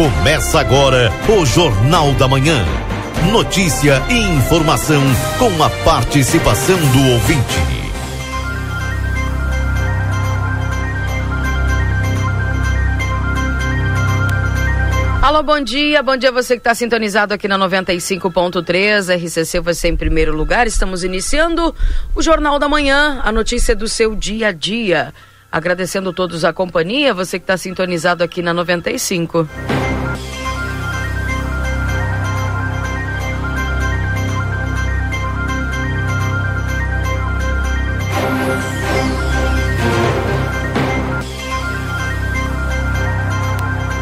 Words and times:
Começa 0.00 0.58
agora 0.58 1.10
o 1.28 1.44
Jornal 1.44 2.14
da 2.14 2.26
Manhã. 2.26 2.64
Notícia 3.30 4.02
e 4.08 4.14
informação 4.14 5.02
com 5.38 5.62
a 5.62 5.68
participação 5.84 6.78
do 6.78 7.12
ouvinte. 7.12 7.58
Alô, 15.20 15.42
bom 15.42 15.60
dia. 15.60 16.02
Bom 16.02 16.16
dia 16.16 16.32
você 16.32 16.54
que 16.54 16.60
está 16.60 16.74
sintonizado 16.74 17.34
aqui 17.34 17.46
na 17.46 17.58
95.3. 17.58 19.14
RCC 19.22 19.60
você 19.60 19.88
em 19.88 19.96
primeiro 19.96 20.34
lugar. 20.34 20.66
Estamos 20.66 21.04
iniciando 21.04 21.74
o 22.14 22.22
Jornal 22.22 22.58
da 22.58 22.70
Manhã, 22.70 23.20
a 23.22 23.30
notícia 23.30 23.76
do 23.76 23.86
seu 23.86 24.16
dia 24.16 24.48
a 24.48 24.52
dia. 24.52 25.12
Agradecendo 25.52 26.10
todos 26.10 26.42
a 26.42 26.54
companhia, 26.54 27.12
você 27.12 27.38
que 27.38 27.42
está 27.42 27.58
sintonizado 27.58 28.24
aqui 28.24 28.40
na 28.40 28.54
95. 28.54 29.46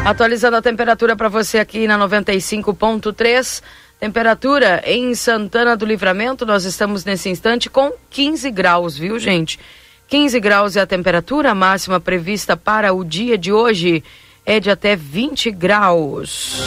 Atualizando 0.09 0.57
a 0.57 0.61
temperatura 0.63 1.15
para 1.15 1.29
você 1.29 1.59
aqui 1.59 1.85
na 1.85 1.95
95.3. 1.99 3.61
Temperatura 3.99 4.81
em 4.83 5.13
Santana 5.13 5.77
do 5.77 5.85
Livramento, 5.85 6.47
nós 6.47 6.65
estamos 6.65 7.05
nesse 7.05 7.29
instante 7.29 7.69
com 7.69 7.93
15 8.09 8.49
graus, 8.49 8.97
viu, 8.97 9.19
gente? 9.19 9.59
15 10.07 10.39
graus 10.39 10.75
é 10.75 10.81
a 10.81 10.87
temperatura 10.87 11.53
máxima 11.53 11.99
prevista 11.99 12.57
para 12.57 12.91
o 12.91 13.05
dia 13.05 13.37
de 13.37 13.53
hoje 13.53 14.03
é 14.43 14.59
de 14.59 14.71
até 14.71 14.95
20 14.95 15.51
graus. 15.51 16.59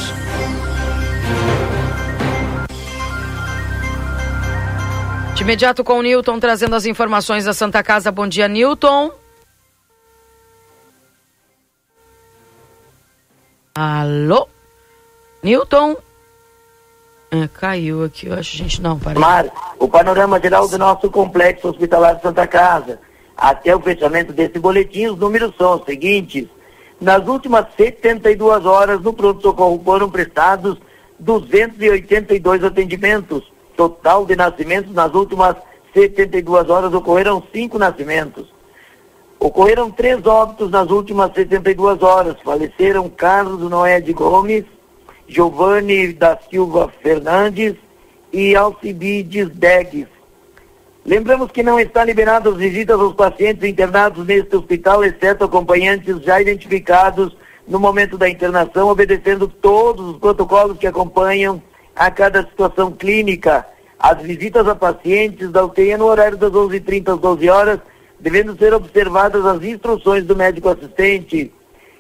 De 5.35 5.43
imediato 5.43 5.83
com 5.83 5.99
o 5.99 6.03
Newton 6.03 6.39
trazendo 6.39 6.77
as 6.77 6.87
informações 6.87 7.45
da 7.45 7.53
Santa 7.53 7.83
Casa. 7.83 8.13
Bom 8.13 8.29
dia, 8.29 8.47
Newton. 8.47 9.11
Alô? 13.75 14.49
Newton? 15.43 15.97
É, 17.31 17.49
caiu 17.49 18.05
aqui, 18.05 18.27
eu 18.27 18.35
acho, 18.35 18.57
gente. 18.57 18.83
Não, 18.83 18.99
parei. 18.99 19.19
Mar, 19.19 19.47
o 19.79 19.89
panorama 19.89 20.39
geral 20.39 20.69
do 20.69 20.77
nosso 20.77 21.11
complexo 21.11 21.69
hospitalar 21.69 22.21
Santa 22.21 22.47
Casa. 22.47 23.01
Até 23.35 23.75
o 23.75 23.81
fechamento 23.81 24.33
desse 24.33 24.59
boletim, 24.59 25.07
os 25.07 25.19
números 25.19 25.55
são 25.57 25.77
os 25.77 25.85
seguintes. 25.85 26.47
Nas 27.01 27.27
últimas 27.27 27.67
72 27.77 28.67
horas, 28.67 29.01
no 29.01 29.13
pronto-socorro 29.13 29.81
foram 29.83 30.11
prestados 30.11 30.79
282 31.19 32.63
atendimentos. 32.63 33.51
Total 33.75 34.27
de 34.27 34.37
nascimentos 34.37 34.93
nas 34.93 35.15
últimas 35.15 35.57
72 35.95 36.69
horas 36.69 36.93
ocorreram 36.93 37.43
cinco 37.53 37.79
nascimentos. 37.79 38.53
Ocorreram 39.43 39.91
três 39.91 40.25
óbitos 40.25 40.71
nas 40.71 40.89
últimas 40.89 41.35
72 41.35 42.01
horas. 42.01 42.37
Faleceram 42.45 43.09
Carlos 43.09 43.69
Noé 43.69 44.01
de 44.01 44.13
Gomes, 44.13 44.65
Giovanni 45.27 46.13
da 46.13 46.39
Silva 46.49 46.93
Fernandes 47.03 47.75
e 48.33 48.55
Alcibides 48.55 49.49
Degues. 49.51 50.07
Lembramos 51.05 51.51
que 51.51 51.61
não 51.61 51.81
está 51.81 52.05
liberadas 52.05 52.55
visitas 52.55 53.01
aos 53.01 53.15
pacientes 53.15 53.69
internados 53.69 54.25
neste 54.25 54.55
hospital, 54.55 55.03
exceto 55.03 55.45
acompanhantes 55.45 56.23
já 56.23 56.41
identificados 56.41 57.37
no 57.67 57.81
momento 57.81 58.17
da 58.17 58.29
internação, 58.29 58.91
obedecendo 58.91 59.49
todos 59.49 60.07
os 60.07 60.19
protocolos 60.19 60.79
que 60.79 60.87
acompanham 60.87 61.61
a 61.97 62.13
cada 62.13 62.45
situação 62.45 62.93
clínica. 62.93 63.67
As 63.99 64.23
visitas 64.23 64.69
a 64.69 64.77
pacientes 64.77 65.51
da 65.51 65.65
UTI 65.65 65.97
no 65.97 66.05
horário 66.05 66.39
das 66.39 66.53
11h30 66.53 67.15
às 67.15 67.19
12 67.19 67.51
horas, 67.51 67.81
devendo 68.23 68.57
ser 68.57 68.73
observadas 68.73 69.45
as 69.45 69.63
instruções 69.63 70.25
do 70.25 70.37
médico 70.37 70.69
assistente. 70.69 71.53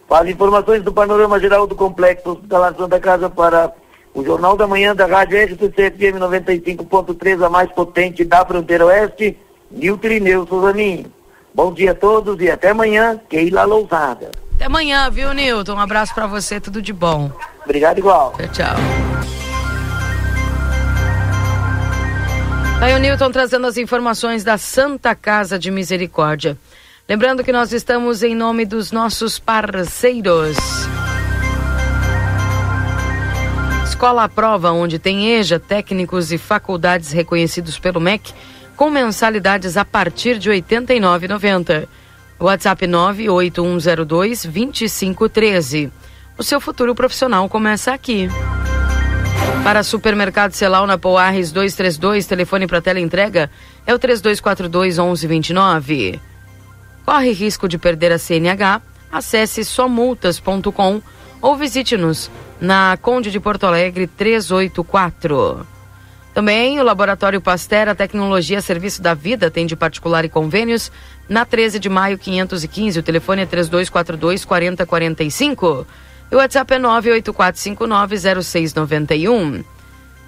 As 0.08 0.28
informações 0.28 0.82
do 0.82 0.92
panorama 0.92 1.40
geral 1.40 1.66
do 1.66 1.74
Complexo 1.74 2.32
Hospitalar 2.32 2.74
Santa 2.76 3.00
Casa 3.00 3.28
para 3.30 3.72
o 4.14 4.22
Jornal 4.22 4.56
da 4.56 4.66
Manhã 4.66 4.94
da 4.94 5.06
Rádio 5.06 5.42
RTC 5.42 5.90
FM 5.90 6.20
95.3, 6.20 7.44
a 7.44 7.48
mais 7.48 7.72
potente 7.72 8.22
da 8.22 8.44
fronteira 8.44 8.86
oeste, 8.86 9.36
Nilton 9.70 10.06
Irineu 10.06 10.46
Souzaninho. 10.46 11.10
Bom 11.54 11.72
dia 11.72 11.92
a 11.92 11.94
todos 11.94 12.38
e 12.40 12.50
até 12.50 12.70
amanhã, 12.70 13.18
Keila 13.28 13.64
Lousada. 13.64 14.30
Até 14.54 14.66
amanhã, 14.66 15.10
viu, 15.10 15.32
Nilton? 15.32 15.74
Um 15.74 15.80
abraço 15.80 16.14
para 16.14 16.26
você, 16.26 16.60
tudo 16.60 16.82
de 16.82 16.92
bom. 16.92 17.32
Obrigado 17.64 17.98
igual. 17.98 18.34
Tchau, 18.36 18.48
tchau. 18.48 19.51
Aí 22.82 22.94
o 22.94 22.98
Newton 22.98 23.30
trazendo 23.30 23.66
as 23.68 23.76
informações 23.76 24.42
da 24.42 24.58
Santa 24.58 25.14
Casa 25.14 25.56
de 25.56 25.70
Misericórdia. 25.70 26.58
Lembrando 27.08 27.44
que 27.44 27.52
nós 27.52 27.72
estamos 27.72 28.24
em 28.24 28.34
nome 28.34 28.64
dos 28.64 28.90
nossos 28.90 29.38
parceiros. 29.38 30.56
Escola 33.84 34.24
à 34.24 34.28
Prova, 34.28 34.72
onde 34.72 34.98
tem 34.98 35.30
EJA, 35.30 35.60
técnicos 35.60 36.32
e 36.32 36.38
faculdades 36.38 37.12
reconhecidos 37.12 37.78
pelo 37.78 38.00
MEC, 38.00 38.32
com 38.76 38.90
mensalidades 38.90 39.76
a 39.76 39.84
partir 39.84 40.38
de 40.38 40.50
R$ 40.50 40.60
89,90. 40.60 41.86
WhatsApp 42.40 42.84
98102 42.88 44.44
2513. 44.44 45.92
O 46.36 46.42
seu 46.42 46.60
futuro 46.60 46.96
profissional 46.96 47.48
começa 47.48 47.92
aqui. 47.92 48.28
Para 49.64 49.82
Supermercado 49.82 50.52
Celal 50.52 50.86
na 50.86 50.98
Poarres 50.98 51.52
232, 51.52 52.26
telefone 52.26 52.66
para 52.66 52.82
tela 52.82 53.00
entrega 53.00 53.50
é 53.86 53.94
o 53.94 53.98
3242 53.98 54.98
1129. 54.98 56.20
Corre 57.04 57.32
risco 57.32 57.68
de 57.68 57.78
perder 57.78 58.12
a 58.12 58.18
CNH? 58.18 58.82
Acesse 59.10 59.64
somultas.com 59.64 61.00
ou 61.40 61.56
visite-nos 61.56 62.30
na 62.60 62.96
Conde 63.00 63.30
de 63.30 63.40
Porto 63.40 63.64
Alegre 63.66 64.06
384. 64.06 65.66
Também 66.32 66.80
o 66.80 66.84
Laboratório 66.84 67.40
Pasteur, 67.40 67.88
a 67.88 67.94
tecnologia 67.94 68.58
a 68.58 68.62
serviço 68.62 69.02
da 69.02 69.12
vida, 69.12 69.50
tem 69.50 69.66
de 69.66 69.76
particular 69.76 70.24
e 70.24 70.30
convênios, 70.30 70.90
na 71.28 71.44
13 71.44 71.78
de 71.78 71.90
maio 71.90 72.16
515. 72.16 72.98
O 72.98 73.02
telefone 73.02 73.42
é 73.42 73.46
3242 73.46 74.44
4045. 74.44 75.86
E 76.32 76.34
o 76.34 76.38
WhatsApp 76.38 76.72
é 76.72 76.78
984590691. 76.78 79.62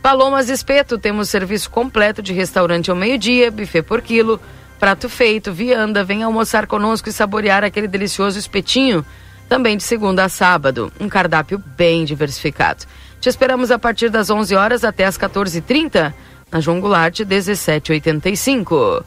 Palomas 0.02 0.50
Espeto, 0.50 0.98
temos 0.98 1.30
serviço 1.30 1.70
completo 1.70 2.20
de 2.20 2.34
restaurante 2.34 2.90
ao 2.90 2.96
meio-dia, 2.96 3.50
buffet 3.50 3.80
por 3.80 4.02
quilo, 4.02 4.38
prato 4.78 5.08
feito, 5.08 5.50
vianda, 5.50 6.04
venha 6.04 6.26
almoçar 6.26 6.66
conosco 6.66 7.08
e 7.08 7.12
saborear 7.12 7.64
aquele 7.64 7.88
delicioso 7.88 8.38
espetinho 8.38 9.02
também 9.48 9.78
de 9.78 9.82
segunda 9.82 10.24
a 10.24 10.28
sábado. 10.28 10.92
Um 11.00 11.08
cardápio 11.08 11.56
bem 11.74 12.04
diversificado. 12.04 12.84
Te 13.18 13.30
esperamos 13.30 13.70
a 13.70 13.78
partir 13.78 14.10
das 14.10 14.28
11 14.28 14.54
horas 14.54 14.84
até 14.84 15.06
as 15.06 15.16
14h30, 15.16 16.12
na 16.52 16.60
João 16.60 16.82
Goulart, 16.82 17.20
1785. 17.20 19.02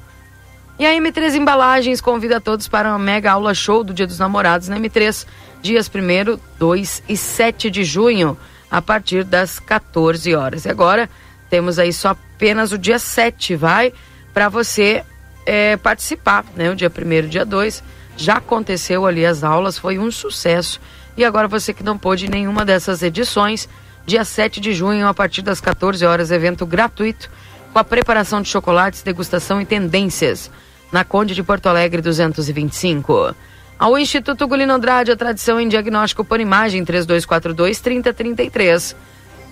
E 0.79 0.85
a 0.85 0.91
M3 0.91 1.33
Embalagens 1.33 1.99
convida 1.99 2.39
todos 2.39 2.67
para 2.67 2.89
uma 2.89 2.99
mega 2.99 3.31
aula 3.31 3.55
show 3.55 3.83
do 3.83 3.95
Dia 3.95 4.05
dos 4.05 4.19
Namorados 4.19 4.67
na 4.67 4.79
M3, 4.79 5.25
dias 5.59 5.89
1, 5.89 6.39
2 6.59 7.03
e 7.09 7.17
7 7.17 7.71
de 7.71 7.83
junho, 7.83 8.37
a 8.69 8.79
partir 8.79 9.23
das 9.23 9.57
14 9.57 10.35
horas. 10.35 10.65
E 10.65 10.69
agora 10.69 11.09
temos 11.49 11.79
aí 11.79 11.91
só 11.91 12.09
apenas 12.09 12.71
o 12.71 12.77
dia 12.77 12.99
7, 12.99 13.55
vai, 13.55 13.91
para 14.35 14.49
você 14.49 15.03
é, 15.47 15.77
participar, 15.77 16.45
né? 16.55 16.69
O 16.69 16.75
dia 16.75 16.91
1 16.95 17.27
dia 17.27 17.43
2 17.43 17.83
já 18.15 18.35
aconteceu 18.35 19.07
ali 19.07 19.25
as 19.25 19.43
aulas, 19.43 19.79
foi 19.79 19.97
um 19.97 20.11
sucesso. 20.11 20.79
E 21.17 21.25
agora 21.25 21.47
você 21.47 21.73
que 21.73 21.83
não 21.83 21.97
pôde 21.97 22.29
nenhuma 22.29 22.63
dessas 22.63 23.01
edições, 23.01 23.67
dia 24.05 24.23
7 24.23 24.61
de 24.61 24.73
junho, 24.73 25.07
a 25.07 25.13
partir 25.13 25.41
das 25.41 25.59
14 25.59 26.05
horas, 26.05 26.29
evento 26.29 26.67
gratuito 26.67 27.31
com 27.73 27.79
a 27.79 27.83
preparação 27.83 28.43
de 28.43 28.49
chocolates, 28.49 29.01
degustação 29.01 29.59
e 29.59 29.65
tendências, 29.65 30.51
na 30.91 31.03
Conde 31.03 31.35
de 31.35 31.43
Porto 31.43 31.67
Alegre 31.67 32.01
225. 32.01 33.35
Ao 33.77 33.95
Instituto 33.97 34.47
Gulino 34.47 34.73
Andrade, 34.73 35.11
a 35.11 35.15
tradição 35.15 35.59
em 35.59 35.67
diagnóstico 35.67 36.25
por 36.25 36.39
imagem 36.39 36.85
3242-3033. 36.85 38.95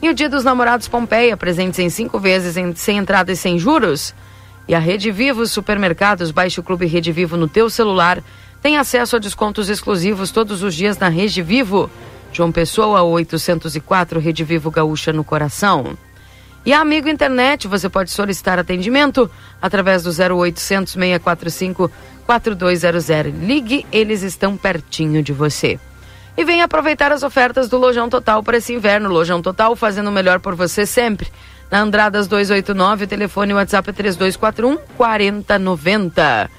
E 0.01 0.09
o 0.09 0.13
Dia 0.13 0.29
dos 0.29 0.43
Namorados 0.43 0.87
Pompeia, 0.87 1.37
presentes 1.37 1.79
em 1.79 1.89
cinco 1.89 2.19
vezes 2.19 2.57
em, 2.57 2.73
sem 2.75 2.97
entrada 2.97 3.31
e 3.31 3.35
sem 3.35 3.59
juros. 3.59 4.15
E 4.67 4.73
a 4.73 4.79
Rede 4.79 5.11
Vivo 5.11 5.45
Supermercados, 5.45 6.31
baixe 6.31 6.59
o 6.59 6.63
Clube 6.63 6.85
Rede 6.85 7.11
Vivo 7.11 7.37
no 7.37 7.47
teu 7.47 7.69
celular 7.69 8.21
tem 8.65 8.77
acesso 8.77 9.15
a 9.15 9.19
descontos 9.19 9.69
exclusivos 9.69 10.31
todos 10.31 10.63
os 10.63 10.73
dias 10.73 10.97
na 10.97 11.07
Rede 11.07 11.43
Vivo. 11.43 11.87
João 12.33 12.51
Pessoa, 12.51 13.03
804, 13.03 14.19
Rede 14.19 14.43
Vivo 14.43 14.71
Gaúcha 14.71 15.13
no 15.13 15.23
coração. 15.23 15.95
E 16.65 16.73
Amigo 16.73 17.07
Internet, 17.07 17.67
você 17.67 17.87
pode 17.87 18.09
solicitar 18.09 18.57
atendimento 18.57 19.29
através 19.61 20.01
do 20.01 20.09
0800 20.09 20.93
645 20.93 21.91
4200. 22.25 23.33
Ligue, 23.39 23.85
eles 23.91 24.23
estão 24.23 24.57
pertinho 24.57 25.21
de 25.21 25.31
você. 25.31 25.79
E 26.35 26.43
venha 26.43 26.65
aproveitar 26.65 27.11
as 27.11 27.21
ofertas 27.21 27.69
do 27.69 27.77
Lojão 27.77 28.09
Total 28.09 28.41
para 28.41 28.57
esse 28.57 28.73
inverno. 28.73 29.09
Lojão 29.09 29.43
Total 29.43 29.75
fazendo 29.75 30.09
o 30.09 30.11
melhor 30.11 30.39
por 30.39 30.55
você 30.55 30.87
sempre. 30.87 31.27
Na 31.69 31.81
Andradas 31.81 32.27
289, 32.27 33.05
o 33.05 33.07
telefone 33.07 33.51
e 33.51 33.55
WhatsApp 33.55 33.91
é 33.91 33.93
3241 33.93 34.77
4090. 34.97 36.49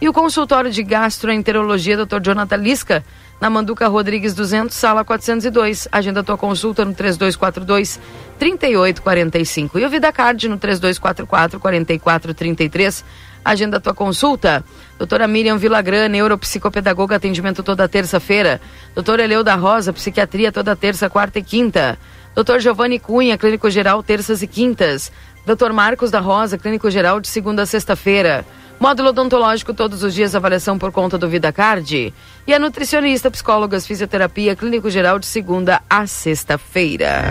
E 0.00 0.08
o 0.08 0.12
consultório 0.12 0.70
de 0.70 0.82
gastroenterologia 0.82 1.96
Dr. 1.96 2.20
Jonathan 2.22 2.56
Lisca, 2.56 3.04
na 3.40 3.50
Manduca 3.50 3.86
Rodrigues 3.88 4.34
200, 4.34 4.74
sala 4.74 5.04
402. 5.04 5.88
Agenda 5.92 6.22
tua 6.22 6.36
consulta 6.36 6.84
no 6.84 6.94
3242 6.94 8.00
3845. 8.38 9.78
E 9.78 9.84
o 9.84 9.90
Vida 9.90 10.12
Card 10.12 10.48
no 10.48 10.56
3244 10.58 11.60
4433. 11.60 13.04
Agenda 13.44 13.78
tua 13.78 13.94
consulta. 13.94 14.64
Doutora 14.98 15.28
Miriam 15.28 15.56
Vilagran, 15.56 16.08
neuropsicopedagoga, 16.08 17.16
atendimento 17.16 17.62
toda 17.62 17.88
terça-feira. 17.88 18.60
Doutora 18.94 19.22
Eleu 19.22 19.44
da 19.44 19.54
Rosa, 19.54 19.92
psiquiatria 19.92 20.50
toda 20.50 20.74
terça, 20.74 21.08
quarta 21.08 21.38
e 21.38 21.42
quinta. 21.42 21.98
Doutor 22.34 22.60
Giovanni 22.60 22.98
Cunha, 22.98 23.38
clínico 23.38 23.70
geral, 23.70 24.02
terças 24.02 24.42
e 24.42 24.46
quintas. 24.46 25.12
Doutor 25.46 25.72
Marcos 25.72 26.10
da 26.10 26.18
Rosa, 26.18 26.58
clínico 26.58 26.90
geral, 26.90 27.20
de 27.20 27.28
segunda 27.28 27.62
a 27.62 27.66
sexta-feira. 27.66 28.44
Módulo 28.78 29.08
odontológico 29.08 29.72
todos 29.72 30.02
os 30.02 30.12
dias, 30.14 30.34
avaliação 30.34 30.78
por 30.78 30.92
conta 30.92 31.16
do 31.16 31.28
VidaCard. 31.28 32.12
E 32.46 32.54
a 32.54 32.58
nutricionista, 32.58 33.30
psicólogas, 33.30 33.86
fisioterapia, 33.86 34.54
clínico 34.54 34.90
geral 34.90 35.18
de 35.18 35.26
segunda 35.26 35.82
a 35.88 36.06
sexta-feira. 36.06 37.22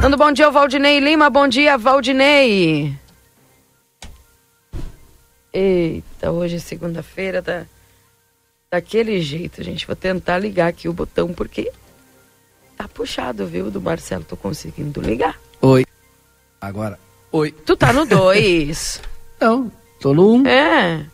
Dando 0.00 0.16
bom 0.16 0.32
dia 0.32 0.46
ao 0.46 0.52
Valdinei 0.52 0.98
Lima. 0.98 1.30
Bom 1.30 1.46
dia, 1.46 1.78
Valdinei. 1.78 2.98
Eita, 5.52 6.32
hoje 6.32 6.56
é 6.56 6.58
segunda-feira, 6.58 7.40
tá 7.40 7.64
daquele 8.68 9.20
jeito, 9.20 9.62
gente. 9.62 9.86
Vou 9.86 9.94
tentar 9.94 10.38
ligar 10.38 10.66
aqui 10.66 10.88
o 10.88 10.92
botão 10.92 11.32
porque 11.32 11.70
tá 12.76 12.88
puxado, 12.88 13.46
viu, 13.46 13.70
do 13.70 13.80
Marcelo. 13.80 14.24
Tô 14.24 14.36
conseguindo 14.36 15.00
ligar. 15.00 15.38
Oi. 15.60 15.84
Agora. 16.60 16.98
Oi. 17.30 17.52
Tu 17.52 17.76
tá 17.76 17.92
no 17.92 18.04
2. 18.04 19.00
Não, 19.40 19.70
tô 20.02 20.12
no 20.12 20.34
1. 20.34 20.34
Um. 20.34 20.46
É. 20.46 21.06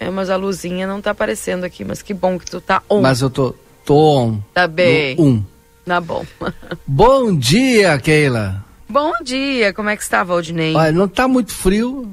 É, 0.00 0.10
mas 0.10 0.28
a 0.28 0.36
luzinha 0.36 0.86
não 0.86 1.00
tá 1.00 1.12
aparecendo 1.12 1.64
aqui, 1.64 1.84
mas 1.84 2.02
que 2.02 2.12
bom 2.12 2.38
que 2.38 2.44
tu 2.44 2.60
tá 2.60 2.82
on. 2.90 3.00
Mas 3.00 3.20
eu 3.20 3.30
tô, 3.30 3.54
tô 3.84 3.96
on. 3.96 4.40
Tá 4.52 4.66
bem. 4.66 5.16
No 5.16 5.24
1. 5.24 5.26
Um. 5.28 5.44
Tá 5.86 6.00
bom. 6.00 6.26
bom 6.86 7.34
dia, 7.34 7.98
Keila. 7.98 8.64
Bom 8.88 9.12
dia, 9.22 9.72
como 9.72 9.88
é 9.90 9.96
que 9.96 10.02
está, 10.02 10.24
Valdinei? 10.24 10.74
Olha, 10.74 10.92
não 10.92 11.06
tá 11.06 11.28
muito 11.28 11.52
frio, 11.52 12.10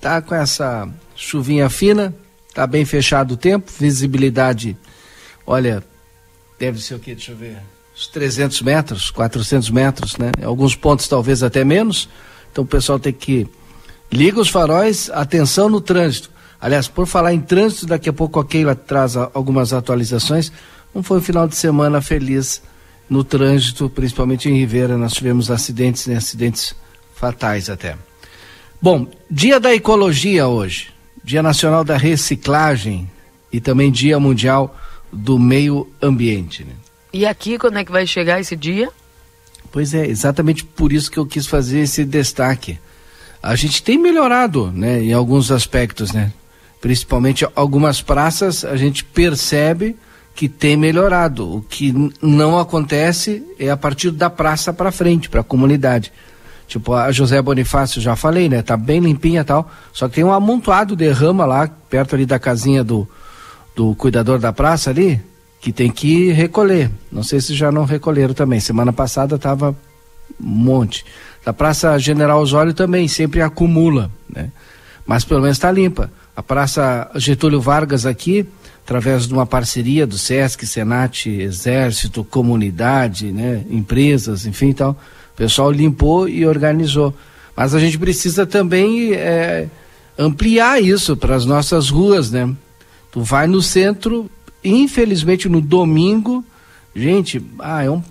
tá 0.00 0.22
com 0.22 0.34
essa 0.34 0.88
chuvinha 1.16 1.68
fina, 1.68 2.14
tá 2.54 2.68
bem 2.68 2.84
fechado 2.84 3.34
o 3.34 3.36
tempo, 3.36 3.70
visibilidade, 3.80 4.76
olha, 5.44 5.82
deve 6.56 6.80
ser 6.80 6.94
o 6.94 7.00
que, 7.00 7.16
deixa 7.16 7.32
eu 7.32 7.36
ver, 7.36 7.58
uns 7.96 8.06
300 8.06 8.62
metros, 8.62 9.10
400 9.10 9.70
metros, 9.70 10.16
né? 10.18 10.30
Alguns 10.40 10.76
pontos 10.76 11.08
talvez 11.08 11.42
até 11.42 11.64
menos, 11.64 12.08
então 12.52 12.62
o 12.62 12.66
pessoal 12.66 13.00
tem 13.00 13.12
que 13.12 13.48
liga 14.10 14.40
os 14.40 14.48
faróis, 14.48 15.10
atenção 15.10 15.68
no 15.68 15.80
trânsito. 15.80 16.30
Aliás, 16.60 16.88
por 16.88 17.06
falar 17.06 17.32
em 17.32 17.40
trânsito, 17.40 17.86
daqui 17.86 18.08
a 18.08 18.12
pouco 18.12 18.40
a 18.40 18.44
Keila 18.44 18.74
traz 18.74 19.16
algumas 19.16 19.72
atualizações. 19.72 20.50
Não 20.94 21.02
foi 21.02 21.18
um 21.18 21.22
final 21.22 21.46
de 21.46 21.54
semana 21.54 22.00
feliz 22.00 22.60
no 23.08 23.22
trânsito, 23.22 23.88
principalmente 23.88 24.48
em 24.48 24.58
Ribeira. 24.58 24.96
Nós 24.96 25.12
tivemos 25.12 25.50
acidentes, 25.50 26.06
né? 26.06 26.16
acidentes 26.16 26.74
fatais 27.14 27.70
até. 27.70 27.96
Bom, 28.80 29.06
Dia 29.30 29.60
da 29.60 29.74
Ecologia 29.74 30.46
hoje, 30.48 30.88
Dia 31.22 31.42
Nacional 31.42 31.84
da 31.84 31.96
Reciclagem 31.96 33.08
e 33.52 33.60
também 33.60 33.90
Dia 33.90 34.18
Mundial 34.18 34.76
do 35.12 35.38
Meio 35.38 35.88
Ambiente. 36.02 36.64
Né? 36.64 36.72
E 37.12 37.24
aqui, 37.24 37.58
quando 37.58 37.78
é 37.78 37.84
que 37.84 37.92
vai 37.92 38.06
chegar 38.06 38.40
esse 38.40 38.56
dia? 38.56 38.90
Pois 39.70 39.94
é, 39.94 40.06
exatamente 40.06 40.64
por 40.64 40.92
isso 40.92 41.10
que 41.10 41.18
eu 41.18 41.26
quis 41.26 41.46
fazer 41.46 41.80
esse 41.80 42.04
destaque. 42.04 42.78
A 43.42 43.54
gente 43.54 43.82
tem 43.82 43.98
melhorado, 43.98 44.72
né, 44.72 45.02
em 45.02 45.12
alguns 45.12 45.50
aspectos, 45.50 46.12
né? 46.12 46.32
Principalmente 46.80 47.46
algumas 47.54 48.00
praças, 48.02 48.64
a 48.64 48.76
gente 48.76 49.04
percebe 49.04 49.96
que 50.34 50.48
tem 50.48 50.76
melhorado. 50.76 51.56
O 51.56 51.62
que 51.62 51.92
não 52.22 52.58
acontece 52.58 53.44
é 53.58 53.70
a 53.70 53.76
partir 53.76 54.12
da 54.12 54.30
praça 54.30 54.72
para 54.72 54.92
frente, 54.92 55.28
para 55.28 55.40
a 55.40 55.44
comunidade. 55.44 56.12
Tipo, 56.68 56.92
a 56.94 57.10
José 57.10 57.42
Bonifácio, 57.42 58.00
já 58.00 58.14
falei, 58.14 58.48
né? 58.48 58.62
Tá 58.62 58.76
bem 58.76 59.00
limpinha 59.00 59.40
e 59.40 59.44
tal. 59.44 59.68
Só 59.92 60.08
que 60.08 60.16
tem 60.16 60.24
um 60.24 60.32
amontoado 60.32 60.94
de 60.94 61.10
rama 61.10 61.44
lá, 61.44 61.66
perto 61.66 62.14
ali 62.14 62.24
da 62.24 62.38
casinha 62.38 62.84
do, 62.84 63.08
do 63.74 63.94
cuidador 63.96 64.38
da 64.38 64.52
praça 64.52 64.90
ali, 64.90 65.20
que 65.60 65.72
tem 65.72 65.90
que 65.90 66.30
recolher. 66.30 66.90
Não 67.10 67.24
sei 67.24 67.40
se 67.40 67.54
já 67.54 67.72
não 67.72 67.84
recolheram 67.84 68.34
também. 68.34 68.60
Semana 68.60 68.92
passada 68.92 69.38
tava 69.38 69.74
um 70.40 70.46
monte. 70.46 71.04
Da 71.48 71.52
Praça 71.54 71.98
General 71.98 72.38
Osório 72.42 72.74
também, 72.74 73.08
sempre 73.08 73.40
acumula, 73.40 74.10
né? 74.28 74.50
Mas 75.06 75.24
pelo 75.24 75.40
menos 75.40 75.56
está 75.56 75.72
limpa. 75.72 76.12
A 76.36 76.42
Praça 76.42 77.10
Getúlio 77.14 77.58
Vargas 77.58 78.04
aqui, 78.04 78.46
através 78.84 79.26
de 79.26 79.32
uma 79.32 79.46
parceria 79.46 80.06
do 80.06 80.18
SESC, 80.18 80.66
Senat, 80.66 81.26
Exército, 81.26 82.22
comunidade, 82.22 83.32
né? 83.32 83.64
Empresas, 83.70 84.44
enfim 84.44 84.74
tal, 84.74 84.90
o 84.90 85.36
pessoal 85.38 85.72
limpou 85.72 86.28
e 86.28 86.44
organizou. 86.44 87.14
Mas 87.56 87.74
a 87.74 87.80
gente 87.80 87.96
precisa 87.96 88.44
também 88.44 89.14
é, 89.14 89.68
ampliar 90.18 90.82
isso 90.82 91.16
para 91.16 91.34
as 91.34 91.46
nossas 91.46 91.88
ruas, 91.88 92.30
né? 92.30 92.54
Tu 93.10 93.22
vai 93.22 93.46
no 93.46 93.62
centro, 93.62 94.30
infelizmente 94.62 95.48
no 95.48 95.62
domingo, 95.62 96.44
gente, 96.94 97.42
ah, 97.58 97.82
é 97.82 97.88
um 97.88 98.02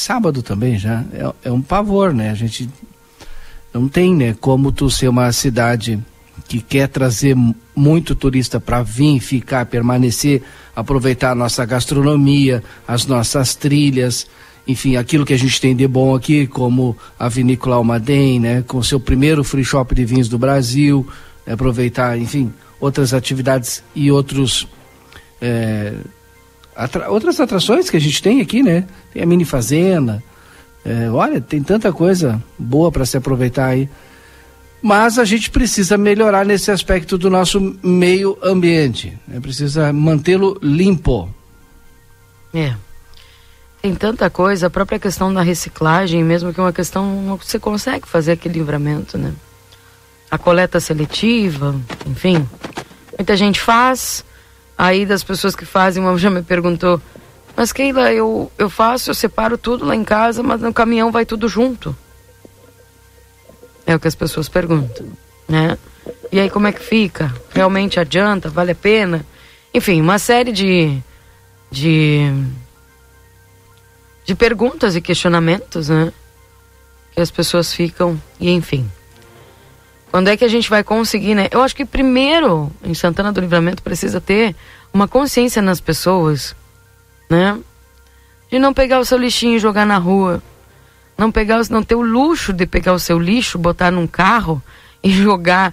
sábado 0.00 0.42
também 0.42 0.78
já, 0.78 1.04
é, 1.12 1.48
é 1.48 1.52
um 1.52 1.62
pavor, 1.62 2.12
né? 2.12 2.30
A 2.30 2.34
gente 2.34 2.68
não 3.72 3.88
tem, 3.88 4.14
né, 4.14 4.36
como 4.40 4.72
tu 4.72 4.90
ser 4.90 5.08
uma 5.08 5.30
cidade 5.32 5.98
que 6.48 6.60
quer 6.60 6.88
trazer 6.88 7.36
muito 7.76 8.14
turista 8.14 8.58
para 8.58 8.82
vir, 8.82 9.20
ficar, 9.20 9.66
permanecer, 9.66 10.42
aproveitar 10.74 11.30
a 11.30 11.34
nossa 11.34 11.64
gastronomia, 11.64 12.62
as 12.88 13.06
nossas 13.06 13.54
trilhas, 13.54 14.26
enfim, 14.66 14.96
aquilo 14.96 15.24
que 15.24 15.34
a 15.34 15.38
gente 15.38 15.60
tem 15.60 15.76
de 15.76 15.86
bom 15.86 16.14
aqui, 16.14 16.46
como 16.46 16.96
a 17.18 17.28
Vinícola 17.28 17.76
Almaden, 17.76 18.40
né, 18.40 18.64
com 18.66 18.82
seu 18.82 18.98
primeiro 18.98 19.44
free 19.44 19.64
shop 19.64 19.94
de 19.94 20.04
vinhos 20.04 20.28
do 20.28 20.38
Brasil, 20.38 21.06
aproveitar, 21.46 22.18
enfim, 22.18 22.52
outras 22.80 23.14
atividades 23.14 23.82
e 23.94 24.10
outros 24.10 24.66
é, 25.40 25.94
atra 26.74 27.10
outras 27.10 27.40
atrações 27.40 27.90
que 27.90 27.96
a 27.96 28.00
gente 28.00 28.22
tem 28.22 28.40
aqui, 28.40 28.62
né? 28.62 28.84
Tem 29.12 29.22
a 29.22 29.26
mini 29.26 29.44
fazenda. 29.44 30.22
É, 30.84 31.10
olha, 31.10 31.40
tem 31.40 31.62
tanta 31.62 31.92
coisa 31.92 32.42
boa 32.58 32.90
para 32.90 33.04
se 33.04 33.16
aproveitar 33.16 33.66
aí. 33.66 33.88
Mas 34.82 35.18
a 35.18 35.24
gente 35.24 35.50
precisa 35.50 35.98
melhorar 35.98 36.44
nesse 36.46 36.70
aspecto 36.70 37.18
do 37.18 37.28
nosso 37.28 37.60
meio 37.82 38.38
ambiente. 38.42 39.16
Né? 39.28 39.38
Precisa 39.38 39.92
mantê-lo 39.92 40.58
limpo. 40.62 41.28
É. 42.54 42.74
Tem 43.82 43.94
tanta 43.94 44.28
coisa, 44.28 44.66
a 44.66 44.70
própria 44.70 44.98
questão 44.98 45.32
da 45.32 45.42
reciclagem, 45.42 46.22
mesmo 46.22 46.52
que 46.52 46.60
uma 46.60 46.72
questão, 46.72 47.38
você 47.42 47.58
consegue 47.58 48.06
fazer 48.06 48.32
aquele 48.32 48.58
livramento, 48.58 49.16
né? 49.16 49.32
A 50.30 50.36
coleta 50.36 50.78
seletiva, 50.80 51.74
enfim. 52.06 52.46
Muita 53.18 53.36
gente 53.36 53.60
faz, 53.60 54.24
Aí 54.82 55.04
das 55.04 55.22
pessoas 55.22 55.54
que 55.54 55.66
fazem, 55.66 56.02
uma 56.02 56.16
já 56.16 56.30
me 56.30 56.42
perguntou, 56.42 57.02
mas 57.54 57.70
Keila, 57.70 58.14
eu, 58.14 58.50
eu 58.56 58.70
faço, 58.70 59.10
eu 59.10 59.14
separo 59.14 59.58
tudo 59.58 59.84
lá 59.84 59.94
em 59.94 60.02
casa, 60.02 60.42
mas 60.42 60.62
no 60.62 60.72
caminhão 60.72 61.12
vai 61.12 61.26
tudo 61.26 61.46
junto. 61.48 61.94
É 63.84 63.94
o 63.94 64.00
que 64.00 64.08
as 64.08 64.14
pessoas 64.14 64.48
perguntam, 64.48 65.06
né? 65.46 65.76
E 66.32 66.40
aí 66.40 66.48
como 66.48 66.66
é 66.66 66.72
que 66.72 66.80
fica? 66.80 67.30
Realmente 67.50 68.00
adianta? 68.00 68.48
Vale 68.48 68.72
a 68.72 68.74
pena? 68.74 69.26
Enfim, 69.74 70.00
uma 70.00 70.18
série 70.18 70.50
de 70.50 70.98
de 71.70 72.32
de 74.24 74.34
perguntas 74.34 74.96
e 74.96 75.02
questionamentos, 75.02 75.90
né? 75.90 76.10
Que 77.12 77.20
as 77.20 77.30
pessoas 77.30 77.70
ficam 77.70 78.18
e 78.40 78.50
enfim. 78.50 78.90
Quando 80.10 80.28
é 80.28 80.36
que 80.36 80.44
a 80.44 80.48
gente 80.48 80.68
vai 80.68 80.82
conseguir, 80.82 81.34
né? 81.34 81.48
Eu 81.50 81.62
acho 81.62 81.74
que 81.74 81.84
primeiro, 81.84 82.72
em 82.82 82.94
Santana 82.94 83.32
do 83.32 83.40
Livramento, 83.40 83.82
precisa 83.82 84.20
ter 84.20 84.56
uma 84.92 85.06
consciência 85.06 85.62
nas 85.62 85.80
pessoas, 85.80 86.54
né? 87.28 87.58
De 88.50 88.58
não 88.58 88.74
pegar 88.74 88.98
o 88.98 89.04
seu 89.04 89.16
lixinho 89.16 89.56
e 89.56 89.60
jogar 89.60 89.86
na 89.86 89.98
rua. 89.98 90.42
Não 91.16 91.30
pegar, 91.30 91.60
não 91.70 91.82
ter 91.82 91.94
o 91.94 92.02
luxo 92.02 92.52
de 92.52 92.66
pegar 92.66 92.92
o 92.92 92.98
seu 92.98 93.18
lixo, 93.18 93.58
botar 93.58 93.92
num 93.92 94.06
carro 94.06 94.60
e 95.02 95.10
jogar 95.10 95.72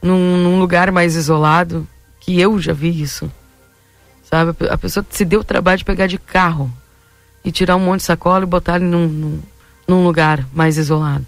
num, 0.00 0.36
num 0.36 0.60
lugar 0.60 0.92
mais 0.92 1.16
isolado. 1.16 1.86
Que 2.20 2.40
eu 2.40 2.60
já 2.60 2.72
vi 2.72 3.02
isso. 3.02 3.30
Sabe? 4.22 4.54
A 4.70 4.78
pessoa 4.78 5.04
se 5.10 5.24
deu 5.24 5.40
o 5.40 5.44
trabalho 5.44 5.78
de 5.78 5.84
pegar 5.84 6.06
de 6.06 6.16
carro 6.16 6.70
e 7.44 7.50
tirar 7.50 7.76
um 7.76 7.80
monte 7.80 8.00
de 8.00 8.06
sacola 8.06 8.44
e 8.44 8.46
botar 8.46 8.78
num, 8.78 9.06
num, 9.08 9.42
num 9.86 10.04
lugar 10.04 10.46
mais 10.52 10.78
isolado. 10.78 11.26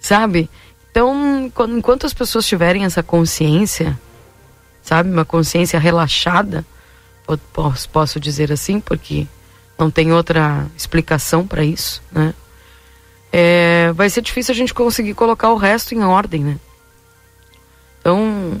Sabe? 0.00 0.48
Então, 0.96 1.52
quando, 1.54 1.76
enquanto 1.76 2.06
as 2.06 2.14
pessoas 2.14 2.46
tiverem 2.46 2.86
essa 2.86 3.02
consciência, 3.02 4.00
sabe, 4.80 5.10
uma 5.10 5.26
consciência 5.26 5.78
relaxada, 5.78 6.64
posso, 7.52 7.86
posso 7.90 8.18
dizer 8.18 8.50
assim, 8.50 8.80
porque 8.80 9.26
não 9.78 9.90
tem 9.90 10.10
outra 10.10 10.66
explicação 10.74 11.46
para 11.46 11.62
isso, 11.62 12.02
né? 12.10 12.32
É, 13.30 13.92
vai 13.92 14.08
ser 14.08 14.22
difícil 14.22 14.54
a 14.54 14.56
gente 14.56 14.72
conseguir 14.72 15.12
colocar 15.12 15.50
o 15.50 15.58
resto 15.58 15.94
em 15.94 16.02
ordem, 16.02 16.42
né? 16.42 16.58
Então, 18.00 18.58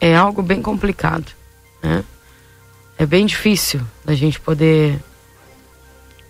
é 0.00 0.14
algo 0.14 0.42
bem 0.42 0.62
complicado, 0.62 1.32
né? 1.82 2.04
É 2.96 3.04
bem 3.04 3.26
difícil 3.26 3.80
da 4.04 4.14
gente 4.14 4.38
poder 4.38 5.02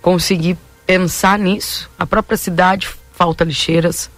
conseguir 0.00 0.56
pensar 0.86 1.38
nisso. 1.38 1.90
A 1.98 2.06
própria 2.06 2.38
cidade 2.38 2.88
falta 3.12 3.44
lixeiras, 3.44 4.10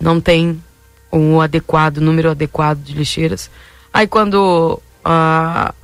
não 0.00 0.20
tem 0.20 0.62
um 1.12 1.40
adequado, 1.40 1.98
número 1.98 2.30
adequado 2.30 2.82
de 2.82 2.94
lixeiras. 2.94 3.50
Aí 3.92 4.06
quando 4.06 4.80
ah, 5.04 5.74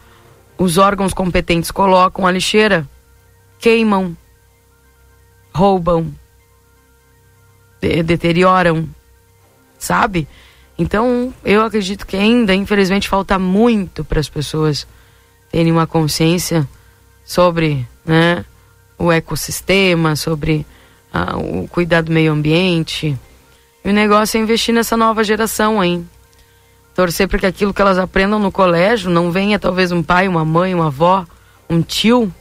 os 0.59 0.79
órgãos 0.79 1.13
competentes 1.15 1.71
colocam 1.71 2.27
a 2.27 2.31
lixeira, 2.31 2.87
queimam, 3.59 4.17
roubam, 5.55 6.13
de 7.81 8.03
deterioram, 8.03 8.89
sabe? 9.79 10.27
Então, 10.77 11.33
eu 11.45 11.63
acredito 11.63 12.07
que 12.07 12.17
ainda, 12.17 12.55
infelizmente, 12.55 13.09
falta 13.09 13.39
muito 13.39 14.05
para 14.05 14.19
as 14.19 14.29
pessoas 14.29 14.87
terem 15.51 15.71
uma 15.71 15.87
consciência 15.87 16.69
sobre 17.25 17.87
né, 18.05 18.45
o 18.99 19.13
ecossistema, 19.13 20.17
sobre 20.17 20.67
ah, 21.13 21.37
o 21.37 21.69
cuidado 21.69 22.07
do 22.07 22.13
meio 22.13 22.33
ambiente. 22.33 23.17
E 23.85 23.91
o 23.91 23.93
negócio 23.93 24.39
é 24.39 24.41
investir 24.41 24.75
nessa 24.75 24.97
nova 24.97 25.23
geração, 25.23 25.85
hein? 25.85 26.09
Torcer 26.95 27.29
para 27.29 27.39
que 27.41 27.47
aquilo 27.47 27.75
que 27.75 27.83
elas 27.83 27.99
aprendam 27.99 28.39
no 28.39 28.51
colégio 28.51 29.11
não 29.11 29.31
venha 29.31 29.59
talvez 29.59 29.93
um 29.93 30.03
pai, 30.03 30.27
uma 30.27 30.45
mãe, 30.45 30.75
uma 30.75 30.87
avó, 30.87 31.27
um 31.69 31.83
tio, 31.83 32.33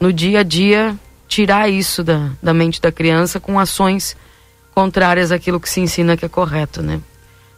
no 0.00 0.12
dia 0.12 0.40
a 0.40 0.42
dia, 0.42 0.98
tirar 1.28 1.68
isso 1.68 2.02
da, 2.02 2.30
da 2.42 2.52
mente 2.52 2.80
da 2.80 2.90
criança 2.90 3.38
com 3.38 3.58
ações 3.60 4.16
contrárias 4.74 5.30
àquilo 5.30 5.60
que 5.60 5.68
se 5.68 5.80
ensina 5.80 6.16
que 6.16 6.24
é 6.24 6.28
correto, 6.28 6.82
né? 6.82 7.00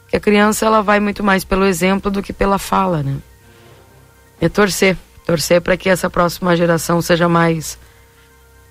Porque 0.03 0.17
a 0.17 0.21
criança 0.21 0.67
ela 0.67 0.83
vai 0.83 0.99
muito 1.01 1.23
mais 1.23 1.45
pelo 1.45 1.65
exemplo 1.65 2.11
do 2.11 2.23
que 2.23 2.33
pela 2.33 2.59
fala, 2.59 3.03
né? 3.03 3.17
É 4.41 4.49
torcer, 4.49 4.97
torcer 5.25 5.61
para 5.61 5.77
que 5.77 5.89
essa 5.89 6.11
próxima 6.11 6.57
geração 6.57 7.01
seja 7.01 7.29
mais 7.29 7.79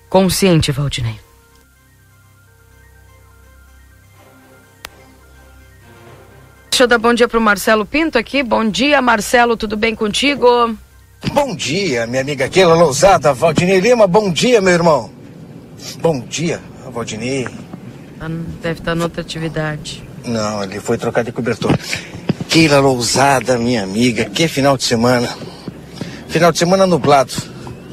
consciente, 0.08 0.70
Valdinei. 0.70 1.29
Deixa 6.70 6.84
eu 6.84 6.88
dar 6.88 6.98
bom 6.98 7.12
dia 7.12 7.28
para 7.28 7.38
o 7.38 7.42
Marcelo 7.42 7.84
Pinto 7.84 8.16
aqui. 8.16 8.42
Bom 8.42 8.68
dia, 8.68 9.02
Marcelo, 9.02 9.56
tudo 9.56 9.76
bem 9.76 9.94
contigo? 9.94 10.46
Bom 11.32 11.54
dia, 11.54 12.06
minha 12.06 12.22
amiga 12.22 12.48
Keila 12.48 12.74
Lousada, 12.74 13.34
Valdinei 13.34 13.80
Lima. 13.80 14.06
Bom 14.06 14.32
dia, 14.32 14.60
meu 14.60 14.72
irmão. 14.72 15.10
Bom 16.00 16.20
dia, 16.20 16.60
Valdinei. 16.90 17.46
Tá 18.18 18.28
deve 18.62 18.80
estar 18.80 18.92
tá 18.92 18.94
noutra 18.94 19.20
atividade. 19.20 20.02
Não, 20.24 20.62
ele 20.62 20.80
foi 20.80 20.96
trocar 20.96 21.24
de 21.24 21.32
cobertor. 21.32 21.76
Keila 22.48 22.80
Lousada, 22.80 23.58
minha 23.58 23.82
amiga, 23.82 24.24
que 24.26 24.48
final 24.48 24.76
de 24.76 24.84
semana. 24.84 25.28
Final 26.28 26.52
de 26.52 26.58
semana 26.58 26.86
nublado, 26.86 27.32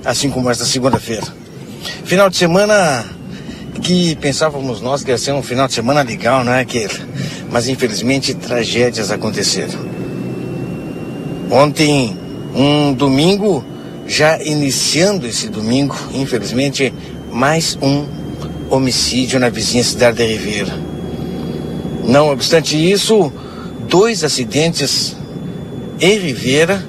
assim 0.05 0.29
como 0.29 0.49
esta 0.49 0.65
segunda-feira. 0.65 1.27
Final 2.05 2.29
de 2.29 2.37
semana 2.37 3.05
que 3.81 4.15
pensávamos 4.15 4.81
nós 4.81 5.03
que 5.03 5.11
ia 5.11 5.17
ser 5.17 5.33
um 5.33 5.43
final 5.43 5.67
de 5.67 5.73
semana 5.73 6.01
legal, 6.01 6.43
não 6.43 6.53
é, 6.53 6.65
Keila? 6.65 7.07
mas 7.49 7.67
infelizmente 7.67 8.33
tragédias 8.33 9.11
aconteceram. 9.11 9.79
Ontem, 11.49 12.17
um 12.53 12.93
domingo, 12.93 13.63
já 14.05 14.41
iniciando 14.41 15.25
esse 15.25 15.49
domingo, 15.49 15.95
infelizmente, 16.13 16.93
mais 17.31 17.77
um 17.81 18.05
homicídio 18.69 19.39
na 19.39 19.49
vizinha 19.49 19.83
cidade 19.83 20.17
de 20.17 20.25
Ribeira. 20.25 20.73
Não 22.05 22.29
obstante 22.31 22.75
isso, 22.75 23.31
dois 23.87 24.23
acidentes 24.23 25.15
em 25.99 26.17
Ribeira 26.19 26.85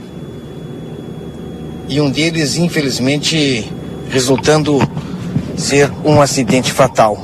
e 1.88 2.00
um 2.00 2.10
deles, 2.10 2.56
infelizmente, 2.56 3.70
resultando 4.10 4.78
ser 5.58 5.90
um 6.04 6.22
acidente 6.22 6.72
fatal. 6.72 7.18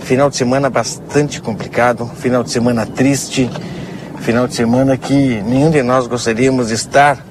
Final 0.00 0.28
de 0.28 0.36
semana 0.36 0.68
bastante 0.68 1.40
complicado, 1.40 2.10
final 2.16 2.42
de 2.42 2.50
semana 2.50 2.84
triste, 2.84 3.48
final 4.18 4.48
de 4.48 4.54
semana 4.54 4.96
que 4.96 5.40
nenhum 5.42 5.70
de 5.70 5.82
nós 5.82 6.06
gostaríamos 6.06 6.68
de 6.68 6.74
estar 6.74 7.24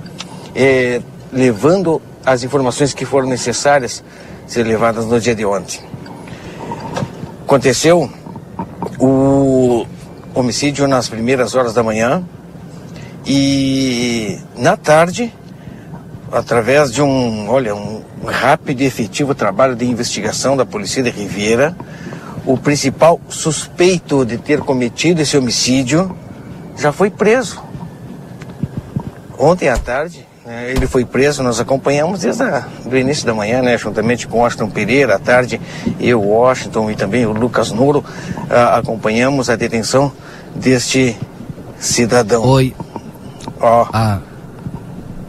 é, 0.55 1.01
levando 1.31 2.01
as 2.25 2.43
informações 2.43 2.93
que 2.93 3.05
foram 3.05 3.27
necessárias 3.27 4.03
ser 4.47 4.63
levadas 4.63 5.05
no 5.05 5.19
dia 5.19 5.35
de 5.35 5.45
ontem. 5.45 5.81
Aconteceu 7.43 8.09
o 8.97 9.85
homicídio 10.33 10.87
nas 10.87 11.09
primeiras 11.09 11.53
horas 11.53 11.73
da 11.73 11.83
manhã 11.83 12.23
e 13.25 14.39
na 14.57 14.77
tarde, 14.77 15.33
através 16.31 16.91
de 16.91 17.01
um, 17.01 17.49
olha, 17.49 17.75
um 17.75 18.01
rápido 18.25 18.81
e 18.81 18.85
efetivo 18.85 19.35
trabalho 19.35 19.75
de 19.75 19.85
investigação 19.85 20.55
da 20.55 20.65
Polícia 20.65 21.03
de 21.03 21.09
Riviera, 21.09 21.75
o 22.45 22.57
principal 22.57 23.19
suspeito 23.29 24.25
de 24.25 24.37
ter 24.37 24.59
cometido 24.61 25.21
esse 25.21 25.37
homicídio 25.37 26.15
já 26.77 26.91
foi 26.91 27.09
preso. 27.09 27.61
Ontem 29.37 29.69
à 29.69 29.77
tarde, 29.77 30.25
né, 30.45 30.71
ele 30.71 30.87
foi 30.87 31.03
preso, 31.03 31.43
nós 31.43 31.59
acompanhamos 31.59 32.21
desde 32.21 32.43
o 32.43 32.95
início 32.95 33.25
da 33.25 33.33
manhã, 33.33 33.61
né, 33.61 33.77
juntamente 33.77 34.27
com 34.27 34.39
Washington 34.39 34.69
Pereira, 34.69 35.15
à 35.15 35.19
tarde, 35.19 35.59
eu, 35.99 36.21
Washington 36.21 36.89
e 36.89 36.95
também 36.95 37.25
o 37.25 37.31
Lucas 37.31 37.71
Nuro, 37.71 38.03
acompanhamos 38.49 39.49
a 39.49 39.55
detenção 39.55 40.11
deste 40.55 41.17
cidadão. 41.79 42.43
Oi. 42.43 42.75
Ó. 43.59 43.87
Ah. 43.91 44.19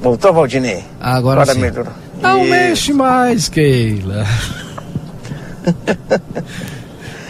Voltou, 0.02 0.32
Valdinei? 0.32 0.84
Agora, 1.00 1.42
Agora 1.42 1.54
sim. 1.54 1.60
Melhorou. 1.60 1.92
Não 2.20 2.40
Isso. 2.42 2.50
mexe 2.50 2.92
mais, 2.92 3.48
Keila. 3.48 4.26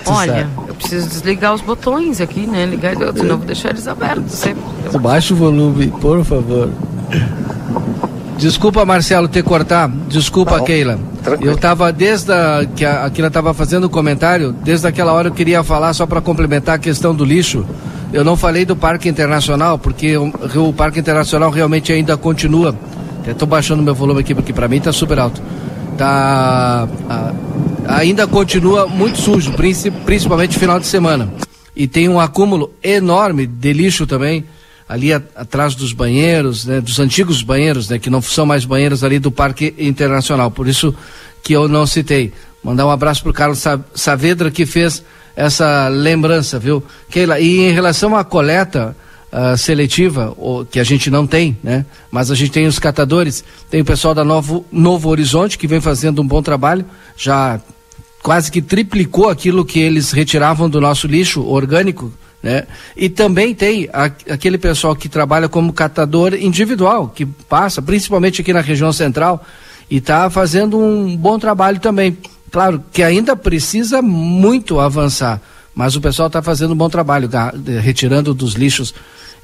Olha, 0.06 0.48
eu 0.66 0.74
preciso 0.74 1.08
desligar 1.08 1.54
os 1.54 1.60
botões 1.60 2.20
aqui, 2.20 2.46
né? 2.46 2.66
Ligar 2.66 2.96
de 2.96 3.04
vou 3.04 3.36
deixar 3.38 3.70
eles 3.70 3.86
abertos 3.86 4.32
sempre. 4.32 4.62
Baixa 4.98 5.32
o 5.32 5.36
volume, 5.36 5.88
por 6.00 6.24
favor. 6.24 6.70
Desculpa, 8.36 8.84
Marcelo, 8.84 9.28
ter 9.28 9.44
cortado. 9.44 9.94
Desculpa, 10.08 10.58
não, 10.58 10.64
Keila. 10.64 10.98
Tranquilo. 11.22 11.50
Eu 11.50 11.54
estava 11.54 11.92
desde 11.92 12.32
a, 12.32 12.66
que 12.74 12.84
a, 12.84 13.04
a 13.04 13.10
Keila 13.10 13.28
estava 13.28 13.54
fazendo 13.54 13.84
o 13.84 13.90
comentário, 13.90 14.52
desde 14.52 14.86
aquela 14.86 15.12
hora 15.12 15.28
eu 15.28 15.32
queria 15.32 15.62
falar 15.62 15.92
só 15.92 16.06
para 16.06 16.20
complementar 16.20 16.74
a 16.74 16.78
questão 16.78 17.14
do 17.14 17.24
lixo. 17.24 17.64
Eu 18.12 18.22
não 18.22 18.36
falei 18.36 18.64
do 18.64 18.76
Parque 18.76 19.08
Internacional, 19.08 19.78
porque 19.78 20.16
o, 20.16 20.32
o 20.56 20.72
Parque 20.72 21.00
Internacional 21.00 21.50
realmente 21.50 21.92
ainda 21.92 22.16
continua. 22.16 22.76
Estou 23.26 23.48
baixando 23.48 23.82
meu 23.82 23.94
volume 23.94 24.20
aqui, 24.20 24.34
porque 24.34 24.52
para 24.52 24.68
mim 24.68 24.76
está 24.76 24.92
super 24.92 25.18
alto. 25.18 25.40
Tá. 25.96 26.88
A, 27.08 27.32
ainda 27.86 28.26
continua 28.26 28.86
muito 28.86 29.18
sujo, 29.18 29.52
principalmente 30.04 30.58
final 30.58 30.78
de 30.78 30.86
semana. 30.86 31.32
E 31.74 31.86
tem 31.86 32.08
um 32.08 32.20
acúmulo 32.20 32.72
enorme 32.82 33.46
de 33.46 33.72
lixo 33.72 34.06
também 34.06 34.44
ali 34.86 35.10
a, 35.10 35.22
atrás 35.34 35.74
dos 35.74 35.94
banheiros, 35.94 36.66
né, 36.66 36.80
dos 36.80 37.00
antigos 37.00 37.42
banheiros, 37.42 37.88
né, 37.88 37.98
que 37.98 38.10
não 38.10 38.20
são 38.20 38.44
mais 38.44 38.66
banheiros 38.66 39.02
ali 39.02 39.18
do 39.18 39.30
Parque 39.30 39.74
Internacional. 39.78 40.50
Por 40.50 40.68
isso 40.68 40.94
que 41.42 41.54
eu 41.54 41.66
não 41.66 41.86
citei. 41.86 42.32
Mandar 42.62 42.86
um 42.86 42.90
abraço 42.90 43.22
para 43.22 43.30
o 43.30 43.34
Carlos 43.34 43.64
Saavedra 43.94 44.50
que 44.50 44.66
fez 44.66 45.02
essa 45.36 45.88
lembrança, 45.88 46.58
viu? 46.58 46.82
Keila, 47.10 47.40
e 47.40 47.60
em 47.60 47.72
relação 47.72 48.16
à 48.16 48.24
coleta 48.24 48.96
uh, 49.32 49.56
seletiva, 49.56 50.34
o, 50.36 50.64
que 50.64 50.78
a 50.78 50.84
gente 50.84 51.10
não 51.10 51.26
tem, 51.26 51.56
né? 51.62 51.86
Mas 52.10 52.30
a 52.30 52.34
gente 52.34 52.52
tem 52.52 52.66
os 52.66 52.78
catadores, 52.78 53.42
tem 53.70 53.80
o 53.80 53.84
pessoal 53.84 54.14
da 54.14 54.24
Novo, 54.24 54.64
Novo 54.70 55.08
Horizonte 55.08 55.56
que 55.56 55.66
vem 55.66 55.80
fazendo 55.80 56.20
um 56.20 56.26
bom 56.26 56.42
trabalho, 56.42 56.84
já 57.16 57.60
quase 58.22 58.50
que 58.50 58.62
triplicou 58.62 59.28
aquilo 59.28 59.64
que 59.64 59.80
eles 59.80 60.12
retiravam 60.12 60.70
do 60.70 60.80
nosso 60.80 61.06
lixo 61.06 61.42
orgânico, 61.42 62.12
né? 62.42 62.64
E 62.96 63.08
também 63.08 63.54
tem 63.54 63.88
a, 63.92 64.04
aquele 64.04 64.58
pessoal 64.58 64.94
que 64.94 65.08
trabalha 65.08 65.48
como 65.48 65.72
catador 65.72 66.34
individual, 66.34 67.08
que 67.08 67.24
passa, 67.24 67.80
principalmente 67.80 68.40
aqui 68.40 68.52
na 68.52 68.60
região 68.60 68.92
central, 68.92 69.44
e 69.90 69.96
está 69.98 70.28
fazendo 70.28 70.78
um 70.78 71.16
bom 71.16 71.38
trabalho 71.38 71.78
também. 71.78 72.16
Claro 72.52 72.84
que 72.92 73.02
ainda 73.02 73.34
precisa 73.34 74.00
muito 74.00 74.78
avançar, 74.78 75.40
mas 75.74 75.96
o 75.96 76.00
pessoal 76.00 76.28
está 76.28 76.42
fazendo 76.42 76.74
um 76.74 76.76
bom 76.76 76.88
trabalho, 76.88 77.28
retirando 77.82 78.32
dos 78.32 78.52
lixos 78.52 78.94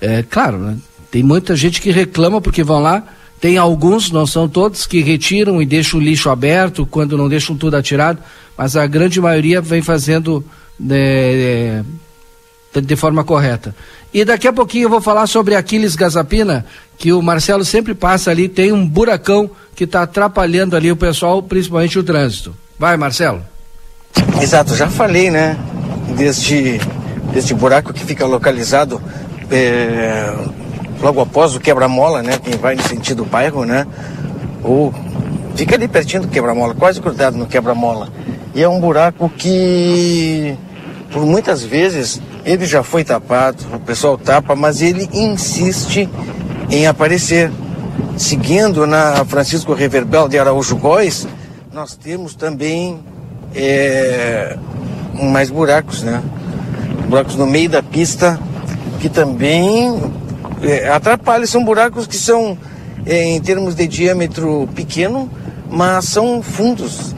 é, 0.01 0.23
claro, 0.23 0.59
né? 0.59 0.77
tem 1.11 1.23
muita 1.23 1.57
gente 1.57 1.81
que 1.81 1.91
reclama 1.91 2.41
porque 2.41 2.63
vão 2.63 2.81
lá, 2.81 3.03
tem 3.41 3.57
alguns, 3.57 4.11
não 4.11 4.27
são 4.27 4.49
todos, 4.49 4.87
que 4.87 5.01
retiram 5.01 5.61
e 5.63 5.67
deixam 5.67 5.99
o 5.99 6.03
lixo 6.03 6.31
aberto 6.31 6.87
quando 6.87 7.17
não 7.17 7.29
deixam 7.29 7.57
tudo 7.57 7.77
atirado, 7.77 8.21
mas 8.57 8.77
a 8.77 8.87
grande 8.87 9.21
maioria 9.21 9.61
vem 9.61 9.83
fazendo, 9.83 10.45
né, 10.79 11.85
de 12.75 12.97
forma 12.97 13.25
correta. 13.25 13.75
E 14.13 14.25
daqui 14.25 14.49
a 14.49 14.53
pouquinho 14.53 14.85
eu 14.85 14.91
vou 14.91 15.01
falar 15.01 15.27
sobre 15.27 15.55
Aquiles 15.55 15.97
Gazapina, 15.97 16.65
que 16.97 17.13
o 17.13 17.23
Marcelo 17.23 17.65
sempre 17.65 17.95
passa 17.95 18.31
ali, 18.31 18.49
tem 18.49 18.73
um 18.73 18.87
buracão 18.87 19.51
que 19.75 19.85
está 19.85 20.03
atrapalhando 20.03 20.77
ali 20.77 20.91
o 20.91 20.97
pessoal, 20.97 21.43
principalmente 21.43 21.99
o 21.99 22.03
trânsito. 22.03 22.55
Vai, 22.79 22.97
Marcelo. 22.97 23.43
Exato, 24.41 24.77
já 24.77 24.87
falei, 24.87 25.33
né? 25.33 25.57
Deste, 26.17 26.81
deste 27.33 27.53
buraco 27.53 27.93
que 27.93 28.05
fica 28.05 28.25
localizado 28.25 29.03
é, 29.51 30.33
logo 31.01 31.21
após 31.21 31.57
o 31.57 31.61
quebra-mola, 31.61 32.23
né? 32.23 32.39
Quem 32.43 32.57
vai 32.57 32.77
no 32.77 32.83
sentido 32.83 33.25
bairro, 33.25 33.65
né? 33.65 33.85
Ou 34.63 34.95
fica 35.57 35.75
ali 35.75 35.89
pertinho 35.89 36.23
do 36.23 36.29
quebra-mola, 36.29 36.73
quase 36.73 37.01
grudado 37.01 37.37
no 37.37 37.47
quebra-mola. 37.47 38.09
E 38.55 38.63
é 38.63 38.69
um 38.69 38.81
buraco 38.81 39.29
que, 39.29 40.57
por 41.11 41.27
muitas 41.27 41.65
vezes, 41.65 42.23
ele 42.45 42.65
já 42.65 42.85
foi 42.85 43.03
tapado, 43.03 43.59
o 43.75 43.81
pessoal 43.81 44.17
tapa, 44.17 44.55
mas 44.55 44.83
ele 44.83 45.09
insiste 45.13 46.09
em 46.71 46.87
aparecer. 46.87 47.51
Seguindo 48.17 48.87
na 48.87 49.25
Francisco 49.25 49.75
Reverbel 49.75 50.29
de 50.29 50.39
Araújo 50.39 50.77
Góes, 50.77 51.27
nós 51.79 51.95
temos 51.95 52.35
também 52.35 52.99
é, 53.55 54.57
mais 55.15 55.49
buracos, 55.49 56.03
né? 56.03 56.21
Buracos 57.09 57.37
no 57.37 57.47
meio 57.47 57.71
da 57.71 57.81
pista 57.81 58.37
que 58.99 59.09
também 59.09 59.97
é, 60.61 60.89
atrapalham. 60.89 61.47
São 61.47 61.65
buracos 61.65 62.09
que 62.09 62.17
são, 62.17 62.59
é, 63.07 63.27
em 63.27 63.41
termos 63.41 63.77
de 63.77 63.87
diâmetro 63.87 64.69
pequeno, 64.75 65.31
mas 65.71 66.07
são 66.07 66.43
fundos. 66.43 67.15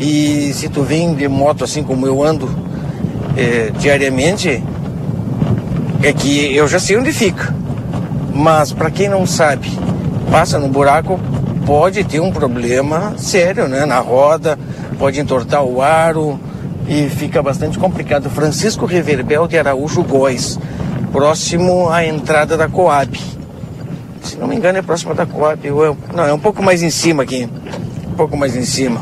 E 0.00 0.52
se 0.52 0.68
tu 0.68 0.82
vem 0.82 1.14
de 1.14 1.28
moto 1.28 1.62
assim 1.62 1.84
como 1.84 2.04
eu 2.04 2.24
ando 2.24 2.50
é, 3.36 3.70
diariamente, 3.78 4.64
é 6.02 6.12
que 6.12 6.56
eu 6.56 6.66
já 6.66 6.80
sei 6.80 6.96
onde 6.96 7.12
fica. 7.12 7.54
Mas 8.34 8.72
para 8.72 8.90
quem 8.90 9.08
não 9.08 9.24
sabe, 9.28 9.70
passa 10.28 10.58
no 10.58 10.66
buraco, 10.66 11.20
pode 11.66 12.04
ter 12.04 12.20
um 12.20 12.30
problema 12.30 13.14
sério, 13.16 13.68
né? 13.68 13.86
Na 13.86 14.00
roda, 14.00 14.58
pode 14.98 15.20
entortar 15.20 15.62
o 15.62 15.80
aro 15.80 16.38
e 16.88 17.08
fica 17.08 17.42
bastante 17.42 17.78
complicado. 17.78 18.28
Francisco 18.30 18.86
Reverbel 18.86 19.46
de 19.46 19.58
Araújo 19.58 20.02
Góes, 20.02 20.58
próximo 21.12 21.88
à 21.88 22.04
entrada 22.04 22.56
da 22.56 22.68
Coab. 22.68 23.18
Se 24.22 24.36
não 24.36 24.46
me 24.46 24.56
engano 24.56 24.78
é 24.78 24.82
próximo 24.82 25.14
da 25.14 25.26
Coab. 25.26 25.60
Não, 26.14 26.24
é 26.24 26.32
um 26.32 26.38
pouco 26.38 26.62
mais 26.62 26.82
em 26.82 26.90
cima 26.90 27.22
aqui. 27.22 27.48
Um 28.12 28.14
pouco 28.14 28.36
mais 28.36 28.56
em 28.56 28.64
cima. 28.64 29.00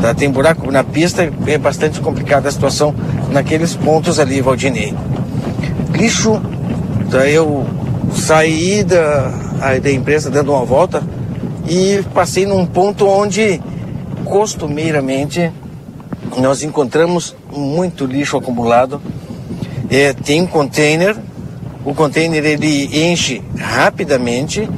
Tá, 0.00 0.12
tem 0.12 0.30
buraco 0.30 0.70
na 0.70 0.84
pista, 0.84 1.30
é 1.46 1.58
bastante 1.58 2.00
complicada 2.00 2.48
a 2.48 2.52
situação 2.52 2.94
naqueles 3.30 3.74
pontos 3.74 4.20
ali, 4.20 4.42
Valdinei. 4.42 4.94
Lixo, 5.92 6.40
tá, 7.10 7.26
eu 7.26 7.66
saí 8.14 8.84
da, 8.84 9.32
da 9.82 9.90
empresa 9.90 10.30
dando 10.30 10.52
uma 10.52 10.64
volta 10.64 11.02
e 11.68 12.02
passei 12.14 12.46
num 12.46 12.66
ponto 12.66 13.06
onde 13.06 13.60
costumeiramente 14.24 15.52
nós 16.38 16.62
encontramos 16.62 17.34
muito 17.50 18.04
lixo 18.04 18.36
acumulado. 18.36 19.00
É, 19.88 20.12
tem 20.12 20.42
um 20.42 20.46
container, 20.46 21.16
o 21.84 21.94
container 21.94 22.44
ele 22.44 23.10
enche 23.10 23.42
rapidamente 23.56 24.68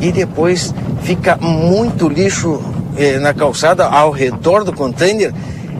e 0.00 0.10
depois 0.10 0.74
fica 1.02 1.36
muito 1.36 2.08
lixo 2.08 2.60
é, 2.96 3.18
na 3.18 3.32
calçada 3.32 3.86
ao 3.86 4.10
redor 4.10 4.64
do 4.64 4.72
container 4.72 5.32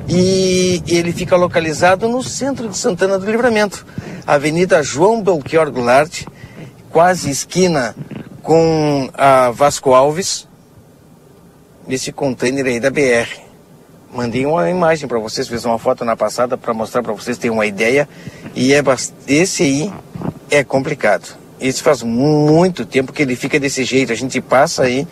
e 0.08 0.82
ele 0.86 1.12
fica 1.12 1.36
localizado 1.36 2.08
no 2.08 2.22
centro 2.22 2.68
de 2.68 2.76
Santana 2.76 3.18
do 3.18 3.26
Livramento, 3.26 3.84
Avenida 4.24 4.82
João 4.82 5.20
Belchior 5.20 5.70
Goulart, 5.70 6.24
quase 6.90 7.30
esquina 7.30 7.94
com 8.42 9.10
a 9.14 9.50
Vasco 9.50 9.92
Alves, 9.92 10.46
nesse 11.86 12.12
container 12.12 12.66
aí 12.66 12.80
da 12.80 12.90
BR. 12.90 13.28
Mandei 14.12 14.46
uma 14.46 14.70
imagem 14.70 15.08
para 15.08 15.18
vocês, 15.18 15.48
fiz 15.48 15.64
uma 15.64 15.78
foto 15.78 16.04
na 16.04 16.16
passada 16.16 16.56
para 16.56 16.72
mostrar 16.72 17.02
para 17.02 17.12
vocês 17.12 17.36
terem 17.36 17.54
uma 17.54 17.66
ideia. 17.66 18.08
E 18.54 18.72
é 18.72 18.82
esse 19.26 19.62
aí 19.62 19.92
é 20.50 20.64
complicado. 20.64 21.36
Isso 21.60 21.82
faz 21.82 22.02
muito 22.02 22.84
tempo 22.84 23.12
que 23.12 23.22
ele 23.22 23.36
fica 23.36 23.58
desse 23.58 23.84
jeito. 23.84 24.12
A 24.12 24.16
gente 24.16 24.40
passa 24.40 24.84
aí 24.84 25.06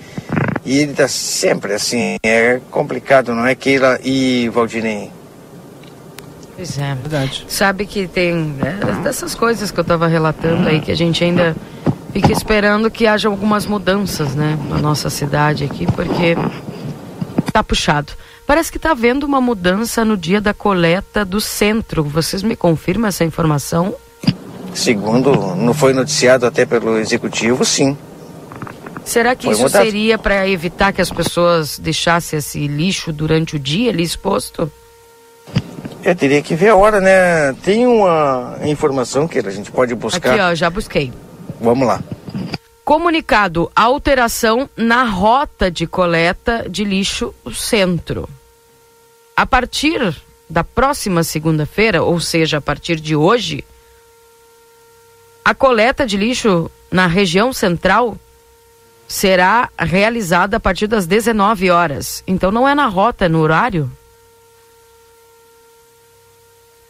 e 0.64 0.78
ele 0.78 0.94
tá 0.94 1.08
sempre 1.08 1.74
assim. 1.74 2.16
É 2.22 2.60
complicado, 2.70 3.34
não 3.34 3.46
é, 3.46 3.54
Keila 3.54 3.98
e 4.02 4.48
Valdinei? 4.50 5.10
Pois 6.56 6.78
é. 6.78 6.94
Verdade. 6.94 7.44
Sabe 7.48 7.86
que 7.86 8.06
tem 8.06 8.54
é, 8.62 9.02
dessas 9.02 9.34
coisas 9.34 9.70
que 9.70 9.78
eu 9.78 9.82
estava 9.82 10.06
relatando 10.06 10.68
aí 10.68 10.80
que 10.80 10.92
a 10.92 10.96
gente 10.96 11.24
ainda 11.24 11.56
fica 12.14 12.30
esperando 12.30 12.88
que 12.88 13.08
haja 13.08 13.28
algumas 13.28 13.66
mudanças, 13.66 14.36
né, 14.36 14.56
na 14.68 14.78
nossa 14.78 15.10
cidade 15.10 15.64
aqui, 15.64 15.84
porque 15.84 16.36
tá 17.52 17.60
puxado. 17.60 18.12
Parece 18.46 18.70
que 18.70 18.78
está 18.78 18.92
havendo 18.92 19.26
uma 19.26 19.40
mudança 19.40 20.04
no 20.04 20.16
dia 20.16 20.40
da 20.40 20.54
coleta 20.54 21.24
do 21.24 21.40
centro. 21.40 22.04
Vocês 22.04 22.42
me 22.42 22.54
confirmam 22.54 23.08
essa 23.08 23.24
informação? 23.24 23.96
Segundo, 24.72 25.56
não 25.56 25.74
foi 25.74 25.92
noticiado 25.92 26.46
até 26.46 26.64
pelo 26.64 26.98
executivo, 26.98 27.64
sim. 27.64 27.96
Será 29.04 29.34
que 29.34 29.46
foi 29.46 29.54
isso 29.54 29.62
mudado. 29.62 29.84
seria 29.84 30.16
para 30.16 30.48
evitar 30.48 30.92
que 30.92 31.00
as 31.00 31.10
pessoas 31.10 31.78
deixassem 31.80 32.38
esse 32.38 32.66
lixo 32.68 33.12
durante 33.12 33.56
o 33.56 33.58
dia 33.58 33.90
ali 33.90 34.04
exposto? 34.04 34.70
Eu 36.04 36.14
teria 36.14 36.42
que 36.42 36.54
ver 36.54 36.68
a 36.68 36.76
hora, 36.76 37.00
né? 37.00 37.54
Tem 37.64 37.86
uma 37.86 38.58
informação 38.64 39.26
que 39.26 39.38
a 39.38 39.50
gente 39.50 39.72
pode 39.72 39.94
buscar. 39.94 40.32
Aqui, 40.32 40.40
ó, 40.40 40.54
já 40.54 40.70
busquei. 40.70 41.12
Vamos 41.64 41.88
lá. 41.88 42.02
Comunicado 42.84 43.72
alteração 43.74 44.68
na 44.76 45.04
rota 45.04 45.70
de 45.70 45.86
coleta 45.86 46.66
de 46.68 46.84
lixo 46.84 47.34
centro. 47.54 48.28
A 49.34 49.46
partir 49.46 50.14
da 50.48 50.62
próxima 50.62 51.24
segunda-feira, 51.24 52.02
ou 52.02 52.20
seja, 52.20 52.58
a 52.58 52.60
partir 52.60 53.00
de 53.00 53.16
hoje, 53.16 53.64
a 55.42 55.54
coleta 55.54 56.06
de 56.06 56.18
lixo 56.18 56.70
na 56.90 57.06
região 57.06 57.52
central 57.52 58.18
será 59.08 59.70
realizada 59.78 60.58
a 60.58 60.60
partir 60.60 60.86
das 60.86 61.06
19 61.06 61.70
horas. 61.70 62.22
Então 62.26 62.52
não 62.52 62.68
é 62.68 62.74
na 62.74 62.86
rota, 62.86 63.24
é 63.24 63.28
no 63.28 63.40
horário? 63.40 63.90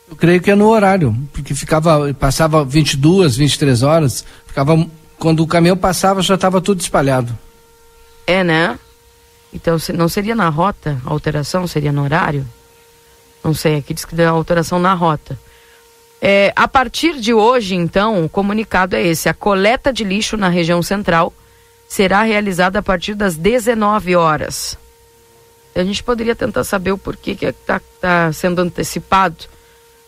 Eu 0.08 0.16
creio 0.16 0.40
que 0.40 0.50
é 0.50 0.54
no 0.54 0.68
horário, 0.68 1.16
porque 1.32 1.54
ficava, 1.54 2.12
passava 2.14 2.64
22, 2.64 3.36
23 3.36 3.82
horas, 3.82 4.24
ficava 4.54 4.86
quando 5.18 5.42
o 5.42 5.48
caminhão 5.48 5.76
passava 5.76 6.22
já 6.22 6.36
estava 6.36 6.60
tudo 6.60 6.80
espalhado. 6.80 7.36
É, 8.24 8.44
né? 8.44 8.78
Então 9.52 9.76
não 9.94 10.08
seria 10.08 10.36
na 10.36 10.48
rota, 10.48 11.00
a 11.04 11.10
alteração 11.10 11.66
seria 11.66 11.90
no 11.90 12.04
horário? 12.04 12.46
Não 13.42 13.52
sei, 13.52 13.76
aqui 13.76 13.92
diz 13.92 14.04
que 14.04 14.14
deu 14.14 14.30
alteração 14.30 14.78
na 14.78 14.94
rota. 14.94 15.36
É, 16.22 16.52
a 16.54 16.68
partir 16.68 17.20
de 17.20 17.34
hoje, 17.34 17.74
então, 17.74 18.24
o 18.24 18.28
comunicado 18.28 18.94
é 18.96 19.02
esse: 19.02 19.28
a 19.28 19.34
coleta 19.34 19.92
de 19.92 20.04
lixo 20.04 20.36
na 20.36 20.48
região 20.48 20.82
central 20.82 21.32
será 21.88 22.22
realizada 22.22 22.78
a 22.78 22.82
partir 22.82 23.14
das 23.14 23.36
19 23.36 24.16
horas. 24.16 24.78
A 25.74 25.82
gente 25.82 26.02
poderia 26.02 26.36
tentar 26.36 26.62
saber 26.62 26.92
o 26.92 26.98
porquê 26.98 27.34
que 27.34 27.44
está 27.44 27.80
tá 28.00 28.32
sendo 28.32 28.60
antecipado. 28.60 29.44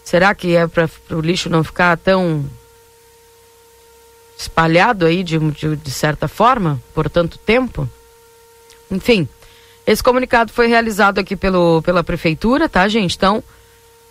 Será 0.05 0.35
que 0.35 0.55
é 0.55 0.67
para 0.69 0.89
o 1.11 1.21
lixo 1.21 1.51
não 1.51 1.65
ficar 1.65 1.99
tão 1.99 2.49
espalhado 4.37 5.07
aí 5.07 5.23
de, 5.23 5.39
de, 5.39 5.77
de 5.77 5.91
certa 5.91 6.29
forma 6.29 6.81
por 6.95 7.09
tanto 7.09 7.39
tempo? 7.39 7.89
Enfim, 8.91 9.29
esse 9.87 10.03
comunicado 10.03 10.53
foi 10.53 10.67
realizado 10.67 11.19
aqui 11.19 11.37
pelo, 11.37 11.81
pela 11.83 12.03
prefeitura, 12.03 12.69
tá, 12.69 12.87
gente? 12.89 13.17
Então, 13.17 13.43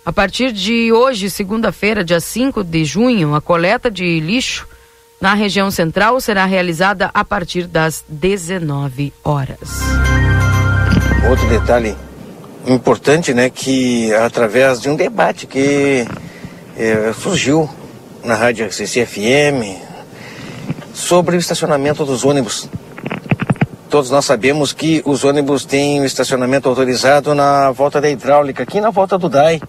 a 0.04 0.12
partir 0.12 0.52
de 0.52 0.92
hoje, 0.92 1.28
segunda-feira, 1.28 2.04
dia 2.04 2.20
5 2.20 2.64
de 2.64 2.84
junho, 2.84 3.34
a 3.34 3.40
coleta 3.40 3.90
de 3.90 4.20
lixo 4.20 4.66
na 5.20 5.34
região 5.34 5.70
central 5.70 6.20
será 6.20 6.44
realizada 6.44 7.10
a 7.12 7.24
partir 7.24 7.66
das 7.66 8.04
19 8.08 9.12
horas. 9.24 9.80
Outro 11.28 11.48
detalhe 11.48 11.96
importante, 12.66 13.32
né, 13.34 13.50
que 13.50 14.12
através 14.14 14.80
de 14.80 14.88
um 14.88 14.96
debate 14.96 15.46
que 15.46 16.06
é, 16.76 17.12
surgiu 17.12 17.68
na 18.24 18.34
rádio 18.34 18.72
CCFM 18.72 19.85
sobre 20.96 21.36
o 21.36 21.38
estacionamento 21.38 22.06
dos 22.06 22.24
ônibus. 22.24 22.68
Todos 23.90 24.10
nós 24.10 24.24
sabemos 24.24 24.72
que 24.72 25.02
os 25.04 25.24
ônibus 25.24 25.66
têm 25.66 26.00
o 26.00 26.06
estacionamento 26.06 26.68
autorizado 26.68 27.34
na 27.34 27.70
volta 27.70 28.00
da 28.00 28.08
hidráulica, 28.08 28.62
aqui 28.62 28.80
na 28.80 28.88
volta 28.88 29.18
do 29.18 29.28
DAI. 29.28 29.60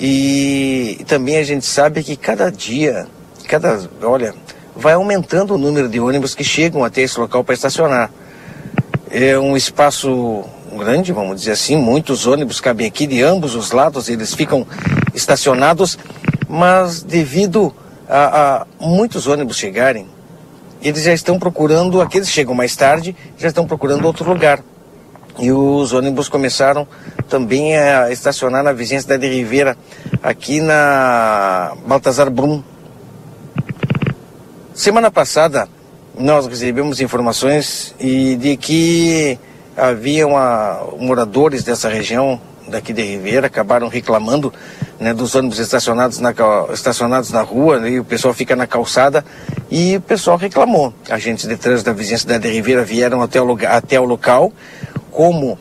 E 0.00 1.04
também 1.06 1.36
a 1.36 1.44
gente 1.44 1.64
sabe 1.64 2.02
que 2.02 2.16
cada 2.16 2.50
dia, 2.50 3.06
cada, 3.46 3.88
olha, 4.02 4.34
vai 4.74 4.94
aumentando 4.94 5.54
o 5.54 5.58
número 5.58 5.88
de 5.88 6.00
ônibus 6.00 6.34
que 6.34 6.42
chegam 6.42 6.84
até 6.84 7.02
esse 7.02 7.18
local 7.20 7.44
para 7.44 7.54
estacionar. 7.54 8.10
É 9.08 9.38
um 9.38 9.56
espaço 9.56 10.44
grande, 10.76 11.12
vamos 11.12 11.36
dizer 11.38 11.52
assim, 11.52 11.76
muitos 11.76 12.26
ônibus 12.26 12.60
cabem 12.60 12.88
aqui 12.88 13.06
de 13.06 13.22
ambos 13.22 13.54
os 13.54 13.70
lados, 13.70 14.08
eles 14.08 14.34
ficam 14.34 14.66
estacionados 15.14 15.96
mas 16.48 17.02
devido 17.02 17.74
a, 18.08 18.62
a 18.62 18.66
muitos 18.80 19.26
ônibus 19.26 19.56
chegarem, 19.56 20.06
eles 20.86 21.02
já 21.02 21.12
estão 21.12 21.38
procurando, 21.38 22.00
aqueles 22.00 22.28
que 22.28 22.34
chegam 22.34 22.54
mais 22.54 22.76
tarde, 22.76 23.16
já 23.36 23.48
estão 23.48 23.66
procurando 23.66 24.04
outro 24.04 24.28
lugar. 24.28 24.60
E 25.38 25.52
os 25.52 25.92
ônibus 25.92 26.28
começaram 26.28 26.86
também 27.28 27.76
a 27.76 28.10
estacionar 28.10 28.62
na 28.62 28.72
vizinhança 28.72 29.08
da 29.08 29.16
de 29.16 29.28
Ribeira, 29.28 29.76
aqui 30.22 30.60
na 30.60 31.76
Baltazar 31.86 32.30
Brum. 32.30 32.62
Semana 34.72 35.10
passada, 35.10 35.68
nós 36.18 36.46
recebemos 36.46 37.00
informações 37.00 37.94
e 38.00 38.36
de 38.36 38.56
que 38.56 39.38
havia 39.76 40.26
uma, 40.26 40.80
moradores 40.98 41.62
dessa 41.62 41.88
região 41.88 42.40
daqui 42.68 42.92
de 42.92 43.02
Ribeira 43.02 43.46
acabaram 43.46 43.88
reclamando 43.88 44.52
né, 44.98 45.14
dos 45.14 45.34
ônibus 45.34 45.58
estacionados 45.58 46.18
na, 46.20 46.34
estacionados 46.72 47.30
na 47.30 47.42
rua 47.42 47.78
né, 47.78 47.90
e 47.90 48.00
o 48.00 48.04
pessoal 48.04 48.34
fica 48.34 48.56
na 48.56 48.66
calçada 48.66 49.24
e 49.70 49.96
o 49.96 50.00
pessoal 50.00 50.36
reclamou. 50.36 50.92
Agentes 51.10 51.46
de 51.46 51.56
trânsito 51.56 51.90
da 51.90 51.96
vizinhança 51.96 52.38
de 52.38 52.48
Ribeira 52.48 52.84
vieram 52.84 53.22
até 53.22 53.40
o, 53.40 53.44
lugar, 53.44 53.74
até 53.74 53.98
o 54.00 54.04
local, 54.04 54.52
como 55.10 55.58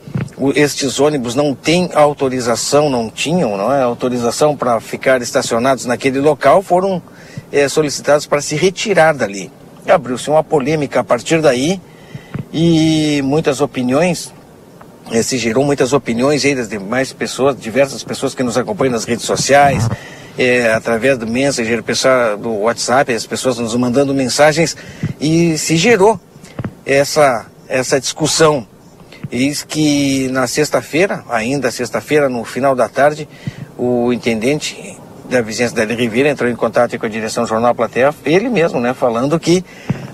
estes 0.54 1.00
ônibus 1.00 1.34
não 1.34 1.56
têm 1.56 1.90
autorização, 1.94 2.90
não 2.90 3.10
tinham 3.10 3.56
não 3.56 3.72
é, 3.72 3.82
autorização 3.82 4.56
para 4.56 4.80
ficar 4.82 5.22
estacionados 5.22 5.86
naquele 5.86 6.20
local, 6.20 6.62
foram 6.62 7.02
é, 7.52 7.68
solicitados 7.70 8.26
para 8.26 8.42
se 8.42 8.56
retirar 8.56 9.14
dali. 9.14 9.52
Abriu-se 9.88 10.30
uma 10.30 10.44
polêmica 10.44 11.00
a 11.00 11.04
partir 11.04 11.42
daí 11.42 11.80
e 12.52 13.22
muitas 13.24 13.62
opiniões, 13.62 14.34
se 15.24 15.38
gerou 15.38 15.64
muitas 15.64 15.94
opiniões 15.94 16.44
aí 16.46 16.56
das 16.56 16.68
demais 16.68 17.14
pessoas, 17.14 17.60
diversas 17.60 18.04
pessoas 18.04 18.34
que 18.34 18.44
nos 18.44 18.58
acompanham 18.58 18.94
nas 18.94 19.06
redes 19.06 19.26
sociais, 19.26 19.88
é, 20.38 20.74
através 20.74 21.18
do 21.18 21.28
Messenger, 21.28 21.84
pessoal, 21.84 22.38
do 22.38 22.52
WhatsApp, 22.62 23.14
as 23.14 23.26
pessoas 23.26 23.58
nos 23.58 23.76
mandando 23.76 24.14
mensagens 24.14 24.76
e 25.20 25.58
se 25.58 25.78
gerou 25.78 26.20
essa, 26.86 27.46
essa 27.68 28.00
discussão. 28.00 28.68
Eis 29.32 29.64
que 29.64 30.28
na 30.30 30.48
sexta-feira, 30.48 31.24
ainda 31.30 31.72
sexta-feira, 31.72 32.30
no 32.30 32.44
final 32.44 32.76
da 32.76 32.88
tarde, 32.88 33.28
o 33.78 34.14
intendente 34.14 34.98
da 35.30 35.42
vizinhança 35.42 35.74
da 35.76 35.86
Ribeira 35.86 36.30
entrou 36.30 36.50
em 36.50 36.56
contato 36.56 36.98
com 37.00 37.06
a 37.06 37.10
direção 37.10 37.44
do 37.44 37.50
Jornal 37.50 37.74
Plateia, 37.74 38.14
ele 38.24 38.50
mesmo, 38.50 38.80
né, 38.80 38.94
falando 38.94 39.40
que 39.40 39.66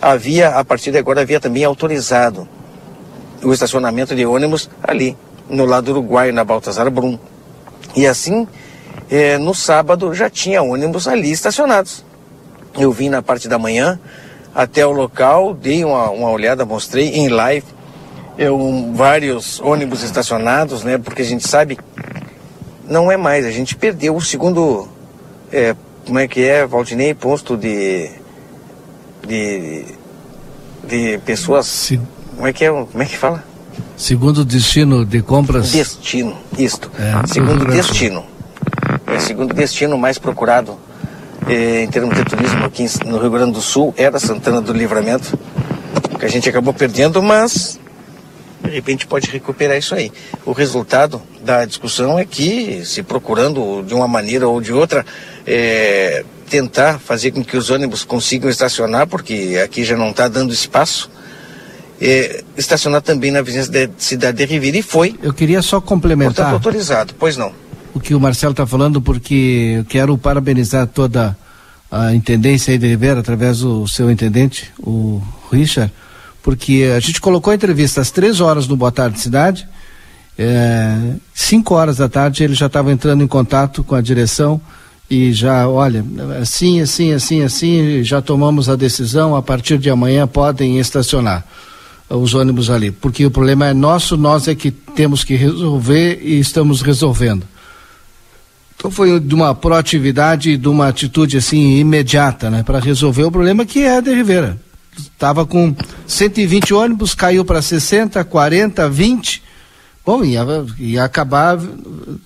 havia, 0.02 0.50
a 0.50 0.64
partir 0.64 0.92
de 0.92 0.98
agora, 0.98 1.22
havia 1.22 1.40
também 1.40 1.66
autorizado 1.66 2.48
o 3.44 3.54
estacionamento 3.54 4.16
de 4.16 4.26
ônibus 4.26 4.70
ali, 4.84 5.18
no 5.50 5.66
lado 5.66 5.90
uruguaio, 5.92 6.34
na 6.34 6.44
Baltazar 6.44 6.90
Brum. 6.90 7.18
E 7.96 8.08
assim, 8.08 8.48
eh, 9.10 9.38
no 9.38 9.54
sábado 9.54 10.14
já 10.14 10.30
tinha 10.30 10.62
ônibus 10.62 11.08
ali 11.08 11.32
estacionados. 11.32 12.06
Eu 12.78 12.92
vim 12.92 13.10
na 13.10 13.22
parte 13.22 13.48
da 13.48 13.60
manhã 13.60 14.00
até 14.54 14.86
o 14.86 14.92
local, 14.92 15.54
dei 15.54 15.84
uma, 15.84 16.10
uma 16.10 16.30
olhada, 16.30 16.66
mostrei 16.66 17.10
em 17.10 17.30
live 17.30 17.66
eu, 18.38 18.92
vários 18.94 19.60
ônibus 19.60 20.04
estacionados, 20.04 20.84
né? 20.84 20.98
Porque 20.98 21.22
a 21.22 21.26
gente 21.26 21.48
sabe, 21.48 21.78
não 22.88 23.12
é 23.12 23.18
mais, 23.18 23.46
a 23.46 23.52
gente 23.52 23.76
perdeu 23.76 24.16
o 24.16 24.22
segundo 24.22 24.88
é, 25.52 25.76
como 26.06 26.20
é 26.20 26.28
que 26.28 26.44
é, 26.44 26.66
Valdinei, 26.66 27.14
posto 27.14 27.58
de, 27.58 28.10
de, 29.28 29.86
de 30.84 31.18
pessoas, 31.20 31.68
Sim. 31.68 32.02
Como 32.42 32.50
é 32.50 32.54
que 32.54 32.66
é, 32.66 32.70
como 32.70 33.04
é 33.04 33.06
que 33.06 33.16
fala? 33.16 33.44
Segundo 33.96 34.44
destino 34.44 35.06
de 35.06 35.22
compras? 35.22 35.74
Destino, 35.74 36.36
isto. 36.58 36.92
É, 36.98 37.28
segundo 37.28 37.66
destino. 37.66 38.26
É, 39.06 39.20
segundo 39.20 39.54
destino 39.54 39.96
mais 39.96 40.18
procurado 40.18 40.76
é, 41.48 41.84
em 41.84 41.88
termos 41.88 42.18
de 42.18 42.26
turismo 42.26 42.66
aqui 42.66 42.88
no 43.06 43.20
Rio 43.20 43.30
Grande 43.30 43.52
do 43.52 43.62
Sul 43.62 43.94
era 43.96 44.18
Santana 44.18 44.60
do 44.60 44.74
Livramento, 44.74 45.38
que 46.18 46.26
a 46.26 46.28
gente 46.28 46.50
acabou 46.50 46.74
perdendo, 46.74 47.22
mas 47.22 47.80
de 48.64 48.72
repente 48.72 49.06
pode 49.06 49.30
recuperar 49.30 49.78
isso 49.78 49.94
aí. 49.94 50.12
O 50.44 50.52
resultado 50.52 51.22
da 51.44 51.64
discussão 51.64 52.18
é 52.18 52.26
que, 52.26 52.84
se 52.84 53.04
procurando 53.04 53.84
de 53.84 53.94
uma 53.94 54.08
maneira 54.08 54.48
ou 54.48 54.60
de 54.60 54.74
outra, 54.74 55.06
é, 55.46 56.26
tentar 56.50 56.98
fazer 56.98 57.30
com 57.34 57.44
que 57.44 57.56
os 57.56 57.70
ônibus 57.70 58.04
consigam 58.04 58.50
estacionar, 58.50 59.06
porque 59.06 59.62
aqui 59.64 59.84
já 59.84 59.96
não 59.96 60.10
está 60.10 60.28
dando 60.28 60.52
espaço, 60.52 61.08
é, 62.02 62.44
estacionar 62.58 63.04
também 63.04 63.30
na 63.30 63.44
vizinhança 63.44 63.72
da 63.72 63.88
cidade 63.96 64.40
de 64.40 64.46
Ribeira 64.46 64.78
e 64.78 64.82
foi. 64.82 65.16
Eu 65.22 65.32
queria 65.32 65.62
só 65.62 65.80
complementar. 65.80 66.34
Portanto, 66.36 66.54
autorizado, 66.54 67.14
pois 67.20 67.38
não. 67.38 67.54
O 67.94 68.00
que 68.00 68.16
o 68.16 68.20
Marcelo 68.20 68.52
está 68.52 68.66
falando, 68.66 69.00
porque 69.00 69.76
eu 69.78 69.86
quero 69.86 70.18
parabenizar 70.18 70.88
toda 70.88 71.38
a 71.92 72.16
intendência 72.16 72.72
aí 72.72 72.80
de 72.80 72.88
Ribeira, 72.88 73.20
através 73.20 73.60
do 73.60 73.88
seu 73.88 74.10
intendente, 74.10 74.72
o 74.80 75.22
Richard, 75.52 75.94
porque 76.42 76.92
a 76.96 77.00
gente 77.00 77.22
colocou 77.22 77.52
a 77.52 77.56
entrevista 77.56 78.02
às 78.02 78.10
três 78.10 78.40
horas 78.40 78.68
no 78.68 78.76
Boa 78.76 78.92
Tarde 78.92 79.20
Cidade, 79.20 79.68
é, 80.40 80.98
cinco 81.36 81.76
horas 81.76 81.98
da 81.98 82.10
tarde 82.10 82.44
ele 82.44 82.56
já 82.56 82.66
estava 82.66 82.92
entrando 82.92 83.24
em 83.24 83.28
contato 83.28 83.84
com 83.84 83.94
a 83.94 84.02
direção 84.02 84.60
e 85.10 85.34
já, 85.34 85.68
olha, 85.68 86.04
assim, 86.42 86.80
assim, 86.80 87.12
assim, 87.12 87.44
assim, 87.44 88.02
já 88.02 88.22
tomamos 88.22 88.70
a 88.70 88.76
decisão, 88.78 89.36
a 89.36 89.42
partir 89.42 89.78
de 89.78 89.90
amanhã 89.90 90.26
podem 90.26 90.80
estacionar 90.80 91.46
os 92.16 92.34
ônibus 92.34 92.70
ali, 92.70 92.92
porque 92.92 93.26
o 93.26 93.32
problema 93.32 93.68
é 93.68 93.74
nosso, 93.74 94.18
nós 94.18 94.48
é 94.48 94.56
que 94.56 94.72
temos 94.72 95.24
que 95.24 95.36
resolver 95.36 96.20
e 96.22 96.40
estamos 96.40 96.82
resolvendo. 96.82 97.46
Então 98.76 98.90
foi 98.90 99.20
de 99.20 99.36
uma 99.36 99.54
proatividade 99.54 100.58
de 100.58 100.68
uma 100.68 100.88
atitude 100.88 101.38
assim 101.38 101.78
imediata, 101.78 102.50
né, 102.50 102.64
para 102.64 102.80
resolver 102.80 103.24
o 103.24 103.32
problema 103.32 103.66
que 103.66 103.80
é 103.80 103.98
a 103.98 104.02
de 104.02 104.14
Rivera 104.14 104.60
estava 104.98 105.46
com 105.46 105.76
120 106.08 106.74
ônibus, 106.74 107.14
caiu 107.14 107.46
para 107.46 107.62
60, 107.62 108.24
40, 108.24 108.90
20. 108.90 109.44
Bom, 110.06 110.24
ia, 110.24 110.46
ia 110.80 111.04
acabar 111.04 111.60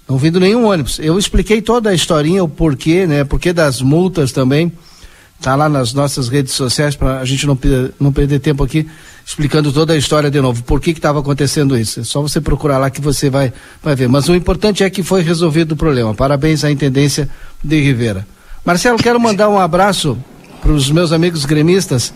não 0.07 0.17
vindo 0.17 0.39
nenhum 0.39 0.65
ônibus. 0.65 0.99
Eu 0.99 1.19
expliquei 1.19 1.61
toda 1.61 1.89
a 1.89 1.93
historinha, 1.93 2.43
o 2.43 2.47
porquê, 2.47 3.05
né? 3.05 3.23
Porquê 3.23 3.51
das 3.51 3.81
multas 3.81 4.31
também. 4.31 4.71
Tá 5.41 5.55
lá 5.55 5.67
nas 5.67 5.93
nossas 5.93 6.29
redes 6.29 6.53
sociais 6.53 6.95
para 6.95 7.19
a 7.19 7.25
gente 7.25 7.45
não, 7.45 7.59
não 7.99 8.13
perder 8.13 8.39
tempo 8.39 8.63
aqui 8.63 8.87
explicando 9.25 9.71
toda 9.73 9.93
a 9.93 9.97
história 9.97 10.29
de 10.29 10.39
novo. 10.39 10.63
Por 10.63 10.79
que 10.79 10.91
estava 10.91 11.19
acontecendo 11.19 11.77
isso? 11.77 12.01
É 12.01 12.03
só 12.03 12.21
você 12.21 12.39
procurar 12.39 12.77
lá 12.77 12.89
que 12.89 13.01
você 13.01 13.29
vai 13.29 13.51
vai 13.81 13.95
ver. 13.95 14.07
Mas 14.07 14.29
o 14.29 14.35
importante 14.35 14.83
é 14.83 14.89
que 14.89 15.01
foi 15.01 15.23
resolvido 15.23 15.71
o 15.71 15.75
problema. 15.75 16.13
Parabéns 16.13 16.63
à 16.63 16.71
intendência 16.71 17.27
de 17.63 17.81
Rivera. 17.81 18.27
Marcelo, 18.63 18.97
quero 18.97 19.19
mandar 19.19 19.49
um 19.49 19.59
abraço 19.59 20.17
para 20.61 20.71
os 20.71 20.89
meus 20.91 21.11
amigos 21.11 21.45
gremistas 21.45 22.13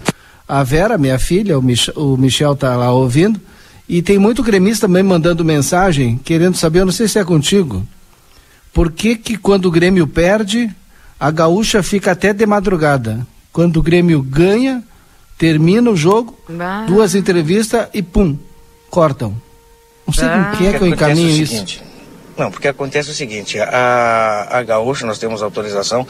a 0.50 0.64
Vera, 0.64 0.98
minha 0.98 1.20
filha, 1.20 1.60
o, 1.60 1.62
Mich 1.62 1.92
o 1.96 2.18
Michel 2.18 2.56
tá 2.56 2.76
lá 2.76 2.92
ouvindo, 2.92 3.40
e 3.88 4.02
tem 4.02 4.18
muito 4.18 4.42
gremista 4.42 4.88
também 4.88 5.04
mandando 5.04 5.46
mensagem, 5.46 6.20
querendo 6.24 6.58
saber, 6.58 6.80
eu 6.80 6.88
não 6.88 6.92
sei 6.92 7.08
se 7.08 7.20
é 7.20 7.24
contigo, 7.24 7.88
por 8.74 8.92
que 8.92 9.16
que 9.16 9.38
quando 9.38 9.68
o 9.68 9.72
Grêmio 9.72 10.08
perde, 10.08 10.74
a 11.20 11.30
gaúcha 11.30 11.84
fica 11.84 12.14
até 12.14 12.34
de 12.34 12.48
madrugada? 12.48 13.28
Quando 13.54 13.78
o 13.78 13.84
Grêmio 13.84 14.24
ganha, 14.24 14.84
termina 15.40 15.90
o 15.90 15.96
jogo, 15.96 16.38
bah. 16.48 16.86
duas 16.86 17.16
entrevistas 17.16 17.88
e 17.94 18.04
pum, 18.04 18.38
cortam. 18.90 19.34
Não 20.06 20.14
sei 20.14 20.28
bah. 20.28 20.52
com 20.52 20.58
quem 20.58 20.68
é 20.68 20.74
que 20.78 20.84
eu 20.84 20.88
encaminho 20.88 21.30
isso. 21.30 21.54
Seguinte, 21.54 21.84
não, 22.38 22.52
porque 22.52 22.68
acontece 22.68 23.10
o 23.10 23.14
seguinte, 23.14 23.58
a, 23.60 24.48
a 24.52 24.64
gaúcha 24.64 25.06
nós 25.06 25.18
temos 25.18 25.42
autorização 25.42 26.06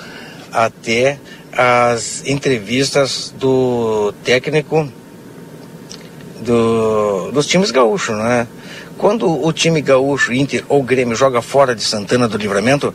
até 0.52 1.20
as 1.54 2.24
entrevistas 2.26 3.34
do 3.40 4.12
técnico 4.24 4.92
do, 6.42 7.32
dos 7.32 7.46
times 7.46 7.70
gaúchos, 7.70 8.18
né? 8.18 8.48
Quando 8.98 9.30
o 9.46 9.54
time 9.54 9.82
gaúcho, 9.82 10.34
Inter 10.34 10.64
ou 10.68 10.84
Grêmio 10.84 11.16
joga 11.16 11.42
fora 11.42 11.76
de 11.76 11.84
Santana 11.84 12.28
do 12.28 12.38
Livramento, 12.38 12.94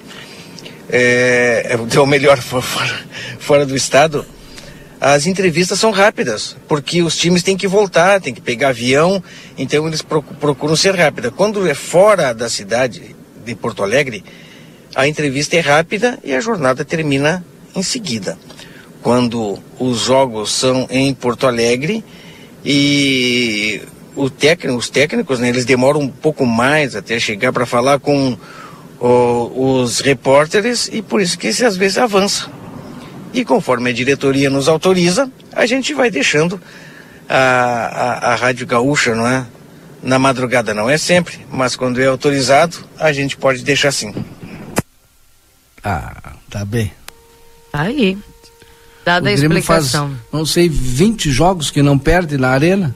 é, 0.90 1.76
é 1.76 1.98
ou 1.98 2.06
melhor, 2.06 2.38
fora, 2.38 3.00
fora 3.38 3.66
do 3.66 3.76
estado, 3.76 4.26
as 5.04 5.26
entrevistas 5.26 5.78
são 5.78 5.90
rápidas, 5.90 6.56
porque 6.66 7.02
os 7.02 7.14
times 7.14 7.42
têm 7.42 7.58
que 7.58 7.68
voltar, 7.68 8.22
têm 8.22 8.32
que 8.32 8.40
pegar 8.40 8.70
avião, 8.70 9.22
então 9.58 9.86
eles 9.86 10.00
procuram 10.00 10.74
ser 10.74 10.94
rápidas. 10.94 11.30
Quando 11.36 11.68
é 11.68 11.74
fora 11.74 12.32
da 12.32 12.48
cidade 12.48 13.14
de 13.44 13.54
Porto 13.54 13.82
Alegre, 13.82 14.24
a 14.94 15.06
entrevista 15.06 15.56
é 15.56 15.60
rápida 15.60 16.18
e 16.24 16.32
a 16.32 16.40
jornada 16.40 16.86
termina 16.86 17.44
em 17.76 17.82
seguida. 17.82 18.38
Quando 19.02 19.58
os 19.78 19.98
jogos 19.98 20.50
são 20.50 20.88
em 20.88 21.12
Porto 21.12 21.46
Alegre 21.46 22.02
e 22.64 23.82
técnico, 24.38 24.78
os 24.78 24.88
técnicos, 24.88 25.38
né, 25.38 25.50
eles 25.50 25.66
demoram 25.66 26.00
um 26.00 26.08
pouco 26.08 26.46
mais 26.46 26.96
até 26.96 27.20
chegar 27.20 27.52
para 27.52 27.66
falar 27.66 27.98
com 27.98 28.38
os 28.98 30.00
repórteres 30.00 30.88
e 30.90 31.02
por 31.02 31.20
isso 31.20 31.38
que 31.38 31.48
às 31.48 31.76
vezes 31.76 31.98
avança. 31.98 32.63
E 33.34 33.44
conforme 33.44 33.90
a 33.90 33.92
diretoria 33.92 34.48
nos 34.48 34.68
autoriza, 34.68 35.28
a 35.52 35.66
gente 35.66 35.92
vai 35.92 36.08
deixando 36.08 36.60
a, 37.28 37.36
a, 37.36 38.32
a 38.32 38.34
Rádio 38.36 38.64
Gaúcha, 38.64 39.12
não 39.12 39.26
é? 39.26 39.44
Na 40.00 40.20
madrugada 40.20 40.72
não 40.72 40.88
é 40.88 40.96
sempre, 40.96 41.44
mas 41.50 41.74
quando 41.74 42.00
é 42.00 42.06
autorizado, 42.06 42.76
a 42.96 43.12
gente 43.12 43.36
pode 43.36 43.64
deixar 43.64 43.90
sim. 43.90 44.14
Ah, 45.82 46.34
tá 46.48 46.64
bem. 46.64 46.92
Tá 47.72 47.82
aí. 47.82 48.16
Dada 49.04 49.26
o 49.26 49.28
a 49.28 49.32
explicação. 49.32 50.10
Faz, 50.10 50.20
não 50.32 50.46
sei, 50.46 50.68
20 50.68 51.30
jogos 51.30 51.72
que 51.72 51.82
não 51.82 51.98
perde 51.98 52.38
na 52.38 52.50
arena. 52.50 52.94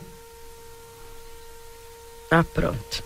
Ah, 2.31 2.44
pronto. 2.44 3.03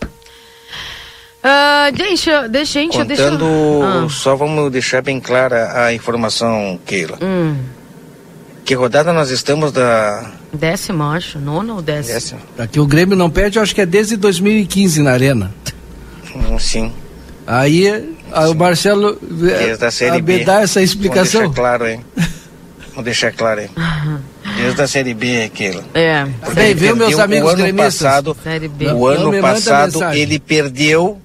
Uh, 1.43 1.91
deixa, 1.97 2.49
deixa, 2.49 2.79
gente, 2.81 2.97
Contando, 2.99 3.09
deixa... 3.09 4.05
Ah. 4.05 4.09
só 4.09 4.37
vamos 4.37 4.71
deixar 4.71 5.03
bem 5.03 5.19
clara 5.19 5.87
a 5.87 5.93
informação, 5.93 6.79
Keila. 6.87 7.19
Hum. 7.21 7.57
Que 8.65 8.75
rodada 8.75 9.13
nós 9.13 9.31
estamos 9.31 9.73
da... 9.73 10.31
Décimo, 10.53 11.03
acho. 11.03 11.41
Nono 11.41 11.77
ou 11.77 11.83
décimo? 11.83 12.15
Décimo. 12.15 12.41
Aqui 12.57 12.79
o 12.79 12.87
Grêmio 12.87 13.17
não 13.17 13.29
perde, 13.29 13.59
eu 13.59 13.63
acho 13.63 13.75
que 13.75 13.81
é 13.81 13.87
desde 13.87 14.17
2015 14.17 15.03
na 15.03 15.11
arena. 15.11 15.53
Hum, 16.35 16.59
sim. 16.61 16.93
Aí, 17.45 17.89
aí 18.31 18.49
o 18.49 18.55
Marcelo 18.55 19.19
Desde 19.21 19.85
a 19.85 19.91
série 19.91 20.23
B. 20.23 20.45
dá 20.45 20.61
essa 20.61 20.81
explicação. 20.81 21.41
Vamos 21.41 21.57
deixar 21.57 21.61
claro, 21.61 21.89
hein? 21.89 22.05
Vamos 22.91 23.05
deixar 23.05 23.33
claro, 23.33 23.61
hein? 23.63 23.71
Desde 24.57 24.83
a 24.83 24.87
Série 24.87 25.15
B, 25.15 25.45
aquilo. 25.45 25.83
É. 25.95 26.27
Bem, 26.55 26.75
viu, 26.75 26.95
meus 26.95 27.19
amigos 27.19 27.49
o 27.49 27.55
ano 27.55 27.63
gremistas? 27.63 28.03
passado, 28.03 28.37
Série 28.43 28.69
B. 28.69 28.93
O 28.93 29.07
ano 29.07 29.25
Não 29.25 29.33
manda 29.33 29.43
passado 29.43 30.13
ele 30.13 30.39
perdeu 30.39 31.19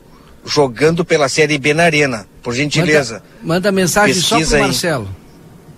jogando 0.47 1.03
pela 1.05 1.29
Série 1.29 1.57
B 1.57 1.73
na 1.73 1.83
Arena. 1.83 2.25
Por 2.41 2.53
gentileza. 2.55 3.21
Manda, 3.41 3.53
manda 3.53 3.71
mensagem 3.71 4.15
só 4.15 4.37
Pesquisa 4.37 4.55
pro 4.55 4.63
aí. 4.63 4.71
Marcelo. 4.71 5.09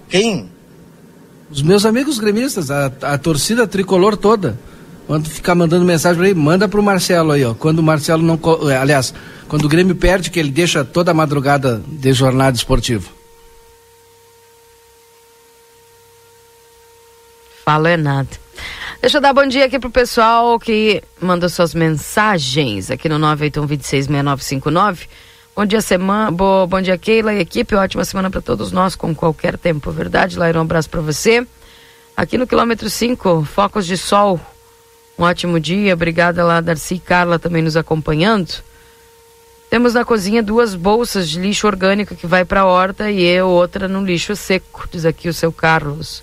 Quem? 0.08 0.50
Os 1.52 1.62
meus 1.64 1.86
amigos 1.86 2.20
gremistas, 2.20 2.70
a, 2.70 2.92
a 3.02 3.18
torcida 3.18 3.68
tricolor 3.68 4.16
toda. 4.16 4.60
Quando 5.08 5.28
ficar 5.28 5.56
mandando 5.56 5.84
mensagem 5.84 6.20
pra 6.20 6.30
ele, 6.30 6.40
manda 6.40 6.68
pro 6.68 6.84
Marcelo 6.84 7.32
aí, 7.32 7.44
ó. 7.44 7.56
Quando 7.56 7.80
o 7.80 7.84
Marcelo 7.84 8.22
não. 8.22 8.40
eh, 8.70 8.78
Aliás, 8.78 9.12
quando 9.48 9.66
o 9.66 9.68
Grêmio 9.68 9.96
perde, 9.96 10.30
que 10.30 10.40
ele 10.40 10.52
deixa 10.52 10.86
toda 10.86 11.10
a 11.10 11.14
madrugada 11.16 11.82
de 11.88 12.14
jornada 12.14 12.56
esportiva. 12.56 13.10
Falo 17.66 17.88
é 17.88 17.98
nada. 17.98 18.30
Deixa 19.02 19.18
eu 19.18 19.22
dar 19.22 19.32
bom 19.32 19.48
dia 19.48 19.64
aqui 19.64 19.80
pro 19.80 19.90
pessoal 19.90 20.60
que 20.60 21.02
mandou 21.22 21.48
suas 21.48 21.74
mensagens 21.74 22.92
aqui 22.92 23.08
no 23.08 23.18
981266959. 23.18 25.08
Bom 25.56 25.66
dia, 25.66 25.80
semana. 25.80 26.30
Bo, 26.30 26.68
bom 26.68 26.82
dia, 26.82 26.98
Keila 26.98 27.34
e 27.34 27.40
equipe. 27.40 27.76
Ótima 27.76 28.04
semana 28.04 28.30
para 28.30 28.42
todos 28.42 28.74
nós, 28.74 28.98
com 28.98 29.16
qualquer 29.16 29.58
tempo. 29.58 29.90
Verdade, 29.90 30.38
Lairo, 30.38 30.60
um 30.60 30.64
abraço 30.64 30.90
para 30.90 31.00
você. 31.00 31.48
Aqui 32.16 32.38
no 32.38 32.46
quilômetro 32.46 32.90
5, 32.90 33.46
focos 33.46 33.88
de 33.88 33.96
sol. 33.96 34.38
Um 35.18 35.24
ótimo 35.24 35.62
dia. 35.62 35.94
Obrigada 35.94 36.44
lá, 36.44 36.60
Darcy 36.60 36.96
e 36.96 37.00
Carla 37.00 37.40
também 37.40 37.62
nos 37.62 37.78
acompanhando. 37.78 38.54
Temos 39.70 39.94
na 39.94 40.04
cozinha 40.04 40.44
duas 40.44 40.76
bolsas 40.76 41.30
de 41.30 41.40
lixo 41.40 41.68
orgânico 41.68 42.18
que 42.18 42.28
vai 42.28 42.44
para 42.44 42.62
a 42.62 42.66
horta 42.66 43.10
e 43.10 43.42
outra 43.42 43.88
no 43.88 44.04
lixo 44.04 44.36
seco, 44.36 44.90
diz 44.92 45.06
aqui 45.06 45.30
o 45.30 45.34
seu 45.34 45.54
Carlos. 45.54 46.22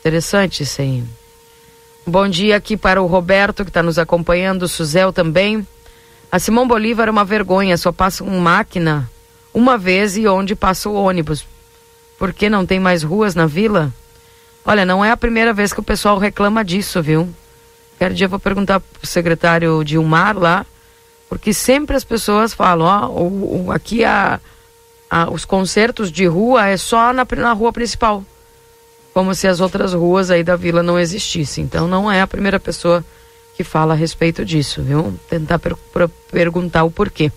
Interessante 0.00 0.62
isso 0.62 0.82
aí. 0.82 1.02
Bom 2.06 2.28
dia 2.28 2.56
aqui 2.56 2.76
para 2.76 3.02
o 3.02 3.06
Roberto 3.06 3.64
que 3.64 3.70
está 3.70 3.82
nos 3.82 3.98
acompanhando, 3.98 4.62
o 4.62 4.68
Suzel 4.68 5.12
também. 5.12 5.66
A 6.30 6.38
Simão 6.38 6.66
Bolívar 6.66 7.08
é 7.08 7.10
uma 7.10 7.24
vergonha, 7.24 7.76
só 7.76 7.90
passa 7.92 8.22
uma 8.22 8.40
máquina 8.40 9.10
uma 9.52 9.76
vez 9.78 10.16
e 10.16 10.26
onde 10.28 10.54
passa 10.54 10.88
o 10.88 10.94
ônibus. 10.94 11.44
Por 12.18 12.32
que 12.32 12.48
não 12.48 12.64
tem 12.64 12.78
mais 12.78 13.02
ruas 13.02 13.34
na 13.34 13.46
vila? 13.46 13.92
Olha, 14.64 14.84
não 14.84 15.04
é 15.04 15.10
a 15.10 15.16
primeira 15.16 15.52
vez 15.52 15.72
que 15.72 15.80
o 15.80 15.84
pessoal 15.84 16.18
reclama 16.18 16.64
disso, 16.64 17.02
viu? 17.02 17.28
Quero 17.98 18.14
dia 18.14 18.26
eu 18.26 18.30
vou 18.30 18.38
perguntar 18.38 18.80
pro 18.80 19.06
secretário 19.06 19.82
Dilmar 19.84 20.36
lá, 20.38 20.66
porque 21.28 21.52
sempre 21.52 21.96
as 21.96 22.04
pessoas 22.04 22.52
falam, 22.52 22.86
ó, 22.86 23.08
o, 23.08 23.66
o- 23.66 23.72
aqui 23.72 24.04
a, 24.04 24.38
a- 25.10 25.30
os 25.30 25.44
concertos 25.44 26.12
de 26.12 26.26
rua 26.26 26.68
é 26.68 26.76
só 26.76 27.12
na, 27.12 27.26
na 27.36 27.52
rua 27.52 27.72
principal 27.72 28.22
como 29.16 29.34
se 29.34 29.48
as 29.48 29.60
outras 29.60 29.94
ruas 29.94 30.30
aí 30.30 30.44
da 30.44 30.56
vila 30.56 30.82
não 30.82 31.00
existissem. 31.00 31.64
Então 31.64 31.88
não 31.88 32.12
é 32.12 32.20
a 32.20 32.26
primeira 32.26 32.60
pessoa 32.60 33.02
que 33.56 33.64
fala 33.64 33.94
a 33.94 33.96
respeito 33.96 34.44
disso, 34.44 34.82
viu? 34.82 35.18
Tentar 35.26 35.58
per- 35.58 35.74
per- 35.90 36.10
perguntar 36.30 36.84
o 36.84 36.90
porquê. 36.90 37.32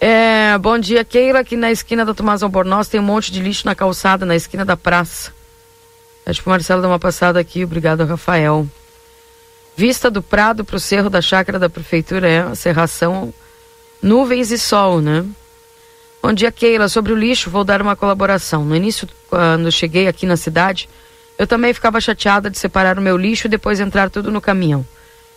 É, 0.00 0.58
bom 0.58 0.76
dia, 0.80 1.04
Keila. 1.04 1.38
Aqui 1.38 1.56
na 1.56 1.70
esquina 1.70 2.04
da 2.04 2.12
Tomás 2.12 2.42
Albornoz 2.42 2.88
tem 2.88 2.98
um 2.98 3.04
monte 3.04 3.30
de 3.30 3.40
lixo 3.40 3.64
na 3.66 3.76
calçada, 3.76 4.26
na 4.26 4.34
esquina 4.34 4.64
da 4.64 4.76
praça. 4.76 5.32
Acho 6.26 6.42
que 6.42 6.48
o 6.48 6.50
Marcelo 6.50 6.82
dá 6.82 6.88
uma 6.88 6.98
passada 6.98 7.38
aqui. 7.38 7.62
Obrigado, 7.62 8.04
Rafael. 8.04 8.66
Vista 9.76 10.10
do 10.10 10.20
Prado 10.20 10.64
para 10.64 10.74
o 10.74 10.80
Cerro 10.80 11.08
da 11.08 11.22
Chácara 11.22 11.56
da 11.56 11.70
Prefeitura 11.70 12.28
é 12.28 12.40
a 12.40 12.56
serração 12.56 13.32
nuvens 14.02 14.50
e 14.50 14.58
sol, 14.58 15.00
né? 15.00 15.24
Bom 16.22 16.32
dia, 16.32 16.50
Keila. 16.50 16.88
Sobre 16.88 17.12
o 17.12 17.16
lixo, 17.16 17.50
vou 17.50 17.62
dar 17.62 17.80
uma 17.80 17.94
colaboração. 17.94 18.64
No 18.64 18.74
início, 18.74 19.08
quando 19.28 19.70
cheguei 19.70 20.08
aqui 20.08 20.26
na 20.26 20.36
cidade, 20.36 20.88
eu 21.38 21.46
também 21.46 21.72
ficava 21.72 22.00
chateada 22.00 22.50
de 22.50 22.58
separar 22.58 22.98
o 22.98 23.02
meu 23.02 23.16
lixo 23.16 23.46
e 23.46 23.50
depois 23.50 23.78
entrar 23.78 24.10
tudo 24.10 24.30
no 24.30 24.40
caminhão. 24.40 24.84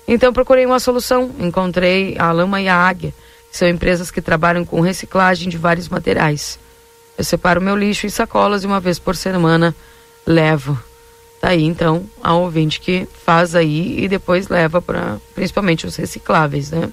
Então 0.07 0.33
procurei 0.33 0.65
uma 0.65 0.79
solução. 0.79 1.31
Encontrei 1.39 2.17
a 2.17 2.31
Lama 2.31 2.59
e 2.61 2.67
a 2.67 2.75
Águia, 2.75 3.13
que 3.51 3.57
são 3.57 3.67
empresas 3.67 4.09
que 4.09 4.21
trabalham 4.21 4.65
com 4.65 4.81
reciclagem 4.81 5.49
de 5.49 5.57
vários 5.57 5.87
materiais. 5.89 6.57
Eu 7.17 7.23
separo 7.23 7.61
meu 7.61 7.75
lixo 7.75 8.07
em 8.07 8.09
sacolas 8.09 8.63
e 8.63 8.67
uma 8.67 8.79
vez 8.79 8.97
por 8.97 9.15
semana 9.15 9.75
levo. 10.25 10.79
Tá 11.39 11.49
aí 11.49 11.63
então 11.63 12.05
a 12.21 12.33
ouvinte 12.33 12.79
que 12.79 13.07
faz 13.23 13.55
aí 13.55 14.03
e 14.03 14.07
depois 14.07 14.47
leva 14.49 14.81
para 14.81 15.17
principalmente 15.35 15.85
os 15.85 15.95
recicláveis, 15.95 16.71
né? 16.71 16.89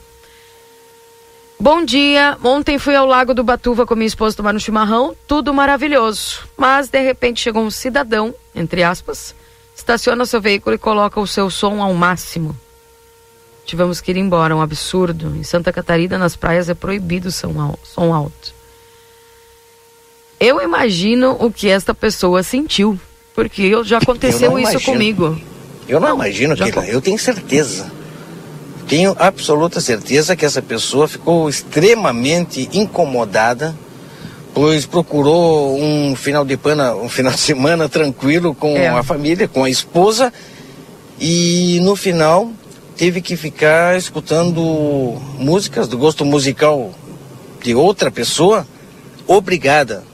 Bom 1.59 1.85
dia. 1.85 2.37
Ontem 2.45 2.79
fui 2.79 2.95
ao 2.95 3.07
Lago 3.07 3.33
do 3.33 3.43
Batuva 3.43 3.87
com 3.87 3.95
minha 3.95 4.07
esposa 4.07 4.37
tomar 4.37 4.55
um 4.55 4.59
chimarrão, 4.59 5.17
tudo 5.27 5.55
maravilhoso. 5.55 6.41
Mas 6.57 6.89
de 6.89 7.01
repente 7.01 7.41
chegou 7.41 7.63
um 7.63 7.71
cidadão, 7.71 8.35
entre 8.55 8.83
aspas, 8.83 9.35
estaciona 9.75 10.27
seu 10.27 10.41
veículo 10.41 10.75
e 10.75 10.79
coloca 10.79 11.19
o 11.19 11.27
seu 11.27 11.49
som 11.51 11.81
ao 11.83 11.95
máximo. 11.95 12.55
Tivemos 13.65 14.01
que 14.01 14.11
ir 14.13 14.17
embora, 14.17 14.55
um 14.55 14.61
absurdo. 14.61 15.35
Em 15.35 15.43
Santa 15.43 15.73
Catarina, 15.73 16.19
nas 16.19 16.37
praias, 16.37 16.69
é 16.69 16.75
proibido 16.75 17.33
som 17.33 17.59
al- 17.61 17.79
som 17.83 18.13
alto. 18.15 18.55
Eu 20.39 20.61
imagino 20.63 21.37
o 21.41 21.51
que 21.51 21.69
esta 21.69 21.95
pessoa 21.95 22.43
sentiu, 22.43 23.01
porque 23.35 23.73
já 23.83 23.97
aconteceu 23.99 24.57
isso 24.59 24.71
imagino. 24.73 24.93
comigo. 24.93 25.41
Eu 25.89 25.99
não, 25.99 26.09
Não, 26.11 26.15
imagino, 26.17 26.55
já 26.55 26.69
Eu 26.69 27.01
tenho 27.01 27.19
certeza. 27.19 27.91
Tenho 28.89 29.17
absoluta 29.19 29.81
certeza 29.81 30.37
que 30.37 30.45
essa 30.45 30.63
pessoa 30.63 31.09
ficou 31.09 31.49
extremamente 31.49 32.69
incomodada, 32.73 33.75
pois 34.55 34.87
procurou 34.87 35.77
um 35.81 36.15
final 36.15 36.45
de 36.45 36.57
pana, 36.57 36.95
um 36.95 37.09
final 37.09 37.33
de 37.33 37.41
semana 37.41 37.89
tranquilo 37.91 38.55
com 38.55 38.77
É. 38.77 38.89
a 38.89 39.03
família, 39.03 39.49
com 39.49 39.65
a 39.65 39.71
esposa, 39.71 40.33
e 41.19 41.81
no 41.83 41.97
final 41.97 42.51
teve 42.97 43.21
que 43.21 43.37
ficar 43.37 43.97
escutando 43.99 44.63
músicas 45.39 45.89
do 45.89 45.99
gosto 45.99 46.25
musical 46.25 46.93
de 47.63 47.75
outra 47.75 48.11
pessoa, 48.11 48.67
obrigada. 49.27 50.05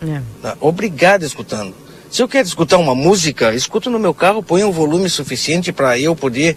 É. 0.00 0.20
Tá? 0.40 0.56
Obrigado 0.60 1.24
escutando. 1.24 1.74
Se 2.10 2.22
eu 2.22 2.28
quero 2.28 2.46
escutar 2.46 2.76
uma 2.76 2.94
música, 2.94 3.54
escuto 3.54 3.90
no 3.90 3.98
meu 3.98 4.12
carro, 4.14 4.42
ponho 4.42 4.68
um 4.68 4.72
volume 4.72 5.08
suficiente 5.08 5.72
para 5.72 5.98
eu 5.98 6.14
poder 6.14 6.56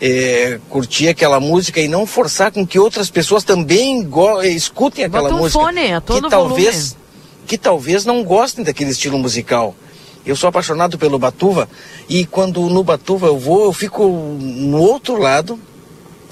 eh, 0.00 0.58
curtir 0.68 1.08
aquela 1.08 1.40
música 1.40 1.80
e 1.80 1.88
não 1.88 2.06
forçar 2.06 2.52
com 2.52 2.66
que 2.66 2.78
outras 2.78 3.10
pessoas 3.10 3.44
também 3.44 4.08
eh, 4.42 4.48
escutem 4.48 5.04
aquela 5.04 5.24
Bota 5.24 5.34
um 5.34 5.38
música. 5.38 5.64
fone 5.64 5.92
a 5.92 6.00
todo 6.00 6.24
que 6.24 6.30
talvez 6.30 6.96
que 7.46 7.56
talvez 7.56 8.04
não 8.04 8.24
gostem 8.24 8.64
daquele 8.64 8.90
estilo 8.90 9.18
musical. 9.18 9.74
Eu 10.26 10.34
sou 10.34 10.48
apaixonado 10.48 10.98
pelo 10.98 11.18
Batuva 11.18 11.68
e 12.08 12.26
quando 12.26 12.68
no 12.68 12.82
Batuva 12.82 13.28
eu 13.28 13.38
vou, 13.38 13.66
eu 13.66 13.72
fico 13.72 14.08
no 14.08 14.78
outro 14.78 15.16
lado, 15.16 15.58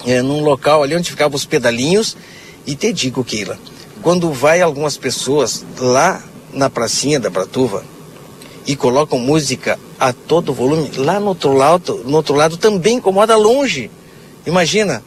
é, 0.04 0.20
num 0.20 0.42
local 0.42 0.82
ali 0.82 0.96
onde 0.96 1.08
ficavam 1.08 1.36
os 1.36 1.46
pedalinhos. 1.46 2.16
E 2.66 2.74
te 2.74 2.92
digo, 2.92 3.22
Keila, 3.22 3.56
quando 4.02 4.32
vai 4.32 4.60
algumas 4.60 4.96
pessoas 4.96 5.64
lá 5.78 6.20
na 6.52 6.68
pracinha 6.68 7.20
da 7.20 7.30
Batuva 7.30 7.84
e 8.66 8.74
colocam 8.74 9.18
música 9.18 9.78
a 10.08 10.12
todo 10.12 10.52
volume, 10.52 10.90
lá 10.96 11.18
no 11.20 11.28
outro 11.28 11.52
lado, 11.52 12.02
no 12.04 12.16
outro 12.16 12.34
lado 12.34 12.56
também 12.56 12.96
incomoda 12.96 13.36
longe. 13.36 13.90
Imagina. 14.46 15.02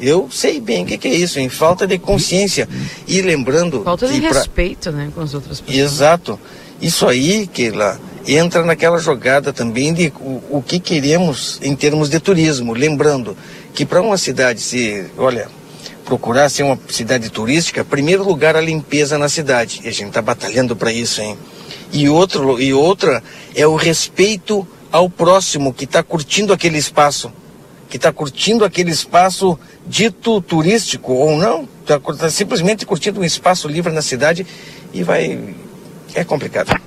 Eu 0.00 0.28
sei 0.32 0.58
bem 0.60 0.82
o 0.82 0.86
que, 0.86 0.98
que 0.98 1.06
é 1.06 1.14
isso, 1.14 1.38
em 1.38 1.48
falta 1.48 1.86
de 1.86 1.96
consciência. 1.98 2.68
E 3.06 3.20
lembrando 3.22 3.82
Falta 3.84 4.08
de 4.08 4.20
pra- 4.20 4.30
respeito, 4.32 4.90
né, 4.90 5.10
com 5.14 5.20
as 5.20 5.32
outras 5.34 5.60
pessoas. 5.60 5.78
Exato. 5.92 6.40
Isso 6.80 7.06
aí, 7.06 7.46
que 7.46 7.70
lá 7.70 7.98
entra 8.26 8.64
naquela 8.64 8.98
jogada 8.98 9.52
também 9.52 9.92
de 9.94 10.12
o, 10.18 10.42
o 10.58 10.64
que 10.66 10.80
queremos 10.80 11.60
em 11.62 11.76
termos 11.76 12.08
de 12.08 12.18
turismo. 12.18 12.72
Lembrando 12.72 13.36
que 13.74 13.84
para 13.86 14.02
uma 14.02 14.18
cidade 14.18 14.60
se, 14.60 15.04
olha, 15.16 15.46
procurar 16.04 16.48
ser 16.48 16.64
uma 16.64 16.76
cidade 16.88 17.30
turística, 17.30 17.84
primeiro 17.84 18.24
lugar 18.24 18.56
a 18.56 18.60
limpeza 18.60 19.16
na 19.18 19.28
cidade. 19.28 19.82
E 19.84 19.88
a 19.88 19.92
gente 19.92 20.08
está 20.08 20.22
batalhando 20.22 20.74
para 20.74 20.92
isso, 20.92 21.20
hein? 21.20 21.36
E 21.92 22.08
outro 22.08 22.60
e 22.60 22.72
outra 22.72 23.22
é 23.54 23.66
o 23.66 23.76
respeito 23.76 24.66
ao 24.90 25.08
próximo 25.08 25.72
que 25.72 25.84
está 25.84 26.02
curtindo 26.02 26.52
aquele 26.52 26.78
espaço, 26.78 27.32
que 27.88 27.96
está 27.96 28.12
curtindo 28.12 28.64
aquele 28.64 28.90
espaço 28.90 29.58
dito 29.86 30.40
turístico 30.40 31.12
ou 31.12 31.36
não, 31.36 31.68
está 31.80 32.30
simplesmente 32.30 32.86
curtindo 32.86 33.20
um 33.20 33.24
espaço 33.24 33.68
livre 33.68 33.92
na 33.92 34.02
cidade 34.02 34.46
e 34.92 35.02
vai 35.02 35.54
é 36.14 36.24
complicado. 36.24 36.78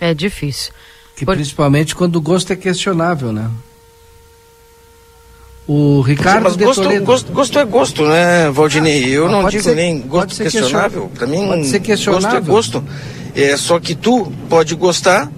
É 0.00 0.14
difícil. 0.14 0.72
E 1.20 1.24
Por... 1.24 1.34
principalmente 1.34 1.94
quando 1.94 2.16
o 2.16 2.20
gosto 2.20 2.52
é 2.52 2.56
questionável, 2.56 3.32
né? 3.32 3.50
O 5.66 6.00
Ricardo 6.00 6.44
Mas 6.44 6.56
gosto, 6.56 6.82
gosto, 7.04 7.30
gosto, 7.30 7.58
é 7.58 7.64
gosto, 7.66 8.06
né, 8.06 8.50
Valdinei? 8.50 9.04
Eu 9.10 9.28
não 9.28 9.46
digo 9.50 9.62
ser, 9.62 9.74
nem 9.74 10.00
gosto 10.00 10.34
questionável. 10.42 11.10
Para 11.14 11.26
mim, 11.26 11.46
pode 11.46 11.66
ser 11.66 11.80
questionável. 11.80 12.40
gosto 12.40 12.80
é 12.80 12.80
gosto. 12.80 12.84
É, 13.38 13.56
só 13.56 13.78
que 13.78 13.94
tu 13.94 14.32
pode 14.48 14.74
gostar 14.74 15.30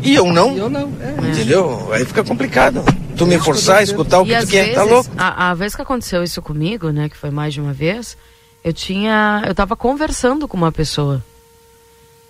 e 0.00 0.14
eu 0.14 0.32
não. 0.32 0.54
E 0.54 0.58
eu 0.58 0.70
não, 0.70 0.92
é. 1.00 1.28
Entendeu? 1.28 1.92
Aí 1.92 2.04
fica 2.04 2.22
complicado. 2.22 2.84
Tu 3.16 3.26
me 3.26 3.36
forçar 3.36 3.78
a 3.78 3.82
escutar 3.82 4.20
o 4.20 4.24
que 4.24 4.38
tu 4.38 4.46
quer, 4.46 4.74
tá 4.74 4.84
louco? 4.84 5.10
A, 5.18 5.50
a 5.50 5.54
vez 5.54 5.74
que 5.74 5.82
aconteceu 5.82 6.22
isso 6.22 6.40
comigo, 6.40 6.90
né, 6.90 7.08
que 7.08 7.16
foi 7.16 7.30
mais 7.30 7.52
de 7.52 7.60
uma 7.60 7.72
vez, 7.72 8.16
eu 8.62 8.72
tinha. 8.72 9.42
Eu 9.44 9.56
tava 9.56 9.74
conversando 9.74 10.46
com 10.46 10.56
uma 10.56 10.70
pessoa. 10.70 11.20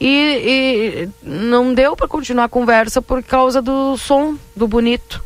E, 0.01 0.07
e 0.07 1.09
não 1.23 1.75
deu 1.75 1.95
para 1.95 2.09
continuar 2.09 2.45
a 2.45 2.49
conversa 2.49 3.03
por 3.03 3.23
causa 3.23 3.61
do 3.61 3.99
som 3.99 4.35
do 4.57 4.67
bonito. 4.67 5.23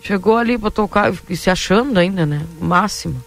Chegou 0.00 0.36
ali 0.36 0.56
pra 0.56 0.70
tocar 0.70 1.12
e 1.28 1.36
se 1.36 1.50
achando 1.50 1.98
ainda, 1.98 2.24
né? 2.24 2.46
máximo. 2.60 3.20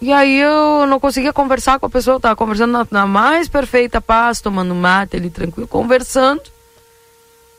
E 0.00 0.12
aí 0.12 0.38
eu 0.38 0.86
não 0.86 1.00
conseguia 1.00 1.32
conversar 1.32 1.80
com 1.80 1.86
a 1.86 1.90
pessoa, 1.90 2.16
eu 2.16 2.20
tava 2.20 2.36
conversando 2.36 2.72
na, 2.72 2.86
na 2.90 3.06
mais 3.06 3.48
perfeita 3.48 4.00
paz, 4.00 4.40
tomando 4.40 4.74
mate 4.74 5.16
ali 5.16 5.28
tranquilo, 5.28 5.66
conversando. 5.66 6.42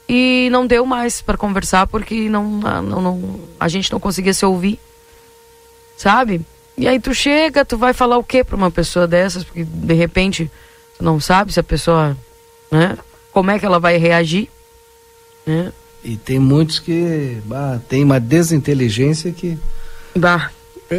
E 0.08 0.48
não 0.52 0.66
deu 0.66 0.86
mais 0.86 1.22
para 1.22 1.38
conversar 1.38 1.86
porque 1.86 2.30
não, 2.30 2.46
não, 2.50 3.02
não, 3.02 3.40
a 3.60 3.68
gente 3.68 3.92
não 3.92 4.00
conseguia 4.00 4.34
se 4.34 4.46
ouvir. 4.46 4.80
Sabe? 5.98 6.42
E 6.78 6.88
aí 6.88 7.00
tu 7.00 7.14
chega, 7.14 7.66
tu 7.66 7.78
vai 7.78 7.94
falar 7.94 8.18
o 8.18 8.24
que 8.24 8.44
para 8.44 8.56
uma 8.56 8.72
pessoa 8.72 9.06
dessas? 9.06 9.44
Porque 9.44 9.66
de 9.66 9.94
repente 9.94 10.50
tu 10.98 11.04
não 11.04 11.20
sabe 11.20 11.52
se 11.52 11.60
a 11.60 11.64
pessoa, 11.64 12.18
né? 12.72 12.98
Como 13.34 13.52
é 13.52 13.60
que 13.60 13.66
ela 13.66 13.80
vai 13.80 13.98
reagir, 13.98 14.50
né? 15.46 15.74
E 16.04 16.16
tem 16.16 16.40
muitos 16.40 16.80
que 16.80 17.42
bah, 17.44 17.80
tem 17.90 18.04
uma 18.04 18.20
desinteligência 18.20 19.32
que. 19.34 19.60
Bah. 20.16 20.50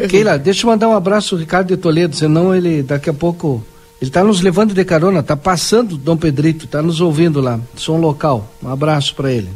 Keila, 0.08 0.38
deixa 0.38 0.64
eu 0.64 0.70
mandar 0.70 0.88
um 0.88 0.94
abraço 0.94 1.34
ao 1.34 1.40
Ricardo 1.40 1.68
de 1.68 1.76
Toledo, 1.76 2.14
senão 2.14 2.54
ele 2.54 2.82
daqui 2.82 3.10
a 3.10 3.14
pouco. 3.14 3.64
Ele 4.00 4.08
está 4.08 4.24
nos 4.24 4.40
levando 4.40 4.72
de 4.72 4.84
carona, 4.84 5.20
está 5.20 5.36
passando 5.36 5.98
Dom 5.98 6.16
Pedrito, 6.16 6.64
está 6.64 6.80
nos 6.80 7.00
ouvindo 7.00 7.40
lá, 7.40 7.60
som 7.76 7.98
local. 7.98 8.48
Um 8.62 8.70
abraço 8.70 9.14
para 9.14 9.30
ele. 9.30 9.50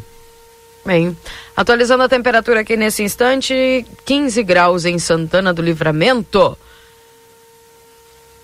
Bem, 0.85 1.17
atualizando 1.57 2.03
a 2.03 2.09
temperatura 2.09 2.61
aqui 2.61 2.77
nesse 2.77 3.03
instante, 3.03 3.87
15 4.05 4.43
graus 4.43 4.85
em 4.85 4.99
Santana 4.99 5.55
do 5.55 5.63
Livramento. 5.63 6.59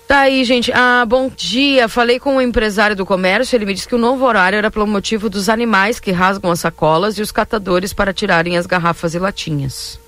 Tá 0.08 0.20
aí, 0.20 0.42
gente. 0.44 0.72
Ah, 0.72 1.04
bom 1.06 1.30
dia. 1.36 1.86
Falei 1.86 2.18
com 2.18 2.30
o 2.30 2.36
um 2.38 2.40
empresário 2.40 2.96
do 2.96 3.04
comércio. 3.04 3.54
Ele 3.54 3.66
me 3.66 3.74
disse 3.74 3.86
que 3.86 3.94
o 3.94 3.98
novo 3.98 4.24
horário 4.24 4.56
era 4.56 4.70
pelo 4.70 4.86
motivo 4.86 5.28
dos 5.28 5.48
animais 5.48 6.00
que 6.00 6.10
rasgam 6.10 6.50
as 6.50 6.60
sacolas 6.60 7.18
e 7.18 7.22
os 7.22 7.30
catadores 7.30 7.92
para 7.92 8.12
tirarem 8.12 8.56
as 8.56 8.66
garrafas 8.66 9.14
e 9.14 9.18
latinhas. 9.18 9.99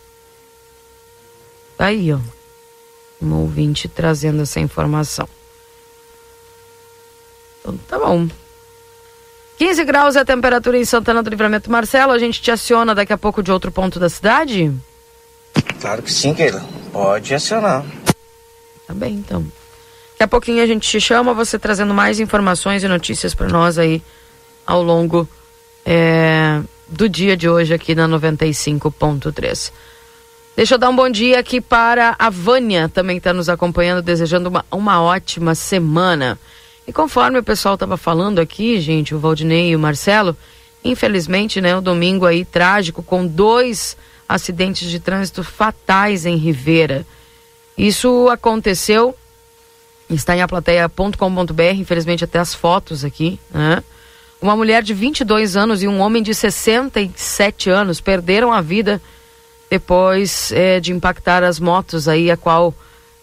Tá 1.77 1.87
aí, 1.87 2.13
ó. 2.13 2.19
Um 3.21 3.35
ouvinte 3.35 3.89
trazendo 3.89 4.43
essa 4.43 4.61
informação. 4.61 5.29
Então, 7.61 7.79
tá 7.89 7.99
bom. 7.99 8.29
15 9.59 9.85
graus 9.85 10.17
é 10.17 10.21
a 10.21 10.25
temperatura 10.25 10.77
em 10.77 10.85
Santana 10.85 11.23
do 11.23 11.31
Livramento. 11.31 11.71
Marcelo, 11.71 12.13
a 12.13 12.19
gente 12.19 12.43
te 12.43 12.51
aciona 12.51 12.95
daqui 12.95 13.13
a 13.13 13.19
pouco 13.19 13.43
de 13.43 13.53
outro 13.53 13.71
ponto 13.71 14.01
da 14.01 14.09
cidade? 14.09 14.73
Claro 15.81 16.03
que 16.03 16.13
sim, 16.13 16.35
Keila. 16.35 16.65
Pode 16.93 17.33
acionar. 17.33 17.85
Tá 18.87 18.93
bem, 18.93 19.15
então. 19.15 19.43
Daqui 19.43 20.23
a 20.25 20.29
pouquinho 20.29 20.63
a 20.63 20.67
gente 20.67 20.89
te 20.89 21.01
chama, 21.01 21.33
você 21.33 21.59
trazendo 21.59 21.95
mais 21.95 22.19
informações 22.19 22.83
e 22.83 22.89
notícias 22.89 23.35
para 23.35 23.49
nós 23.49 23.79
aí 23.79 24.03
ao 24.67 24.83
longo 24.83 25.29
é, 25.85 26.61
do 26.89 27.09
dia 27.09 27.37
de 27.37 27.49
hoje 27.49 27.73
aqui 27.73 27.95
na 27.95 28.09
95.3. 28.09 29.73
Deixa 30.55 30.75
eu 30.75 30.79
dar 30.79 30.91
um 30.91 30.97
bom 30.97 31.09
dia 31.09 31.39
aqui 31.39 31.61
para 31.61 32.15
a 32.19 32.29
Vânia, 32.29 32.89
também 32.89 33.17
está 33.17 33.33
nos 33.33 33.49
acompanhando, 33.49 34.03
desejando 34.03 34.49
uma, 34.49 34.65
uma 34.71 35.03
ótima 35.03 35.55
semana. 35.55 36.39
E 36.87 36.93
conforme 36.93 37.39
o 37.39 37.43
pessoal 37.43 37.75
estava 37.75 37.97
falando 37.97 38.39
aqui, 38.39 38.81
gente, 38.81 39.15
o 39.15 39.19
Valdinei 39.19 39.71
e 39.71 39.77
o 39.77 39.79
Marcelo, 39.79 40.37
infelizmente, 40.85 41.61
né, 41.61 41.77
o 41.77 41.81
domingo 41.81 42.27
aí 42.27 42.45
trágico 42.45 43.03
com 43.03 43.27
dois 43.27 43.97
acidentes 44.29 44.91
de 44.91 45.01
trânsito 45.01 45.43
fatais 45.43 46.27
em 46.27 46.37
Rivera. 46.37 47.07
Isso 47.77 48.29
aconteceu 48.29 49.17
Está 50.15 50.37
em 50.37 50.43
aplateia.com.br, 50.43 51.63
infelizmente 51.75 52.25
até 52.25 52.39
as 52.39 52.55
fotos 52.55 53.05
aqui, 53.05 53.41
né? 53.53 53.83
Uma 54.41 54.57
mulher 54.57 54.83
de 54.83 54.93
22 54.93 55.57
anos 55.57 55.83
e 55.83 55.89
um 55.89 56.01
homem 56.01 56.23
de 56.23 56.35
67 56.35 57.71
anos 57.71 58.01
perderam 58.01 58.53
a 58.53 58.61
vida 58.61 59.01
depois 59.73 60.53
é, 60.53 60.79
de 60.79 60.93
impactar 60.93 61.43
as 61.43 61.59
motos 61.59 62.07
aí 62.07 62.31
a 62.31 62.37
qual 62.37 62.75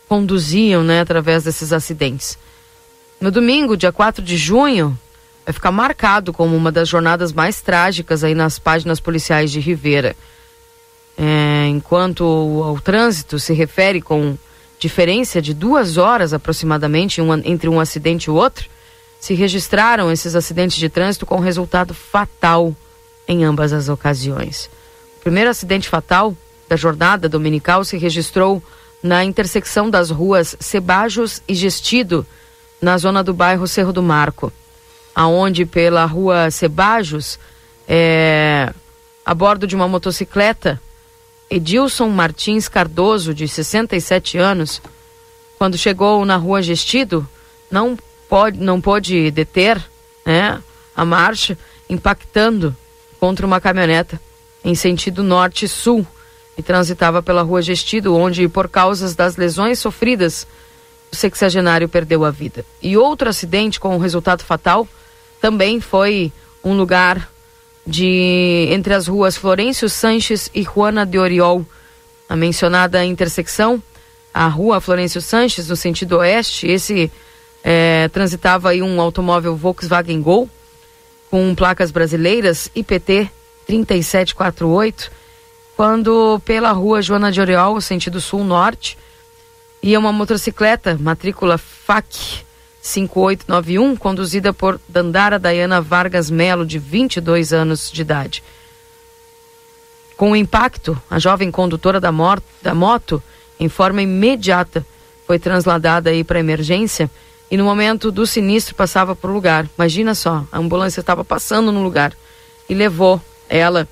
conduziam, 0.08 0.84
né, 0.84 1.00
através 1.00 1.44
desses 1.44 1.72
acidentes. 1.72 2.40
No 3.22 3.30
domingo, 3.30 3.78
dia 3.78 3.92
4 3.92 4.24
de 4.24 4.36
junho, 4.36 4.98
vai 5.46 5.54
ficar 5.54 5.72
marcado 5.72 6.34
como 6.34 6.56
uma 6.56 6.72
das 6.72 6.90
jornadas 6.90 7.32
mais 7.32 7.62
trágicas 7.62 8.24
aí 8.24 8.34
nas 8.34 8.58
páginas 8.58 9.00
policiais 9.00 9.52
de 9.52 9.60
Rivera. 9.60 10.16
É, 11.16 11.68
enquanto 11.68 12.22
o, 12.26 12.82
trânsito 12.82 13.38
se 13.38 13.54
refere 13.54 14.02
com 14.02 14.36
diferença 14.80 15.40
de 15.40 15.54
duas 15.54 15.98
horas 15.98 16.34
aproximadamente 16.34 17.22
entre 17.46 17.70
um 17.70 17.80
acidente 17.80 18.26
e 18.26 18.32
outro, 18.32 18.68
se 19.20 19.36
registraram 19.36 20.12
esses 20.12 20.34
acidentes 20.34 20.78
de 20.78 20.90
trânsito 20.90 21.28
com 21.28 21.40
resultado 21.40 21.94
fatal 21.94 22.76
em 23.28 23.44
ambas 23.44 23.72
as 23.72 23.88
ocasiões. 23.88 24.68
O 25.20 25.22
primeiro 25.22 25.50
acidente 25.50 25.90
fatal 25.90 26.34
da 26.70 26.78
jornada 26.78 27.28
dominical 27.28 27.84
se 27.84 27.98
registrou 27.98 28.64
na 29.04 29.26
intersecção 29.26 29.90
das 29.90 30.10
ruas 30.10 30.56
Cebajos 30.62 31.44
e 31.46 31.54
Gestido, 31.54 32.26
na 32.82 32.98
zona 32.98 33.22
do 33.22 33.34
bairro 33.34 33.68
Cerro 33.68 33.92
do 33.92 34.02
Marco, 34.02 34.52
aonde 35.14 35.66
pela 35.66 36.06
rua 36.06 36.50
Cebajos, 36.50 37.38
é, 37.86 38.74
a 39.26 39.36
bordo 39.36 39.68
de 39.68 39.76
uma 39.76 39.90
motocicleta, 39.90 40.82
Edilson 41.50 42.08
Martins 42.08 42.70
Cardoso, 42.70 43.34
de 43.34 43.46
67 43.46 44.38
anos, 44.38 44.82
quando 45.58 45.78
chegou 45.78 46.24
na 46.24 46.38
rua 46.38 46.62
Gestido, 46.62 47.28
não 47.70 47.98
pode, 48.30 48.58
não 48.58 48.80
pôde 48.80 49.30
deter 49.32 49.84
né, 50.26 50.64
a 50.96 51.04
marcha, 51.04 51.58
impactando 51.90 52.74
contra 53.20 53.46
uma 53.46 53.60
caminhoneta 53.60 54.18
em 54.64 54.76
sentido 54.76 55.24
norte-sul 55.24 56.06
e 56.58 56.62
transitava 56.62 57.24
pela 57.24 57.42
rua 57.42 57.62
Gestido, 57.62 58.16
onde, 58.16 58.48
por 58.48 58.68
causa 58.68 59.14
das 59.16 59.38
lesões 59.38 59.80
sofridas, 59.80 60.46
o 61.12 61.16
sexagenário 61.16 61.88
perdeu 61.88 62.26
a 62.26 62.32
vida. 62.32 62.66
E 62.82 62.98
outro 62.98 63.30
acidente 63.30 63.80
com 63.80 63.96
um 63.96 64.00
resultado 64.00 64.44
fatal 64.44 64.88
também 65.42 65.80
foi 65.80 66.32
um 66.64 66.76
lugar 66.76 67.30
de 67.88 68.68
entre 68.70 68.94
as 68.94 69.08
ruas 69.08 69.38
Florencio 69.38 69.90
Sanches 69.90 70.52
e 70.54 70.62
Juana 70.64 71.06
de 71.06 71.18
Oriol. 71.18 71.66
A 72.28 72.36
mencionada 72.36 73.04
intersecção, 73.04 73.82
a 74.34 74.48
rua 74.48 74.80
Florencio 74.80 75.22
Sanches, 75.22 75.70
no 75.70 75.76
sentido 75.76 76.18
oeste, 76.18 76.68
esse 76.68 77.12
é, 77.64 78.08
transitava 78.10 78.70
aí 78.70 78.82
um 78.82 79.02
automóvel 79.02 79.56
Volkswagen 79.56 80.22
Gol 80.22 80.48
com 81.32 81.56
placas 81.56 81.90
brasileiras 81.90 82.70
IPT 82.76 83.32
3748, 83.70 85.12
quando 85.78 86.42
pela 86.44 86.72
rua 86.72 87.04
Joana 87.04 87.32
de 87.32 87.40
Oriol, 87.40 87.80
sentido 87.80 88.20
sul-norte, 88.20 88.98
ia 89.80 90.00
uma 90.00 90.12
motocicleta, 90.12 90.98
matrícula 91.00 91.56
FAC 91.60 92.44
5891, 92.82 93.96
conduzida 93.96 94.52
por 94.52 94.82
Dandara 94.90 95.38
Dayana 95.38 95.80
Vargas 95.80 96.32
Melo, 96.32 96.66
de 96.66 96.80
22 96.80 97.54
anos 97.54 97.92
de 97.92 98.02
idade. 98.02 98.44
Com 100.18 100.32
o 100.32 100.36
impacto, 100.36 101.00
a 101.08 101.20
jovem 101.20 101.52
condutora 101.52 102.00
da, 102.00 102.12
da 102.64 102.74
moto, 102.74 103.22
em 103.60 103.70
forma 103.70 104.02
imediata, 104.02 104.84
foi 105.28 105.38
trasladada 105.38 106.10
aí 106.10 106.24
para 106.24 106.40
emergência 106.40 107.08
e 107.52 107.56
no 107.56 107.66
momento 107.66 108.12
do 108.12 108.26
sinistro 108.26 108.74
passava 108.74 109.16
por 109.16 109.30
lugar. 109.30 109.68
Imagina 109.78 110.16
só, 110.16 110.44
a 110.52 110.58
ambulância 110.58 111.02
estava 111.02 111.24
passando 111.24 111.72
no 111.72 111.84
lugar 111.84 112.14
e 112.68 112.74
levou 112.74 113.22
ela. 113.50 113.88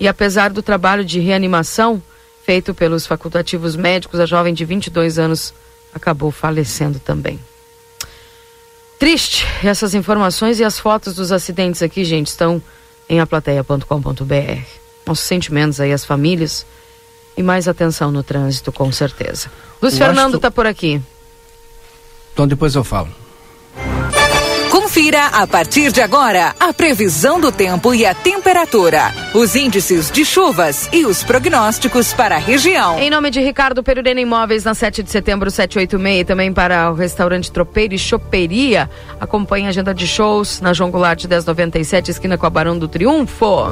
E 0.00 0.08
apesar 0.08 0.50
do 0.50 0.62
trabalho 0.62 1.04
de 1.04 1.20
reanimação 1.20 2.02
feito 2.44 2.74
pelos 2.74 3.06
facultativos 3.06 3.76
médicos, 3.76 4.18
a 4.18 4.26
jovem 4.26 4.54
de 4.54 4.64
22 4.64 5.18
anos 5.18 5.54
acabou 5.94 6.30
falecendo 6.30 6.98
também. 6.98 7.38
Triste 8.98 9.46
essas 9.62 9.94
informações 9.94 10.58
e 10.58 10.64
as 10.64 10.78
fotos 10.78 11.14
dos 11.14 11.30
acidentes 11.30 11.82
aqui, 11.82 12.04
gente, 12.04 12.28
estão 12.28 12.62
em 13.08 13.20
aplateia.com.br. 13.20 14.62
Nossos 15.06 15.24
sentimentos 15.24 15.80
aí 15.80 15.92
às 15.92 16.04
famílias 16.04 16.66
e 17.36 17.42
mais 17.42 17.68
atenção 17.68 18.10
no 18.10 18.22
trânsito, 18.22 18.72
com 18.72 18.90
certeza. 18.90 19.50
Luiz 19.80 19.98
Fernando 19.98 20.36
está 20.36 20.50
por 20.50 20.66
aqui. 20.66 21.00
Então 22.32 22.48
depois 22.48 22.74
eu 22.74 22.82
falo. 22.82 23.08
Confira 24.96 25.26
a 25.26 25.46
partir 25.46 25.92
de 25.92 26.00
agora 26.00 26.56
a 26.58 26.72
previsão 26.72 27.38
do 27.38 27.52
tempo 27.52 27.92
e 27.92 28.06
a 28.06 28.14
temperatura, 28.14 29.12
os 29.34 29.54
índices 29.54 30.10
de 30.10 30.24
chuvas 30.24 30.88
e 30.90 31.04
os 31.04 31.22
prognósticos 31.22 32.14
para 32.14 32.36
a 32.36 32.38
região. 32.38 32.98
Em 32.98 33.10
nome 33.10 33.30
de 33.30 33.38
Ricardo 33.38 33.82
Perurena 33.82 34.22
Imóveis, 34.22 34.64
na 34.64 34.74
7 34.74 35.02
de 35.02 35.10
setembro, 35.10 35.50
786, 35.50 36.26
também 36.26 36.50
para 36.50 36.90
o 36.90 36.94
restaurante 36.94 37.52
Tropeiro 37.52 37.92
e 37.92 37.98
Choperia. 37.98 38.88
Acompanhe 39.20 39.66
a 39.66 39.68
agenda 39.68 39.92
de 39.92 40.06
shows 40.06 40.62
na 40.62 40.72
João 40.72 40.90
Goulart 40.90 41.22
1097, 41.26 42.12
esquina 42.12 42.38
com 42.38 42.46
a 42.46 42.50
Barão 42.50 42.78
do 42.78 42.88
Triunfo. 42.88 43.66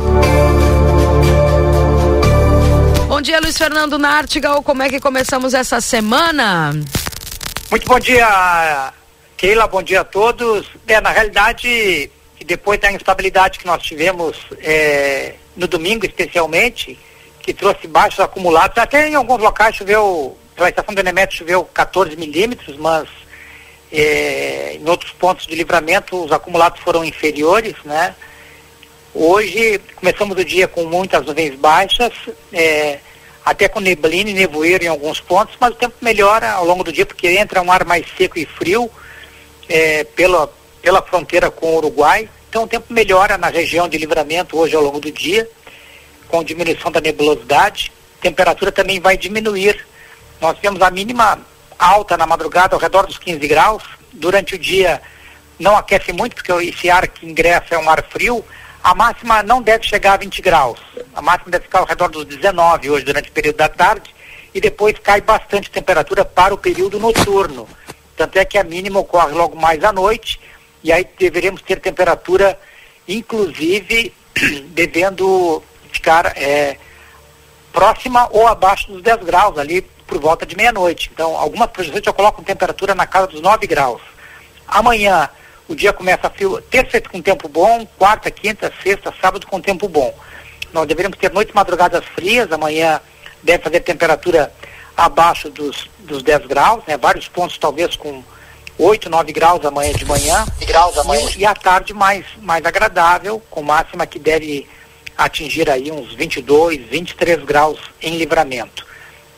Bom 3.08 3.22
dia, 3.22 3.40
Luiz 3.40 3.56
Fernando 3.56 3.98
Nartigal. 3.98 4.62
Como 4.62 4.82
é 4.82 4.90
que 4.90 5.00
começamos 5.00 5.54
essa 5.54 5.80
semana? 5.80 6.74
Muito 7.70 7.86
bom 7.86 7.98
dia, 7.98 8.92
Keila. 9.44 9.66
Bom 9.66 9.82
dia 9.82 10.00
a 10.00 10.04
todos. 10.04 10.66
É, 10.88 11.02
na 11.02 11.10
realidade, 11.10 12.10
depois 12.46 12.80
da 12.80 12.90
instabilidade 12.90 13.58
que 13.58 13.66
nós 13.66 13.82
tivemos 13.82 14.38
é, 14.62 15.34
no 15.54 15.68
domingo, 15.68 16.06
especialmente, 16.06 16.98
que 17.42 17.52
trouxe 17.52 17.86
baixos 17.86 18.20
acumulados, 18.20 18.78
até 18.78 19.06
em 19.06 19.14
alguns 19.14 19.42
locais 19.42 19.76
choveu, 19.76 20.34
pela 20.56 20.70
estação 20.70 20.94
do 20.94 20.98
Enemet 20.98 21.34
choveu 21.34 21.62
14 21.62 22.16
milímetros, 22.16 22.78
mas 22.78 23.06
é, 23.92 24.78
em 24.80 24.88
outros 24.88 25.12
pontos 25.12 25.46
de 25.46 25.54
livramento 25.54 26.24
os 26.24 26.32
acumulados 26.32 26.80
foram 26.80 27.04
inferiores, 27.04 27.74
né? 27.84 28.14
Hoje 29.12 29.78
começamos 29.96 30.38
o 30.38 30.42
dia 30.42 30.66
com 30.66 30.86
muitas 30.86 31.22
nuvens 31.26 31.54
baixas, 31.56 32.14
é, 32.50 32.98
até 33.44 33.68
com 33.68 33.78
neblina 33.78 34.30
e 34.30 34.32
nevoeiro 34.32 34.84
em 34.84 34.88
alguns 34.88 35.20
pontos, 35.20 35.54
mas 35.60 35.72
o 35.74 35.76
tempo 35.76 35.96
melhora 36.00 36.50
ao 36.52 36.64
longo 36.64 36.82
do 36.82 36.90
dia 36.90 37.04
porque 37.04 37.28
entra 37.28 37.60
um 37.60 37.70
ar 37.70 37.84
mais 37.84 38.06
seco 38.16 38.38
e 38.38 38.46
frio 38.46 38.90
é, 39.68 40.04
pela, 40.04 40.50
pela 40.82 41.02
fronteira 41.02 41.50
com 41.50 41.66
o 41.66 41.76
Uruguai. 41.76 42.28
Então 42.48 42.64
o 42.64 42.68
tempo 42.68 42.92
melhora 42.92 43.36
na 43.36 43.48
região 43.48 43.88
de 43.88 43.98
livramento 43.98 44.56
hoje 44.58 44.76
ao 44.76 44.82
longo 44.82 45.00
do 45.00 45.10
dia, 45.10 45.48
com 46.28 46.44
diminuição 46.44 46.90
da 46.90 47.00
nebulosidade. 47.00 47.92
Temperatura 48.20 48.70
também 48.70 49.00
vai 49.00 49.16
diminuir. 49.16 49.84
Nós 50.40 50.58
temos 50.58 50.80
a 50.82 50.90
mínima 50.90 51.38
alta 51.78 52.16
na 52.16 52.26
madrugada 52.26 52.74
ao 52.74 52.80
redor 52.80 53.06
dos 53.06 53.18
15 53.18 53.46
graus. 53.46 53.82
Durante 54.12 54.54
o 54.54 54.58
dia 54.58 55.02
não 55.58 55.76
aquece 55.76 56.12
muito, 56.12 56.34
porque 56.34 56.52
esse 56.52 56.90
ar 56.90 57.06
que 57.08 57.26
ingressa 57.26 57.74
é 57.74 57.78
um 57.78 57.88
ar 57.88 58.04
frio 58.08 58.44
a 58.84 58.94
máxima 58.94 59.42
não 59.42 59.62
deve 59.62 59.86
chegar 59.86 60.12
a 60.12 60.16
20 60.18 60.42
graus. 60.42 60.78
A 61.14 61.22
máxima 61.22 61.52
deve 61.52 61.64
ficar 61.64 61.78
ao 61.78 61.86
redor 61.86 62.08
dos 62.08 62.26
19 62.26 62.90
hoje 62.90 63.02
durante 63.02 63.30
o 63.30 63.32
período 63.32 63.56
da 63.56 63.66
tarde 63.66 64.14
e 64.52 64.60
depois 64.60 64.98
cai 64.98 65.22
bastante 65.22 65.70
temperatura 65.70 66.22
para 66.22 66.52
o 66.52 66.58
período 66.58 67.00
noturno. 67.00 67.66
Tanto 68.16 68.38
é 68.38 68.44
que 68.44 68.58
a 68.58 68.64
mínima 68.64 69.00
ocorre 69.00 69.32
logo 69.32 69.56
mais 69.56 69.82
à 69.82 69.92
noite 69.92 70.40
e 70.82 70.92
aí 70.92 71.06
deveremos 71.18 71.62
ter 71.62 71.80
temperatura, 71.80 72.58
inclusive, 73.08 74.12
devendo 74.74 75.62
ficar 75.90 76.32
é, 76.36 76.76
próxima 77.72 78.28
ou 78.30 78.46
abaixo 78.46 78.92
dos 78.92 79.02
10 79.02 79.24
graus 79.24 79.58
ali 79.58 79.82
por 80.06 80.18
volta 80.18 80.44
de 80.44 80.56
meia-noite. 80.56 81.10
Então, 81.12 81.36
algumas 81.36 81.70
projeções 81.70 82.04
já 82.04 82.12
colocam 82.12 82.44
temperatura 82.44 82.94
na 82.94 83.06
casa 83.06 83.28
dos 83.28 83.40
9 83.40 83.66
graus. 83.66 84.02
Amanhã 84.66 85.28
o 85.66 85.74
dia 85.74 85.92
começa 85.92 86.28
frio, 86.28 86.60
terça 86.62 87.00
com 87.00 87.22
tempo 87.22 87.48
bom, 87.48 87.86
quarta, 87.98 88.30
quinta, 88.30 88.72
sexta, 88.82 89.12
sábado 89.20 89.46
com 89.46 89.60
tempo 89.60 89.88
bom. 89.88 90.14
Nós 90.72 90.86
deveríamos 90.86 91.18
ter 91.18 91.32
noites 91.32 91.54
madrugadas 91.54 92.04
frias, 92.14 92.50
amanhã 92.52 93.00
deve 93.42 93.62
fazer 93.62 93.80
temperatura 93.80 94.52
abaixo 94.96 95.50
dos, 95.50 95.88
dos 96.00 96.22
10 96.22 96.46
graus, 96.46 96.82
né? 96.86 96.96
Vários 96.96 97.28
pontos 97.28 97.58
talvez 97.58 97.96
com 97.96 98.22
8, 98.78 99.08
9 99.08 99.32
graus 99.32 99.64
amanhã 99.64 99.92
de 99.92 100.04
manhã. 100.04 100.44
Graus 100.66 100.96
amanhã. 100.98 101.28
E, 101.36 101.40
e 101.40 101.46
à 101.46 101.54
tarde 101.54 101.92
mais, 101.92 102.24
mais 102.40 102.64
agradável, 102.64 103.42
com 103.50 103.62
máxima 103.62 104.06
que 104.06 104.18
deve 104.18 104.66
atingir 105.16 105.70
aí 105.70 105.90
uns 105.90 106.12
22, 106.14 106.88
23 106.88 107.44
graus 107.44 107.78
em 108.02 108.16
livramento. 108.16 108.84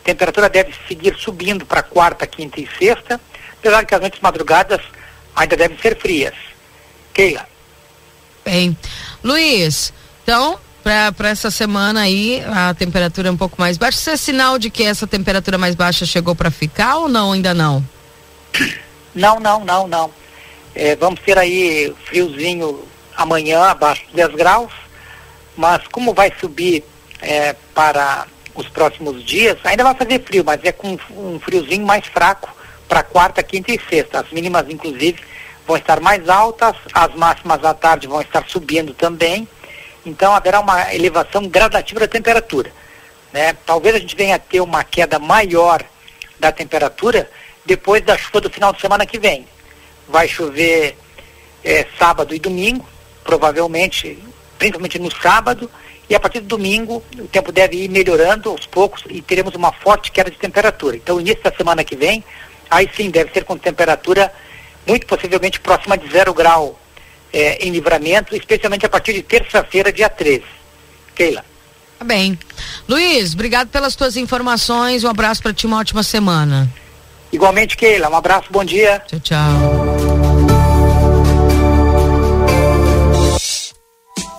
Temperatura 0.03 0.49
deve 0.49 0.75
seguir 0.87 1.17
subindo 1.19 1.67
para 1.67 1.83
quarta, 1.83 2.27
quinta 2.27 2.61
e 2.61 2.69
sexta, 2.79 3.21
apesar 3.59 3.85
que 3.85 3.95
as 3.95 4.01
noites 4.01 4.21
madrugadas 4.21 4.81
ainda 5.35 5.57
devem 5.57 5.77
ser 5.79 5.99
frias. 5.99 6.35
Keila. 7.13 7.47
Bem. 8.45 8.77
Luiz, 9.23 9.93
então, 10.23 10.59
para 11.17 11.29
essa 11.29 11.51
semana 11.51 12.03
aí, 12.03 12.43
a 12.47 12.73
temperatura 12.73 13.29
é 13.29 13.33
um 13.33 13.37
pouco 13.37 13.57
mais 13.59 13.77
baixa. 13.77 13.99
Isso 13.99 14.11
é 14.11 14.17
sinal 14.17 14.59
de 14.59 14.71
que 14.71 14.85
essa 14.85 15.07
temperatura 15.07 15.59
mais 15.59 15.75
baixa 15.75 16.07
chegou 16.07 16.35
para 16.35 16.51
ficar 16.51 16.99
ou 16.99 17.09
não? 17.09 17.33
Ainda 17.33 17.53
não? 17.53 17.85
Não, 19.15 19.41
não, 19.41 19.65
não, 19.65 19.89
não. 19.89 20.11
É, 20.75 20.95
vamos 20.95 21.21
ter 21.21 21.37
aí 21.39 21.93
friozinho 22.05 22.85
amanhã, 23.17 23.63
abaixo 23.63 24.05
de 24.09 24.15
10 24.15 24.35
graus, 24.35 24.71
mas 25.57 25.87
como 25.89 26.15
vai 26.15 26.33
subir 26.39 26.85
é, 27.21 27.57
para 27.75 28.27
os 28.55 28.69
próximos 28.69 29.25
dias, 29.25 29.57
ainda 29.65 29.83
vai 29.83 29.95
fazer 29.95 30.23
frio, 30.23 30.45
mas 30.45 30.61
é 30.63 30.71
com 30.71 30.97
um 31.11 31.41
friozinho 31.41 31.85
mais 31.85 32.07
fraco 32.07 32.49
para 32.87 33.03
quarta, 33.03 33.43
quinta 33.43 33.73
e 33.73 33.81
sexta. 33.89 34.21
As 34.21 34.31
mínimas, 34.31 34.67
inclusive, 34.69 35.19
vão 35.67 35.77
estar 35.77 35.99
mais 36.01 36.29
altas, 36.29 36.77
as 36.93 37.15
máximas 37.15 37.65
à 37.65 37.75
tarde 37.75 38.07
vão 38.07 38.21
estar 38.21 38.45
subindo 38.47 38.95
também. 38.95 39.49
Então 40.07 40.33
haverá 40.33 40.61
uma 40.61 40.95
elevação 40.95 41.49
gradativa 41.49 42.01
da 42.01 42.09
temperatura. 42.09 42.73
Né? 43.33 43.55
Talvez 43.67 43.97
a 43.97 43.99
gente 43.99 44.15
venha 44.15 44.37
a 44.37 44.39
ter 44.39 44.61
uma 44.61 44.85
queda 44.85 45.19
maior 45.19 45.85
da 46.39 46.53
temperatura 46.53 47.29
depois 47.65 48.03
da 48.03 48.17
chuva 48.17 48.41
do 48.41 48.49
final 48.49 48.73
de 48.73 48.81
semana 48.81 49.05
que 49.05 49.19
vem. 49.19 49.47
Vai 50.09 50.29
chover 50.29 50.97
é, 51.65 51.85
sábado 51.99 52.33
e 52.33 52.39
domingo, 52.39 52.87
provavelmente, 53.25 54.23
principalmente 54.57 55.01
no 55.01 55.11
sábado, 55.11 55.69
e 56.09 56.15
a 56.15 56.21
partir 56.21 56.39
do 56.39 56.47
domingo 56.47 57.03
o 57.19 57.27
tempo 57.27 57.51
deve 57.51 57.77
ir 57.77 57.89
melhorando 57.89 58.51
aos 58.51 58.65
poucos 58.65 59.03
e 59.11 59.21
teremos 59.21 59.57
uma 59.57 59.73
forte 59.73 60.13
queda 60.13 60.31
de 60.31 60.39
temperatura. 60.39 60.97
Então, 60.97 61.21
início 61.21 61.43
da 61.43 61.51
semana 61.51 61.83
que 61.83 61.97
vem, 61.97 62.25
aí 62.71 62.89
sim 62.97 63.11
deve 63.11 63.33
ser 63.33 63.45
com 63.45 63.59
temperatura 63.59 64.33
muito 64.87 65.05
possivelmente 65.05 65.59
próxima 65.59 65.99
de 65.99 66.09
zero 66.09 66.33
grau 66.33 66.79
é, 67.37 67.67
em 67.67 67.71
livramento, 67.71 68.35
especialmente 68.35 68.87
a 68.87 68.89
partir 68.89 69.13
de 69.13 69.23
terça-feira, 69.23 69.93
dia 69.93 70.09
13. 70.09 70.43
Keila. 71.15 71.45
Tá 71.99 72.05
bem. 72.05 72.39
Luiz, 72.89 73.35
obrigado 73.35 73.69
pelas 73.69 73.95
tuas 73.95 74.17
informações. 74.17 75.05
Um 75.05 75.09
abraço 75.11 75.43
para 75.43 75.53
ti, 75.53 75.67
uma 75.67 75.79
ótima 75.79 76.03
semana. 76.03 76.73
Igualmente, 77.31 77.77
Keila. 77.77 78.09
Um 78.09 78.17
abraço, 78.17 78.47
bom 78.51 78.65
dia. 78.65 79.03
Tchau, 79.07 79.21
tchau. 79.21 79.96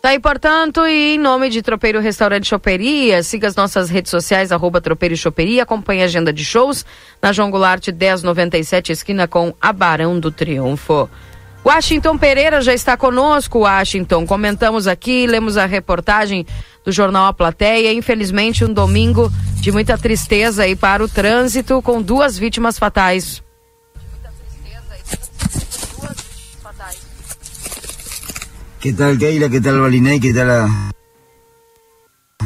Tá 0.00 0.08
aí, 0.10 0.18
portanto, 0.18 0.86
e 0.86 1.16
em 1.16 1.18
nome 1.18 1.50
de 1.50 1.60
Tropeiro 1.60 2.00
Restaurante 2.00 2.48
Choperia, 2.48 3.22
siga 3.22 3.46
as 3.46 3.54
nossas 3.54 3.90
redes 3.90 4.10
sociais, 4.10 4.50
arroba 4.50 4.80
Tropeiro 4.80 5.14
Choperia, 5.14 5.62
acompanhe 5.62 6.00
a 6.00 6.06
agenda 6.06 6.32
de 6.32 6.42
shows 6.42 6.86
na 7.20 7.32
João 7.32 7.50
Goulart 7.50 7.86
1097, 7.88 8.92
esquina 8.92 9.28
com 9.28 9.52
a 9.60 9.72
Barão 9.74 10.18
do 10.18 10.30
Triunfo. 10.30 11.08
Washington 11.64 12.16
Pereira 12.16 12.62
já 12.62 12.72
está 12.72 12.96
conosco, 12.96 13.58
Washington. 13.60 14.26
Comentamos 14.26 14.86
aqui, 14.86 15.26
lemos 15.26 15.58
a 15.58 15.66
reportagem 15.66 16.46
do 16.82 16.90
jornal 16.90 17.26
A 17.26 17.34
Plateia. 17.34 17.92
Infelizmente, 17.92 18.64
um 18.64 18.72
domingo 18.72 19.30
de 19.56 19.70
muita 19.70 19.98
tristeza 19.98 20.62
aí 20.62 20.74
para 20.74 21.04
o 21.04 21.08
trânsito, 21.08 21.82
com 21.82 22.00
duas 22.00 22.38
vítimas 22.38 22.78
fatais. 22.78 23.42
¿Qué 28.80 28.94
tal 28.94 29.18
Keila? 29.18 29.50
¿Qué 29.50 29.60
tal 29.60 29.78
Balinay? 29.78 30.18
¿Qué 30.20 30.32
tal 30.32 30.50
a, 30.50 30.90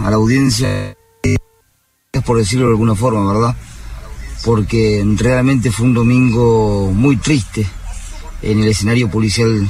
la 0.00 0.16
audiencia? 0.16 0.96
Es 1.22 2.22
por 2.26 2.38
decirlo 2.38 2.66
de 2.66 2.72
alguna 2.72 2.96
forma, 2.96 3.32
¿verdad? 3.32 3.56
Porque 4.44 5.04
realmente 5.16 5.70
fue 5.70 5.86
un 5.86 5.94
domingo 5.94 6.90
muy 6.92 7.18
triste 7.18 7.64
en 8.42 8.58
el 8.58 8.66
escenario 8.66 9.08
policial 9.08 9.68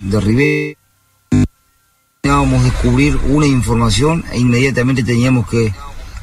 de 0.00 0.20
Rivera. 0.20 0.78
Teníamos 2.20 2.64
descubrir 2.64 3.18
una 3.30 3.46
información 3.46 4.22
e 4.32 4.38
inmediatamente 4.38 5.02
teníamos 5.02 5.48
que 5.48 5.72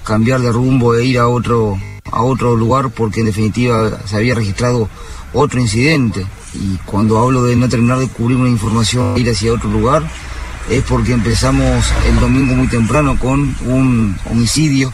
cambiar 0.03 0.39
de 0.41 0.51
rumbo 0.51 0.93
e 0.93 1.03
ir 1.03 1.17
a 1.17 1.28
otro, 1.28 1.80
a 2.11 2.21
otro 2.21 2.55
lugar 2.55 2.91
porque 2.91 3.21
en 3.21 3.25
definitiva 3.25 4.05
se 4.05 4.17
había 4.17 4.36
registrado 4.36 4.88
otro 5.38 5.60
incidente. 5.60 6.26
Y 6.54 6.78
cuando 6.86 7.20
hablo 7.20 7.44
de 7.44 7.56
no 7.56 7.70
terminar 7.70 8.00
de 8.00 8.08
cubrir 8.08 8.38
una 8.38 8.50
información 8.50 9.18
ir 9.18 9.30
hacia 9.30 9.54
otro 9.54 9.70
lugar, 9.70 10.04
es 10.70 10.84
porque 10.84 11.14
empezamos 11.14 11.86
el 12.08 12.20
domingo 12.20 12.56
muy 12.56 12.68
temprano 12.68 13.18
con 13.18 13.56
un 13.66 14.18
homicidio 14.30 14.92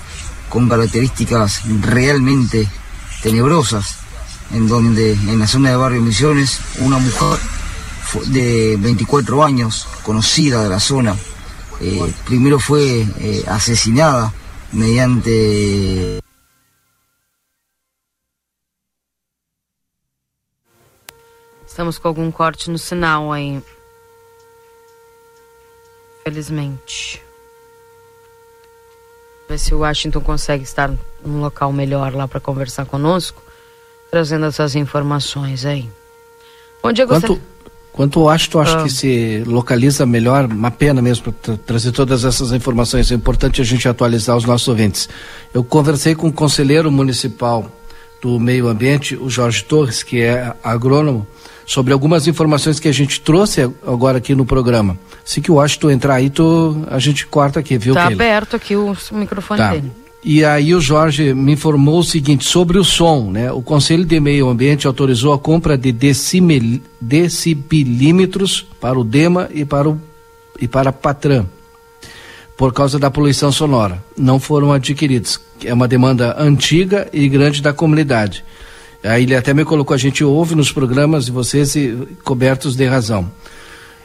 con 0.49 0.69
características 0.69 1.61
realmente 1.81 2.67
tenebrosas, 3.23 3.95
en 4.51 4.67
donde 4.67 5.13
en 5.13 5.39
la 5.39 5.47
zona 5.47 5.71
de 5.71 5.75
Barrio 5.77 6.01
Misiones 6.01 6.59
una 6.79 6.99
mujer 6.99 7.39
de 8.27 8.77
24 8.79 9.43
años, 9.43 9.87
conocida 10.03 10.61
de 10.61 10.69
la 10.69 10.79
zona, 10.79 11.15
eh, 11.81 12.13
primero 12.25 12.59
fue 12.59 13.01
eh, 13.19 13.43
asesinada 13.47 14.31
mediante 14.73 16.22
Estamos 21.73 21.97
com 21.97 22.07
algum 22.07 22.29
corte 22.29 22.69
no 22.69 22.77
sinal 22.77 23.31
aí. 23.31 23.59
Felizmente. 26.23 27.19
Ver 29.49 29.57
se 29.57 29.73
o 29.73 29.79
Washington 29.79 30.21
consegue 30.21 30.63
estar 30.63 30.93
num 31.25 31.41
local 31.41 31.73
melhor 31.73 32.13
lá 32.13 32.27
para 32.27 32.39
conversar 32.39 32.85
conosco, 32.85 33.41
trazendo 34.11 34.45
essas 34.45 34.75
informações 34.75 35.65
aí. 35.65 35.89
Bom 36.83 36.93
dia, 36.93 37.07
Quanto, 37.07 37.41
quanto 37.91 38.19
o 38.19 38.23
Washington, 38.25 38.59
acho 38.59 38.77
ah. 38.77 38.83
que 38.83 38.91
se 38.91 39.43
localiza 39.43 40.05
melhor, 40.05 40.45
uma 40.45 40.69
pena 40.69 41.01
mesmo 41.01 41.33
para 41.33 41.55
tra 41.55 41.57
trazer 41.57 41.91
todas 41.91 42.23
essas 42.23 42.51
informações. 42.51 43.11
É 43.11 43.15
importante 43.15 43.61
a 43.61 43.65
gente 43.65 43.89
atualizar 43.89 44.37
os 44.37 44.45
nossos 44.45 44.67
ouvintes. 44.67 45.09
Eu 45.51 45.63
conversei 45.63 46.13
com 46.13 46.27
o 46.27 46.31
conselheiro 46.31 46.91
municipal 46.91 47.67
do 48.21 48.39
meio 48.39 48.67
ambiente, 48.67 49.15
o 49.15 49.27
Jorge 49.27 49.63
Torres, 49.63 50.03
que 50.03 50.21
é 50.21 50.55
agrônomo, 50.63 51.27
sobre 51.65 51.93
algumas 51.93 52.27
informações 52.27 52.79
que 52.79 52.87
a 52.87 52.91
gente 52.91 53.21
trouxe 53.21 53.61
agora 53.85 54.17
aqui 54.17 54.35
no 54.35 54.45
programa. 54.45 54.97
Se 55.23 55.41
que 55.41 55.51
o 55.51 55.55
Washington 55.55 55.91
entrar 55.91 56.15
aí, 56.15 56.29
tu, 56.29 56.83
a 56.89 56.99
gente 56.99 57.25
corta 57.25 57.59
aqui, 57.59 57.77
viu? 57.77 57.93
Tá 57.93 58.07
aberto 58.07 58.55
aqui 58.55 58.75
o 58.75 58.95
microfone 59.11 59.59
tá. 59.59 59.71
dele. 59.71 59.91
E 60.25 60.45
aí 60.45 60.73
o 60.73 60.79
Jorge 60.79 61.33
me 61.33 61.51
informou 61.51 61.99
o 61.99 62.03
seguinte 62.03 62.45
sobre 62.45 62.77
o 62.77 62.83
som, 62.83 63.29
né? 63.29 63.51
O 63.51 63.61
Conselho 63.61 64.05
de 64.05 64.19
Meio 64.21 64.47
Ambiente 64.47 64.87
autorizou 64.87 65.33
a 65.33 65.39
compra 65.39 65.77
de 65.77 65.91
decimil, 65.91 66.81
decibilímetros 66.99 68.65
para 68.79 68.97
o 68.97 69.03
DEMA 69.03 69.49
e 69.53 69.65
para 69.65 69.89
o 69.89 69.99
e 70.61 70.67
para 70.67 70.91
a 70.91 70.93
Patran 70.93 71.45
por 72.55 72.73
causa 72.73 72.99
da 72.99 73.11
poluição 73.11 73.51
sonora. 73.51 74.03
Não 74.17 74.39
foram 74.39 74.71
adquiridos. 74.71 75.39
É 75.63 75.73
uma 75.73 75.87
demanda 75.87 76.35
antiga 76.39 77.09
e 77.11 77.27
grande 77.27 77.61
da 77.61 77.73
comunidade. 77.73 78.43
Aí 79.03 79.23
ele 79.23 79.35
até 79.35 79.53
me 79.53 79.65
colocou, 79.65 79.93
a 79.93 79.97
gente 79.97 80.23
ouve 80.23 80.55
nos 80.55 80.71
programas 80.71 81.25
de 81.25 81.31
vocês 81.31 81.75
cobertos 82.23 82.75
de 82.75 82.85
razão. 82.85 83.29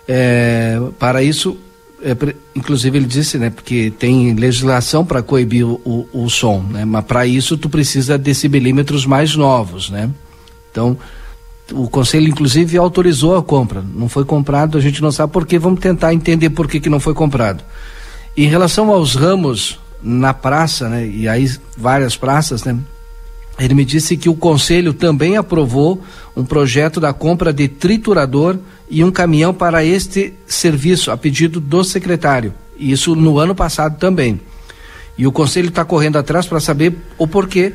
É, 0.09 0.81
para 0.99 1.23
isso, 1.23 1.57
é, 2.03 2.17
inclusive 2.55 2.99
ele 2.99 3.07
disse, 3.07 3.39
né, 3.39 3.51
porque 3.51 3.93
tem 3.97 4.35
legislação 4.35 5.05
para 5.05 5.23
coibir 5.23 5.67
o, 5.67 5.81
o, 5.85 6.25
o, 6.25 6.31
som, 6.31 6.63
né, 6.63 6.85
mas 6.85 7.05
para 7.05 7.27
isso 7.27 7.57
tu 7.57 7.69
precisa 7.69 8.17
de 8.17 8.25
decibelímetros 8.25 9.05
mais 9.05 9.37
novos, 9.37 9.91
né? 9.91 10.11
Então, 10.71 10.97
o 11.73 11.89
conselho 11.89 12.29
inclusive 12.29 12.79
autorizou 12.79 13.37
a 13.37 13.43
compra, 13.43 13.85
não 13.95 14.09
foi 14.09 14.25
comprado, 14.25 14.79
a 14.79 14.81
gente 14.81 15.03
não 15.03 15.13
sabe 15.13 15.33
por 15.33 15.47
que, 15.47 15.59
vamos 15.59 15.81
tentar 15.81 16.15
entender 16.15 16.51
por 16.51 16.67
que, 16.67 16.81
que 16.81 16.89
não 16.89 16.99
foi 16.99 17.15
comprado. 17.15 17.63
Em 18.37 18.47
relação 18.47 18.91
aos 18.91 19.15
ramos 19.15 19.79
na 20.03 20.33
praça, 20.33 20.89
né, 20.89 21.07
e 21.07 21.29
aí 21.29 21.49
várias 21.77 22.17
praças, 22.17 22.65
né, 22.65 22.79
ele 23.59 23.75
me 23.75 23.85
disse 23.85 24.17
que 24.17 24.29
o 24.29 24.35
conselho 24.35 24.93
também 24.93 25.37
aprovou 25.37 26.01
um 26.37 26.45
projeto 26.45 27.01
da 27.01 27.13
compra 27.13 27.53
de 27.53 27.67
triturador 27.67 28.57
e 28.89 29.03
um 29.03 29.11
caminhão 29.11 29.53
para 29.53 29.85
este 29.85 30.33
serviço, 30.47 31.11
a 31.11 31.17
pedido 31.17 31.61
do 31.61 31.83
secretário. 31.83 32.55
Isso 32.79 33.17
no 33.17 33.39
ano 33.39 33.55
passado 33.55 33.99
também. 33.99 34.41
E 35.17 35.27
o 35.27 35.33
conselho 35.33 35.69
está 35.69 35.85
correndo 35.85 36.17
atrás 36.17 36.47
para 36.47 36.61
saber 36.61 36.97
o 37.19 37.27
porquê. 37.27 37.75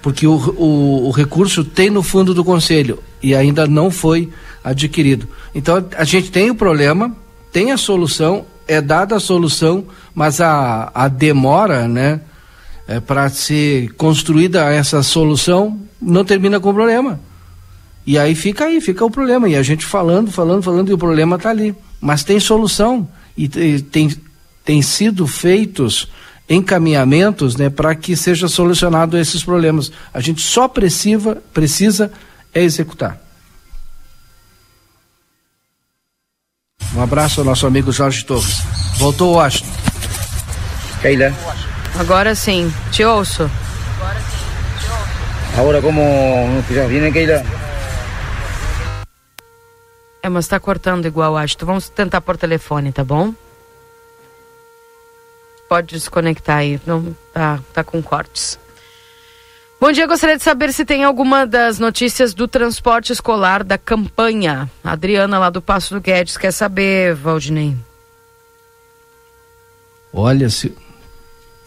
Porque 0.00 0.26
o, 0.26 0.36
o, 0.36 1.08
o, 1.08 1.10
recurso 1.10 1.64
tem 1.64 1.90
no 1.90 2.02
fundo 2.02 2.32
do 2.32 2.44
conselho 2.44 3.00
e 3.22 3.34
ainda 3.34 3.66
não 3.66 3.90
foi 3.90 4.30
adquirido. 4.62 5.28
Então 5.54 5.84
a 5.96 6.04
gente 6.04 6.30
tem 6.30 6.50
o 6.50 6.54
problema, 6.54 7.14
tem 7.52 7.72
a 7.72 7.76
solução, 7.76 8.46
é 8.66 8.80
dada 8.80 9.16
a 9.16 9.20
solução, 9.20 9.84
mas 10.14 10.40
a, 10.40 10.90
a 10.94 11.08
demora, 11.08 11.88
né? 11.88 12.20
É, 12.88 12.98
para 12.98 13.28
ser 13.28 13.92
construída 13.92 14.64
essa 14.72 15.02
solução, 15.02 15.78
não 16.00 16.24
termina 16.24 16.58
com 16.58 16.70
o 16.70 16.74
problema. 16.74 17.20
E 18.06 18.18
aí 18.18 18.34
fica 18.34 18.64
aí, 18.64 18.80
fica 18.80 19.04
o 19.04 19.10
problema. 19.10 19.46
E 19.46 19.54
a 19.54 19.62
gente 19.62 19.84
falando, 19.84 20.32
falando, 20.32 20.62
falando, 20.62 20.88
e 20.88 20.94
o 20.94 20.98
problema 20.98 21.36
está 21.36 21.50
ali. 21.50 21.74
Mas 22.00 22.24
tem 22.24 22.40
solução. 22.40 23.06
E, 23.36 23.46
tem, 23.46 24.16
tem 24.64 24.80
sido 24.80 25.26
feitos 25.26 26.08
encaminhamentos 26.48 27.56
né, 27.56 27.68
para 27.68 27.94
que 27.94 28.16
seja 28.16 28.48
solucionado 28.48 29.18
esses 29.18 29.44
problemas. 29.44 29.92
A 30.14 30.20
gente 30.20 30.40
só 30.40 30.66
precisa, 30.66 31.42
precisa 31.52 32.10
é 32.54 32.62
executar. 32.62 33.20
Um 36.94 37.02
abraço 37.02 37.40
ao 37.40 37.44
nosso 37.44 37.66
amigo 37.66 37.92
Jorge 37.92 38.24
Torres. 38.24 38.62
Voltou, 38.96 39.34
Washington. 39.34 39.70
Keila. 41.02 41.67
Agora 41.96 42.34
sim, 42.34 42.72
te 42.90 43.04
ouço. 43.04 43.50
Agora 45.56 45.80
como 45.80 46.02
escuchas 46.60 46.88
bien, 46.88 47.12
Keila? 47.12 47.42
É, 50.22 50.28
mas 50.28 50.46
tá 50.46 50.60
cortando 50.60 51.06
igual, 51.06 51.36
acho. 51.36 51.54
Então 51.54 51.66
vamos 51.66 51.88
tentar 51.88 52.20
por 52.20 52.36
telefone, 52.36 52.92
tá 52.92 53.02
bom? 53.02 53.32
Pode 55.68 55.94
desconectar 55.94 56.58
aí, 56.58 56.80
não 56.86 57.14
tá, 57.32 57.60
tá 57.72 57.84
com 57.84 58.02
cortes. 58.02 58.58
Bom 59.80 59.92
dia, 59.92 60.06
gostaria 60.06 60.36
de 60.36 60.42
saber 60.42 60.72
se 60.72 60.84
tem 60.84 61.04
alguma 61.04 61.46
das 61.46 61.78
notícias 61.78 62.34
do 62.34 62.48
transporte 62.48 63.12
escolar 63.12 63.62
da 63.62 63.78
campanha. 63.78 64.68
A 64.82 64.92
Adriana, 64.92 65.38
lá 65.38 65.50
do 65.50 65.62
Passo 65.62 65.94
do 65.94 66.00
Guedes, 66.00 66.36
quer 66.36 66.50
saber, 66.52 67.14
Valdinei. 67.14 67.76
Olha, 70.12 70.50
se, 70.50 70.76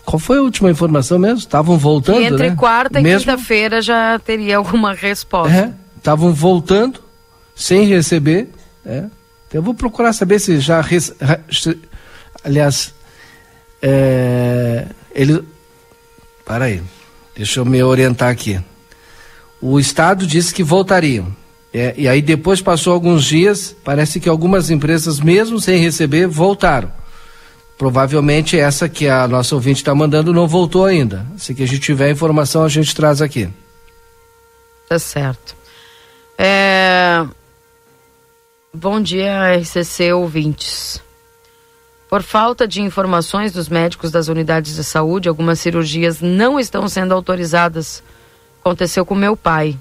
qual 0.06 0.20
foi 0.20 0.38
a 0.38 0.41
última 0.41 0.70
informação 0.70 1.20
mesmo? 1.20 1.39
Estavam 1.39 1.78
voltando, 1.78 2.22
entre 2.22 2.49
né? 2.49 2.56
quarta 2.56 2.99
e 2.99 3.04
mesmo... 3.04 3.20
quinta-feira 3.20 3.82
já 3.82 4.20
teria 4.20 4.58
alguma 4.58 4.93
resposta. 4.93 5.74
Estavam 5.97 6.32
é, 6.32 6.34
voltando 6.34 6.99
sem 7.56 7.86
receber. 7.86 8.49
É. 8.86 9.06
Então, 9.47 9.60
eu 9.60 9.62
vou 9.62 9.74
procurar 9.74 10.14
saber 10.14 10.39
se 10.39 10.60
já. 10.60 10.82
Res... 10.82 11.14
Aliás, 12.43 12.93
é... 13.82 14.88
ele. 15.14 15.43
Para 16.45 16.66
aí, 16.66 16.82
deixa 17.36 17.60
eu 17.60 17.66
me 17.66 17.82
orientar 17.84 18.30
aqui. 18.30 18.60
O 19.62 19.80
Estado 19.80 20.26
disse 20.26 20.54
que 20.54 20.64
voltariam. 20.64 21.28
É, 21.74 21.93
e 21.97 22.08
aí 22.08 22.22
depois 22.22 22.62
passou 22.62 22.91
alguns 22.91 23.24
dias, 23.24 23.74
parece 23.84 24.20
que 24.20 24.28
algumas 24.28 24.70
empresas, 24.70 25.22
mesmo 25.22 25.60
sem 25.62 25.80
receber, 25.80 26.28
voltaram. 26.28 26.91
Provavelmente 27.82 28.59
essa 28.59 28.88
que 28.88 29.07
a 29.07 29.27
nossa 29.27 29.55
ouvinte 29.55 29.82
está 29.82 29.95
mandando 29.95 30.32
não 30.32 30.47
voltou 30.47 30.86
ainda. 30.86 31.25
Se 31.36 31.55
que 31.55 31.63
a 31.63 31.65
gente 31.65 31.79
tiver 31.79 32.11
informação, 32.11 32.63
a 32.63 32.69
gente 32.69 32.93
traz 32.93 33.23
aqui. 33.23 33.49
Tá 34.88 34.99
certo. 34.99 35.55
É... 36.38 37.25
Bom 38.71 39.01
dia, 39.01 39.57
RCC 39.57 40.13
ouvintes. 40.13 41.01
Por 42.07 42.21
falta 42.21 42.67
de 42.67 42.84
informações 42.84 43.51
dos 43.51 43.67
médicos 43.67 44.11
das 44.11 44.27
unidades 44.27 44.75
de 44.75 44.84
saúde, 44.84 45.27
algumas 45.27 45.59
cirurgias 45.59 46.21
não 46.21 46.59
estão 46.59 46.88
sendo 46.88 47.15
autorizadas. 47.15 48.03
Aconteceu 48.59 49.03
com 49.03 49.15
meu 49.15 49.36
pai. 49.36 49.75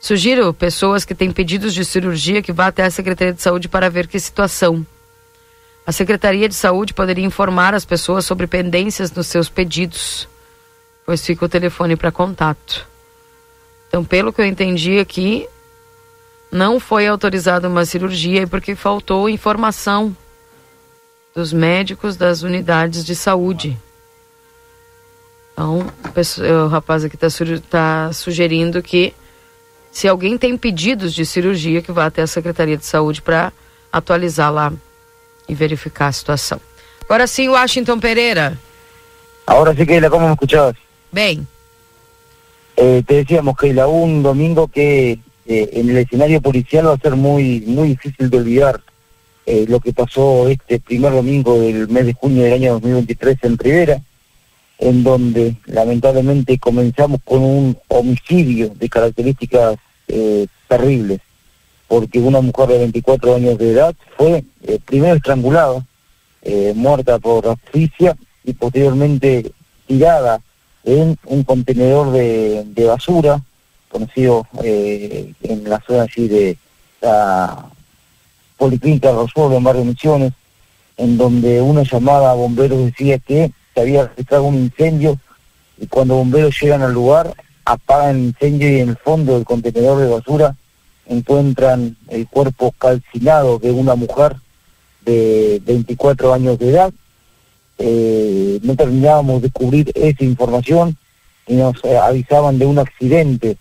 Sugiro 0.00 0.54
pessoas 0.54 1.04
que 1.04 1.14
têm 1.14 1.30
pedidos 1.30 1.74
de 1.74 1.84
cirurgia 1.84 2.40
que 2.40 2.54
vá 2.54 2.68
até 2.68 2.84
a 2.84 2.90
Secretaria 2.90 3.34
de 3.34 3.42
Saúde 3.42 3.68
para 3.68 3.90
ver 3.90 4.06
que 4.06 4.18
situação. 4.18 4.86
A 5.88 5.92
Secretaria 5.92 6.46
de 6.50 6.54
Saúde 6.54 6.92
poderia 6.92 7.24
informar 7.24 7.72
as 7.72 7.86
pessoas 7.86 8.26
sobre 8.26 8.46
pendências 8.46 9.10
nos 9.10 9.26
seus 9.26 9.48
pedidos, 9.48 10.28
pois 11.06 11.24
fica 11.24 11.46
o 11.46 11.48
telefone 11.48 11.96
para 11.96 12.12
contato. 12.12 12.86
Então, 13.88 14.04
pelo 14.04 14.30
que 14.30 14.38
eu 14.38 14.44
entendi 14.44 14.98
aqui, 14.98 15.48
não 16.52 16.78
foi 16.78 17.06
autorizada 17.06 17.70
uma 17.70 17.86
cirurgia 17.86 18.46
porque 18.46 18.74
faltou 18.74 19.30
informação 19.30 20.14
dos 21.34 21.54
médicos 21.54 22.18
das 22.18 22.42
unidades 22.42 23.02
de 23.02 23.16
saúde. 23.16 23.74
Então, 25.54 25.86
o 26.66 26.68
rapaz 26.68 27.02
aqui 27.02 27.16
está 27.16 27.28
tá 27.70 28.12
sugerindo 28.12 28.82
que 28.82 29.14
se 29.90 30.06
alguém 30.06 30.36
tem 30.36 30.54
pedidos 30.54 31.14
de 31.14 31.24
cirurgia, 31.24 31.80
que 31.80 31.92
vá 31.92 32.04
até 32.04 32.20
a 32.20 32.26
Secretaria 32.26 32.76
de 32.76 32.84
Saúde 32.84 33.22
para 33.22 33.50
atualizar 33.90 34.52
lá 34.52 34.70
e 35.48 35.54
verificar 35.54 36.08
a 36.08 36.12
situação. 36.12 36.60
Agora 37.04 37.26
sim, 37.26 37.48
Washington 37.48 37.98
Pereira. 37.98 38.58
Ahora 39.46 39.74
sí, 39.74 39.86
Keila, 39.86 40.10
¿cómo 40.10 40.26
me 40.26 40.32
escuchabas? 40.32 40.76
Bem. 41.10 41.46
Eh, 42.76 43.02
te 43.06 43.14
decíamos, 43.14 43.56
Keila, 43.56 43.88
un 43.88 44.22
domingo 44.22 44.68
que 44.68 45.18
eh, 45.46 45.70
en 45.72 45.88
el 45.88 45.96
escenario 45.96 46.42
policial 46.42 46.88
va 46.88 46.92
a 46.92 46.98
ser 46.98 47.16
muy, 47.16 47.62
muy 47.62 47.88
difícil 47.88 48.28
de 48.28 48.36
olvidar 48.36 48.82
eh, 49.46 49.64
lo 49.66 49.80
que 49.80 49.94
pasó 49.94 50.46
este 50.48 50.78
primer 50.78 51.12
domingo 51.12 51.58
del 51.58 51.88
mes 51.88 52.04
de 52.04 52.12
junio 52.12 52.42
del 52.44 52.52
año 52.52 52.74
2023 52.74 53.38
en 53.42 53.58
Rivera, 53.58 54.02
en 54.78 55.02
donde 55.02 55.56
lamentablemente 55.64 56.58
comenzamos 56.58 57.20
con 57.24 57.42
un 57.42 57.78
homicidio 57.88 58.70
de 58.74 58.88
características 58.88 59.76
terribles, 60.68 61.20
porque 61.88 62.20
una 62.20 62.40
mujer 62.40 62.68
de 62.68 62.78
24 62.78 63.34
años 63.34 63.58
de 63.58 63.72
edad 63.72 63.94
fue 64.16 64.44
eh, 64.62 64.78
primero 64.84 65.14
estrangulada, 65.14 65.84
eh, 66.42 66.72
muerta 66.76 67.18
por 67.18 67.48
asfixia 67.48 68.16
y 68.44 68.52
posteriormente 68.52 69.50
tirada 69.86 70.40
en 70.84 71.16
un 71.24 71.42
contenedor 71.42 72.12
de, 72.12 72.84
basura, 72.86 73.42
conocido 73.88 74.46
eh, 74.62 75.32
en 75.42 75.68
la 75.68 75.80
zona 75.86 76.02
allí 76.02 76.28
de 76.28 76.56
la 77.00 77.66
Policlínica 78.56 79.10
Rosuelo 79.12 79.56
en 79.56 79.64
Barrio 79.64 79.84
Misiones, 79.84 80.32
en 80.98 81.16
donde 81.16 81.60
una 81.62 81.84
llamada 81.84 82.30
a 82.30 82.34
bomberos 82.34 82.84
decía 82.84 83.18
que 83.18 83.50
se 83.74 83.80
había 83.80 84.08
registrado 84.08 84.44
un 84.44 84.56
incendio 84.56 85.18
y 85.78 85.86
cuando 85.86 86.16
bomberos 86.16 86.60
llegan 86.60 86.82
al 86.82 86.92
lugar 86.92 87.34
apagan 87.64 88.16
el 88.16 88.22
incendio 88.24 88.70
y 88.70 88.80
en 88.80 88.88
el 88.90 88.96
fondo 88.96 89.34
del 89.34 89.44
contenedor 89.44 90.00
de 90.00 90.08
basura 90.08 90.56
encuentran 91.08 91.96
el 92.08 92.28
cuerpo 92.28 92.72
calcinado 92.78 93.58
de 93.58 93.70
una 93.70 93.94
mujer 93.94 94.36
de 95.04 95.60
24 95.64 96.34
años 96.34 96.58
de 96.58 96.70
edad. 96.70 96.92
Eh, 97.78 98.58
no 98.62 98.76
terminábamos 98.76 99.40
de 99.40 99.50
cubrir 99.50 99.90
esa 99.94 100.24
información 100.24 100.96
y 101.46 101.54
nos 101.54 101.82
eh, 101.84 101.96
avisaban 101.96 102.58
de 102.58 102.66
un 102.66 102.78
accidente 102.78 103.56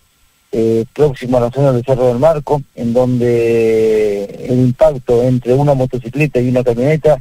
eh, 0.51 0.85
próximo 0.93 1.37
a 1.37 1.41
la 1.41 1.51
zona 1.51 1.71
del 1.71 1.85
Cerro 1.85 2.07
del 2.07 2.19
Marco, 2.19 2.61
en 2.75 2.93
donde 2.93 4.25
el 4.49 4.59
impacto 4.59 5.23
entre 5.23 5.53
una 5.53 5.73
motocicleta 5.73 6.39
y 6.39 6.49
una 6.49 6.63
camioneta 6.63 7.17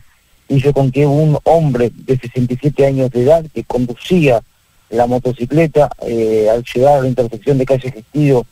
hizo 0.49 0.73
con 0.73 0.91
que 0.91 1.07
un 1.07 1.39
hombre 1.45 1.91
de 1.95 2.19
67 2.19 2.87
años 2.87 3.11
de 3.11 3.23
edad 3.23 3.45
que 3.53 3.65
conducía 3.65 4.43
la 4.91 5.07
motocicleta 5.07 5.91
al 6.01 6.65
llegar 6.65 6.99
a 6.99 7.03
la 7.03 7.09
intersección 7.09 7.59
de 7.59 7.67
calle 7.67 7.91
Gestido 7.91 8.47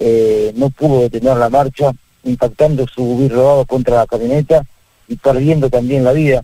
eh, 0.00 0.52
no 0.56 0.70
pudo 0.70 1.02
detener 1.02 1.36
la 1.36 1.48
marcha, 1.48 1.92
impactando 2.24 2.86
su 2.88 3.18
vidrio 3.18 3.64
contra 3.66 3.98
la 3.98 4.06
camioneta 4.06 4.64
y 5.06 5.16
perdiendo 5.16 5.70
también 5.70 6.02
la 6.02 6.12
vida. 6.12 6.42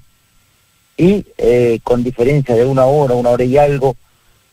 Y 0.97 1.25
eh, 1.39 1.81
con 1.83 2.05
diferencia 2.05 2.55
de 2.55 2.65
una 2.65 2.87
hora, 2.87 3.15
una 3.15 3.31
hora 3.31 3.45
y 3.45 3.57
algo, 3.57 3.97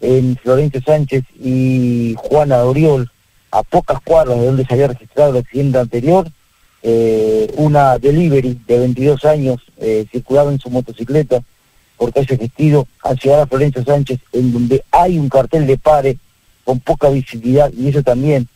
en 0.01 0.35
Florencio 0.37 0.81
Sánchez 0.81 1.23
y 1.39 2.15
Juana 2.17 2.63
Oriol, 2.63 3.09
a 3.51 3.61
pocas 3.63 3.99
cuadras 4.01 4.39
de 4.39 4.45
donde 4.47 4.65
se 4.65 4.73
había 4.73 4.87
registrado 4.87 5.31
el 5.31 5.37
accidente 5.37 5.77
anterior, 5.77 6.27
eh, 6.81 7.53
una 7.55 7.97
delivery 7.97 8.59
de 8.67 8.79
22 8.79 9.23
años 9.25 9.61
eh, 9.77 10.05
circulaba 10.11 10.51
en 10.51 10.59
su 10.59 10.69
motocicleta 10.69 11.41
por 11.97 12.11
calle 12.11 12.37
Gestido 12.37 12.87
al 13.03 13.17
llegar 13.17 13.39
a 13.41 13.47
Florencio 13.47 13.83
Sánchez, 13.85 14.19
en 14.33 14.51
donde 14.51 14.83
hay 14.91 15.17
un 15.17 15.29
cartel 15.29 15.65
de 15.65 15.77
pare 15.77 16.17
con 16.65 16.79
poca 16.81 17.09
visibilidad, 17.09 17.71
y 17.71 17.87
eso 17.87 18.03
también 18.03 18.47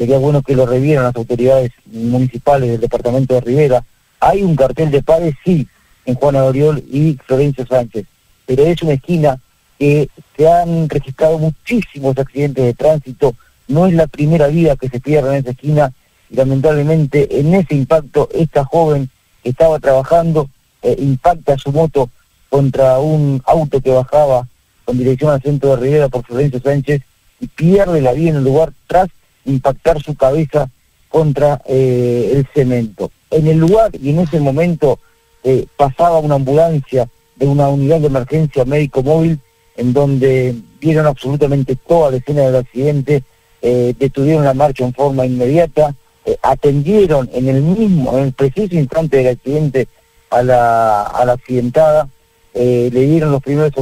sería 0.00 0.16
bueno 0.16 0.40
que 0.40 0.56
lo 0.56 0.64
revieran 0.64 1.04
las 1.04 1.14
autoridades 1.14 1.72
municipales 1.84 2.70
del 2.70 2.80
departamento 2.80 3.34
de 3.34 3.42
Rivera. 3.42 3.84
Hay 4.18 4.42
un 4.42 4.56
cartel 4.56 4.90
de 4.90 5.02
pare, 5.02 5.36
sí, 5.44 5.68
en 6.06 6.14
Juana 6.14 6.44
Oriol 6.44 6.82
y 6.90 7.18
Florencio 7.26 7.66
Sánchez, 7.66 8.06
pero 8.46 8.64
es 8.64 8.80
una 8.80 8.94
esquina 8.94 9.38
que 9.78 10.08
se 10.34 10.48
han 10.48 10.88
registrado 10.88 11.38
muchísimos 11.38 12.16
accidentes 12.16 12.64
de 12.64 12.72
tránsito, 12.72 13.34
no 13.68 13.86
es 13.86 13.92
la 13.92 14.06
primera 14.06 14.46
vida 14.46 14.74
que 14.74 14.88
se 14.88 15.00
pierde 15.00 15.32
en 15.32 15.40
esa 15.42 15.50
esquina, 15.50 15.92
y 16.30 16.36
lamentablemente 16.36 17.38
en 17.38 17.52
ese 17.52 17.74
impacto 17.74 18.30
esta 18.32 18.64
joven 18.64 19.10
que 19.42 19.50
estaba 19.50 19.78
trabajando 19.80 20.48
eh, 20.80 20.96
impacta 20.98 21.58
su 21.58 21.72
moto 21.72 22.08
contra 22.48 22.98
un 23.00 23.42
auto 23.44 23.82
que 23.82 23.90
bajaba 23.90 24.48
con 24.86 24.96
dirección 24.96 25.30
al 25.30 25.42
centro 25.42 25.76
de 25.76 25.82
Rivera 25.82 26.08
por 26.08 26.24
Florencio 26.24 26.58
Sánchez 26.58 27.02
y 27.38 27.48
pierde 27.48 28.00
la 28.00 28.12
vida 28.12 28.30
en 28.30 28.36
el 28.36 28.44
lugar 28.44 28.72
tras 28.86 29.08
impactar 29.44 30.02
su 30.02 30.14
cabeza 30.14 30.68
contra 31.08 31.60
eh, 31.66 32.32
el 32.34 32.46
cemento. 32.54 33.10
En 33.30 33.46
el 33.46 33.58
lugar 33.58 33.90
y 34.00 34.10
en 34.10 34.20
ese 34.20 34.40
momento 34.40 34.98
eh, 35.42 35.66
pasaba 35.76 36.18
una 36.18 36.36
ambulancia 36.36 37.08
de 37.36 37.46
una 37.46 37.68
unidad 37.68 38.00
de 38.00 38.06
emergencia 38.06 38.64
médico 38.64 39.02
móvil 39.02 39.38
en 39.76 39.92
donde 39.92 40.54
vieron 40.80 41.06
absolutamente 41.06 41.76
toda 41.76 42.10
la 42.10 42.18
escena 42.18 42.42
del 42.42 42.56
accidente, 42.56 43.22
eh, 43.62 43.94
detuvieron 43.98 44.44
la 44.44 44.54
marcha 44.54 44.84
en 44.84 44.94
forma 44.94 45.26
inmediata, 45.26 45.94
atendieron 46.42 47.28
en 47.32 47.48
el 47.48 47.62
mismo, 47.62 48.16
en 48.16 48.24
el 48.24 48.32
preciso 48.32 48.76
instante 48.76 49.16
del 49.16 49.28
accidente 49.28 49.88
a 50.28 50.42
la, 50.42 51.02
a 51.02 51.24
la 51.24 51.32
accidentada, 51.32 52.08
le 52.54 52.90
dieron 52.90 53.32
los 53.32 53.42
primeros, 53.42 53.72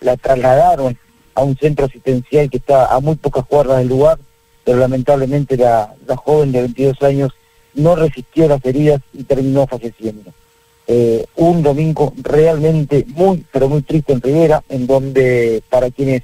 la 0.00 0.16
trasladaron 0.16 0.98
a 1.34 1.42
un 1.42 1.56
centro 1.56 1.86
asistencial 1.86 2.50
que 2.50 2.56
está 2.56 2.86
a 2.86 2.98
muy 3.00 3.16
pocas 3.16 3.44
cuadras 3.44 3.78
del 3.78 3.88
lugar, 3.88 4.18
pero 4.64 4.78
lamentablemente 4.78 5.56
la, 5.56 5.94
joven 6.16 6.52
de 6.52 6.60
22 6.62 7.02
años 7.02 7.32
no 7.74 7.96
resistió 7.96 8.48
las 8.48 8.64
heridas 8.64 9.00
y 9.12 9.24
terminó 9.24 9.66
falleciendo. 9.66 10.32
Eh, 10.86 11.24
un 11.36 11.62
domingo 11.62 12.12
realmente 12.22 13.04
muy, 13.08 13.44
pero 13.52 13.68
muy 13.68 13.82
triste 13.82 14.12
en 14.12 14.20
Rivera, 14.20 14.62
en 14.68 14.86
donde 14.86 15.62
para 15.68 15.90
quienes 15.90 16.22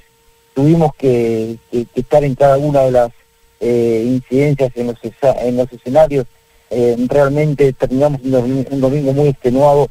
tuvimos 0.53 0.93
que, 0.95 1.57
estar 1.95 2.23
en 2.23 2.35
cada 2.35 2.57
una 2.57 2.81
de 2.81 2.91
las 2.91 3.11
eh, 3.59 4.03
incidencias 4.05 4.71
en 4.75 4.87
los, 4.87 5.73
escenarios, 5.73 6.25
eh, 6.69 6.95
realmente 7.07 7.73
terminamos 7.73 8.21
un, 8.23 8.65
un 8.69 8.81
domingo 8.81 9.13
muy 9.13 9.29
extenuado 9.29 9.89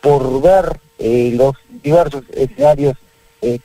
por 0.00 0.40
ver 0.40 0.80
los 0.98 1.56
diversos 1.82 2.22
escenarios, 2.32 2.96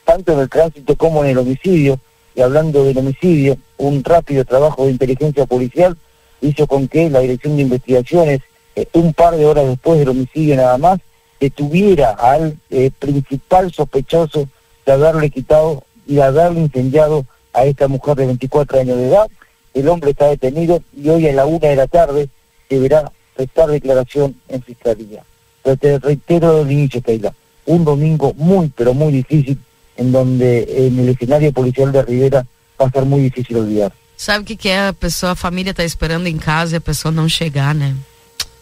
tanto 0.05 0.33
en 0.33 0.39
el 0.39 0.49
tránsito 0.49 0.95
como 0.95 1.23
en 1.23 1.31
el 1.31 1.37
homicidio, 1.37 1.99
y 2.37 2.41
hablando 2.43 2.83
del 2.83 2.99
homicidio, 2.99 3.57
un 3.77 4.03
rápido 4.03 4.45
trabajo 4.45 4.85
de 4.85 4.91
inteligencia 4.91 5.47
policial 5.47 5.97
hizo 6.39 6.67
con 6.67 6.87
que 6.87 7.09
la 7.09 7.19
Dirección 7.19 7.55
de 7.55 7.63
Investigaciones, 7.63 8.41
eh, 8.75 8.85
un 8.93 9.11
par 9.15 9.35
de 9.35 9.47
horas 9.47 9.65
después 9.65 9.97
del 9.97 10.09
homicidio 10.09 10.55
nada 10.55 10.77
más, 10.77 10.99
detuviera 11.39 12.11
al 12.11 12.55
eh, 12.69 12.91
principal 12.99 13.73
sospechoso 13.73 14.47
de 14.85 14.91
haberle 14.91 15.31
quitado 15.31 15.83
y 16.05 16.15
de 16.15 16.23
haberle 16.23 16.59
incendiado 16.59 17.25
a 17.53 17.65
esta 17.65 17.87
mujer 17.87 18.15
de 18.15 18.27
24 18.27 18.81
años 18.81 18.97
de 18.97 19.07
edad. 19.07 19.27
El 19.73 19.89
hombre 19.89 20.11
está 20.11 20.27
detenido 20.27 20.83
y 20.95 21.09
hoy 21.09 21.27
a 21.27 21.33
la 21.33 21.47
una 21.47 21.69
de 21.69 21.75
la 21.75 21.87
tarde 21.87 22.29
deberá 22.69 23.11
prestar 23.35 23.69
declaración 23.69 24.35
en 24.47 24.61
fiscalía. 24.61 25.23
Pero 25.63 25.75
te 25.75 25.97
reitero 25.97 26.63
del 26.63 26.71
inicio, 26.71 27.01
Keila, 27.01 27.33
un 27.65 27.83
domingo 27.83 28.31
muy, 28.35 28.71
pero 28.75 28.93
muy 28.93 29.11
difícil, 29.11 29.57
en 29.97 30.11
donde 30.11 30.65
en 30.87 30.99
el 30.99 31.09
escenario 31.09 31.51
policial 31.51 31.91
de 31.91 32.01
Rivera 32.03 32.45
va 32.79 32.85
a 32.87 32.91
ser 32.91 33.03
muy 33.05 33.21
difícil 33.21 33.57
olvidar. 33.57 33.91
Sabe 34.15 34.39
o 34.39 34.45
que, 34.45 34.55
que 34.55 34.69
é? 34.69 34.87
A 34.87 34.93
pessoa, 34.93 35.33
a 35.33 35.35
família 35.35 35.73
tá 35.73 35.83
esperando 35.83 36.27
em 36.27 36.37
casa 36.37 36.75
e 36.75 36.77
a 36.77 36.81
pessoa 36.81 37.11
não 37.11 37.27
chegar, 37.29 37.75
né? 37.75 37.95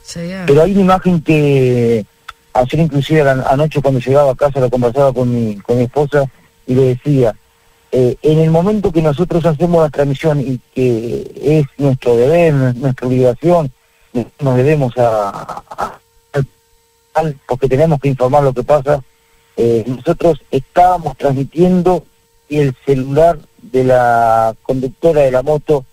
Isso 0.05 0.19
aí 0.19 0.31
é. 0.31 0.43
Pero 0.45 0.61
hay 0.61 0.71
una 0.71 0.81
imagen 0.81 1.19
que 1.21 2.05
ayer 2.53 2.79
inclusive 2.81 3.21
a 3.21 3.35
la- 3.35 3.47
anoche 3.49 3.81
cuando 3.81 3.99
llegaba 3.99 4.31
a 4.31 4.35
casa 4.35 4.59
lo 4.59 4.69
conversaba 4.69 5.13
con 5.13 5.27
mi, 5.33 5.55
con 5.57 5.77
mi 5.77 5.83
esposa 5.85 6.25
y 6.67 6.73
le 6.75 6.83
decía, 6.95 7.33
eh, 7.91 8.15
en 8.21 8.39
el 8.39 8.49
momento 8.51 8.91
que 8.91 9.01
nosotros 9.01 9.45
hacemos 9.45 9.81
la 9.81 9.89
transmisión 9.89 10.41
y 10.41 10.59
que 10.73 11.31
es 11.41 11.65
nuestro 11.77 12.15
deber, 12.17 12.53
nuestra 12.75 13.07
obligación, 13.07 13.71
nos 14.39 14.55
debemos 14.57 14.97
a, 14.97 15.29
a- 15.69 15.99
al- 17.13 17.35
porque 17.47 17.67
tenemos 17.69 17.99
que 17.99 18.09
informar 18.09 18.43
lo 18.43 18.53
que 18.53 18.63
pasa, 18.63 19.01
eh, 19.57 19.83
nosotros 19.87 20.41
estábamos 20.51 21.17
transmitiendo 21.17 22.05
y 22.49 22.59
el 22.59 22.75
celular 22.85 23.39
de 23.61 23.83
la 23.83 24.55
conductora 24.63 25.21
de 25.21 25.31
la 25.31 25.41
moto 25.41 25.85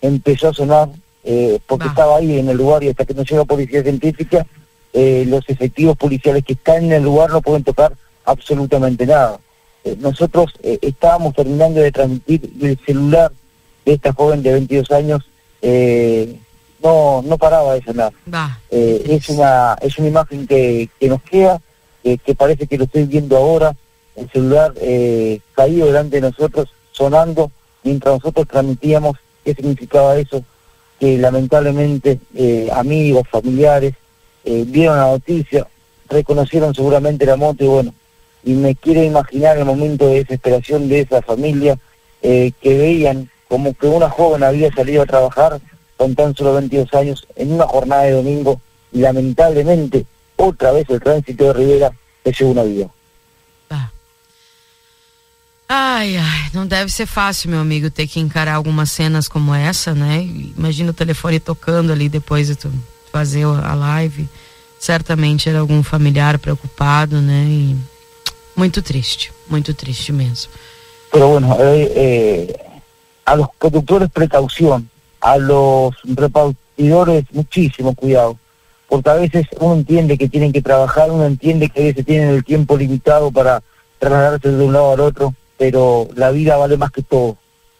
empezó 0.00 0.48
a 0.48 0.54
sonar 0.54 0.88
eh, 1.28 1.58
porque 1.66 1.88
estaba 1.88 2.18
ahí 2.18 2.38
en 2.38 2.48
el 2.48 2.56
lugar 2.56 2.84
y 2.84 2.88
hasta 2.88 3.04
que 3.04 3.12
no 3.12 3.24
llega 3.24 3.44
policía 3.44 3.82
científica, 3.82 4.46
eh, 4.92 5.24
los 5.26 5.42
efectivos 5.48 5.96
policiales 5.96 6.44
que 6.44 6.52
están 6.52 6.84
en 6.84 6.92
el 6.92 7.02
lugar 7.02 7.30
no 7.30 7.40
pueden 7.42 7.64
tocar 7.64 7.92
absolutamente 8.24 9.06
nada. 9.06 9.40
Eh, 9.82 9.96
nosotros 9.98 10.52
estábamos 10.62 11.34
terminando 11.34 11.80
de 11.80 11.90
transmitir 11.90 12.52
y 12.60 12.66
el 12.66 12.78
celular 12.86 13.32
de 13.84 13.92
esta 13.94 14.12
joven 14.12 14.40
de 14.44 14.52
22 14.52 14.88
años 14.92 15.22
no, 16.80 17.22
no 17.22 17.38
paraba 17.38 17.74
de 17.74 17.82
sonar. 17.82 18.12
Es 18.70 19.28
una 19.28 19.76
es 19.80 19.98
una 19.98 20.06
imagen 20.06 20.46
que, 20.46 20.88
que 21.00 21.08
nos 21.08 21.22
queda, 21.22 21.60
eh, 22.06 22.18
que 22.24 22.36
parece 22.36 22.68
que 22.68 22.78
lo 22.78 22.84
estoy 22.84 23.02
viendo 23.02 23.36
ahora, 23.36 23.74
el 24.14 24.30
celular 24.30 24.72
eh, 24.80 25.40
caído 25.56 25.88
delante 25.88 26.20
de 26.20 26.30
nosotros, 26.30 26.68
sonando, 26.92 27.50
mientras 27.82 28.14
nosotros 28.14 28.46
transmitíamos 28.46 29.16
qué 29.44 29.54
significaba 29.54 30.16
eso, 30.16 30.44
que 31.00 31.18
lamentablemente 31.18 32.20
eh, 32.36 32.68
amigos, 32.72 33.24
familiares, 33.28 33.94
vieron 34.44 34.96
la 34.96 35.08
noticia, 35.08 35.66
reconocieron 36.08 36.72
seguramente 36.72 37.26
la 37.26 37.34
moto 37.34 37.64
y 37.64 37.66
bueno, 37.66 37.94
y 38.44 38.52
me 38.52 38.76
quiero 38.76 39.02
imaginar 39.02 39.58
el 39.58 39.64
momento 39.64 40.06
de 40.06 40.22
desesperación 40.22 40.88
de 40.88 41.00
esa 41.00 41.20
familia 41.22 41.76
que 42.22 42.54
veían 42.62 43.28
como 43.48 43.74
que 43.74 43.88
una 43.88 44.08
joven 44.08 44.44
había 44.44 44.72
salido 44.72 45.02
a 45.02 45.06
trabajar 45.06 45.60
con 45.96 46.14
tan 46.14 46.36
solo 46.36 46.54
22 46.54 46.94
años 46.94 47.26
en 47.34 47.54
una 47.54 47.66
jornada 47.66 48.04
de 48.04 48.12
domingo 48.12 48.60
lamentablemente 48.92 50.06
otra 50.36 50.72
vez 50.72 50.88
el 50.88 51.00
tránsito 51.00 51.44
de 51.44 51.52
Rivera 51.52 51.92
se 52.24 52.32
llevó 52.32 52.52
una 52.52 52.62
vida. 52.62 52.90
Ai, 55.68 56.16
ai, 56.16 56.50
não 56.54 56.64
deve 56.64 56.92
ser 56.92 57.06
fácil, 57.06 57.50
meu 57.50 57.58
amigo, 57.58 57.90
ter 57.90 58.06
que 58.06 58.20
encarar 58.20 58.54
algumas 58.54 58.92
cenas 58.92 59.26
como 59.26 59.52
essa, 59.52 59.94
né? 59.94 60.22
Imagina 60.56 60.90
o 60.90 60.94
telefone 60.94 61.40
tocando 61.40 61.92
ali 61.92 62.08
depois 62.08 62.46
de 62.46 62.54
tu 62.54 62.70
fazer 63.10 63.44
a 63.44 63.74
live. 63.74 64.28
Certamente 64.78 65.48
era 65.48 65.58
algum 65.58 65.82
familiar 65.82 66.38
preocupado, 66.38 67.20
né? 67.20 67.46
E 67.48 67.76
muito 68.54 68.80
triste, 68.80 69.32
muito 69.48 69.74
triste 69.74 70.12
mesmo. 70.12 70.52
Pero 71.10 71.30
bueno, 71.30 71.56
eh, 71.58 71.92
eh, 71.96 72.66
a 73.24 73.34
los 73.34 73.48
conductores 73.58 74.08
precaución, 74.08 74.88
a 75.20 75.36
los 75.36 75.96
repartidores 76.04 77.24
muchísimo 77.32 77.92
cuidado, 77.92 78.38
porque 78.88 79.10
a 79.10 79.14
veces 79.14 79.46
uno 79.58 79.74
entiende 79.74 80.18
que 80.18 80.28
tienen 80.28 80.52
que 80.52 80.62
trabajar, 80.62 81.10
uno 81.10 81.26
entiende 81.26 81.68
que 81.68 81.80
a 81.80 81.84
veces 81.84 82.04
tienen 82.04 82.28
el 82.28 82.44
tiempo 82.44 82.76
limitado 82.76 83.30
para 83.30 83.62
trasladarse 83.98 84.50
de 84.50 84.64
un 84.64 84.72
lado 84.72 84.92
al 84.92 85.00
otro, 85.00 85.34
pero 85.56 86.08
la 86.14 86.30
vida 86.30 86.56
vale 86.56 86.76
más 86.76 86.90
que 86.90 87.02
todo. 87.02 87.36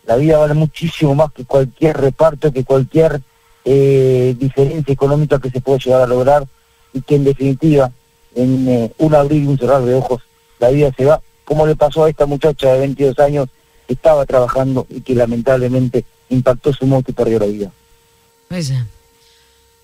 La 0.06 0.16
vida 0.16 0.38
vale 0.38 0.54
muchísimo 0.54 1.14
más 1.14 1.32
que 1.32 1.44
cualquier 1.44 1.96
reparto, 1.96 2.52
que 2.52 2.64
cualquier 2.64 3.20
eh, 3.64 4.34
diferencia 4.38 4.92
económica 4.92 5.38
que 5.38 5.50
se 5.50 5.60
pueda 5.60 5.78
llegar 5.78 6.02
a 6.02 6.06
lograr 6.06 6.46
y 6.92 7.02
que 7.02 7.16
en 7.16 7.24
definitiva, 7.24 7.90
en 8.34 8.68
eh, 8.68 8.92
un 8.98 9.14
abrir 9.14 9.42
y 9.42 9.46
un 9.46 9.58
cerrar 9.58 9.82
de 9.82 9.94
ojos, 9.94 10.22
la 10.58 10.70
vida 10.70 10.90
se 10.96 11.04
va, 11.04 11.20
como 11.44 11.66
le 11.66 11.76
pasó 11.76 12.04
a 12.04 12.10
esta 12.10 12.26
muchacha 12.26 12.72
de 12.72 12.80
22 12.80 13.18
años 13.18 13.48
que 13.86 13.94
estaba 13.94 14.24
trabajando 14.26 14.86
y 14.88 15.00
que 15.00 15.14
lamentablemente 15.14 16.04
impactó 16.28 16.72
su 16.72 16.86
moto 16.86 17.10
y 17.10 17.14
perdió 17.14 17.38
la 17.38 17.46
vida. 17.46 17.72
É. 18.48 18.95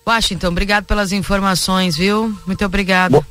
Washington, 0.05 0.47
obrigado 0.49 0.85
pelas 0.85 1.11
informações, 1.11 1.95
viu? 1.95 2.35
Muito 2.45 2.63
obrigado. 2.65 3.25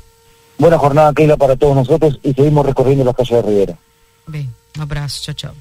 Buena 0.57 0.77
jornada, 0.77 1.13
Keila, 1.13 1.37
para 1.37 1.55
todos 1.55 1.75
nosotros 1.75 2.19
y 2.23 2.33
seguimos 2.33 2.65
recorriendo 2.65 3.03
las 3.03 3.15
calles 3.15 3.43
de 3.43 3.49
Rivera. 3.51 3.77
Bem, 4.27 4.49
um 4.77 4.81
abraço, 4.81 5.21
tchau, 5.21 5.33
tchau. 5.33 5.55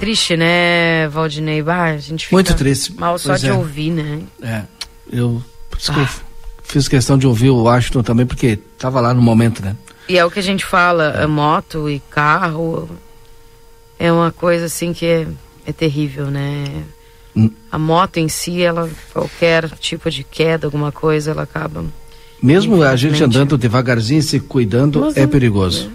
Triste, 0.00 0.36
né, 0.36 1.08
Valdinei? 1.08 1.60
Bah, 1.62 1.84
a 1.86 1.96
gente 1.98 2.24
fica 2.26 2.36
Muito 2.36 2.54
triste. 2.54 2.92
mal 2.94 3.18
só 3.18 3.30
Pois 3.30 3.40
de 3.40 3.48
é. 3.48 3.52
ouvir, 3.52 3.90
né? 3.90 4.20
É, 4.40 4.62
eu, 5.12 5.42
por 5.68 5.78
isso 5.78 5.92
que 5.92 5.98
eu 5.98 6.08
fiz 6.62 6.86
questão 6.86 7.18
de 7.18 7.26
ouvir 7.26 7.50
o 7.50 7.64
Washington 7.64 8.02
também, 8.02 8.24
porque 8.24 8.56
tava 8.78 9.00
lá 9.00 9.12
no 9.12 9.20
momento, 9.20 9.62
né? 9.62 9.74
E 10.08 10.16
é 10.16 10.24
o 10.24 10.30
que 10.30 10.38
a 10.38 10.42
gente 10.42 10.64
fala, 10.64 11.22
a 11.22 11.26
moto 11.26 11.90
e 11.90 12.00
carro 12.10 12.88
é 13.98 14.10
uma 14.12 14.30
coisa 14.30 14.66
assim 14.66 14.92
que 14.92 15.04
é, 15.04 15.26
é 15.66 15.72
terrível, 15.72 16.26
né? 16.30 16.64
A 17.70 17.78
moto 17.78 18.16
em 18.18 18.28
si, 18.28 18.62
ela 18.62 18.88
qualquer 19.12 19.68
tipo 19.78 20.10
de 20.10 20.24
queda, 20.24 20.66
alguma 20.66 20.90
coisa, 20.90 21.30
ela 21.30 21.42
acaba. 21.42 21.84
Mesmo 22.42 22.82
a 22.82 22.94
gente 22.96 23.22
andando 23.22 23.58
devagarzinho, 23.58 24.22
se 24.22 24.40
cuidando, 24.40 25.00
Mas 25.00 25.16
é 25.16 25.22
é- 25.22 25.26
perigoso. 25.26 25.90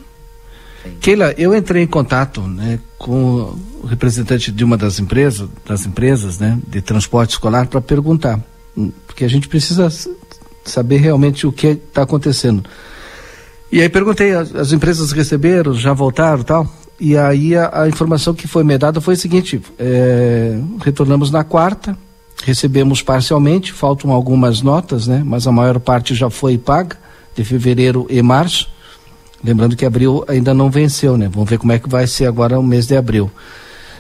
Keila, 1.00 1.34
eu 1.38 1.56
entrei 1.56 1.84
em 1.84 1.88
contato 1.88 2.42
né, 2.42 2.78
com 2.98 3.56
o 3.82 3.88
representante 3.88 4.52
de 4.52 4.64
uma 4.66 4.76
das 4.78 5.00
empresas, 5.00 5.48
das 5.66 5.86
empresas 5.86 6.40
né, 6.40 6.60
de 6.68 6.82
transporte 6.82 7.32
escolar 7.32 7.68
para 7.68 7.80
perguntar, 7.80 8.38
hum, 8.76 8.92
porque 9.08 9.24
a 9.24 9.28
gente 9.30 9.48
precisa 9.48 9.88
saber 10.66 10.98
realmente 10.98 11.48
o 11.48 11.54
que 11.54 11.68
está 11.68 12.02
acontecendo. 12.04 12.64
E 13.72 13.82
aí 13.82 13.88
perguntei, 13.88 14.34
as, 14.34 14.54
as 14.54 14.72
empresas 14.74 15.12
receberam, 15.14 15.74
já 15.74 15.94
voltaram 15.94 16.44
tal? 16.44 16.70
E 17.06 17.18
aí 17.18 17.54
a, 17.54 17.82
a 17.82 17.90
informação 17.90 18.34
que 18.34 18.48
foi 18.48 18.64
me 18.64 18.78
dada 18.78 19.02
foi 19.02 19.16
a 19.16 19.18
seguinte, 19.18 19.62
é, 19.78 20.58
retornamos 20.82 21.30
na 21.32 21.44
quarta, 21.44 21.98
recebemos 22.46 23.02
parcialmente, 23.02 23.74
faltam 23.74 24.10
algumas 24.10 24.62
notas, 24.62 25.06
né? 25.06 25.22
Mas 25.26 25.46
a 25.46 25.52
maior 25.52 25.82
parte 25.82 26.16
já 26.16 26.30
foi 26.30 26.58
paga, 26.58 26.96
de 27.36 27.44
fevereiro 27.44 28.08
e 28.10 28.22
março. 28.22 28.70
Lembrando 29.44 29.76
que 29.76 29.86
abril 29.86 30.24
ainda 30.30 30.54
não 30.54 30.70
venceu, 30.72 31.18
né? 31.18 31.28
Vamos 31.30 31.50
ver 31.50 31.58
como 31.58 31.74
é 31.74 31.78
que 31.80 31.90
vai 31.90 32.08
ser 32.08 32.26
agora 32.26 32.58
o 32.58 32.64
mês 32.64 32.88
de 32.88 32.96
abril. 32.96 33.30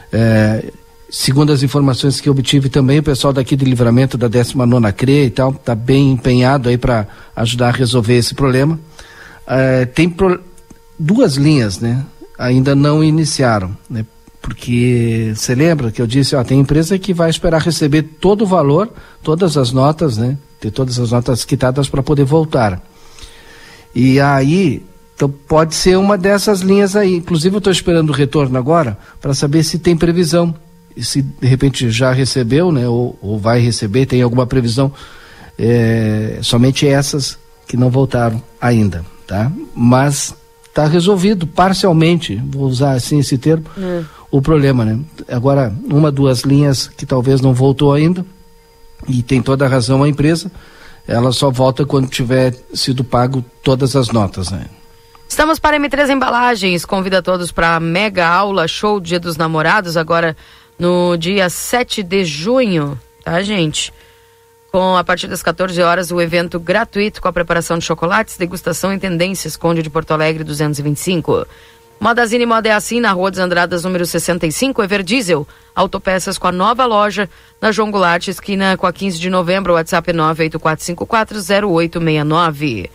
É, 0.09 0.71
segundo 1.09 1.51
as 1.51 1.61
informações 1.61 2.21
que 2.21 2.29
obtive 2.29 2.69
também, 2.69 2.99
o 2.99 3.03
pessoal 3.03 3.33
daqui 3.33 3.57
de 3.57 3.65
livramento 3.65 4.17
da 4.17 4.29
19 4.29 4.93
CRE 4.93 5.25
e 5.25 5.29
tal, 5.29 5.51
está 5.51 5.75
bem 5.75 6.11
empenhado 6.13 6.69
aí 6.69 6.77
para 6.77 7.05
ajudar 7.35 7.67
a 7.67 7.71
resolver 7.71 8.15
esse 8.15 8.33
problema. 8.33 8.79
É, 9.45 9.83
tem 9.85 10.09
pro- 10.09 10.39
duas 10.97 11.35
linhas, 11.35 11.79
né? 11.79 12.01
Ainda 12.37 12.75
não 12.75 13.03
iniciaram, 13.03 13.75
né? 13.89 14.05
Porque 14.41 15.31
você 15.33 15.55
lembra 15.55 15.89
que 15.89 16.01
eu 16.01 16.07
disse, 16.07 16.35
ó, 16.35 16.43
tem 16.43 16.59
empresa 16.59 16.99
que 16.99 17.13
vai 17.13 17.29
esperar 17.29 17.61
receber 17.61 18.03
todo 18.03 18.43
o 18.43 18.47
valor, 18.47 18.91
todas 19.23 19.55
as 19.55 19.71
notas, 19.71 20.17
né? 20.17 20.37
Ter 20.59 20.69
todas 20.69 20.99
as 20.99 21.11
notas 21.11 21.45
quitadas 21.45 21.87
para 21.87 22.03
poder 22.03 22.25
voltar. 22.25 22.81
E 23.95 24.19
aí, 24.19 24.83
então 25.15 25.29
pode 25.29 25.75
ser 25.75 25.97
uma 25.97 26.17
dessas 26.17 26.59
linhas 26.59 26.95
aí. 26.95 27.15
Inclusive, 27.15 27.55
eu 27.55 27.59
estou 27.59 27.71
esperando 27.71 28.09
o 28.09 28.13
retorno 28.13 28.57
agora 28.57 28.97
para 29.21 29.33
saber 29.33 29.63
se 29.63 29.79
tem 29.79 29.95
previsão. 29.95 30.53
E 30.95 31.03
se 31.03 31.21
de 31.21 31.47
repente 31.47 31.89
já 31.89 32.11
recebeu, 32.11 32.69
né? 32.69 32.87
Ou, 32.87 33.17
ou 33.21 33.39
vai 33.39 33.59
receber, 33.59 34.05
tem 34.05 34.21
alguma 34.21 34.45
previsão. 34.45 34.91
É, 35.57 36.39
somente 36.41 36.85
essas 36.85 37.37
que 37.65 37.77
não 37.77 37.89
voltaram 37.89 38.43
ainda, 38.59 39.05
tá? 39.25 39.51
Mas 39.73 40.35
está 40.73 40.87
resolvido 40.87 41.45
parcialmente, 41.45 42.41
vou 42.47 42.63
usar 42.63 42.93
assim 42.93 43.19
esse 43.19 43.37
termo, 43.37 43.65
o 44.31 44.41
problema, 44.41 44.83
né? 44.83 44.99
Agora, 45.29 45.71
uma, 45.85 46.11
duas 46.11 46.41
linhas 46.41 46.87
que 46.87 47.05
talvez 47.05 47.41
não 47.41 47.53
voltou 47.53 47.93
ainda, 47.93 48.25
e 49.07 49.21
tem 49.21 49.39
toda 49.39 49.65
a 49.65 49.67
razão 49.67 50.01
a 50.01 50.09
empresa, 50.09 50.51
ela 51.07 51.31
só 51.31 51.51
volta 51.51 51.85
quando 51.85 52.07
tiver 52.07 52.55
sido 52.73 53.03
pago 53.03 53.45
todas 53.61 53.95
as 53.95 54.09
notas, 54.09 54.49
né? 54.49 54.65
Estamos 55.29 55.59
para 55.59 55.79
M3 55.79 56.09
Embalagens. 56.09 56.85
Convida 56.85 57.21
todos 57.21 57.51
para 57.51 57.75
a 57.75 57.79
mega 57.79 58.27
aula 58.27 58.67
show 58.67 58.99
Dia 58.99 59.19
dos 59.19 59.37
Namorados, 59.37 59.95
agora 59.95 60.35
no 60.79 61.15
dia 61.17 61.49
7 61.49 62.01
de 62.01 62.25
junho, 62.25 62.99
tá, 63.23 63.41
gente? 63.41 63.93
Com 64.75 64.97
a 64.97 65.03
partir 65.03 65.27
das 65.27 65.43
14 65.43 65.79
horas 65.83 66.11
o 66.11 66.19
evento 66.19 66.59
gratuito 66.59 67.21
com 67.21 67.27
a 67.27 67.33
preparação 67.33 67.77
de 67.77 67.85
chocolates, 67.85 68.37
degustação 68.37 68.91
e 68.91 68.97
tendências, 68.97 69.55
Conde 69.55 69.83
de 69.83 69.89
Porto 69.91 70.09
Alegre 70.09 70.43
225. 70.43 71.45
Modazine 71.99 72.43
Moda 72.43 72.69
é 72.69 72.71
assim, 72.71 72.99
na 72.99 73.11
Rua 73.11 73.29
dos 73.29 73.39
Andradas, 73.39 73.83
número 73.83 74.03
65, 74.03 74.81
Everdiesel. 74.81 75.47
Autopeças 75.75 76.39
com 76.39 76.47
a 76.47 76.51
nova 76.51 76.87
loja, 76.87 77.29
na 77.61 77.71
João 77.71 77.91
Goulart, 77.91 78.27
esquina 78.27 78.75
com 78.75 78.87
a 78.87 78.91
15 78.91 79.19
de 79.19 79.29
novembro, 79.29 79.73
WhatsApp 79.73 80.09
é 80.09 80.13
984540869. 80.15 82.89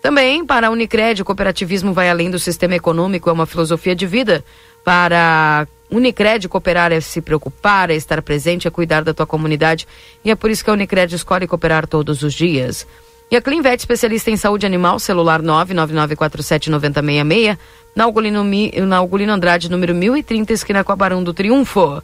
Também, 0.00 0.46
para 0.46 0.68
a 0.68 0.70
Unicred, 0.70 1.20
o 1.20 1.26
cooperativismo 1.26 1.92
vai 1.92 2.08
além 2.08 2.30
do 2.30 2.38
sistema 2.38 2.74
econômico, 2.74 3.28
é 3.28 3.32
uma 3.34 3.44
filosofia 3.44 3.94
de 3.94 4.06
vida. 4.06 4.42
Para 4.82 5.68
Unicred, 5.92 6.48
cooperar 6.48 6.90
é 6.90 7.00
se 7.00 7.20
preocupar, 7.20 7.90
é 7.90 7.94
estar 7.94 8.20
presente, 8.22 8.66
é 8.66 8.70
cuidar 8.70 9.04
da 9.04 9.14
tua 9.14 9.26
comunidade. 9.26 9.86
E 10.24 10.30
é 10.30 10.34
por 10.34 10.50
isso 10.50 10.64
que 10.64 10.70
a 10.70 10.72
Unicred 10.72 11.14
escolhe 11.14 11.46
cooperar 11.46 11.86
todos 11.86 12.22
os 12.22 12.32
dias. 12.34 12.86
E 13.30 13.36
a 13.36 13.42
Clinvet, 13.42 13.78
especialista 13.80 14.30
em 14.30 14.36
saúde 14.36 14.66
animal, 14.66 14.98
celular 14.98 15.40
999479066, 15.42 17.58
na 17.94 18.06
Ugolino, 18.06 18.42
Mi- 18.44 18.72
na 18.86 19.00
Ugolino 19.02 19.32
Andrade, 19.32 19.70
número 19.70 19.94
1030, 19.94 20.52
esquina 20.52 20.84
com 20.84 20.92
a 20.92 20.96
Barão 20.96 21.22
do 21.22 21.34
Triunfo. 21.34 22.02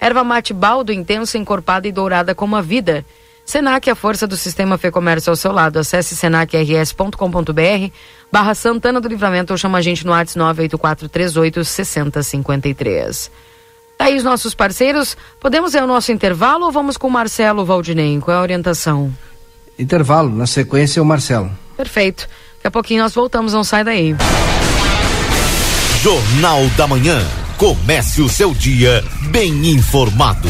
Erva 0.00 0.24
mate 0.24 0.52
baldo, 0.52 0.92
intensa, 0.92 1.38
encorpada 1.38 1.88
e 1.88 1.92
dourada 1.92 2.34
como 2.34 2.56
a 2.56 2.60
vida. 2.60 3.04
Senac, 3.44 3.88
a 3.90 3.94
força 3.94 4.26
do 4.26 4.36
sistema 4.36 4.78
Fê 4.78 4.90
Comércio 4.90 5.30
ao 5.30 5.36
seu 5.36 5.52
lado. 5.52 5.78
Acesse 5.78 6.16
senacrs.com.br 6.16 7.92
barra 8.32 8.54
Santana 8.54 9.00
do 9.00 9.08
Livramento 9.08 9.52
ou 9.52 9.58
chama 9.58 9.78
a 9.78 9.82
gente 9.82 10.04
no 10.04 10.12
WhatsApp 10.12 10.38
98438 10.38 11.64
6053. 11.64 13.30
Tá 13.96 14.06
aí 14.06 14.16
os 14.16 14.24
nossos 14.24 14.54
parceiros. 14.54 15.16
Podemos 15.38 15.74
ir 15.74 15.78
ao 15.78 15.86
nosso 15.86 16.10
intervalo 16.10 16.66
ou 16.66 16.72
vamos 16.72 16.96
com 16.96 17.06
o 17.06 17.10
Marcelo 17.10 17.64
Valdinei? 17.64 18.18
Qual 18.20 18.34
é 18.34 18.38
a 18.38 18.42
orientação? 18.42 19.14
Intervalo, 19.78 20.34
na 20.34 20.46
sequência 20.46 21.02
o 21.02 21.04
Marcelo. 21.04 21.50
Perfeito. 21.76 22.28
Daqui 22.56 22.66
a 22.66 22.70
pouquinho 22.70 23.02
nós 23.02 23.14
voltamos, 23.14 23.52
não 23.52 23.62
sai 23.62 23.84
daí. 23.84 24.16
Jornal 26.00 26.66
da 26.76 26.86
Manhã. 26.86 27.22
Comece 27.56 28.20
o 28.20 28.28
seu 28.28 28.52
dia 28.52 29.04
bem 29.30 29.70
informado. 29.70 30.48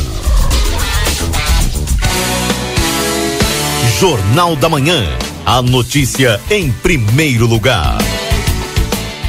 Jornal 3.99 4.57
da 4.57 4.68
Manhã. 4.68 5.05
A 5.47 5.62
notícia 5.62 6.40
em 6.51 6.70
primeiro 6.70 7.47
lugar. 7.47 7.97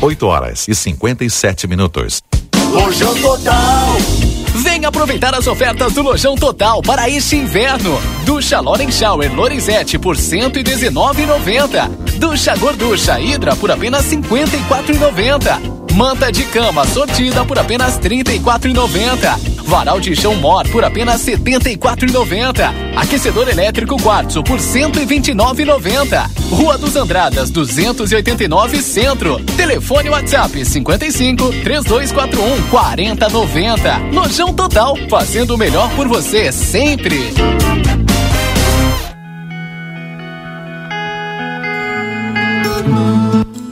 8 0.01 0.25
horas 0.25 0.67
e 0.67 0.73
57 0.73 1.67
minutos. 1.67 2.19
Lojão 2.71 3.13
Total. 3.13 3.95
Vem 4.55 4.83
aproveitar 4.85 5.35
as 5.35 5.45
ofertas 5.45 5.93
do 5.93 6.01
Lojão 6.01 6.35
Total 6.35 6.81
para 6.81 7.07
este 7.07 7.35
inverno. 7.35 8.01
Ducha 8.25 8.59
Loren 8.59 8.91
Shower 8.91 9.31
Lorenzetti 9.35 9.99
por 9.99 10.17
119,90. 10.17 11.87
Ducha 12.17 12.55
Gorducha 12.55 13.19
Hidra 13.19 13.55
por 13.55 13.69
apenas 13.69 14.05
54,90. 14.05 15.93
Manta 15.93 16.31
de 16.31 16.43
cama 16.43 16.87
sortida 16.87 17.45
por 17.45 17.59
apenas 17.59 17.99
34,90. 17.99 19.54
Varal 19.65 19.99
de 19.99 20.15
chão 20.15 20.35
Mor 20.35 20.67
por 20.69 20.83
apenas 20.83 21.25
R$ 21.25 21.37
74,90. 21.37 22.71
Aquecedor 22.95 23.49
elétrico 23.49 23.97
Quartzo 24.01 24.43
por 24.43 24.59
R$ 24.59 24.63
129,90. 24.63 26.29
Rua 26.51 26.77
dos 26.77 26.95
Andradas 26.95 27.49
289 27.49 28.81
Centro. 28.81 29.39
Telefone 29.57 30.09
WhatsApp 30.09 30.63
55 30.63 31.49
3241 31.63 32.69
4090. 32.69 33.97
Lojão 34.13 34.53
Total, 34.53 34.95
fazendo 35.09 35.55
o 35.55 35.57
melhor 35.57 35.89
por 35.95 36.07
você 36.07 36.51
sempre. 36.51 37.33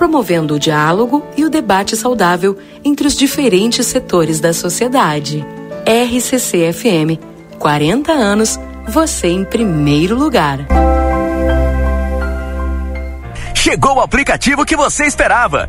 promovendo 0.00 0.54
o 0.54 0.58
diálogo 0.58 1.22
e 1.36 1.44
o 1.44 1.50
debate 1.50 1.94
saudável 1.94 2.56
entre 2.82 3.06
os 3.06 3.14
diferentes 3.14 3.86
setores 3.86 4.40
da 4.40 4.50
sociedade. 4.50 5.44
RCC-FM, 5.84 7.20
40 7.58 8.10
anos, 8.10 8.58
você 8.88 9.28
em 9.28 9.44
primeiro 9.44 10.16
lugar. 10.16 10.60
Chegou 13.54 13.96
o 13.96 14.00
aplicativo 14.00 14.64
que 14.64 14.74
você 14.74 15.04
esperava. 15.04 15.68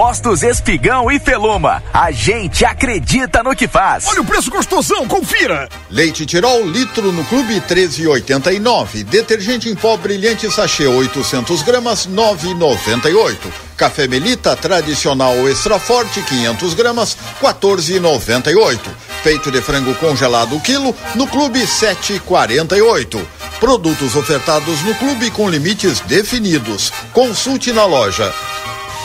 Postos 0.00 0.42
Espigão 0.42 1.10
e 1.10 1.20
Feluma. 1.20 1.82
A 1.92 2.10
gente 2.10 2.64
acredita 2.64 3.42
no 3.42 3.54
que 3.54 3.68
faz. 3.68 4.06
Olha 4.06 4.22
o 4.22 4.24
preço 4.24 4.50
gostosão, 4.50 5.06
confira. 5.06 5.68
Leite 5.90 6.24
Tirol, 6.24 6.66
litro 6.66 7.12
no 7.12 7.22
clube 7.26 7.60
13,89. 7.60 9.04
Detergente 9.04 9.68
em 9.68 9.74
pó 9.74 9.98
brilhante 9.98 10.50
sachê 10.50 10.86
800 10.86 11.60
gramas 11.60 12.06
9,98. 12.06 13.36
Café 13.76 14.08
Melita 14.08 14.56
tradicional 14.56 15.46
extra 15.46 15.78
forte 15.78 16.22
500 16.22 16.72
gramas 16.72 17.18
14,98. 17.42 18.80
Peito 19.22 19.52
de 19.52 19.60
frango 19.60 19.94
congelado 19.96 20.58
quilo 20.60 20.96
no 21.14 21.26
clube 21.26 21.60
7,48. 21.60 23.22
Produtos 23.60 24.16
ofertados 24.16 24.80
no 24.80 24.94
clube 24.94 25.30
com 25.30 25.50
limites 25.50 26.00
definidos. 26.00 26.90
Consulte 27.12 27.70
na 27.70 27.84
loja. 27.84 28.32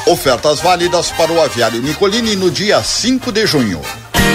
Ofertas 0.07 0.61
válidas 0.61 1.09
para 1.13 1.31
o 1.31 1.41
aviário 1.41 1.81
Nicolini 1.81 2.35
no 2.35 2.51
dia 2.51 2.83
5 2.83 3.31
de 3.31 3.47
junho. 3.47 3.81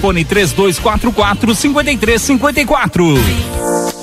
Fone 0.00 0.24
3244 0.24 1.54
5354. 1.54 3.04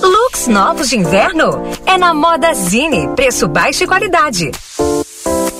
Looks 0.01 0.47
novos 0.47 0.89
de 0.89 0.97
inverno? 0.97 1.61
É 1.85 1.97
na 1.97 2.13
Moda 2.13 2.53
Zine. 2.53 3.09
Preço 3.15 3.47
baixo 3.47 3.83
e 3.83 3.87
qualidade. 3.87 4.51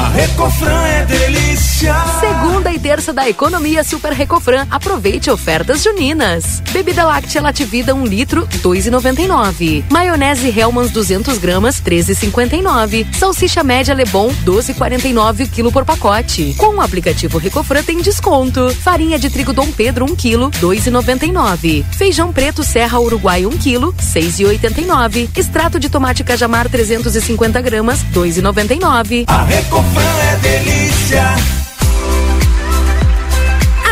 A 0.00 0.08
Recofran 0.08 0.82
é 0.86 1.04
delícia. 1.04 1.94
Segunda 2.20 2.72
e 2.72 2.78
terça 2.78 3.12
da 3.12 3.28
economia 3.28 3.84
Super 3.84 4.14
Recofran. 4.14 4.66
Aproveite 4.70 5.30
ofertas 5.30 5.82
juninas. 5.82 6.62
Bebida 6.72 7.04
láctea 7.04 7.42
Lativida 7.42 7.94
1 7.94 7.98
um 7.98 8.06
litro, 8.06 8.48
2,99. 8.62 9.84
Maionese 9.90 10.48
Hellmann's 10.48 10.90
200 10.90 11.36
gramas, 11.36 11.82
13,59. 11.82 13.14
Salsicha 13.14 13.62
média 13.62 13.94
Lebon, 13.94 14.30
12,49 14.42 15.50
quilo 15.50 15.70
por 15.70 15.84
pacote. 15.84 16.54
Com 16.56 16.76
o 16.76 16.80
aplicativo 16.80 17.36
Recofran 17.36 17.82
tem 17.82 17.98
desconto. 18.00 18.74
Farinha 18.76 19.18
de 19.18 19.28
trigo 19.28 19.52
Dom 19.52 19.70
Pedro 19.70 20.06
1 20.06 20.16
quilo, 20.16 20.50
2,99. 20.52 21.84
Feijão 21.92 22.32
preto 22.32 22.64
Serra 22.64 22.98
Uruguai 22.98 23.44
1 23.44 23.50
quilo, 23.58 23.92
6,89. 23.92 25.28
Extrato 25.36 25.78
de 25.78 25.90
tomate 25.90 26.24
Cajamar 26.24 26.70
350 26.70 27.60
gramas, 27.60 28.02
2,99. 28.14 29.24
A 29.26 29.42
Recofran 29.44 29.89
é 29.98 30.36
delícia. 30.36 31.69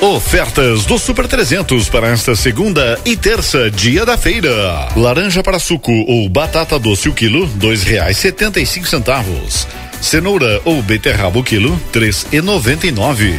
Ofertas 0.00 0.84
do 0.84 0.98
Super 0.98 1.28
300 1.28 1.88
para 1.88 2.08
esta 2.08 2.34
segunda 2.34 2.98
e 3.04 3.16
terça, 3.16 3.70
dia 3.70 4.04
da 4.04 4.18
feira. 4.18 4.88
Laranja 4.96 5.40
para 5.40 5.60
suco 5.60 5.92
ou 5.92 6.28
batata 6.28 6.76
doce 6.76 7.08
o 7.08 7.14
quilo, 7.14 7.46
dois 7.54 7.84
reais 7.84 8.16
setenta 8.16 8.58
e 8.60 8.66
cinco 8.66 8.88
centavos. 8.88 9.68
Cenoura 10.00 10.60
ou 10.64 10.82
beterraba 10.82 11.38
o 11.38 11.44
quilo, 11.44 11.80
três 11.92 12.26
e 12.32 12.40
noventa 12.40 12.88
e 12.88 12.90
nove. 12.90 13.32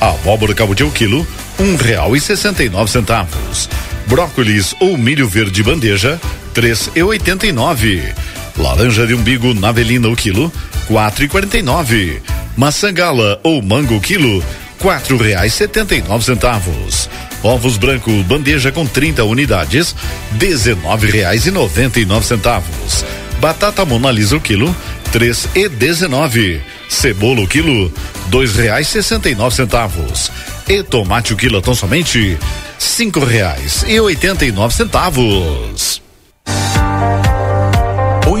Abóbora 0.00 0.54
cabotiá 0.54 0.86
o 0.86 0.92
quilo, 0.92 1.26
um 1.58 1.74
real 1.74 2.14
e 2.14 2.20
sessenta 2.20 2.62
e 2.62 2.68
nove 2.68 2.88
centavos. 2.88 3.68
Brócolis 4.06 4.76
ou 4.78 4.96
milho 4.96 5.26
verde 5.28 5.60
bandeja, 5.64 6.20
três 6.54 6.88
e 6.94 7.02
oitenta 7.02 7.48
e 7.48 7.52
nove. 7.52 8.14
Laranja 8.56 9.08
de 9.08 9.14
umbigo 9.14 9.52
navelina 9.54 10.08
o 10.08 10.14
quilo, 10.14 10.52
quatro 10.86 11.24
e 11.24 11.28
quarenta 11.28 11.58
e 11.58 11.62
nove. 11.62 12.22
Maçã 12.58 12.92
gala 12.92 13.38
ou 13.44 13.62
mango 13.62 14.00
quilo, 14.00 14.42
quatro 14.80 15.16
reais 15.16 15.54
setenta 15.54 15.94
e 15.94 16.02
nove 16.02 16.24
centavos. 16.24 17.08
Ovos 17.40 17.76
branco 17.76 18.10
bandeja 18.24 18.72
com 18.72 18.84
30 18.84 19.22
unidades, 19.22 19.94
dezenove 20.32 21.08
reais 21.08 21.46
e 21.46 21.52
noventa 21.52 22.00
e 22.00 22.04
nove 22.04 22.26
centavos. 22.26 23.04
Batata 23.38 23.84
monalisa 23.84 24.36
o 24.36 24.40
quilo, 24.40 24.74
três 25.12 25.48
e 25.54 25.68
dezenove. 25.68 26.60
Cebola 26.88 27.42
o 27.42 27.46
quilo, 27.46 27.92
dois 28.26 28.56
reais 28.56 28.88
sessenta 28.88 29.30
e 29.30 29.36
nove 29.36 29.54
centavos. 29.54 30.28
E 30.68 30.82
tomate 30.82 31.32
o 31.32 31.36
quilo 31.36 31.62
tão 31.62 31.76
somente 31.76 32.36
cinco 32.76 33.20
reais 33.20 33.84
e 33.86 34.00
oitenta 34.00 34.44
e 34.44 34.50
nove 34.50 34.74
centavos. 34.74 36.02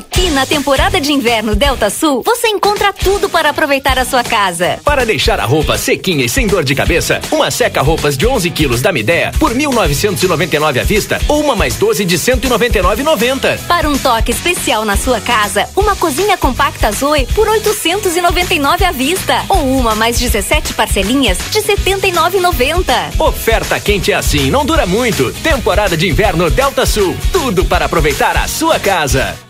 Aqui 0.00 0.30
na 0.30 0.46
temporada 0.46 0.98
de 0.98 1.12
inverno 1.12 1.54
Delta 1.54 1.90
Sul, 1.90 2.22
você 2.24 2.48
encontra 2.48 2.90
tudo 2.90 3.28
para 3.28 3.50
aproveitar 3.50 3.98
a 3.98 4.04
sua 4.06 4.24
casa. 4.24 4.80
Para 4.82 5.04
deixar 5.04 5.38
a 5.38 5.44
roupa 5.44 5.76
sequinha 5.76 6.24
e 6.24 6.28
sem 6.28 6.46
dor 6.46 6.64
de 6.64 6.74
cabeça, 6.74 7.20
uma 7.30 7.50
seca-roupas 7.50 8.16
de 8.16 8.26
11 8.26 8.50
quilos 8.50 8.80
da 8.80 8.92
Midea 8.92 9.30
por 9.38 9.52
1.999 9.52 10.80
à 10.80 10.84
vista 10.84 11.20
ou 11.28 11.42
uma 11.42 11.54
mais 11.54 11.76
12 11.76 12.06
de 12.06 12.16
199,90. 12.16 13.58
Para 13.68 13.90
um 13.90 13.98
toque 13.98 14.30
especial 14.30 14.86
na 14.86 14.96
sua 14.96 15.20
casa, 15.20 15.68
uma 15.76 15.94
cozinha 15.94 16.38
compacta 16.38 16.90
Zoe 16.92 17.26
por 17.34 17.46
899 17.46 18.82
à 18.86 18.92
vista 18.92 19.44
ou 19.50 19.58
uma 19.76 19.94
mais 19.94 20.18
17 20.18 20.72
parcelinhas 20.72 21.36
de 21.50 21.60
79,90. 21.60 23.20
Oferta 23.20 23.78
quente 23.78 24.12
é 24.12 24.14
assim, 24.14 24.50
não 24.50 24.64
dura 24.64 24.86
muito. 24.86 25.30
Temporada 25.42 25.94
de 25.94 26.08
inverno 26.08 26.48
Delta 26.48 26.86
Sul, 26.86 27.14
tudo 27.30 27.66
para 27.66 27.84
aproveitar 27.84 28.34
a 28.38 28.48
sua 28.48 28.80
casa. 28.80 29.49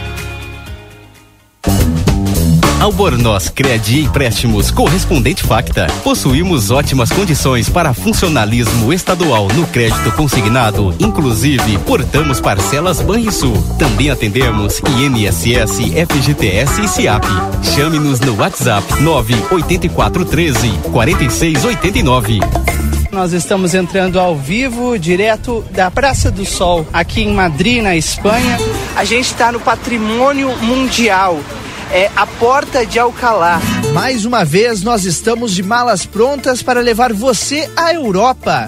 Albornoz 2.81 3.47
Crédito 3.47 4.07
Empréstimos 4.07 4.71
Correspondente 4.71 5.43
Facta. 5.43 5.85
Possuímos 6.03 6.71
ótimas 6.71 7.11
condições 7.11 7.69
para 7.69 7.93
funcionalismo 7.93 8.91
estadual 8.91 9.47
no 9.49 9.67
crédito 9.67 10.11
consignado, 10.13 10.91
inclusive 10.99 11.77
portamos 11.85 12.41
parcelas 12.41 12.99
Banrisul. 12.99 13.53
Também 13.77 14.09
atendemos 14.09 14.81
INSS, 14.97 15.91
FGTS 16.09 16.81
e 16.81 16.87
SIAP. 16.87 17.23
Chame-nos 17.75 18.19
no 18.19 18.35
WhatsApp 18.35 18.83
98413 18.99 20.71
4689. 20.91 22.39
Nós 23.11 23.31
estamos 23.31 23.75
entrando 23.75 24.19
ao 24.19 24.35
vivo, 24.35 24.97
direto 24.97 25.63
da 25.69 25.91
Praça 25.91 26.31
do 26.31 26.45
Sol, 26.45 26.87
aqui 26.91 27.21
em 27.21 27.31
Madrid, 27.31 27.83
na 27.83 27.95
Espanha. 27.95 28.57
A 28.95 29.05
gente 29.05 29.25
está 29.25 29.51
no 29.51 29.59
Patrimônio 29.59 30.49
Mundial 30.63 31.39
é 31.93 32.09
a 32.15 32.25
Porta 32.25 32.85
de 32.85 32.97
Alcalá. 32.97 33.59
Mais 33.93 34.25
uma 34.25 34.45
vez, 34.45 34.81
nós 34.81 35.03
estamos 35.03 35.53
de 35.53 35.61
malas 35.61 36.05
prontas 36.05 36.63
para 36.63 36.79
levar 36.79 37.11
você 37.11 37.69
à 37.75 37.93
Europa. 37.93 38.67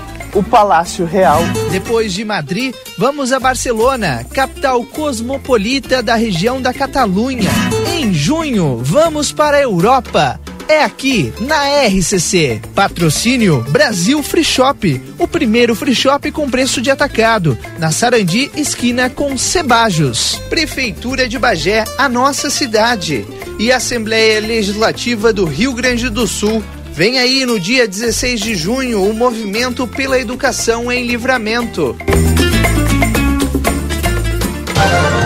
O 0.33 0.43
Palácio 0.43 1.05
Real. 1.05 1.41
Depois 1.71 2.13
de 2.13 2.23
Madrid, 2.23 2.73
vamos 2.97 3.31
a 3.31 3.39
Barcelona, 3.39 4.25
capital 4.33 4.83
cosmopolita 4.85 6.01
da 6.01 6.15
região 6.15 6.61
da 6.61 6.73
Catalunha. 6.73 7.49
Em 7.93 8.13
junho, 8.13 8.79
vamos 8.83 9.31
para 9.31 9.57
a 9.57 9.61
Europa. 9.61 10.39
É 10.67 10.83
aqui, 10.83 11.33
na 11.41 11.85
RCC. 11.85 12.61
Patrocínio 12.73 13.61
Brasil 13.71 14.23
Free 14.23 14.43
Shop, 14.43 15.01
o 15.19 15.27
primeiro 15.27 15.75
free 15.75 15.93
shop 15.93 16.31
com 16.31 16.49
preço 16.49 16.81
de 16.81 16.89
atacado, 16.89 17.57
na 17.77 17.91
Sarandi, 17.91 18.49
esquina 18.55 19.09
com 19.09 19.37
Cebajos. 19.37 20.39
Prefeitura 20.49 21.27
de 21.27 21.37
Bagé, 21.37 21.83
a 21.97 22.07
nossa 22.07 22.49
cidade. 22.49 23.25
E 23.59 23.69
Assembleia 23.69 24.39
Legislativa 24.39 25.33
do 25.33 25.43
Rio 25.43 25.73
Grande 25.73 26.09
do 26.09 26.25
Sul. 26.25 26.63
Vem 26.93 27.19
aí 27.19 27.45
no 27.45 27.59
dia 27.59 27.87
16 27.87 28.39
de 28.39 28.53
junho 28.53 29.03
o 29.03 29.13
movimento 29.13 29.87
pela 29.87 30.19
educação 30.19 30.91
em 30.91 31.07
livramento. 31.07 31.95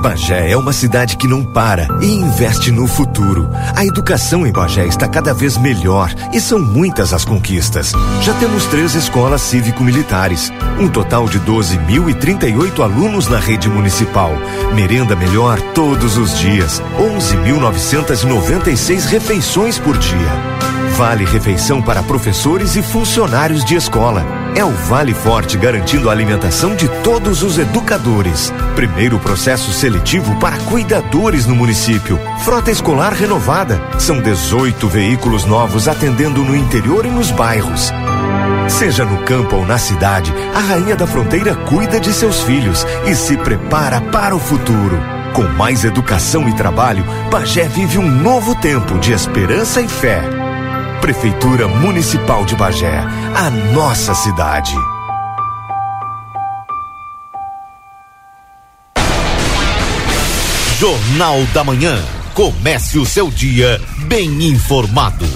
Bagé 0.00 0.50
é 0.50 0.56
uma 0.56 0.72
cidade 0.72 1.18
que 1.18 1.28
não 1.28 1.44
para 1.44 1.86
e 2.00 2.06
investe 2.06 2.70
no 2.70 2.86
futuro. 2.86 3.50
A 3.76 3.84
educação 3.84 4.46
em 4.46 4.52
Bagé 4.52 4.86
está 4.86 5.06
cada 5.06 5.34
vez 5.34 5.58
melhor 5.58 6.10
e 6.32 6.40
são 6.40 6.58
muitas 6.58 7.12
as 7.12 7.22
conquistas. 7.22 7.92
Já 8.22 8.32
temos 8.34 8.64
três 8.66 8.94
escolas 8.94 9.42
cívico-militares, 9.42 10.50
um 10.78 10.88
total 10.88 11.28
de 11.28 11.38
12.038 11.40 12.82
alunos 12.82 13.28
na 13.28 13.38
rede 13.38 13.68
municipal, 13.68 14.32
merenda 14.74 15.14
melhor 15.14 15.60
todos 15.74 16.16
os 16.16 16.38
dias, 16.38 16.82
11.996 16.98 19.04
refeições 19.04 19.78
por 19.78 19.98
dia. 19.98 20.32
Vale 20.96 21.26
refeição 21.26 21.82
para 21.82 22.02
professores 22.02 22.74
e 22.74 22.82
funcionários 22.82 23.66
de 23.66 23.74
escola. 23.74 24.39
É 24.54 24.64
o 24.64 24.70
Vale 24.70 25.14
Forte 25.14 25.56
garantindo 25.56 26.08
a 26.08 26.12
alimentação 26.12 26.74
de 26.74 26.88
todos 27.02 27.42
os 27.42 27.58
educadores. 27.58 28.52
Primeiro 28.74 29.18
processo 29.18 29.72
seletivo 29.72 30.38
para 30.38 30.58
cuidadores 30.58 31.46
no 31.46 31.54
município. 31.54 32.18
Frota 32.44 32.70
escolar 32.70 33.12
renovada. 33.12 33.80
São 33.98 34.20
18 34.20 34.88
veículos 34.88 35.44
novos 35.44 35.88
atendendo 35.88 36.42
no 36.44 36.56
interior 36.56 37.06
e 37.06 37.10
nos 37.10 37.30
bairros. 37.30 37.92
Seja 38.68 39.04
no 39.04 39.18
campo 39.24 39.56
ou 39.56 39.66
na 39.66 39.78
cidade, 39.78 40.32
a 40.54 40.60
Rainha 40.60 40.96
da 40.96 41.06
Fronteira 41.06 41.54
cuida 41.54 41.98
de 41.98 42.12
seus 42.12 42.42
filhos 42.42 42.86
e 43.06 43.14
se 43.14 43.36
prepara 43.36 44.00
para 44.00 44.34
o 44.34 44.40
futuro. 44.40 45.00
Com 45.34 45.42
mais 45.42 45.84
educação 45.84 46.48
e 46.48 46.54
trabalho, 46.54 47.04
Bagé 47.30 47.68
vive 47.68 47.98
um 47.98 48.08
novo 48.08 48.54
tempo 48.56 48.98
de 48.98 49.12
esperança 49.12 49.80
e 49.80 49.88
fé. 49.88 50.49
Prefeitura 51.00 51.66
Municipal 51.66 52.44
de 52.44 52.54
Bagé, 52.54 53.02
a 53.34 53.48
nossa 53.72 54.14
cidade. 54.14 54.74
Jornal 60.78 61.42
da 61.54 61.64
Manhã. 61.64 61.98
Comece 62.34 62.98
o 62.98 63.06
seu 63.06 63.30
dia 63.30 63.80
bem 64.08 64.44
informado. 64.44 65.26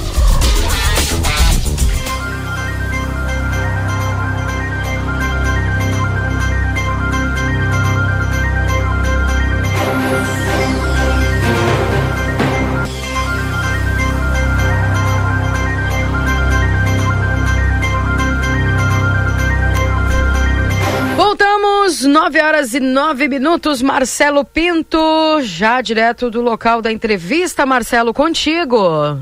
9 22.24 22.40
horas 22.40 22.72
e 22.72 22.80
9 22.80 23.28
minutos. 23.28 23.82
Marcelo 23.82 24.46
Pinto, 24.46 24.98
já 25.42 25.82
direto 25.82 26.30
do 26.30 26.40
local 26.40 26.80
da 26.80 26.90
entrevista. 26.90 27.66
Marcelo, 27.66 28.14
contigo. 28.14 29.20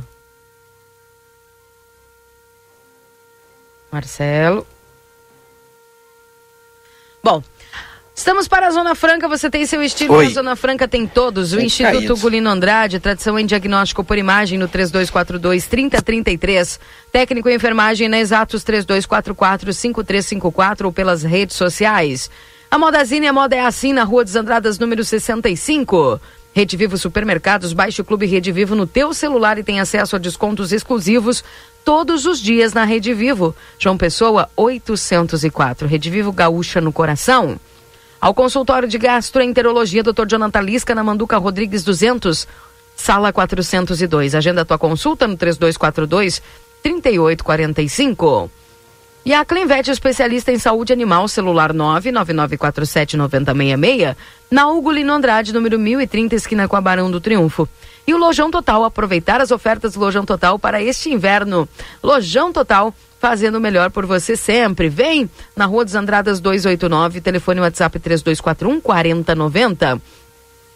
Marcelo. 3.91 4.65
Bom, 7.25 7.43
estamos 8.15 8.47
para 8.47 8.69
a 8.69 8.71
Zona 8.71 8.95
Franca. 8.95 9.27
Você 9.27 9.51
tem 9.51 9.67
seu 9.67 9.83
estilo 9.83 10.15
Oi. 10.15 10.27
na 10.27 10.31
Zona 10.31 10.55
Franca, 10.55 10.87
tem 10.87 11.05
todos. 11.05 11.53
O 11.53 11.57
Tem 11.57 11.67
Instituto 11.67 11.97
caído. 11.97 12.17
Gulino 12.19 12.51
Andrade, 12.51 13.01
tradição 13.01 13.37
em 13.37 13.45
diagnóstico 13.45 14.05
por 14.05 14.17
imagem 14.17 14.61
no 14.61 14.69
3242-3033. 14.69 16.79
Técnico 17.11 17.49
em 17.49 17.57
enfermagem 17.57 18.09
na 18.09 18.21
Exatos 18.21 18.63
3244-5354 18.63 20.85
ou 20.85 20.93
pelas 20.93 21.25
redes 21.25 21.57
sociais. 21.57 22.31
A 22.73 22.79
Modazine, 22.79 23.27
a 23.27 23.35
moda 23.35 23.55
é 23.55 23.61
assim 23.61 23.93
na 23.93 24.03
Rua 24.03 24.25
dos 24.25 24.35
Andradas, 24.35 24.79
número 24.79 25.05
65. 25.05 26.19
Rede 26.55 26.75
Vivo 26.75 26.97
Supermercados, 26.97 27.75
baixe 27.75 28.01
o 28.01 28.05
Clube 28.05 28.25
Rede 28.25 28.51
Vivo 28.51 28.75
no 28.75 28.87
teu 28.87 29.13
celular 29.13 29.59
e 29.59 29.63
tem 29.63 29.79
acesso 29.79 30.17
a 30.17 30.19
descontos 30.19 30.73
exclusivos 30.73 31.45
todos 31.85 32.25
os 32.25 32.41
dias 32.41 32.73
na 32.73 32.85
Rede 32.85 33.13
Vivo. 33.13 33.55
João 33.79 33.99
Pessoa, 33.99 34.49
804. 34.57 35.87
Rede 35.87 36.09
Vivo 36.09 36.33
Gaúcha 36.33 36.81
no 36.81 36.95
coração. 36.95 37.61
Ao 38.19 38.33
consultório 38.33 38.89
de 38.89 38.97
gastroenterologia, 38.97 40.03
Dr. 40.03 40.25
Jonathan 40.27 40.63
Lisca, 40.63 40.95
na 40.95 41.05
Manduca 41.05 41.37
Rodrigues 41.37 41.85
200, 41.85 42.49
sala 42.97 43.35
402. 43.35 44.35
Agenda 44.35 44.65
tua 44.65 44.79
consulta 44.79 45.29
no 45.29 45.37
3242 45.37 46.41
3845. 46.83 48.51
E 49.25 49.33
a 49.33 49.45
Clinvet, 49.45 49.89
especialista 49.89 50.51
em 50.51 50.59
saúde 50.59 50.93
animal, 50.93 51.29
celular 51.29 51.73
999479066, 51.73 54.17
na 54.51 54.69
Hugo 54.69 54.91
Lino 54.91 55.13
Andrade, 55.13 55.53
número 55.53 55.79
1030, 55.79 56.35
esquina 56.35 56.67
com 56.67 56.75
a 56.75 56.81
Barão 56.81 57.09
do 57.09 57.21
Triunfo. 57.21 57.69
E 58.05 58.13
o 58.13 58.19
Lojão 58.19 58.51
Total, 58.51 58.83
aproveitar 58.83 59.41
as 59.41 59.53
ofertas 59.53 59.95
do 59.95 60.01
Lojão 60.01 60.25
Total 60.25 60.59
para 60.59 60.83
este 60.83 61.09
inverno. 61.09 61.69
Lojão 62.03 62.53
Total, 62.53 62.93
fazendo 63.21 63.59
o 63.59 63.61
melhor 63.61 63.93
por 63.93 64.07
você 64.07 64.37
sempre. 64.37 64.89
Vem 64.89 65.31
na 65.55 65.67
Rua 65.67 65.85
dos 65.85 65.95
Andradas 65.95 66.41
289, 66.41 67.21
telefone 67.21 67.61
WhatsApp 67.61 68.01
3241 68.01 68.81
4090. 68.81 70.03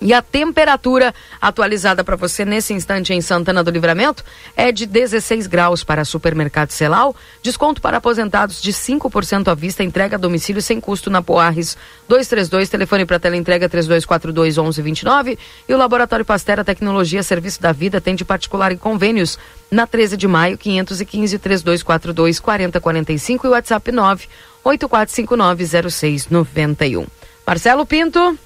E 0.06 0.14
a 0.14 0.22
temperatura 0.22 1.12
atualizada 1.40 2.04
para 2.04 2.14
você 2.14 2.44
nesse 2.44 2.72
instante 2.72 3.12
em 3.12 3.20
Santana 3.20 3.64
do 3.64 3.72
Livramento 3.72 4.22
é 4.56 4.70
de 4.70 4.86
16 4.86 5.48
graus 5.48 5.82
para 5.82 6.04
supermercado 6.04 6.70
Celal, 6.70 7.16
desconto 7.42 7.80
para 7.80 7.96
aposentados 7.96 8.62
de 8.62 8.72
5% 8.72 9.48
à 9.48 9.54
vista, 9.54 9.82
entrega 9.82 10.14
a 10.14 10.18
domicílio 10.18 10.62
sem 10.62 10.80
custo 10.80 11.10
na 11.10 11.22
Poarres 11.22 11.76
232, 12.08 12.68
telefone 12.68 13.04
para 13.04 13.18
tela 13.18 13.36
entrega 13.36 13.68
3242 13.68 14.58
1129 14.58 15.36
e 15.68 15.74
o 15.74 15.76
Laboratório 15.76 16.24
Pastera 16.24 16.62
Tecnologia 16.62 17.24
Serviço 17.24 17.60
da 17.60 17.72
Vida 17.72 17.98
atende 17.98 18.24
particular 18.24 18.70
e 18.70 18.76
convênios 18.76 19.36
na 19.68 19.88
13 19.88 20.16
de 20.16 20.28
maio 20.28 20.56
515 20.56 21.36
3242 21.36 22.38
4045 22.38 23.44
e 23.44 23.50
WhatsApp 23.50 23.90
9 23.90 24.28
84590691. 24.64 27.08
Marcelo 27.44 27.84
Pinto. 27.84 28.38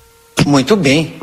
Muito 0.46 0.74
bem. 0.74 1.20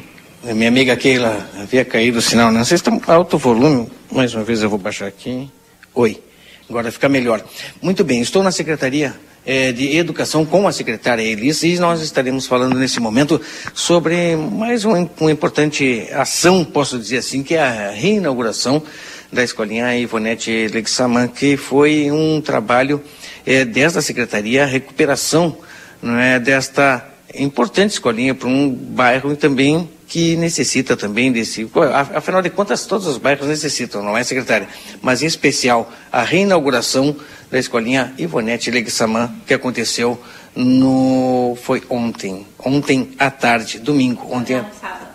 A 0.49 0.53
minha 0.53 0.69
amiga 0.69 0.95
Keila 0.95 1.45
havia 1.61 1.83
caído 1.83 2.19
o 2.19 2.21
sinal. 2.21 2.53
Sei 2.63 2.77
se 2.77 2.89
está 2.89 3.13
alto 3.13 3.37
volume. 3.37 3.85
Mais 4.09 4.33
uma 4.33 4.45
vez 4.45 4.63
eu 4.63 4.69
vou 4.69 4.79
baixar 4.79 5.05
aqui. 5.05 5.51
Oi. 5.93 6.21
Agora 6.69 6.89
fica 6.89 7.09
melhor. 7.09 7.43
Muito 7.81 8.01
bem. 8.01 8.21
Estou 8.21 8.41
na 8.41 8.49
Secretaria 8.49 9.13
eh, 9.45 9.73
de 9.73 9.97
Educação 9.97 10.45
com 10.45 10.65
a 10.65 10.71
secretária 10.71 11.21
Elis 11.21 11.63
e 11.63 11.77
nós 11.79 12.01
estaremos 12.01 12.47
falando 12.47 12.79
nesse 12.79 12.97
momento 13.01 13.41
sobre 13.73 14.37
mais 14.37 14.85
uma, 14.85 15.09
uma 15.19 15.31
importante 15.31 16.07
ação, 16.13 16.63
posso 16.63 16.97
dizer 16.97 17.17
assim, 17.17 17.43
que 17.43 17.55
é 17.55 17.61
a 17.61 17.91
reinauguração 17.91 18.81
da 19.29 19.43
escolinha 19.43 19.97
Ivonete 19.97 20.69
Lexaman, 20.73 21.27
que 21.27 21.57
foi 21.57 22.09
um 22.09 22.39
trabalho 22.39 23.03
eh, 23.45 23.65
desta 23.65 24.01
secretaria, 24.01 24.63
a 24.63 24.65
recuperação 24.65 25.57
não 26.01 26.17
é, 26.17 26.39
desta 26.39 27.05
importante 27.36 27.91
escolinha 27.91 28.34
para 28.34 28.47
um 28.47 28.69
bairro 28.69 29.36
também 29.36 29.89
que 30.07 30.36
necessita 30.38 30.95
também 30.95 31.32
desse. 31.32 31.69
Afinal 32.15 32.41
de 32.41 32.49
contas, 32.49 32.86
todos 32.86 33.07
os 33.07 33.17
bairros 33.17 33.47
necessitam, 33.47 34.01
não 34.01 34.17
é, 34.17 34.23
secretária? 34.23 34.67
Mas 35.01 35.21
em 35.21 35.25
especial 35.25 35.91
a 36.11 36.23
reinauguração 36.23 37.15
da 37.51 37.59
escolinha 37.59 38.13
Ivonete 38.17 38.71
Leguissamã, 38.71 39.34
que 39.45 39.53
aconteceu 39.53 40.19
no. 40.55 41.57
Foi 41.61 41.84
ontem. 41.89 42.45
Ontem 42.59 43.09
à 43.19 43.30
tarde, 43.30 43.80
domingo. 43.80 44.28
Ontem. 44.32 44.63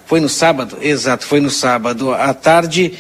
Foi 0.06 0.20
no 0.20 0.28
sábado, 0.28 0.76
exato, 0.82 1.24
foi 1.24 1.40
no 1.40 1.48
sábado 1.48 2.12
à 2.12 2.34
tarde 2.34 2.92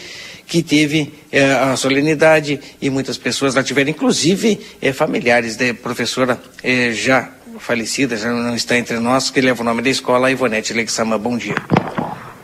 que 0.46 0.62
teve 0.62 1.12
eh, 1.30 1.52
a 1.52 1.76
solenidade 1.76 2.58
e 2.80 2.88
muitas 2.88 3.18
pessoas 3.18 3.54
lá 3.54 3.62
tiveram, 3.62 3.90
inclusive 3.90 4.58
eh, 4.80 4.92
familiares 4.92 5.56
da 5.56 5.74
professora 5.74 6.40
eh, 6.62 6.92
já 6.92 7.30
falecida, 7.62 8.16
já 8.16 8.30
não 8.30 8.54
está 8.54 8.76
entre 8.76 8.98
nós, 8.98 9.30
que 9.30 9.40
leva 9.40 9.62
o 9.62 9.64
nome 9.64 9.80
da 9.82 9.88
escola, 9.88 10.30
Ivonete 10.30 10.74
Lexama. 10.74 11.16
Bom 11.16 11.36
dia. 11.36 11.54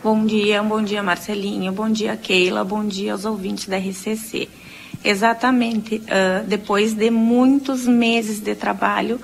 Bom 0.01 0.25
dia, 0.25 0.63
bom 0.63 0.81
dia 0.81 1.03
Marcelinho, 1.03 1.73
bom 1.73 1.89
dia 1.89 2.15
Keila, 2.15 2.63
bom 2.63 2.87
dia 2.87 3.11
aos 3.11 3.25
ouvintes 3.25 3.67
da 3.67 3.77
RCC. 3.77 4.47
Exatamente, 5.03 6.01
ah, 6.09 6.43
depois 6.47 6.93
de 6.93 7.11
muitos 7.11 7.85
meses 7.85 8.39
de 8.39 8.55
trabalho, 8.55 9.19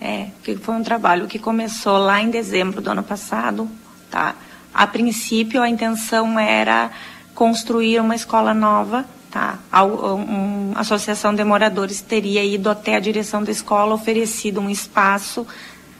é, 0.00 0.26
que 0.42 0.56
foi 0.56 0.74
um 0.74 0.82
trabalho 0.82 1.28
que 1.28 1.38
começou 1.38 1.96
lá 1.96 2.20
em 2.20 2.28
dezembro 2.28 2.80
do 2.80 2.90
ano 2.90 3.04
passado, 3.04 3.70
tá? 4.10 4.34
A 4.74 4.86
princípio 4.86 5.62
a 5.62 5.68
intenção 5.68 6.38
era 6.38 6.90
construir 7.34 8.00
uma 8.00 8.16
escola 8.16 8.52
nova, 8.52 9.06
tá? 9.36 9.58
A, 9.70 9.84
um, 9.84 10.72
a 10.74 10.80
associação 10.80 11.34
de 11.34 11.44
moradores 11.44 12.00
teria 12.00 12.42
ido 12.42 12.70
até 12.70 12.96
a 12.96 13.00
direção 13.00 13.42
da 13.42 13.50
escola, 13.52 13.94
oferecido 13.94 14.60
um 14.60 14.70
espaço 14.70 15.46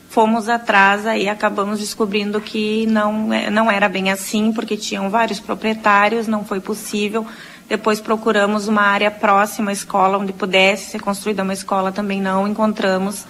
fomos 0.08 0.48
atrás 0.48 1.02
e 1.04 1.28
acabamos 1.28 1.78
descobrindo 1.78 2.40
que 2.40 2.86
não, 2.86 3.30
é- 3.30 3.50
não 3.50 3.70
era 3.70 3.86
bem 3.86 4.10
assim, 4.10 4.50
porque 4.50 4.74
tinham 4.74 5.10
vários 5.10 5.38
proprietários, 5.38 6.26
não 6.26 6.42
foi 6.42 6.58
possível. 6.58 7.26
Depois 7.68 8.00
procuramos 8.00 8.66
uma 8.66 8.80
área 8.80 9.10
próxima 9.10 9.70
à 9.70 9.72
escola, 9.74 10.16
onde 10.16 10.32
pudesse 10.32 10.92
ser 10.92 11.00
construída 11.02 11.42
uma 11.42 11.52
escola, 11.52 11.92
também 11.92 12.22
não 12.22 12.48
encontramos. 12.48 13.26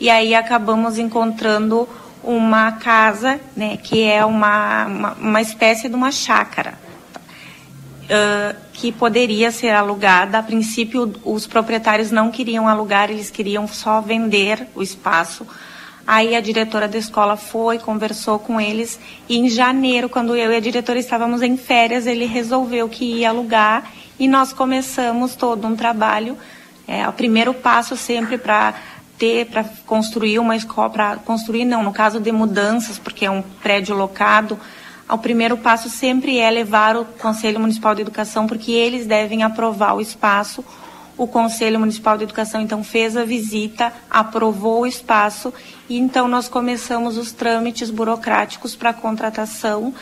E 0.00 0.10
aí 0.10 0.34
acabamos 0.34 0.98
encontrando 0.98 1.88
uma 2.24 2.72
casa, 2.72 3.38
né, 3.56 3.76
que 3.76 4.02
é 4.02 4.24
uma, 4.24 4.86
uma, 4.86 5.12
uma 5.12 5.40
espécie 5.40 5.88
de 5.88 5.94
uma 5.94 6.10
chácara 6.10 6.87
ah, 8.10 8.54
que 8.72 8.90
poderia 8.90 9.50
ser 9.50 9.70
alugada. 9.70 10.38
A 10.38 10.42
princípio, 10.42 11.12
os 11.24 11.46
proprietários 11.46 12.10
não 12.10 12.30
queriam 12.30 12.66
alugar, 12.66 13.10
eles 13.10 13.30
queriam 13.30 13.66
só 13.68 14.00
vender 14.00 14.66
o 14.74 14.82
espaço. 14.82 15.46
Aí 16.06 16.34
a 16.34 16.40
diretora 16.40 16.88
da 16.88 16.96
escola 16.96 17.36
foi, 17.36 17.78
conversou 17.78 18.38
com 18.38 18.58
eles 18.58 18.98
e 19.28 19.36
em 19.36 19.50
janeiro, 19.50 20.08
quando 20.08 20.34
eu 20.34 20.50
e 20.50 20.56
a 20.56 20.60
diretora 20.60 20.98
estávamos 20.98 21.42
em 21.42 21.58
férias, 21.58 22.06
ele 22.06 22.24
resolveu 22.24 22.88
que 22.88 23.04
ia 23.04 23.28
alugar 23.28 23.92
e 24.18 24.26
nós 24.26 24.52
começamos 24.54 25.36
todo 25.36 25.66
um 25.66 25.76
trabalho. 25.76 26.38
É, 26.86 27.06
o 27.06 27.12
primeiro 27.12 27.52
passo 27.52 27.94
sempre 27.94 28.38
para 28.38 28.74
ter 29.18 29.46
para 29.46 29.64
construir 29.84 30.38
uma 30.38 30.56
escola, 30.56 30.88
para 30.88 31.16
construir 31.16 31.66
não, 31.66 31.82
no 31.82 31.92
caso 31.92 32.20
de 32.20 32.32
mudanças, 32.32 32.98
porque 32.98 33.26
é 33.26 33.30
um 33.30 33.42
prédio 33.42 33.94
locado, 33.94 34.58
o 35.10 35.18
primeiro 35.18 35.56
passo 35.56 35.88
sempre 35.88 36.38
é 36.38 36.50
levar 36.50 36.96
o 36.96 37.04
Conselho 37.04 37.58
Municipal 37.58 37.94
de 37.94 38.02
Educação, 38.02 38.46
porque 38.46 38.72
eles 38.72 39.06
devem 39.06 39.42
aprovar 39.42 39.94
o 39.94 40.00
espaço. 40.00 40.64
O 41.16 41.26
Conselho 41.26 41.80
Municipal 41.80 42.16
de 42.16 42.24
Educação 42.24 42.60
então 42.60 42.84
fez 42.84 43.16
a 43.16 43.24
visita, 43.24 43.92
aprovou 44.10 44.82
o 44.82 44.86
espaço 44.86 45.52
e 45.88 45.98
então 45.98 46.28
nós 46.28 46.48
começamos 46.48 47.16
os 47.16 47.32
trâmites 47.32 47.90
burocráticos 47.90 48.76
para 48.76 48.90
a 48.90 48.94
contratação. 48.94 49.94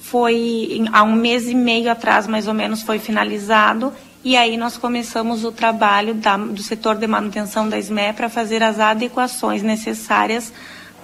Foi 0.00 0.84
há 0.92 1.02
um 1.02 1.14
mês 1.14 1.48
e 1.48 1.54
meio 1.54 1.90
atrás, 1.90 2.26
mais 2.26 2.48
ou 2.48 2.54
menos, 2.54 2.82
foi 2.82 2.98
finalizado 2.98 3.92
e 4.24 4.36
aí 4.36 4.56
nós 4.56 4.76
começamos 4.76 5.44
o 5.44 5.52
trabalho 5.52 6.12
da, 6.12 6.36
do 6.36 6.62
setor 6.62 6.96
de 6.96 7.06
manutenção 7.06 7.68
da 7.68 7.78
SME 7.80 8.12
para 8.14 8.28
fazer 8.28 8.62
as 8.62 8.80
adequações 8.80 9.62
necessárias 9.62 10.52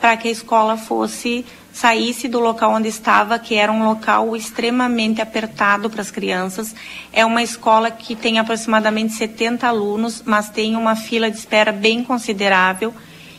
para 0.01 0.17
que 0.17 0.29
a 0.29 0.31
escola 0.31 0.77
fosse 0.77 1.47
saísse 1.75 2.29
do 2.29 2.39
local 2.39 2.73
onde 2.73 2.89
estava, 2.89 3.37
que 3.37 3.57
era 3.57 3.71
um 3.71 3.85
local 3.85 4.37
extremamente 4.37 5.21
apertado 5.21 5.91
para 5.91 6.01
as 6.01 6.11
crianças. 6.11 6.73
É 7.13 7.27
uma 7.27 7.43
escola 7.43 7.91
que 7.91 8.15
tem 8.15 8.39
aproximadamente 8.39 9.13
70 9.15 9.67
alunos, 9.67 10.23
mas 10.25 10.49
tem 10.49 10.77
uma 10.77 10.95
fila 10.95 11.29
de 11.29 11.37
espera 11.37 11.73
bem 11.73 12.05
considerável. 12.05 12.95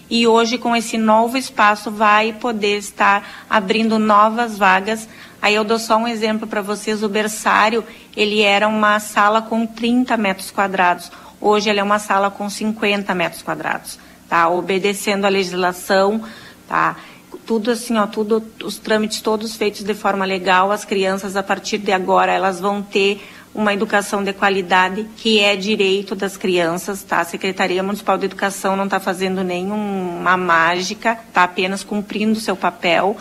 E 0.09 0.27
hoje, 0.27 0.57
com 0.57 0.75
esse 0.75 0.97
novo 0.97 1.37
espaço, 1.37 1.89
vai 1.89 2.33
poder 2.33 2.77
estar 2.77 3.45
abrindo 3.49 3.97
novas 3.97 4.57
vagas. 4.57 5.07
Aí 5.41 5.55
eu 5.55 5.63
dou 5.63 5.79
só 5.79 5.95
um 5.95 6.07
exemplo 6.07 6.45
para 6.45 6.61
vocês: 6.61 7.03
o 7.03 7.09
berçário, 7.09 7.85
ele 8.17 8.41
era 8.41 8.67
uma 8.67 8.99
sala 8.99 9.41
com 9.41 9.65
30 9.65 10.17
metros 10.17 10.51
quadrados. 10.51 11.09
Hoje, 11.39 11.69
ele 11.69 11.79
é 11.79 11.83
uma 11.83 11.99
sala 11.99 12.29
com 12.29 12.49
50 12.49 13.15
metros 13.15 13.41
quadrados, 13.41 13.97
tá? 14.27 14.49
Obedecendo 14.49 15.23
a 15.23 15.29
legislação, 15.29 16.21
tá? 16.67 16.97
Tudo 17.45 17.71
assim, 17.71 17.97
ó, 17.97 18.07
tudo, 18.07 18.43
os 18.63 18.77
trâmites 18.77 19.21
todos 19.21 19.55
feitos 19.55 19.83
de 19.83 19.93
forma 19.93 20.25
legal. 20.25 20.71
As 20.71 20.83
crianças, 20.83 21.35
a 21.35 21.43
partir 21.43 21.77
de 21.77 21.91
agora, 21.91 22.31
elas 22.31 22.59
vão 22.59 22.81
ter 22.81 23.21
uma 23.53 23.73
educação 23.73 24.21
de 24.21 24.33
qualidade, 24.33 25.07
que 25.15 25.39
é 25.39 25.55
direito 25.55 26.13
das 26.13 26.35
crianças, 26.35 27.01
tá? 27.03 27.21
A 27.21 27.25
Secretaria 27.25 27.81
Municipal 27.81 28.17
de 28.17 28.25
Educação 28.25 28.75
não 28.75 28.83
está 28.83 28.99
fazendo 28.99 29.43
nenhuma 29.43 30.35
mágica, 30.35 31.17
está 31.27 31.43
apenas 31.43 31.81
cumprindo 31.81 32.37
seu 32.37 32.57
papel. 32.57 33.15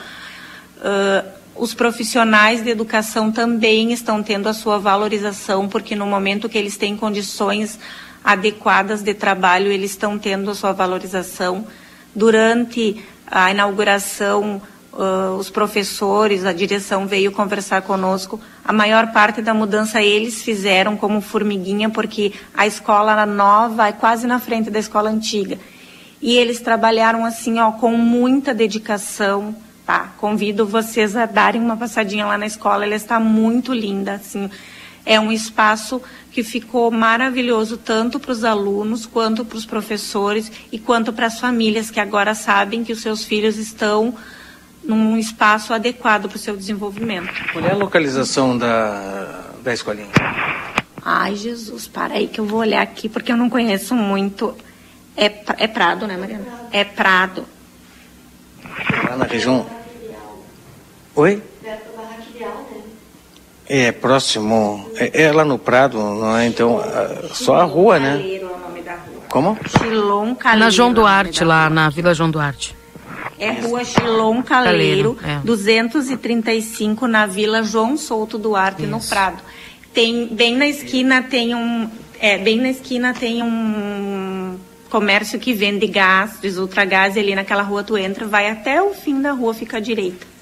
Uh, 0.78 1.28
os 1.54 1.72
profissionais 1.72 2.64
de 2.64 2.70
educação 2.70 3.30
também 3.30 3.92
estão 3.92 4.24
tendo 4.24 4.48
a 4.48 4.52
sua 4.52 4.76
valorização, 4.76 5.68
porque 5.68 5.94
no 5.94 6.04
momento 6.04 6.48
que 6.48 6.58
eles 6.58 6.76
têm 6.76 6.96
condições 6.96 7.78
adequadas 8.24 9.02
de 9.02 9.14
trabalho, 9.14 9.70
eles 9.70 9.92
estão 9.92 10.18
tendo 10.18 10.50
a 10.50 10.54
sua 10.54 10.72
valorização. 10.72 11.64
Durante 12.12 13.04
a 13.34 13.50
inauguração, 13.50 14.62
uh, 14.92 15.34
os 15.36 15.50
professores, 15.50 16.44
a 16.44 16.52
direção 16.52 17.04
veio 17.04 17.32
conversar 17.32 17.82
conosco. 17.82 18.40
A 18.64 18.72
maior 18.72 19.12
parte 19.12 19.42
da 19.42 19.52
mudança 19.52 20.00
eles 20.00 20.44
fizeram 20.44 20.96
como 20.96 21.20
formiguinha, 21.20 21.90
porque 21.90 22.32
a 22.56 22.64
escola 22.64 23.26
nova 23.26 23.88
é 23.88 23.92
quase 23.92 24.28
na 24.28 24.38
frente 24.38 24.70
da 24.70 24.78
escola 24.78 25.10
antiga. 25.10 25.58
E 26.22 26.36
eles 26.36 26.60
trabalharam 26.60 27.24
assim, 27.24 27.58
ó, 27.58 27.72
com 27.72 27.96
muita 27.96 28.54
dedicação, 28.54 29.52
tá? 29.84 30.12
Convido 30.18 30.64
vocês 30.64 31.16
a 31.16 31.26
darem 31.26 31.60
uma 31.60 31.76
passadinha 31.76 32.26
lá 32.26 32.38
na 32.38 32.46
escola, 32.46 32.84
ela 32.84 32.94
está 32.94 33.18
muito 33.18 33.74
linda, 33.74 34.14
assim. 34.14 34.48
É 35.04 35.18
um 35.18 35.32
espaço 35.32 36.00
que 36.34 36.42
ficou 36.42 36.90
maravilhoso 36.90 37.76
tanto 37.76 38.18
para 38.18 38.32
os 38.32 38.42
alunos, 38.42 39.06
quanto 39.06 39.44
para 39.44 39.56
os 39.56 39.64
professores 39.64 40.50
e 40.72 40.80
quanto 40.80 41.12
para 41.12 41.26
as 41.26 41.38
famílias 41.38 41.92
que 41.92 42.00
agora 42.00 42.34
sabem 42.34 42.82
que 42.82 42.92
os 42.92 43.00
seus 43.00 43.24
filhos 43.24 43.56
estão 43.56 44.12
num 44.82 45.16
espaço 45.16 45.72
adequado 45.72 46.28
para 46.28 46.34
o 46.34 46.38
seu 46.38 46.56
desenvolvimento. 46.56 47.32
Qual 47.52 47.64
é 47.64 47.70
a 47.70 47.76
localização 47.76 48.58
da, 48.58 49.52
da 49.62 49.72
escolinha? 49.72 50.10
Ai, 51.00 51.36
Jesus, 51.36 51.86
para 51.86 52.14
aí 52.14 52.26
que 52.26 52.40
eu 52.40 52.46
vou 52.46 52.58
olhar 52.58 52.82
aqui, 52.82 53.08
porque 53.08 53.30
eu 53.30 53.36
não 53.36 53.48
conheço 53.48 53.94
muito. 53.94 54.56
É, 55.16 55.26
é 55.58 55.68
Prado, 55.68 56.04
né, 56.08 56.16
Mariana? 56.16 56.46
É 56.72 56.82
Prado. 56.82 57.46
Lá 59.08 59.16
na 59.16 59.24
região. 59.24 59.64
Oi? 61.14 61.40
É, 63.68 63.92
próximo. 63.92 64.90
É, 64.96 65.24
é, 65.24 65.32
lá 65.32 65.44
no 65.44 65.58
Prado, 65.58 65.98
não 65.98 66.36
é? 66.36 66.46
Então, 66.46 66.82
só 67.32 67.56
a 67.56 67.64
rua, 67.64 67.98
né? 67.98 68.40
Como? 69.28 69.58
Chilon 69.66 70.34
Caleiro. 70.34 70.64
Na 70.64 70.70
João 70.70 70.92
Duarte, 70.92 71.44
lá 71.44 71.68
na 71.70 71.88
Vila 71.88 72.14
João 72.14 72.30
Duarte. 72.30 72.76
É 73.38 73.50
Rua 73.50 73.84
Chilon 73.84 74.42
Caleiro, 74.42 75.14
Caleiro 75.14 75.40
é. 75.42 75.44
235, 75.44 77.06
na 77.08 77.26
Vila 77.26 77.62
João 77.62 77.96
Souto 77.96 78.38
Duarte, 78.38 78.82
Isso. 78.82 78.90
no 78.90 79.00
Prado. 79.00 79.42
Tem, 79.92 80.28
bem 80.28 80.56
na 80.56 80.68
esquina 80.68 81.22
tem 81.22 81.54
um. 81.54 81.90
É, 82.20 82.38
bem 82.38 82.60
na 82.60 82.70
esquina 82.70 83.12
tem 83.12 83.42
um 83.42 84.56
comércio 84.88 85.38
que 85.40 85.52
vende 85.52 85.86
gás, 85.88 86.38
diz 86.40 86.56
Ultragás, 86.56 87.16
e 87.16 87.18
ali 87.18 87.34
naquela 87.34 87.62
rua 87.62 87.82
tu 87.82 87.98
entra, 87.98 88.26
vai 88.26 88.48
até 88.48 88.80
o 88.80 88.94
fim 88.94 89.20
da 89.20 89.32
rua, 89.32 89.52
fica 89.52 89.78
à 89.78 89.80
direita 89.80 90.33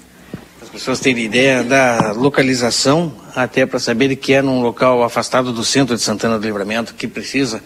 pessoas 0.73 0.99
terem 0.99 1.25
ideia 1.25 1.63
da 1.63 2.13
localização, 2.13 3.13
até 3.35 3.63
para 3.63 3.77
saber 3.77 4.15
que 4.15 4.33
é 4.33 4.41
num 4.41 4.59
local 4.59 5.03
afastado 5.03 5.53
do 5.53 5.63
centro 5.63 5.95
de 5.95 6.01
Santana 6.01 6.39
do 6.39 6.43
Livramento, 6.43 6.95
que 6.95 7.07
precisa 7.07 7.61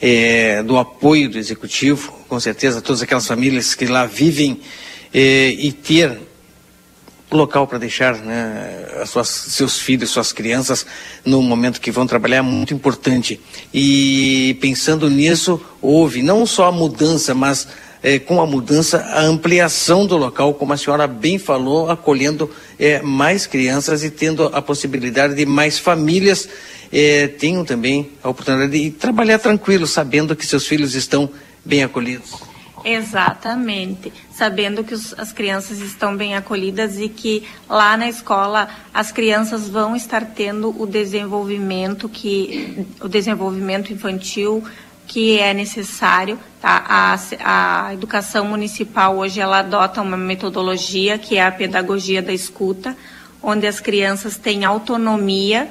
é, 0.00 0.62
do 0.62 0.78
apoio 0.78 1.28
do 1.28 1.36
executivo, 1.36 2.10
com 2.26 2.40
certeza, 2.40 2.80
todas 2.80 3.02
aquelas 3.02 3.26
famílias 3.26 3.74
que 3.74 3.84
lá 3.84 4.06
vivem 4.06 4.62
é, 5.12 5.48
e 5.50 5.70
ter 5.72 6.18
local 7.30 7.66
para 7.66 7.76
deixar 7.76 8.14
né, 8.16 9.04
suas, 9.04 9.28
seus 9.28 9.78
filhos, 9.78 10.08
suas 10.08 10.32
crianças 10.32 10.86
no 11.26 11.42
momento 11.42 11.78
que 11.78 11.90
vão 11.90 12.06
trabalhar 12.06 12.38
é 12.38 12.42
muito 12.42 12.72
importante. 12.72 13.38
E 13.74 14.56
pensando 14.58 15.10
nisso, 15.10 15.60
houve 15.82 16.22
não 16.22 16.46
só 16.46 16.68
a 16.68 16.72
mudança, 16.72 17.34
mas 17.34 17.68
é, 18.02 18.18
com 18.18 18.40
a 18.40 18.46
mudança, 18.46 18.98
a 18.98 19.22
ampliação 19.22 20.06
do 20.06 20.16
local, 20.16 20.54
como 20.54 20.72
a 20.72 20.76
senhora 20.76 21.06
bem 21.06 21.38
falou, 21.38 21.90
acolhendo 21.90 22.50
é, 22.78 23.02
mais 23.02 23.46
crianças 23.46 24.04
e 24.04 24.10
tendo 24.10 24.46
a 24.46 24.62
possibilidade 24.62 25.34
de 25.34 25.44
mais 25.46 25.78
famílias 25.78 26.48
é, 26.92 27.26
tenham 27.26 27.64
também 27.64 28.10
a 28.22 28.28
oportunidade 28.28 28.72
de 28.72 28.90
trabalhar 28.90 29.38
tranquilo, 29.38 29.86
sabendo 29.86 30.34
que 30.34 30.46
seus 30.46 30.66
filhos 30.66 30.94
estão 30.94 31.28
bem 31.64 31.82
acolhidos. 31.82 32.34
Exatamente, 32.84 34.12
sabendo 34.32 34.84
que 34.84 34.94
os, 34.94 35.12
as 35.18 35.32
crianças 35.32 35.80
estão 35.80 36.16
bem 36.16 36.36
acolhidas 36.36 36.98
e 36.98 37.08
que 37.08 37.42
lá 37.68 37.96
na 37.96 38.08
escola 38.08 38.68
as 38.94 39.10
crianças 39.10 39.68
vão 39.68 39.96
estar 39.96 40.24
tendo 40.24 40.74
o 40.80 40.86
desenvolvimento 40.86 42.08
que 42.08 42.86
o 43.00 43.08
desenvolvimento 43.08 43.92
infantil 43.92 44.62
que 45.08 45.38
é 45.40 45.54
necessário. 45.54 46.38
Tá? 46.60 46.84
A, 46.86 47.86
a 47.88 47.94
educação 47.94 48.44
municipal 48.44 49.16
hoje 49.16 49.40
ela 49.40 49.60
adota 49.60 50.02
uma 50.02 50.16
metodologia 50.16 51.18
que 51.18 51.36
é 51.36 51.44
a 51.44 51.50
pedagogia 51.50 52.20
da 52.20 52.32
escuta, 52.32 52.96
onde 53.42 53.66
as 53.66 53.80
crianças 53.80 54.36
têm 54.36 54.64
autonomia 54.64 55.68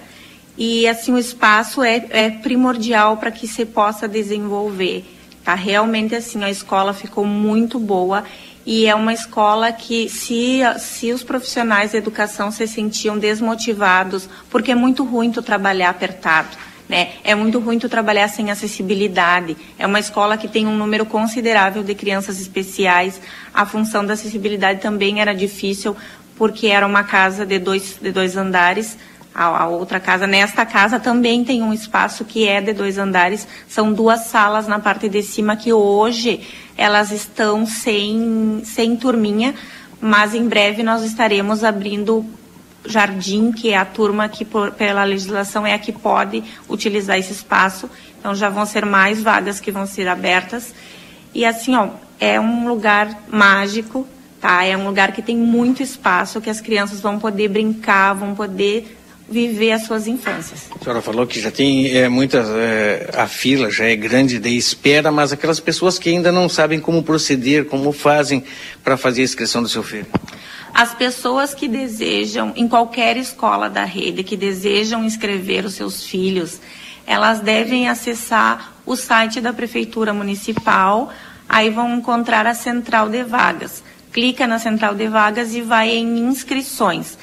e 0.57 0.87
assim 0.87 1.13
o 1.13 1.19
espaço 1.19 1.83
é, 1.83 2.03
é 2.09 2.29
primordial 2.31 3.17
para 3.17 3.29
que 3.29 3.47
se 3.47 3.63
possa 3.63 4.07
desenvolver. 4.07 5.05
Tá? 5.43 5.53
Realmente 5.53 6.15
assim 6.15 6.43
a 6.43 6.49
escola 6.49 6.93
ficou 6.93 7.23
muito 7.23 7.77
boa 7.77 8.23
e 8.65 8.87
é 8.87 8.95
uma 8.95 9.13
escola 9.13 9.71
que 9.71 10.09
se, 10.09 10.59
se 10.79 11.13
os 11.13 11.23
profissionais 11.23 11.91
da 11.91 11.97
educação 11.97 12.51
se 12.51 12.67
sentiam 12.67 13.17
desmotivados, 13.17 14.27
porque 14.49 14.71
é 14.71 14.75
muito 14.75 15.05
ruim 15.05 15.31
tu 15.31 15.41
trabalhar 15.41 15.89
apertado 15.89 16.66
né? 16.87 17.09
É 17.23 17.35
muito 17.35 17.59
ruim 17.59 17.79
tu 17.79 17.89
trabalhar 17.89 18.27
sem 18.29 18.49
acessibilidade. 18.49 19.57
É 19.77 19.85
uma 19.85 19.99
escola 19.99 20.37
que 20.37 20.47
tem 20.47 20.65
um 20.65 20.75
número 20.75 21.05
considerável 21.05 21.83
de 21.83 21.93
crianças 21.93 22.39
especiais. 22.39 23.19
A 23.53 23.65
função 23.65 24.05
da 24.05 24.13
acessibilidade 24.13 24.81
também 24.81 25.19
era 25.19 25.33
difícil, 25.33 25.95
porque 26.37 26.67
era 26.67 26.87
uma 26.87 27.03
casa 27.03 27.45
de 27.45 27.59
dois, 27.59 27.97
de 28.01 28.11
dois 28.11 28.37
andares. 28.37 28.97
A, 29.35 29.63
a 29.63 29.67
outra 29.67 29.99
casa, 29.99 30.25
nesta 30.25 30.65
casa 30.65 30.99
também 30.99 31.43
tem 31.43 31.61
um 31.61 31.73
espaço 31.73 32.23
que 32.23 32.47
é 32.47 32.61
de 32.61 32.73
dois 32.73 32.97
andares. 32.97 33.47
São 33.67 33.91
duas 33.91 34.21
salas 34.21 34.67
na 34.67 34.79
parte 34.79 35.09
de 35.09 35.21
cima 35.21 35.57
que 35.57 35.73
hoje 35.73 36.41
elas 36.77 37.11
estão 37.11 37.65
sem, 37.65 38.61
sem 38.63 38.95
turminha, 38.95 39.53
mas 39.99 40.33
em 40.33 40.47
breve 40.47 40.83
nós 40.83 41.03
estaremos 41.03 41.63
abrindo 41.63 42.25
Jardim, 42.87 43.51
que 43.51 43.69
é 43.69 43.77
a 43.77 43.85
turma 43.85 44.27
que, 44.29 44.45
por, 44.45 44.71
pela 44.71 45.03
legislação, 45.03 45.65
é 45.65 45.73
a 45.73 45.79
que 45.79 45.91
pode 45.91 46.43
utilizar 46.69 47.17
esse 47.17 47.31
espaço. 47.31 47.89
Então, 48.19 48.33
já 48.33 48.49
vão 48.49 48.65
ser 48.65 48.85
mais 48.85 49.21
vagas 49.21 49.59
que 49.59 49.71
vão 49.71 49.85
ser 49.85 50.07
abertas. 50.07 50.73
E, 51.33 51.45
assim, 51.45 51.75
ó, 51.75 51.89
é 52.19 52.39
um 52.39 52.67
lugar 52.67 53.23
mágico, 53.29 54.07
tá? 54.41 54.63
É 54.63 54.75
um 54.75 54.85
lugar 54.85 55.11
que 55.11 55.21
tem 55.21 55.35
muito 55.35 55.83
espaço, 55.83 56.41
que 56.41 56.49
as 56.49 56.61
crianças 56.61 56.99
vão 56.99 57.19
poder 57.19 57.47
brincar, 57.47 58.13
vão 58.13 58.33
poder 58.33 58.97
viver 59.29 59.73
as 59.73 59.83
suas 59.83 60.07
infâncias. 60.07 60.69
A 60.79 60.83
senhora 60.83 61.01
falou 61.01 61.27
que 61.27 61.39
já 61.39 61.51
tem 61.51 61.95
é, 61.95 62.07
muitas, 62.07 62.47
é, 62.49 63.09
a 63.13 63.27
fila 63.27 63.69
já 63.69 63.85
é 63.85 63.95
grande 63.95 64.39
de 64.39 64.49
espera, 64.49 65.11
mas 65.11 65.33
aquelas 65.33 65.59
pessoas 65.59 65.99
que 65.99 66.09
ainda 66.09 66.31
não 66.31 66.47
sabem 66.47 66.79
como 66.79 67.03
proceder, 67.03 67.65
como 67.65 67.91
fazem 67.91 68.43
para 68.83 68.95
fazer 68.95 69.21
a 69.21 69.25
inscrição 69.25 69.61
do 69.61 69.67
seu 69.67 69.83
filho. 69.83 70.07
As 70.77 70.93
pessoas 70.93 71.55
que 71.55 71.67
desejam, 71.67 72.53
em 72.55 72.67
qualquer 72.67 73.17
escola 73.17 73.67
da 73.67 73.83
rede, 73.83 74.23
que 74.23 74.37
desejam 74.37 75.03
inscrever 75.03 75.65
os 75.65 75.73
seus 75.73 76.05
filhos, 76.05 76.61
elas 77.03 77.39
devem 77.39 77.89
acessar 77.89 78.73
o 78.85 78.95
site 78.95 79.41
da 79.41 79.51
Prefeitura 79.51 80.13
Municipal, 80.13 81.11
aí 81.49 81.71
vão 81.71 81.95
encontrar 81.95 82.45
a 82.45 82.53
central 82.53 83.09
de 83.09 83.23
vagas. 83.23 83.83
Clica 84.13 84.45
na 84.45 84.59
central 84.59 84.93
de 84.93 85.07
vagas 85.07 85.55
e 85.55 85.61
vai 85.61 85.89
em 85.97 86.19
inscrições. 86.19 87.17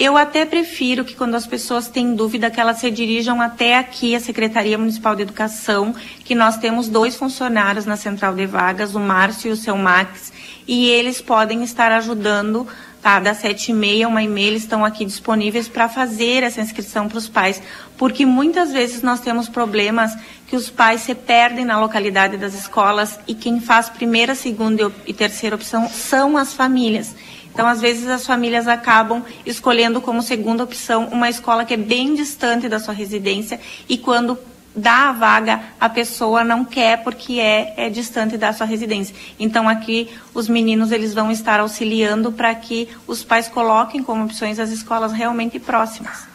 Eu 0.00 0.16
até 0.16 0.46
prefiro 0.46 1.04
que 1.04 1.14
quando 1.14 1.34
as 1.34 1.46
pessoas 1.46 1.86
têm 1.86 2.14
dúvida 2.14 2.50
que 2.50 2.58
elas 2.58 2.78
se 2.78 2.90
dirijam 2.90 3.38
até 3.38 3.76
aqui 3.76 4.14
a 4.14 4.20
Secretaria 4.20 4.78
Municipal 4.78 5.14
de 5.14 5.20
Educação, 5.20 5.94
que 6.24 6.34
nós 6.34 6.56
temos 6.56 6.88
dois 6.88 7.16
funcionários 7.16 7.84
na 7.84 7.98
central 7.98 8.34
de 8.34 8.46
vagas, 8.46 8.94
o 8.94 8.98
Márcio 8.98 9.50
e 9.50 9.52
o 9.52 9.56
seu 9.56 9.76
Max, 9.76 10.32
e 10.66 10.88
eles 10.88 11.20
podem 11.20 11.62
estar 11.62 11.92
ajudando 11.92 12.66
tá? 13.02 13.18
Das 13.20 13.38
sete 13.38 13.72
e 13.72 13.74
meia, 13.74 14.08
uma 14.08 14.22
e 14.22 14.28
meia, 14.28 14.48
eles 14.48 14.62
estão 14.62 14.84
aqui 14.84 15.04
disponíveis 15.04 15.68
para 15.68 15.86
fazer 15.86 16.42
essa 16.42 16.60
inscrição 16.60 17.08
para 17.08 17.18
os 17.18 17.28
pais, 17.28 17.62
porque 17.96 18.24
muitas 18.24 18.72
vezes 18.72 19.02
nós 19.02 19.20
temos 19.20 19.48
problemas 19.48 20.12
que 20.46 20.56
os 20.56 20.70
pais 20.70 21.02
se 21.02 21.14
perdem 21.14 21.64
na 21.64 21.78
localidade 21.78 22.36
das 22.36 22.54
escolas 22.54 23.18
e 23.26 23.34
quem 23.34 23.60
faz 23.60 23.88
primeira, 23.88 24.34
segunda 24.34 24.90
e 25.06 25.12
terceira 25.12 25.56
opção 25.56 25.88
são 25.88 26.36
as 26.36 26.52
famílias. 26.52 27.14
Então, 27.52 27.66
às 27.66 27.80
vezes, 27.80 28.08
as 28.08 28.26
famílias 28.26 28.68
acabam 28.68 29.24
escolhendo 29.44 30.00
como 30.00 30.22
segunda 30.22 30.64
opção 30.64 31.08
uma 31.12 31.28
escola 31.28 31.64
que 31.64 31.74
é 31.74 31.76
bem 31.76 32.14
distante 32.14 32.68
da 32.68 32.78
sua 32.78 32.94
residência 32.94 33.60
e 33.88 33.98
quando 33.98 34.38
dá 34.74 35.08
a 35.08 35.12
vaga, 35.12 35.60
a 35.80 35.88
pessoa 35.88 36.44
não 36.44 36.64
quer 36.64 37.02
porque 37.02 37.40
é, 37.40 37.74
é 37.76 37.90
distante 37.90 38.36
da 38.36 38.52
sua 38.52 38.66
residência. 38.66 39.14
Então 39.38 39.68
aqui 39.68 40.08
os 40.32 40.48
meninos 40.48 40.92
eles 40.92 41.12
vão 41.12 41.30
estar 41.30 41.60
auxiliando 41.60 42.32
para 42.32 42.54
que 42.54 42.88
os 43.06 43.24
pais 43.24 43.48
coloquem 43.48 44.02
como 44.02 44.24
opções 44.24 44.58
as 44.58 44.70
escolas 44.70 45.12
realmente 45.12 45.58
próximas. 45.58 46.30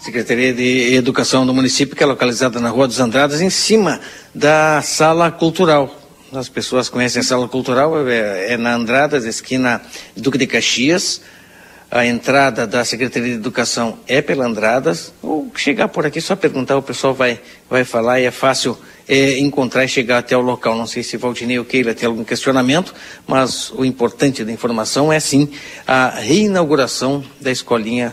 Secretaria 0.00 0.52
de 0.52 0.94
Educação 0.94 1.46
do 1.46 1.54
município, 1.54 1.96
que 1.96 2.02
é 2.02 2.06
localizada 2.06 2.60
na 2.60 2.68
Rua 2.68 2.86
dos 2.86 3.00
Andradas, 3.00 3.40
em 3.40 3.48
cima 3.48 4.00
da 4.34 4.82
sala 4.82 5.30
cultural. 5.30 6.03
As 6.36 6.48
pessoas 6.48 6.88
conhecem 6.88 7.20
a 7.20 7.22
sala 7.22 7.46
cultural, 7.46 8.08
é, 8.08 8.54
é 8.54 8.56
na 8.56 8.74
Andradas, 8.74 9.24
esquina 9.24 9.80
Duque 10.16 10.36
de 10.36 10.46
Caxias, 10.48 11.20
a 11.88 12.04
entrada 12.04 12.66
da 12.66 12.84
Secretaria 12.84 13.28
de 13.28 13.34
Educação 13.36 14.00
é 14.08 14.20
pela 14.20 14.44
Andradas, 14.44 15.12
ou 15.22 15.52
chegar 15.54 15.86
por 15.86 16.04
aqui, 16.04 16.20
só 16.20 16.34
perguntar, 16.34 16.76
o 16.76 16.82
pessoal 16.82 17.14
vai, 17.14 17.40
vai 17.70 17.84
falar 17.84 18.20
e 18.20 18.24
é 18.24 18.32
fácil 18.32 18.76
é, 19.06 19.38
encontrar 19.38 19.84
e 19.84 19.88
chegar 19.88 20.18
até 20.18 20.36
o 20.36 20.40
local. 20.40 20.76
Não 20.76 20.88
sei 20.88 21.04
se 21.04 21.16
Valdinei 21.16 21.56
ou 21.58 21.64
Keila 21.64 21.94
tem 21.94 22.08
algum 22.08 22.24
questionamento, 22.24 22.92
mas 23.28 23.70
o 23.70 23.84
importante 23.84 24.44
da 24.44 24.50
informação 24.50 25.12
é 25.12 25.20
sim 25.20 25.48
a 25.86 26.08
reinauguração 26.08 27.24
da 27.40 27.52
escolinha 27.52 28.12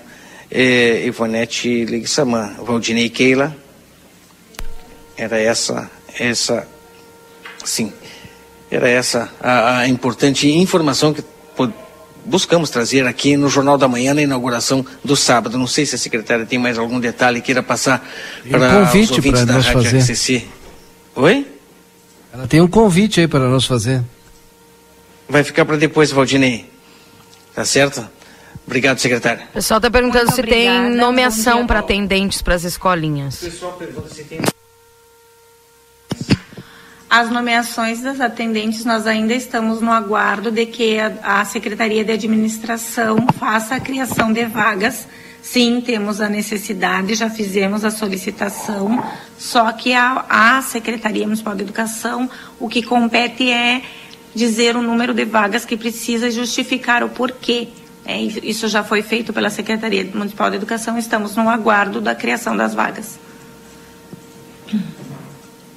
é, 0.52 1.06
Ivonete 1.08 1.86
Ligsamã. 1.86 2.54
Valdinei 2.60 3.06
e 3.06 3.10
Keila, 3.10 3.56
era 5.18 5.40
essa, 5.40 5.90
essa, 6.20 6.68
sim, 7.66 7.92
era 8.72 8.90
essa 8.90 9.30
a, 9.42 9.80
a 9.80 9.88
importante 9.88 10.50
informação 10.50 11.14
que 11.14 11.24
buscamos 12.24 12.70
trazer 12.70 13.06
aqui 13.06 13.36
no 13.36 13.50
Jornal 13.50 13.78
da 13.78 13.88
Manhã 13.88 14.14
na 14.14 14.22
inauguração 14.22 14.86
do 15.04 15.16
sábado. 15.16 15.58
Não 15.58 15.68
sei 15.68 15.86
se 15.86 15.96
a 15.96 15.98
secretária 15.98 16.46
tem 16.46 16.58
mais 16.58 16.78
algum 16.78 17.00
detalhe 17.00 17.42
que 17.42 17.48
queira 17.48 17.62
passar 17.62 18.08
para 18.50 18.80
um 18.80 18.86
convite 18.86 19.12
os 19.12 19.18
ouvintes 19.18 19.46
da 19.46 19.54
Rádio 19.54 19.74
fazer. 19.74 19.98
RCC. 19.98 20.46
Oi? 21.16 21.48
Ela 22.34 22.48
tem 22.48 22.62
um 22.62 22.68
convite 22.68 23.20
aí 23.20 23.28
para 23.28 23.50
nós 23.50 23.66
fazer. 23.66 24.02
Vai 25.28 25.44
ficar 25.44 25.66
para 25.66 25.78
depois, 25.78 26.12
Valdinei. 26.12 26.70
Tá 27.54 27.66
certo? 27.66 28.08
Obrigado, 28.66 29.00
secretária. 29.00 29.48
O 29.50 29.54
pessoal 29.54 29.80
está 29.80 29.92
perguntando 29.92 30.26
Muito 30.26 30.36
se 30.36 30.42
obrigada, 30.42 30.88
tem 30.88 30.96
nomeação 30.96 31.68
para 31.68 31.80
atendentes 31.80 32.42
para 32.42 32.56
as 32.56 32.64
escolinhas. 32.64 33.38
pessoal 33.38 33.74
pergunta 33.74 34.14
se 34.14 34.24
tem. 34.24 34.40
As 37.12 37.30
nomeações 37.30 38.00
das 38.00 38.22
atendentes, 38.22 38.86
nós 38.86 39.06
ainda 39.06 39.34
estamos 39.34 39.82
no 39.82 39.92
aguardo 39.92 40.50
de 40.50 40.66
que 40.66 40.98
a, 40.98 41.42
a 41.42 41.44
Secretaria 41.44 42.06
de 42.06 42.14
Administração 42.14 43.28
faça 43.38 43.76
a 43.76 43.82
criação 43.82 44.32
de 44.32 44.46
vagas. 44.46 45.06
Sim, 45.42 45.84
temos 45.86 46.22
a 46.22 46.30
necessidade, 46.30 47.16
já 47.16 47.30
fizemos 47.30 47.84
a 47.84 47.92
solicitação, 47.92 49.04
só 49.38 49.70
que 49.74 49.94
a, 49.94 50.24
a 50.30 50.62
Secretaria 50.62 51.26
Municipal 51.26 51.54
de 51.54 51.64
Educação, 51.64 52.30
o 52.58 52.70
que 52.70 52.82
compete 52.82 53.52
é 53.52 53.82
dizer 54.34 54.78
o 54.78 54.82
número 54.82 55.14
de 55.14 55.26
vagas 55.26 55.66
que 55.66 55.76
precisa 55.76 56.30
e 56.30 56.32
justificar 56.32 57.04
o 57.04 57.10
porquê. 57.10 57.68
É, 58.06 58.22
isso 58.22 58.70
já 58.70 58.86
foi 58.86 59.02
feito 59.02 59.34
pela 59.34 59.50
Secretaria 59.50 60.10
Municipal 60.14 60.50
de 60.50 60.56
Educação, 60.56 60.98
estamos 60.98 61.36
no 61.36 61.50
aguardo 61.50 62.00
da 62.00 62.16
criação 62.16 62.56
das 62.56 62.74
vagas. 62.74 63.20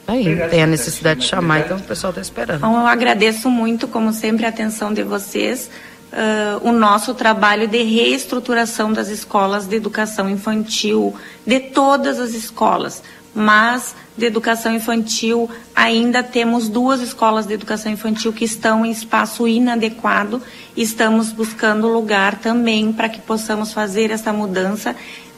Aí, 0.06 0.36
tem 0.50 0.62
a 0.62 0.66
necessidade 0.66 1.20
de 1.20 1.26
chamar, 1.26 1.60
então 1.60 1.78
o 1.78 1.82
pessoal 1.82 2.10
está 2.10 2.20
esperando. 2.20 2.58
Então, 2.58 2.80
eu 2.80 2.86
agradeço 2.86 3.50
muito, 3.50 3.88
como 3.88 4.12
sempre, 4.12 4.44
a 4.44 4.50
atenção 4.50 4.92
de 4.92 5.02
vocês, 5.02 5.70
ah, 6.12 6.58
o 6.62 6.70
nosso 6.70 7.14
trabalho 7.14 7.66
de 7.66 7.82
reestruturação 7.82 8.92
das 8.92 9.08
escolas 9.08 9.66
de 9.66 9.76
educação 9.76 10.30
infantil, 10.30 11.14
de 11.44 11.58
todas 11.58 12.20
as 12.20 12.34
escolas, 12.34 13.02
mas 13.34 13.96
de 14.16 14.26
educação 14.26 14.72
infantil 14.72 15.50
ainda 15.74 16.22
temos 16.22 16.68
duas 16.68 17.00
escolas 17.00 17.46
de 17.46 17.54
educação 17.54 17.90
infantil 17.90 18.32
que 18.32 18.44
estão 18.44 18.86
em 18.86 18.92
espaço 18.92 19.48
inadequado. 19.48 20.40
Estamos 20.76 21.32
buscando 21.32 21.88
lugar 21.88 22.38
também 22.38 22.92
para 22.92 23.08
que 23.08 23.20
possamos 23.20 23.72
fazer 23.72 24.12
essa 24.12 24.32
mudança 24.32 24.94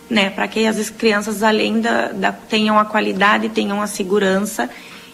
né, 0.09 0.31
para 0.31 0.47
que 0.49 0.67
as 0.67 0.91
crianças, 0.91 1.43
além 1.43 1.81
da, 1.81 2.09
da, 2.09 2.33
tenham 2.33 2.79
a 2.79 2.85
qualidade, 2.85 3.49
tenham 3.49 3.83
a 3.83 3.87
segurança, 3.87 4.71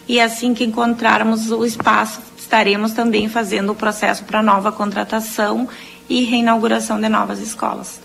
e 0.06 0.20
assim 0.20 0.52
que 0.54 0.64
encontrarmos 0.64 1.50
o 1.50 1.64
espaço, 1.64 2.20
estaremos 2.36 2.92
também 2.92 3.28
fazendo 3.28 3.72
o 3.72 3.74
processo 3.74 4.24
para 4.24 4.42
nova 4.42 4.70
contratação 4.70 5.68
e 6.08 6.24
reinauguração 6.24 7.00
de 7.00 7.08
novas 7.08 7.40
escolas. 7.40 8.00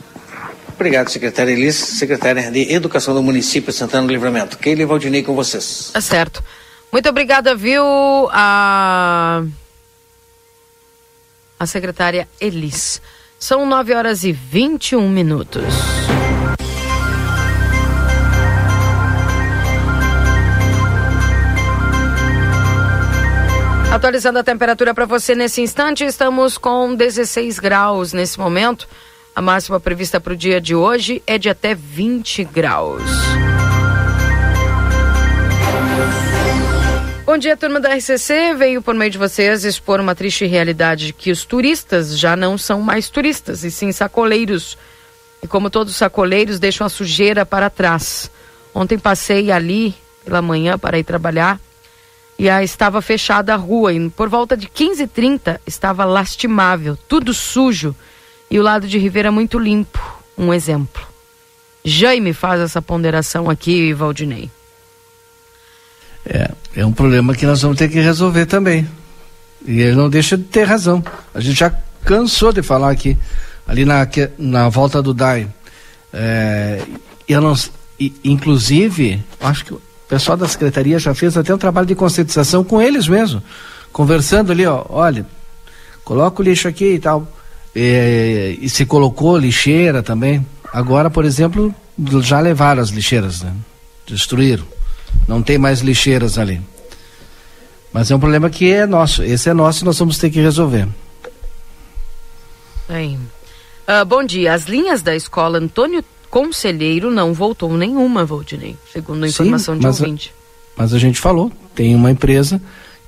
Obrigado, 0.74 1.10
secretária 1.10 1.52
Elis, 1.52 1.76
secretária 1.76 2.52
de 2.52 2.72
Educação 2.72 3.14
do 3.14 3.24
município 3.24 3.72
de 3.72 3.78
Santana 3.78 4.06
do 4.06 4.14
Livramento. 4.14 4.58
Keila 4.60 4.84
e 4.84 4.86
Valdinei 4.86 5.24
com 5.24 5.34
vocês. 5.34 5.90
Tá 5.92 6.00
certo. 6.00 6.44
Muito 6.92 7.10
obrigada, 7.10 7.56
viu, 7.56 7.84
a, 8.32 9.44
a 11.60 11.66
secretária 11.66 12.28
Elis. 12.40 13.02
São 13.40 13.66
9 13.66 13.94
horas 13.94 14.24
e 14.24 14.32
21 14.32 15.10
minutos. 15.10 15.66
Atualizando 23.92 24.38
a 24.38 24.44
temperatura 24.44 24.94
para 24.94 25.06
você 25.06 25.34
nesse 25.34 25.62
instante, 25.62 26.04
estamos 26.04 26.58
com 26.58 26.94
16 26.94 27.58
graus 27.58 28.12
nesse 28.12 28.38
momento. 28.38 28.88
A 29.34 29.42
máxima 29.42 29.80
prevista 29.80 30.20
para 30.20 30.34
o 30.34 30.36
dia 30.36 30.60
de 30.60 30.76
hoje 30.76 31.24
é 31.26 31.38
de 31.38 31.50
até 31.50 31.74
20 31.74 32.44
graus. 32.44 33.02
Bom 37.26 37.38
dia, 37.38 37.56
turma 37.56 37.80
da 37.80 37.96
RCC. 37.96 38.54
Veio 38.56 38.82
por 38.82 38.94
meio 38.94 39.10
de 39.10 39.18
vocês 39.18 39.64
expor 39.64 40.02
uma 40.02 40.14
triste 40.14 40.46
realidade 40.46 41.14
que 41.14 41.32
os 41.32 41.46
turistas 41.46 42.18
já 42.20 42.36
não 42.36 42.58
são 42.58 42.82
mais 42.82 43.10
turistas, 43.10 43.64
e 43.64 43.72
sim 43.72 43.92
sacoleiros. 43.92 44.78
E 45.42 45.48
como 45.48 45.70
todos 45.70 45.94
os 45.94 45.98
sacoleiros, 45.98 46.60
deixam 46.60 46.86
a 46.86 46.90
sujeira 46.90 47.46
para 47.46 47.70
trás. 47.70 48.30
Ontem 48.76 49.00
passei 49.00 49.50
ali 49.50 49.96
pela 50.26 50.42
manhã 50.42 50.78
para 50.78 51.00
ir 51.00 51.04
trabalhar 51.04 51.60
e 52.38 52.50
a, 52.50 52.64
estava 52.64 53.02
fechada 53.02 53.54
a 53.54 53.58
rua. 53.58 53.94
E 53.94 54.10
por 54.10 54.30
volta 54.30 54.56
de 54.56 54.68
15h30 54.68 55.60
estava 55.66 56.06
lastimável, 56.06 56.98
tudo 57.08 57.34
sujo 57.34 57.96
e 58.50 58.60
o 58.60 58.64
lado 58.64 58.88
de 58.88 58.98
Ribeira 58.98 59.32
muito 59.32 59.58
limpo. 59.60 60.00
Um 60.38 60.54
exemplo. 60.54 61.06
Jaime 61.84 62.34
faz 62.34 62.62
essa 62.62 62.82
ponderação 62.82 63.50
aqui, 63.50 63.94
Valdinei. 63.94 64.50
É, 66.26 66.52
é 66.76 66.86
um 66.86 66.92
problema 66.92 67.34
que 67.34 67.46
nós 67.46 67.62
vamos 67.62 67.78
ter 67.78 67.90
que 67.90 68.00
resolver 68.00 68.46
também. 68.46 68.88
E 69.66 69.82
ele 69.82 69.96
não 69.96 70.10
deixa 70.10 70.38
de 70.38 70.44
ter 70.44 70.64
razão. 70.64 71.04
A 71.34 71.40
gente 71.40 71.58
já 71.58 71.74
cansou 72.04 72.54
de 72.54 72.62
falar 72.62 72.92
aqui, 72.92 73.18
ali 73.66 73.86
na, 73.86 74.08
na 74.38 74.70
volta 74.70 75.02
do 75.02 75.14
DAI. 75.14 75.48
É, 76.14 76.82
inclusive, 78.24 79.24
acho 79.40 79.66
que 79.66 79.74
o 80.08 80.10
pessoal 80.10 80.38
da 80.38 80.48
secretaria 80.48 80.98
já 80.98 81.14
fez 81.14 81.36
até 81.36 81.54
um 81.54 81.58
trabalho 81.58 81.86
de 81.86 81.94
conscientização 81.94 82.64
com 82.64 82.82
eles 82.82 83.10
mesmo. 83.10 83.44
Conversando 83.92 84.54
ali, 84.54 84.66
ó, 84.66 84.86
olha, 84.88 85.26
coloca 86.06 86.42
o 86.42 86.46
lixo 86.46 86.66
aqui 86.66 86.94
e 86.94 87.00
tal. 87.00 87.28
É, 87.76 88.56
e 88.58 88.70
se 88.70 88.86
colocou 88.86 89.38
lixeira 89.38 90.02
também. 90.02 90.48
Agora, 90.72 91.10
por 91.10 91.26
exemplo, 91.26 91.76
já 92.22 92.40
levaram 92.40 92.82
as 92.82 92.88
lixeiras, 92.88 93.42
né? 93.42 93.54
Destruíram. 94.08 94.66
Não 95.28 95.44
tem 95.44 95.58
mais 95.58 95.82
lixeiras 95.82 96.38
ali. 96.38 96.62
Mas 97.92 98.10
é 98.10 98.16
um 98.16 98.20
problema 98.20 98.50
que 98.50 98.72
é 98.72 98.86
nosso. 98.86 99.24
Esse 99.24 99.50
é 99.50 99.54
nosso 99.54 99.84
e 99.84 99.86
nós 99.86 100.00
vamos 100.00 100.18
ter 100.18 100.30
que 100.30 100.40
resolver. 100.40 100.88
Bem. 102.88 103.20
Uh, 103.86 104.06
bom 104.06 104.24
dia. 104.24 104.54
As 104.54 104.68
linhas 104.68 105.02
da 105.02 105.14
escola 105.14 105.58
Antônio 105.58 106.02
Conselheiro 106.30 107.10
não 107.10 107.34
voltou 107.34 107.76
nenhuma, 107.78 108.26
Valdinei, 108.26 108.76
segundo 108.92 109.24
a 109.24 109.28
informação 109.28 109.76
Sim, 109.76 109.80
de 109.80 109.86
mas 109.88 110.00
ouvinte. 110.02 110.34
A, 110.76 110.82
mas 110.82 110.94
a 110.94 111.00
gente 111.00 111.20
falou, 111.20 111.52
tem 111.74 111.96
uma 111.96 112.12
empresa 112.12 112.62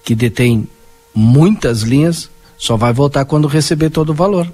que 0.04 0.16
detém 0.16 0.68
muitas 1.14 1.82
linhas, 1.82 2.30
só 2.58 2.78
vai 2.78 2.94
voltar 2.94 3.26
quando 3.26 3.48
receber 3.48 3.90
todo 3.90 4.10
o 4.10 4.14
valor. 4.14 4.52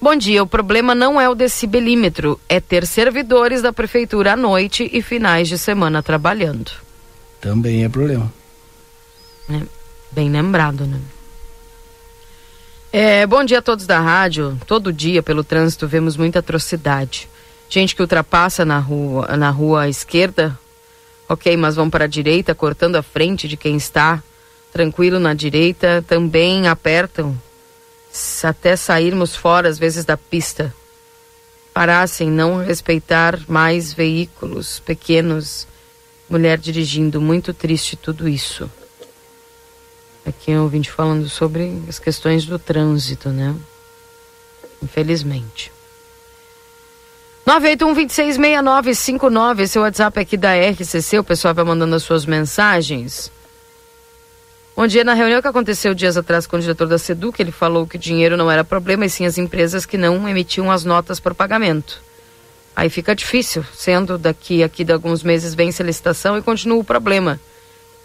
Bom 0.00 0.14
dia, 0.14 0.42
o 0.42 0.46
problema 0.46 0.94
não 0.94 1.20
é 1.20 1.28
o 1.28 1.34
decibelímetro, 1.34 2.40
é 2.48 2.60
ter 2.60 2.86
servidores 2.86 3.62
da 3.62 3.72
prefeitura 3.72 4.34
à 4.34 4.36
noite 4.36 4.88
e 4.92 5.02
finais 5.02 5.48
de 5.48 5.58
semana 5.58 6.02
trabalhando. 6.02 6.70
Também 7.40 7.84
é 7.84 7.88
problema. 7.88 8.32
É, 9.50 9.60
bem 10.12 10.30
lembrado, 10.30 10.86
né? 10.86 11.00
É, 12.90 13.26
bom 13.26 13.44
dia 13.44 13.58
a 13.58 13.62
todos 13.62 13.86
da 13.86 14.00
rádio. 14.00 14.58
Todo 14.66 14.92
dia 14.92 15.22
pelo 15.22 15.44
trânsito 15.44 15.86
vemos 15.86 16.16
muita 16.16 16.38
atrocidade. 16.38 17.28
Gente 17.68 17.94
que 17.94 18.00
ultrapassa 18.00 18.64
na 18.64 18.78
rua, 18.78 19.36
na 19.36 19.50
rua 19.50 19.90
esquerda, 19.90 20.58
ok, 21.28 21.54
mas 21.58 21.76
vão 21.76 21.90
para 21.90 22.06
a 22.06 22.08
direita, 22.08 22.54
cortando 22.54 22.96
a 22.96 23.02
frente 23.02 23.46
de 23.46 23.58
quem 23.58 23.76
está 23.76 24.22
tranquilo 24.72 25.18
na 25.18 25.34
direita, 25.34 26.02
também 26.08 26.66
apertam 26.66 27.38
até 28.42 28.74
sairmos 28.74 29.36
fora, 29.36 29.68
às 29.68 29.78
vezes, 29.78 30.06
da 30.06 30.16
pista. 30.16 30.74
Parassem, 31.74 32.30
não 32.30 32.56
respeitar 32.56 33.38
mais 33.46 33.92
veículos 33.92 34.80
pequenos, 34.80 35.68
mulher 36.28 36.56
dirigindo, 36.56 37.20
muito 37.20 37.52
triste 37.52 37.96
tudo 37.96 38.26
isso. 38.26 38.70
Aqui 40.28 40.52
um 40.52 40.64
ouvinte 40.64 40.90
falando 40.90 41.26
sobre 41.26 41.82
as 41.88 41.98
questões 41.98 42.44
do 42.44 42.58
trânsito, 42.58 43.30
né? 43.30 43.56
Infelizmente. 44.82 45.72
981-266959, 47.46 49.60
esse 49.60 49.78
é 49.78 49.80
o 49.80 49.84
WhatsApp 49.84 50.20
aqui 50.20 50.36
da 50.36 50.54
RCC, 50.54 51.18
o 51.18 51.24
pessoal 51.24 51.54
vai 51.54 51.64
mandando 51.64 51.96
as 51.96 52.02
suas 52.02 52.26
mensagens. 52.26 53.32
Bom 54.76 54.86
dia, 54.86 55.02
na 55.02 55.14
reunião 55.14 55.40
que 55.40 55.48
aconteceu 55.48 55.94
dias 55.94 56.18
atrás 56.18 56.46
com 56.46 56.58
o 56.58 56.60
diretor 56.60 56.86
da 56.86 56.98
SEDUC, 56.98 57.40
ele 57.40 57.50
falou 57.50 57.86
que 57.86 57.96
o 57.96 57.98
dinheiro 57.98 58.36
não 58.36 58.50
era 58.50 58.62
problema, 58.62 59.06
e 59.06 59.10
sim 59.10 59.24
as 59.24 59.38
empresas 59.38 59.86
que 59.86 59.96
não 59.96 60.28
emitiam 60.28 60.70
as 60.70 60.84
notas 60.84 61.18
por 61.18 61.34
pagamento. 61.34 62.02
Aí 62.76 62.90
fica 62.90 63.14
difícil, 63.14 63.64
sendo 63.74 64.18
daqui 64.18 64.62
aqui 64.62 64.84
de 64.84 64.92
alguns 64.92 65.22
meses 65.22 65.54
vence 65.54 65.82
a 65.82 65.86
licitação 65.86 66.36
e 66.36 66.42
continua 66.42 66.78
o 66.78 66.84
problema. 66.84 67.40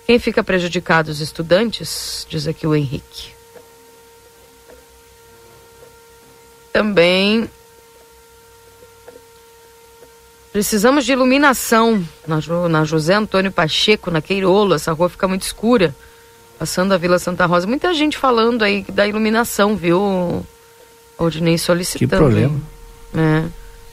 Quem 0.06 0.20
fica 0.20 0.44
prejudicado? 0.44 1.10
Os 1.10 1.20
estudantes? 1.22 2.28
Diz 2.30 2.48
aqui 2.48 2.68
o 2.68 2.76
Henrique. 2.76 3.32
Também 6.74 7.50
precisamos 10.52 11.06
de 11.06 11.12
iluminação 11.12 12.04
na, 12.28 12.40
na 12.68 12.84
José 12.84 13.16
Antônio 13.16 13.52
Pacheco, 13.52 14.12
na 14.12 14.22
Queirolo. 14.22 14.74
Essa 14.74 14.92
rua 14.92 15.10
fica 15.10 15.28
muito 15.28 15.44
escura, 15.44 15.96
passando 16.60 16.94
a 16.94 16.98
Vila 16.98 17.18
Santa 17.18 17.46
Rosa. 17.46 17.66
Muita 17.66 17.94
gente 17.94 18.18
falando 18.18 18.64
aí 18.64 18.84
da 18.90 19.08
iluminação, 19.08 19.76
viu? 19.76 20.46
Odinei 21.18 21.58
solicitando. 21.58 22.10
Que 22.10 22.18
problema. 22.18 22.62
É. 23.16 23.46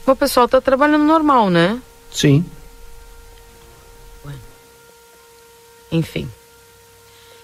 O 0.05 0.15
pessoal 0.15 0.47
tá 0.47 0.59
trabalhando 0.59 1.05
normal, 1.05 1.49
né? 1.49 1.79
Sim. 2.11 2.43
Enfim. 5.91 6.29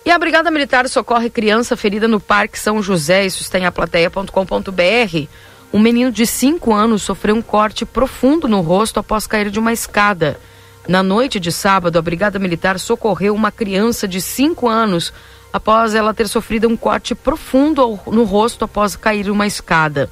E 0.05 0.11
a 0.11 0.17
Brigada 0.17 0.49
Militar 0.49 0.87
socorre 0.87 1.29
criança 1.29 1.75
ferida 1.75 2.07
no 2.07 2.19
Parque 2.19 2.57
São 2.57 2.81
José. 2.81 3.25
Isso 3.25 3.41
está 3.41 3.59
em 3.59 3.65
aplateia.com.br. 3.65 5.27
Um 5.73 5.79
menino 5.79 6.11
de 6.11 6.25
5 6.25 6.73
anos 6.73 7.03
sofreu 7.03 7.35
um 7.35 7.41
corte 7.41 7.85
profundo 7.85 8.47
no 8.47 8.61
rosto 8.61 8.99
após 8.99 9.27
cair 9.27 9.51
de 9.51 9.59
uma 9.59 9.73
escada. 9.73 10.39
Na 10.87 11.03
noite 11.03 11.41
de 11.41 11.51
sábado, 11.51 11.99
a 11.99 12.01
Brigada 12.01 12.39
Militar 12.39 12.79
socorreu 12.79 13.35
uma 13.35 13.51
criança 13.51 14.07
de 14.07 14.21
5 14.21 14.69
anos 14.69 15.11
após 15.51 15.93
ela 15.93 16.13
ter 16.13 16.29
sofrido 16.29 16.69
um 16.69 16.77
corte 16.77 17.13
profundo 17.13 17.99
no 18.07 18.23
rosto 18.23 18.63
após 18.63 18.95
cair 18.95 19.29
uma 19.29 19.45
escada. 19.45 20.09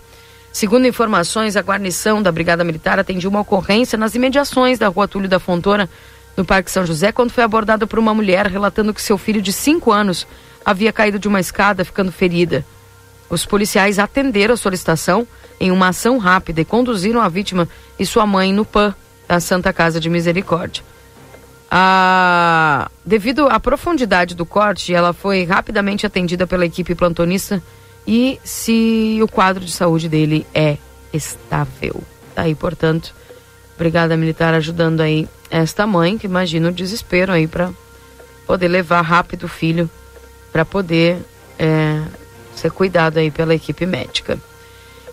Segundo 0.52 0.88
informações, 0.88 1.56
a 1.56 1.62
guarnição 1.62 2.22
da 2.22 2.32
Brigada 2.32 2.64
Militar 2.64 3.00
atendia 3.00 3.30
uma 3.30 3.42
ocorrência 3.42 3.98
nas 3.98 4.16
imediações 4.16 4.80
da 4.80 4.88
rua 4.90 5.08
Túlio 5.08 5.30
da 5.30 5.40
Fontoura, 5.40 5.90
no 6.36 6.44
Parque 6.46 6.72
São 6.72 6.86
José, 6.86 7.12
quando 7.12 7.32
foi 7.32 7.44
abordada 7.44 7.88
por 7.88 8.00
uma 8.00 8.14
mulher 8.14 8.48
relatando 8.48 8.94
que 8.94 9.02
seu 9.02 9.18
filho 9.18 9.42
de 9.42 9.54
5 9.54 9.92
anos 9.92 10.28
havia 10.64 10.92
caído 10.92 11.20
de 11.20 11.28
uma 11.28 11.40
escada, 11.40 11.86
ficando 11.86 12.12
ferida. 12.12 12.66
Os 13.30 13.46
policiais 13.46 14.00
atenderam 14.00 14.54
a 14.54 14.58
solicitação 14.58 15.28
em 15.60 15.72
uma 15.72 15.90
ação 15.90 16.18
rápida 16.18 16.62
e 16.62 16.66
conduziram 16.66 17.22
a 17.22 17.30
vítima 17.30 17.68
e 17.98 18.06
sua 18.06 18.26
mãe 18.26 18.54
no 18.54 18.66
PAN 18.66 18.94
da 19.28 19.40
Santa 19.40 19.72
Casa 19.72 20.00
de 20.00 20.10
Misericórdia. 20.10 20.84
Ah, 21.72 22.90
devido 23.06 23.48
à 23.48 23.60
profundidade 23.60 24.36
do 24.36 24.46
corte, 24.46 24.94
ela 24.94 25.14
foi 25.14 25.44
rapidamente 25.46 26.06
atendida 26.06 26.46
pela 26.46 26.66
equipe 26.66 26.94
plantonista 26.94 27.62
e 28.06 28.40
se 28.44 29.20
o 29.22 29.28
quadro 29.28 29.66
de 29.66 29.72
saúde 29.72 30.08
dele 30.08 30.46
é 30.54 30.78
estável. 31.12 32.04
Tá 32.36 32.44
aí, 32.44 32.54
portanto, 32.54 33.15
Brigada 33.78 34.16
Militar 34.16 34.54
ajudando 34.54 35.02
aí 35.02 35.28
esta 35.50 35.86
mãe, 35.86 36.18
que 36.18 36.28
imagina 36.28 36.70
o 36.70 36.72
desespero 36.72 37.32
aí 37.32 37.48
para 37.48 37.72
poder 38.46 38.68
levar 38.68 39.02
rápido 39.02 39.44
o 39.44 39.50
filho 39.50 39.90
para 40.52 40.64
poder 40.64 41.18
é, 41.60 42.02
ser 42.56 42.72
cuidado 42.72 43.18
aí 43.18 43.30
pela 43.30 43.54
equipe 43.54 43.86
médica. 43.86 44.40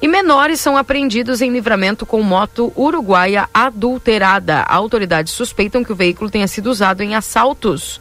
E 0.01 0.09
menores 0.09 0.61
são 0.61 0.77
apreendidos 0.77 1.41
em 1.41 1.53
livramento 1.53 2.05
com 2.05 2.23
moto 2.23 2.73
uruguaia 2.77 3.49
adulterada. 3.55 4.63
Autoridades 4.63 5.33
suspeitam 5.33 5.85
que 5.85 5.93
o 5.93 5.97
veículo 5.97 6.31
tenha 6.31 6.49
sido 6.49 6.69
usado 6.69 7.03
em 7.03 7.15
assaltos 7.15 8.01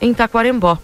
em 0.00 0.12
Taquarembó. 0.12 0.78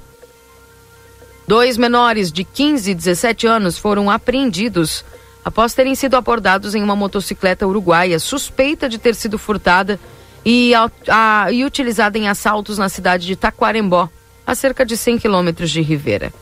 Dois 1.46 1.76
menores 1.78 2.30
de 2.30 2.44
15 2.44 2.90
e 2.90 2.94
17 2.94 3.46
anos 3.46 3.78
foram 3.78 4.10
apreendidos 4.10 5.04
após 5.48 5.72
terem 5.72 5.94
sido 5.94 6.14
abordados 6.14 6.74
em 6.74 6.82
uma 6.82 6.94
motocicleta 6.94 7.66
uruguaia 7.66 8.18
suspeita 8.18 8.86
de 8.86 8.98
ter 8.98 9.14
sido 9.14 9.38
furtada 9.38 9.98
e, 10.44 10.74
a, 10.74 10.90
a, 11.08 11.50
e 11.50 11.64
utilizada 11.64 12.18
em 12.18 12.28
assaltos 12.28 12.76
na 12.76 12.90
cidade 12.90 13.26
de 13.26 13.34
Taquarembó, 13.34 14.10
a 14.46 14.54
cerca 14.54 14.84
de 14.84 14.94
100 14.94 15.16
quilômetros 15.16 15.70
de 15.70 15.80
Rivera. 15.80 16.34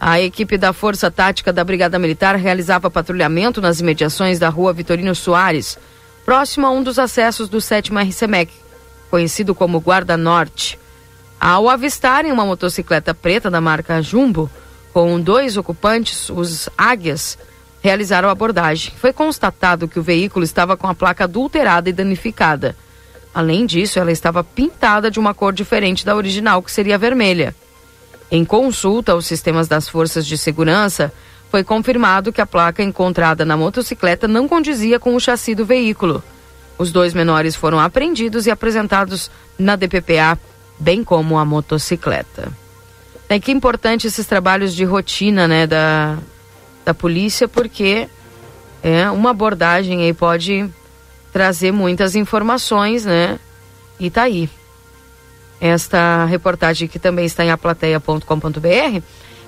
A 0.00 0.18
equipe 0.18 0.56
da 0.56 0.72
Força 0.72 1.10
Tática 1.10 1.52
da 1.52 1.62
Brigada 1.62 1.98
Militar 1.98 2.36
realizava 2.36 2.90
patrulhamento 2.90 3.60
nas 3.60 3.80
imediações 3.80 4.38
da 4.38 4.48
rua 4.48 4.72
Vitorino 4.72 5.14
Soares, 5.14 5.78
próximo 6.24 6.66
a 6.66 6.70
um 6.70 6.82
dos 6.82 6.98
acessos 6.98 7.50
do 7.50 7.60
7 7.60 7.92
RCMEC, 7.92 8.50
conhecido 9.10 9.54
como 9.54 9.78
Guarda 9.78 10.16
Norte. 10.16 10.78
Ao 11.38 11.68
avistarem 11.68 12.32
uma 12.32 12.46
motocicleta 12.46 13.12
preta 13.12 13.50
da 13.50 13.60
marca 13.60 14.00
Jumbo, 14.00 14.50
com 14.90 15.20
dois 15.20 15.58
ocupantes, 15.58 16.30
os 16.30 16.70
Águias, 16.78 17.36
realizaram 17.82 18.28
a 18.28 18.32
abordagem. 18.32 18.92
Foi 18.96 19.12
constatado 19.12 19.88
que 19.88 19.98
o 19.98 20.02
veículo 20.02 20.44
estava 20.44 20.76
com 20.76 20.86
a 20.86 20.94
placa 20.94 21.24
adulterada 21.24 21.88
e 21.88 21.92
danificada. 21.92 22.76
Além 23.34 23.66
disso, 23.66 23.98
ela 23.98 24.10
estava 24.10 24.42
pintada 24.42 25.10
de 25.10 25.20
uma 25.20 25.34
cor 25.34 25.52
diferente 25.52 26.04
da 26.04 26.16
original, 26.16 26.62
que 26.62 26.72
seria 26.72 26.98
vermelha. 26.98 27.54
Em 28.30 28.44
consulta 28.44 29.12
aos 29.12 29.26
sistemas 29.26 29.68
das 29.68 29.88
forças 29.88 30.26
de 30.26 30.36
segurança, 30.36 31.12
foi 31.50 31.64
confirmado 31.64 32.32
que 32.32 32.40
a 32.40 32.46
placa 32.46 32.82
encontrada 32.82 33.44
na 33.44 33.56
motocicleta 33.56 34.28
não 34.28 34.48
condizia 34.48 34.98
com 34.98 35.14
o 35.14 35.20
chassi 35.20 35.54
do 35.54 35.64
veículo. 35.64 36.22
Os 36.76 36.92
dois 36.92 37.14
menores 37.14 37.56
foram 37.56 37.80
apreendidos 37.80 38.46
e 38.46 38.50
apresentados 38.50 39.30
na 39.58 39.74
DPPA, 39.76 40.38
bem 40.78 41.02
como 41.02 41.38
a 41.38 41.44
motocicleta. 41.44 42.52
É 43.28 43.38
que 43.40 43.50
importante 43.50 44.06
esses 44.06 44.26
trabalhos 44.26 44.74
de 44.74 44.84
rotina, 44.84 45.48
né, 45.48 45.66
da, 45.66 46.18
da 46.88 46.94
polícia, 46.94 47.46
porque 47.46 48.08
é 48.82 49.10
uma 49.10 49.30
abordagem 49.30 50.04
aí 50.04 50.14
pode 50.14 50.66
trazer 51.30 51.70
muitas 51.70 52.16
informações, 52.16 53.04
né? 53.04 53.38
E 54.00 54.08
tá 54.08 54.22
aí 54.22 54.48
esta 55.60 56.24
reportagem 56.24 56.88
que 56.88 56.98
também 56.98 57.26
está 57.26 57.44
em 57.44 57.50
aplateia.com.br. 57.50 59.02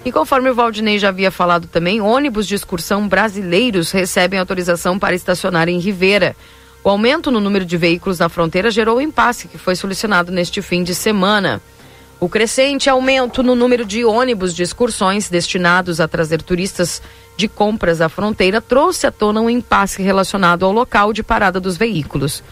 E 0.05 0.13
conforme 0.13 0.51
o 0.51 0.55
Valdinei 0.55 0.99
já 0.99 1.09
havia 1.09 1.31
falado 1.31 1.67
também, 1.67 2.01
ônibus 2.01 2.47
de 2.47 2.55
excursão 2.55 3.09
brasileiros 3.09 3.91
recebem 3.91 4.39
autorização 4.39 4.99
para 4.99 5.15
estacionar 5.15 5.69
em 5.69 5.79
Rivera. 5.79 6.37
O 6.85 6.91
aumento 6.91 7.31
no 7.31 7.41
número 7.41 7.65
de 7.65 7.77
veículos 7.77 8.19
na 8.19 8.29
fronteira 8.29 8.71
gerou 8.71 8.99
o 8.99 9.01
impasse 9.01 9.49
que 9.49 9.57
foi 9.57 9.77
solucionado 9.77 10.31
neste 10.31 10.61
fim 10.61 10.83
de 10.83 10.95
semana. 10.95 11.63
O 12.21 12.29
crescente 12.29 12.91
aumento 12.91 13.43
no 13.43 13.55
número 13.55 13.83
de 13.83 14.05
ônibus 14.05 14.55
de 14.55 14.63
excursões 14.63 15.31
destinados 15.31 16.01
a 16.01 16.07
trazer 16.07 16.43
turistas 16.43 17.01
de 17.35 17.49
compras 17.49 18.03
à 18.03 18.11
fronteira 18.11 18.61
trouxe 18.61 19.07
à 19.07 19.11
tona 19.11 19.41
um 19.41 19.49
impasse 19.49 20.03
relacionado 20.03 20.67
ao 20.67 20.71
local 20.71 21.15
de 21.15 21.23
parada 21.23 21.59
dos 21.59 21.79
veículos. 21.79 22.43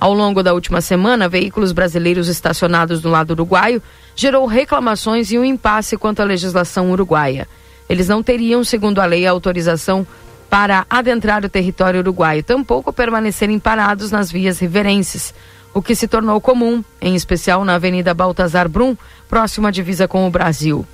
Ao 0.00 0.14
longo 0.14 0.42
da 0.42 0.54
última 0.54 0.80
semana, 0.80 1.28
veículos 1.28 1.72
brasileiros 1.72 2.26
estacionados 2.26 3.02
no 3.02 3.10
lado 3.10 3.32
uruguaio 3.32 3.82
gerou 4.16 4.46
reclamações 4.46 5.30
e 5.30 5.38
um 5.38 5.44
impasse 5.44 5.98
quanto 5.98 6.22
à 6.22 6.24
legislação 6.24 6.90
uruguaia. 6.90 7.46
Eles 7.86 8.08
não 8.08 8.22
teriam, 8.22 8.64
segundo 8.64 8.98
a 8.98 9.04
lei, 9.04 9.26
autorização 9.26 10.06
para 10.48 10.86
adentrar 10.88 11.44
o 11.44 11.50
território 11.50 12.00
uruguaio, 12.00 12.42
tampouco 12.42 12.94
permanecerem 12.94 13.58
parados 13.58 14.10
nas 14.10 14.32
vias 14.32 14.58
riverenses, 14.58 15.34
o 15.78 15.82
que 15.82 15.94
se 15.94 16.08
tornou 16.08 16.40
comum, 16.40 16.82
em 17.00 17.14
especial 17.14 17.64
na 17.64 17.76
Avenida 17.76 18.12
Baltazar 18.12 18.68
Brum, 18.68 18.96
próxima 19.28 19.68
à 19.68 19.70
divisa 19.70 20.08
com 20.08 20.26
o 20.26 20.30
Brasil. 20.30 20.84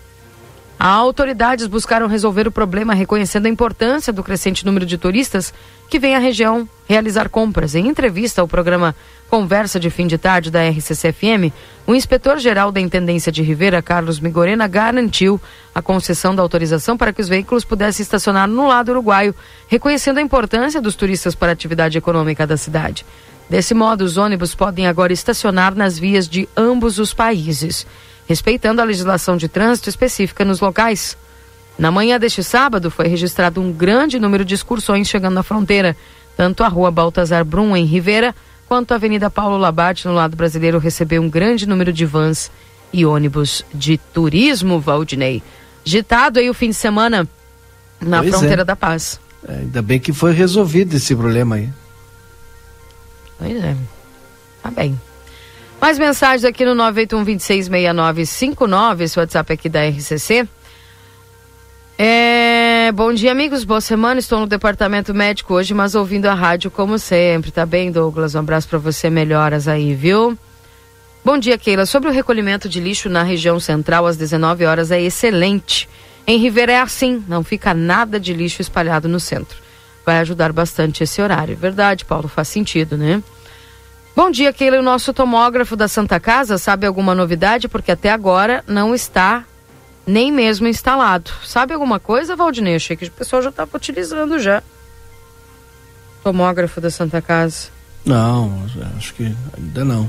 As 0.79 0.99
autoridades 0.99 1.67
buscaram 1.67 2.07
resolver 2.07 2.47
o 2.47 2.53
problema 2.53 2.93
reconhecendo 2.93 3.47
a 3.47 3.49
importância 3.49 4.13
do 4.13 4.23
crescente 4.23 4.67
número 4.67 4.85
de 4.85 4.99
turistas 4.99 5.55
que 5.89 5.99
vêm 5.99 6.15
à 6.15 6.19
região 6.19 6.69
realizar 6.87 7.31
compras. 7.31 7.75
Em 7.75 7.89
entrevista 7.89 8.43
ao 8.43 8.49
programa 8.49 8.95
Conversa 9.31 9.81
de 9.81 9.89
Fim 9.89 10.07
de 10.07 10.19
Tarde 10.19 10.51
da 10.51 10.69
RCCFM, 10.69 11.51
o 11.87 11.95
inspetor-geral 11.95 12.71
da 12.71 12.79
Intendência 12.79 13.33
de 13.33 13.43
Rivera, 13.43 13.81
Carlos 13.81 14.21
Migorena, 14.21 14.69
garantiu 14.69 15.41
a 15.75 15.81
concessão 15.81 16.35
da 16.35 16.43
autorização 16.43 16.95
para 16.95 17.11
que 17.11 17.23
os 17.23 17.29
veículos 17.29 17.65
pudessem 17.65 18.03
estacionar 18.03 18.47
no 18.47 18.69
lado 18.69 18.91
uruguaio, 18.91 19.35
reconhecendo 19.67 20.19
a 20.19 20.23
importância 20.23 20.79
dos 20.79 20.95
turistas 20.95 21.35
para 21.35 21.53
a 21.53 21.55
atividade 21.55 21.97
econômica 21.97 22.47
da 22.47 22.59
cidade. 22.59 23.07
Desse 23.49 23.75
modo, 23.75 24.05
os 24.05 24.17
ônibus 24.17 24.55
podem 24.55 24.87
agora 24.87 25.13
estacionar 25.13 25.75
nas 25.75 25.99
vias 25.99 26.29
de 26.29 26.49
ambos 26.57 26.99
os 26.99 27.13
países 27.13 27.87
respeitando 28.27 28.81
a 28.81 28.85
legislação 28.85 29.37
de 29.37 29.49
trânsito 29.49 29.89
específica 29.89 30.45
nos 30.45 30.61
locais. 30.61 31.17
Na 31.79 31.91
manhã 31.91 32.19
deste 32.19 32.43
sábado, 32.43 32.91
foi 32.91 33.09
registrado 33.09 33.61
um 33.61 33.73
grande 33.73 34.19
número 34.19 34.45
de 34.45 34.55
excursões 34.55 35.09
chegando 35.09 35.39
à 35.39 35.43
fronteira. 35.43 35.97
Tanto 36.37 36.65
a 36.65 36.69
rua 36.69 36.91
Baltazar 36.91 37.45
Brum, 37.45 37.77
em 37.77 37.85
Rivera, 37.85 38.35
quanto 38.67 38.93
a 38.93 38.95
Avenida 38.97 39.31
Paulo 39.31 39.57
Labate, 39.57 40.07
no 40.07 40.15
lado 40.15 40.37
brasileiro, 40.37 40.79
recebeu 40.79 41.23
um 41.23 41.29
grande 41.29 41.67
número 41.69 41.93
de 41.93 42.05
vans 42.05 42.51
e 42.93 43.05
ônibus 43.05 43.65
de 43.75 43.99
turismo, 43.99 44.81
Valdinei. 44.81 45.43
Gitado 45.85 46.39
aí 46.39 46.49
o 46.49 46.55
fim 46.55 46.71
de 46.71 46.77
semana 46.77 47.29
na 48.01 48.21
pois 48.21 48.31
fronteira 48.31 48.63
é. 48.63 48.65
da 48.65 48.77
paz. 48.77 49.21
É, 49.47 49.59
ainda 49.59 49.83
bem 49.83 50.01
que 50.01 50.13
foi 50.13 50.33
resolvido 50.33 50.95
esse 50.97 51.15
problema 51.15 51.57
aí. 51.57 51.69
Pois 53.45 53.63
é. 53.63 53.77
Tá 54.63 54.71
bem. 54.71 54.99
Mais 55.79 55.99
mensagens 55.99 56.47
aqui 56.47 56.65
no 56.65 56.75
981-266959, 56.93 59.03
esse 59.03 59.19
WhatsApp 59.19 59.53
aqui 59.53 59.69
da 59.69 59.87
RCC. 59.87 60.49
É, 61.99 62.91
bom 62.93 63.13
dia, 63.13 63.33
amigos. 63.33 63.65
Boa 63.65 63.83
semana. 63.83 64.19
Estou 64.19 64.41
no 64.41 64.47
departamento 64.47 65.13
médico 65.13 65.53
hoje, 65.53 65.75
mas 65.75 65.95
ouvindo 65.95 66.25
a 66.25 66.33
rádio 66.33 66.71
como 66.71 66.99
sempre. 66.99 67.51
Tá 67.51 67.67
bem, 67.67 67.93
Douglas? 67.93 68.35
Um 68.35 68.39
abraço 68.39 68.67
para 68.67 68.79
você. 68.79 69.11
Melhoras 69.11 69.69
aí, 69.69 69.95
viu? 69.95 70.39
Bom 71.23 71.37
dia, 71.37 71.59
Keila. 71.59 71.85
Sobre 71.85 72.09
o 72.09 72.13
recolhimento 72.13 72.67
de 72.67 72.81
lixo 72.81 73.11
na 73.11 73.23
região 73.23 73.61
central 73.61 74.07
às 74.07 74.17
19 74.17 74.65
horas 74.65 74.91
é 74.91 75.03
excelente. 75.03 75.87
Em 76.27 76.39
Ribeira 76.39 76.73
é 76.73 76.81
assim, 76.81 77.23
não 77.29 77.45
fica 77.45 77.75
nada 77.75 78.19
de 78.19 78.33
lixo 78.33 78.63
espalhado 78.63 79.07
no 79.07 79.21
centro. 79.21 79.59
Vai 80.05 80.19
ajudar 80.21 80.51
bastante 80.51 81.03
esse 81.03 81.21
horário. 81.21 81.55
Verdade, 81.55 82.07
Paulo, 82.07 82.27
faz 82.27 82.49
sentido, 82.49 82.97
né? 82.97 83.23
Bom 84.17 84.31
dia, 84.31 84.53
Keila. 84.53 84.79
O 84.79 84.83
nosso 84.83 85.13
tomógrafo 85.13 85.75
da 85.75 85.89
Santa 85.89 86.21
Casa 86.21 86.57
sabe 86.57 86.87
alguma 86.87 87.15
novidade? 87.15 87.69
Porque 87.69 87.91
até 87.91 88.13
agora 88.13 88.63
não 88.67 88.95
está 88.95 89.45
nem 90.07 90.31
mesmo 90.31 90.69
instalado. 90.69 91.33
Sabe 91.45 91.75
alguma 91.75 91.99
coisa, 91.99 92.37
Valdinei? 92.37 92.77
Achei 92.77 92.97
que 92.97 93.07
o 93.07 93.11
pessoal 93.11 93.43
já 93.43 93.49
estava 93.49 93.77
utilizando 93.77 94.39
já. 94.39 94.63
Tomógrafo 96.23 96.81
da 96.81 96.91
Santa 96.91 97.21
Casa. 97.21 97.69
Não, 98.05 98.63
acho 98.97 99.15
que 99.15 99.35
ainda 99.57 99.85
não. 99.85 100.09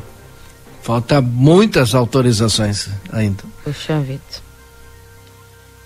Falta 0.84 1.20
muitas 1.20 1.96
autorizações 1.96 2.90
ainda. 3.12 3.44
Puxa 3.64 4.00
vida. 4.02 4.22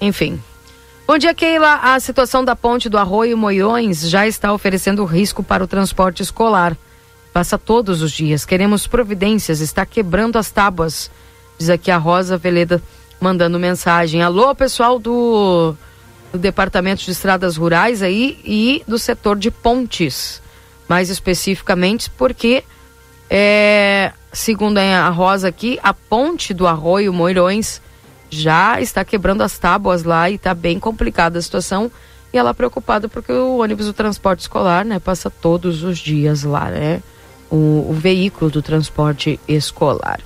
Enfim. 0.02 0.42
Bom 1.08 1.18
dia, 1.18 1.34
Keila. 1.34 1.76
A 1.76 2.00
situação 2.02 2.44
da 2.44 2.54
ponte 2.54 2.90
do 2.90 2.98
Arroio 2.98 3.38
Moiões 3.38 4.02
já 4.10 4.28
está 4.28 4.52
oferecendo 4.52 5.06
risco 5.06 5.42
para 5.42 5.64
o 5.64 5.68
transporte 5.68 6.22
escolar. 6.22 6.76
Passa 7.34 7.58
todos 7.58 8.02
os 8.02 8.12
dias. 8.12 8.46
Queremos 8.46 8.88
providências. 8.88 9.62
Está 9.62 9.86
quebrando 9.86 10.38
as 10.38 10.50
tábuas. 10.50 11.12
Diz 11.58 11.70
aqui 11.70 11.92
a 11.92 11.98
Rosa 11.98 12.38
Veleda 12.38 12.82
mandando 13.20 13.60
mensagem. 13.60 14.22
Alô, 14.22 14.56
pessoal 14.56 14.98
do, 14.98 15.76
do 16.32 16.40
Departamento 16.40 17.04
de 17.04 17.12
Estradas 17.12 17.58
Rurais 17.58 18.02
aí 18.02 18.40
e 18.44 18.84
do 18.88 18.98
setor 18.98 19.38
de 19.38 19.52
pontes. 19.52 20.42
Mais 20.88 21.10
especificamente 21.10 22.10
porque, 22.12 22.64
é, 23.30 24.12
segundo 24.32 24.80
a 24.80 25.10
Rosa 25.10 25.50
aqui, 25.50 25.80
a 25.84 25.94
ponte 25.94 26.54
do 26.54 26.66
Arroio 26.66 27.14
Moirões 27.14 27.82
já 28.30 28.80
está 28.80 29.04
quebrando 29.04 29.42
as 29.42 29.58
tábuas 29.58 30.04
lá 30.04 30.30
e 30.30 30.36
está 30.36 30.54
bem 30.54 30.80
complicada 30.80 31.38
a 31.38 31.42
situação. 31.42 31.92
E 32.32 32.38
ela 32.38 32.54
preocupada 32.54 33.10
porque 33.10 33.32
o 33.32 33.58
ônibus 33.58 33.88
do 33.88 33.94
transporte 33.94 34.42
escolar, 34.42 34.86
né, 34.86 35.00
passa 35.00 35.30
todos 35.30 35.84
os 35.84 35.98
dias 35.98 36.44
lá, 36.44 36.70
né? 36.70 37.02
O, 37.50 37.88
o 37.90 37.94
veículo 37.94 38.52
do 38.52 38.62
transporte 38.62 39.40
escolar. 39.48 40.20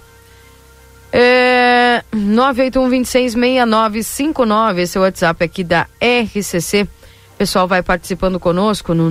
É, 1.12 2.04
981-266959, 2.12 4.80
esse 4.80 4.98
é 4.98 5.00
o 5.00 5.04
WhatsApp 5.04 5.44
aqui 5.44 5.64
da 5.64 5.88
RCC. 6.02 6.84
O 6.84 6.88
pessoal 7.38 7.68
vai 7.68 7.84
participando 7.84 8.40
conosco 8.40 8.94
no 8.94 9.10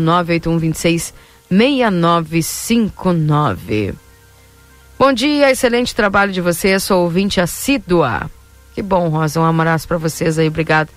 981-266959. 1.51 3.94
Bom 4.98 5.12
dia, 5.12 5.51
excelente 5.51 5.94
trabalho 5.94 6.32
de 6.32 6.40
vocês, 6.40 6.82
sou 6.82 7.05
ouvinte 7.05 7.40
assídua. 7.40 8.30
Que 8.74 8.82
bom, 8.82 9.09
Rosa, 9.09 9.40
um 9.40 9.44
abraço 9.44 9.86
para 9.86 9.98
vocês 9.98 10.39
aí, 10.39 10.48
obrigado 10.48 10.89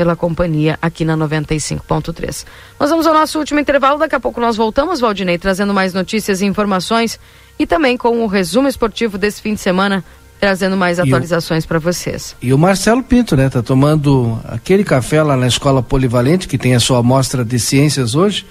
pela 0.00 0.16
companhia 0.16 0.78
aqui 0.80 1.04
na 1.04 1.14
95.3. 1.14 2.46
Nós 2.80 2.88
vamos 2.88 3.06
ao 3.06 3.12
nosso 3.12 3.38
último 3.38 3.60
intervalo, 3.60 3.98
daqui 3.98 4.14
a 4.14 4.20
pouco 4.20 4.40
nós 4.40 4.56
voltamos, 4.56 4.98
Valdinei, 4.98 5.36
trazendo 5.36 5.74
mais 5.74 5.92
notícias 5.92 6.40
e 6.40 6.46
informações 6.46 7.20
e 7.58 7.66
também 7.66 7.98
com 7.98 8.24
o 8.24 8.26
resumo 8.26 8.66
esportivo 8.66 9.18
desse 9.18 9.42
fim 9.42 9.52
de 9.52 9.60
semana, 9.60 10.02
trazendo 10.40 10.74
mais 10.74 10.98
atualizações 10.98 11.66
para 11.66 11.78
vocês. 11.78 12.34
E 12.40 12.50
o 12.50 12.56
Marcelo 12.56 13.02
Pinto, 13.02 13.36
né, 13.36 13.50
tá 13.50 13.62
tomando 13.62 14.40
aquele 14.48 14.84
café 14.84 15.22
lá 15.22 15.36
na 15.36 15.46
Escola 15.46 15.82
Polivalente, 15.82 16.48
que 16.48 16.56
tem 16.56 16.74
a 16.74 16.80
sua 16.80 17.00
amostra 17.00 17.44
de 17.44 17.58
ciências 17.58 18.14
hoje, 18.14 18.46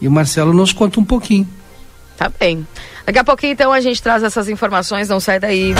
e 0.00 0.06
o 0.06 0.10
Marcelo 0.12 0.52
nos 0.52 0.72
conta 0.72 1.00
um 1.00 1.04
pouquinho. 1.04 1.48
Tá 2.16 2.30
bem. 2.38 2.64
Daqui 3.04 3.18
a 3.18 3.24
pouquinho, 3.24 3.54
então, 3.54 3.72
a 3.72 3.80
gente 3.80 4.00
traz 4.00 4.22
essas 4.22 4.48
informações, 4.48 5.08
não 5.08 5.18
sai 5.18 5.40
daí. 5.40 5.74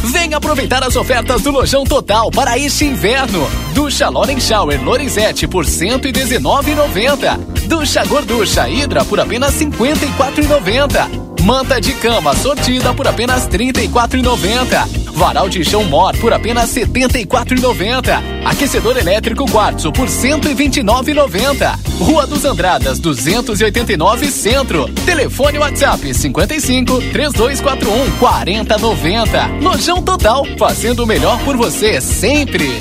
Vem 0.04 0.34
aproveitar 0.34 0.82
as 0.82 0.96
ofertas 0.96 1.42
do 1.42 1.50
Lojão 1.50 1.84
Total 1.84 2.30
para 2.30 2.58
este 2.58 2.84
inverno. 2.84 3.48
Ducha 3.74 4.08
Loren 4.08 4.40
Shower 4.40 4.82
Lorenzetti 4.82 5.46
por 5.46 5.64
119,90. 5.64 7.38
Ducha 7.66 8.04
Gorducha 8.04 8.68
Hidra 8.68 9.04
por 9.04 9.20
apenas 9.20 9.54
54,90. 9.54 11.29
Manta 11.44 11.80
de 11.80 11.94
cama 11.94 12.34
sortida 12.36 12.92
por 12.92 13.08
apenas 13.08 13.46
R$ 13.46 13.72
34,90. 13.72 14.86
Varal 15.12 15.48
de 15.48 15.64
chão 15.64 15.84
Mor 15.84 16.16
por 16.18 16.32
apenas 16.32 16.74
R$ 16.76 16.86
74,90. 16.86 18.22
Aquecedor 18.44 18.98
elétrico 18.98 19.50
Quartzo 19.50 19.92
por 19.92 20.06
R$ 20.06 20.12
129,90. 20.12 21.78
Rua 21.98 22.26
dos 22.26 22.44
Andradas 22.44 22.98
289 22.98 24.30
Centro. 24.30 24.88
Telefone 25.06 25.58
WhatsApp 25.58 26.14
55 26.14 27.00
3241 27.12 28.18
4090. 28.18 29.46
Lojão 29.60 30.02
Total, 30.02 30.44
fazendo 30.58 31.04
o 31.04 31.06
melhor 31.06 31.38
por 31.44 31.56
você 31.56 32.00
sempre. 32.00 32.80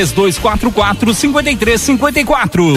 3244 0.09 1.13
5354. 1.13 2.73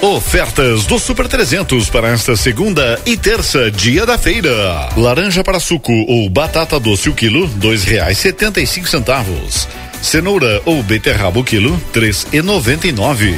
Ofertas 0.00 0.84
do 0.84 0.98
Super 0.98 1.26
300 1.26 1.88
para 1.90 2.08
esta 2.08 2.36
segunda 2.36 3.00
e 3.04 3.16
terça, 3.16 3.70
dia 3.70 4.06
da 4.06 4.16
feira. 4.16 4.88
Laranja 4.96 5.42
para 5.42 5.60
suco 5.60 5.92
ou 5.92 6.28
batata 6.30 6.78
doce 6.78 7.08
o 7.08 7.14
quilo, 7.14 7.46
dois 7.48 7.84
reais 7.84 8.18
setenta 8.18 8.60
e 8.60 8.66
cinco 8.66 8.88
centavos. 8.88 9.68
Cenoura 10.00 10.62
ou 10.64 10.82
beterraba 10.82 11.40
o 11.40 11.44
quilo, 11.44 11.80
três 11.92 12.26
e 12.32 12.40
noventa 12.40 12.86
e 12.86 12.92
nove. 12.92 13.34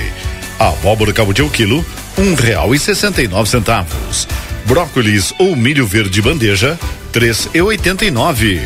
Abóbora 0.59 1.13
cabotiá 1.13 1.45
o 1.45 1.51
quilo, 1.51 1.85
um 2.17 2.35
real 2.35 2.75
e 2.75 2.79
sessenta 2.79 3.23
e 3.23 3.29
nove 3.29 3.49
centavos. 3.49 4.29
Brócolis 4.65 5.33
ou 5.39 5.57
milho 5.57 5.87
verde 5.87 6.21
bandeja, 6.21 6.79
três 7.13 7.49
e 7.55 7.63
oitenta 7.63 8.05
e 8.05 8.11
nove. 8.11 8.61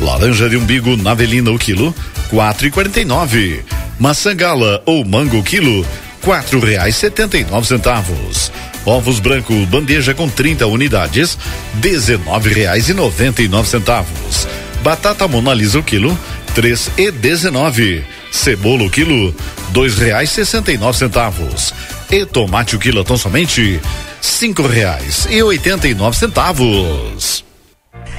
Laranja 0.00 0.48
de 0.48 0.56
umbigo 0.56 0.96
navelina 0.96 1.50
o 1.50 1.58
quilo, 1.58 1.94
quatro 2.32 2.66
e 2.66 2.70
quarenta 2.70 2.98
e 2.98 3.04
nove. 3.04 3.62
Maçã 4.00 4.34
gala 4.34 4.82
ou 4.86 5.04
mango 5.04 5.42
quilo, 5.42 5.86
quatro 6.22 6.58
reais 6.60 6.96
setenta 6.96 7.36
e 7.36 7.44
nove 7.44 7.66
centavos. 7.66 8.50
Ovos 8.86 9.20
branco 9.20 9.54
bandeja 9.66 10.14
com 10.14 10.28
30 10.28 10.66
unidades, 10.66 11.38
dezenove 11.74 12.52
reais 12.52 12.88
e 12.88 12.94
noventa 12.94 13.42
e 13.42 13.48
nove 13.48 13.68
centavos. 13.68 14.48
Batata 14.82 15.28
monalisa 15.28 15.78
o 15.78 15.82
quilo, 15.82 16.18
três 16.54 16.90
e 16.96 17.10
dezenove. 17.10 18.02
Cebola 18.32 18.84
o 18.84 18.90
quilo, 18.90 19.34
dois 19.68 19.98
reais 19.98 20.30
sessenta 20.30 20.72
e 20.72 20.78
nove 20.78 20.96
centavos. 20.96 21.74
E 22.10 22.24
tomate 22.24 22.76
o 22.76 22.78
quilo 22.78 23.04
tão 23.04 23.18
somente 23.18 23.78
cinco 24.22 24.66
reais 24.66 25.28
e 25.30 25.42
oitenta 25.42 25.86
e 25.86 25.94
nove 25.94 26.16
centavos. 26.16 27.44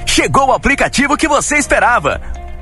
Chegou 0.06 0.50
o 0.50 0.54
aplicativo 0.54 1.18
que 1.18 1.28
você 1.28 1.58
esperava. 1.58 2.43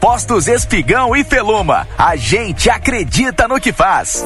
Postos 0.00 0.46
Espigão 0.46 1.14
e 1.16 1.24
Feluma. 1.24 1.86
A 1.96 2.16
gente 2.16 2.70
acredita 2.70 3.48
no 3.48 3.60
que 3.60 3.72
faz. 3.72 4.24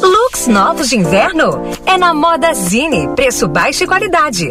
Looks 0.00 0.46
novos 0.46 0.88
de 0.88 0.96
inverno? 0.96 1.62
É 1.86 1.96
na 1.96 2.12
Moda 2.12 2.52
Zine. 2.54 3.08
Preço 3.14 3.48
baixo 3.48 3.84
e 3.84 3.86
qualidade. 3.86 4.50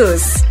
todos. 0.01 0.50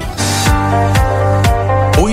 O 0.01 1.30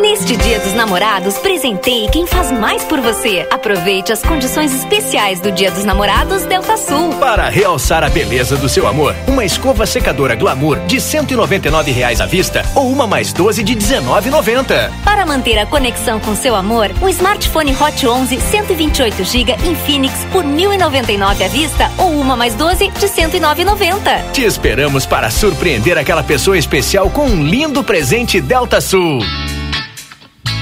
Neste 0.00 0.36
Dia 0.36 0.58
dos 0.60 0.74
Namorados, 0.74 1.38
presenteie 1.38 2.08
quem 2.10 2.26
faz 2.26 2.52
mais 2.52 2.84
por 2.84 3.00
você. 3.00 3.46
Aproveite 3.50 4.12
as 4.12 4.22
condições 4.22 4.74
especiais 4.74 5.40
do 5.40 5.50
Dia 5.50 5.70
dos 5.70 5.84
Namorados 5.84 6.44
Delta 6.44 6.76
Sul. 6.76 7.14
Para 7.14 7.48
realçar 7.48 8.04
a 8.04 8.08
beleza 8.08 8.56
do 8.56 8.68
seu 8.68 8.86
amor, 8.86 9.14
uma 9.26 9.44
escova 9.44 9.86
secadora 9.86 10.34
Glamour 10.34 10.80
de 10.86 11.00
199 11.00 11.90
reais 11.90 12.20
à 12.20 12.26
vista 12.26 12.62
ou 12.74 12.90
uma 12.90 13.06
mais 13.06 13.32
12 13.32 13.62
de 13.62 13.72
R$ 13.72 13.78
19,90. 13.78 14.90
Para 15.04 15.24
manter 15.24 15.58
a 15.58 15.66
conexão 15.66 16.20
com 16.20 16.34
seu 16.34 16.54
amor, 16.54 16.90
um 17.00 17.08
smartphone 17.08 17.74
Hot 17.74 18.06
11 18.06 18.40
128 18.40 19.24
GB 19.24 19.56
Infinix 19.64 20.14
por 20.30 20.44
R$ 20.44 20.50
1.099 20.50 21.44
à 21.44 21.48
vista 21.48 21.90
ou 21.96 22.10
uma 22.10 22.36
mais 22.36 22.54
12 22.54 22.88
de 22.88 23.06
R$ 23.06 23.12
109,90. 23.12 24.32
Te 24.32 24.42
esperamos 24.42 25.06
para 25.06 25.30
surpreender 25.30 25.96
aquela 25.96 26.22
pessoa 26.22 26.58
especial 26.58 27.08
com 27.10 27.26
um 27.26 27.42
lindo 27.42 27.82
presente 27.82 28.40
Delta 28.40 28.80
Sul. 28.80 29.20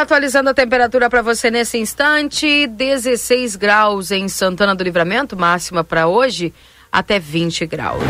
Atualizando 0.00 0.48
a 0.48 0.54
temperatura 0.54 1.10
para 1.10 1.20
você 1.20 1.50
nesse 1.50 1.76
instante. 1.76 2.66
16 2.66 3.54
graus 3.54 4.10
em 4.10 4.30
Santana 4.30 4.74
do 4.74 4.82
Livramento, 4.82 5.36
máxima 5.36 5.84
para 5.84 6.06
hoje, 6.06 6.54
até 6.90 7.18
20 7.18 7.66
graus. 7.66 8.02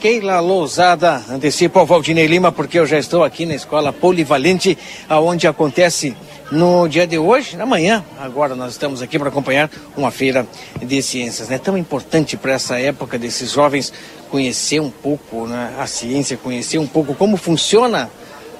Keila 0.00 0.40
Lousada, 0.40 1.22
antecipo 1.30 1.78
ao 1.78 1.86
Valdinei 1.86 2.26
Lima, 2.26 2.50
porque 2.50 2.76
eu 2.78 2.86
já 2.86 2.98
estou 2.98 3.22
aqui 3.22 3.46
na 3.46 3.54
escola 3.54 3.92
polivalente, 3.92 4.76
aonde 5.08 5.46
acontece 5.46 6.16
no 6.52 6.86
dia 6.86 7.06
de 7.06 7.18
hoje, 7.18 7.56
na 7.56 7.64
manhã. 7.64 8.04
Agora 8.20 8.54
nós 8.54 8.72
estamos 8.72 9.00
aqui 9.00 9.18
para 9.18 9.30
acompanhar 9.30 9.70
uma 9.96 10.10
feira 10.10 10.46
de 10.82 11.02
ciências. 11.02 11.48
É 11.48 11.52
né? 11.52 11.58
tão 11.58 11.78
importante 11.78 12.36
para 12.36 12.52
essa 12.52 12.78
época 12.78 13.18
desses 13.18 13.52
jovens 13.52 13.90
conhecer 14.30 14.78
um 14.78 14.90
pouco 14.90 15.46
né, 15.46 15.74
a 15.78 15.86
ciência, 15.86 16.36
conhecer 16.36 16.78
um 16.78 16.86
pouco 16.86 17.14
como 17.14 17.38
funciona 17.38 18.10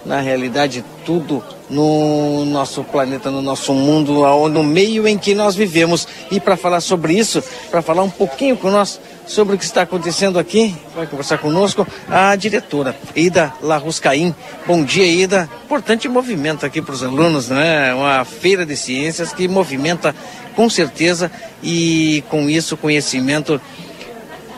na 0.07 0.21
realidade 0.21 0.83
tudo 1.05 1.45
no 1.69 2.45
nosso 2.47 2.83
planeta, 2.83 3.31
no 3.31 3.43
nosso 3.43 3.73
mundo, 3.75 4.23
no 4.49 4.65
meio 4.65 5.07
em 5.07 5.19
que 5.19 5.35
nós 5.35 5.55
vivemos. 5.55 6.09
E 6.31 6.41
para 6.41 6.57
falar 6.57 6.81
sobre 6.81 7.13
isso, 7.13 7.43
para 7.71 7.83
falar 7.83 8.03
um 8.03 8.11
pouquinho 8.11 8.57
com 8.57 8.71
nós 8.71 8.99
sobre 9.27 9.55
o 9.55 9.59
que 9.59 9.65
está 9.65 9.83
acontecendo 9.83 10.39
aqui, 10.39 10.75
vai 10.95 11.07
conversar 11.07 11.39
conosco 11.39 11.87
a 12.09 12.35
diretora 12.37 12.97
Ida 13.15 13.53
Larruscaim. 13.63 14.35
Bom 14.67 14.85
dia, 14.85 15.07
Ida. 15.07 15.49
Importante 15.65 16.09
movimento 16.09 16.67
aqui 16.67 16.83
para 16.83 16.95
os 16.95 17.03
alunos, 17.03 17.49
né? 17.49 17.95
Uma 17.95 18.25
feira 18.25 18.67
de 18.67 18.77
ciências 18.77 19.33
que 19.33 19.47
movimenta 19.49 20.15
com 20.55 20.69
certeza 20.69 21.31
e 21.63 22.23
com 22.29 22.49
isso 22.49 22.77
conhecimento 22.77 23.61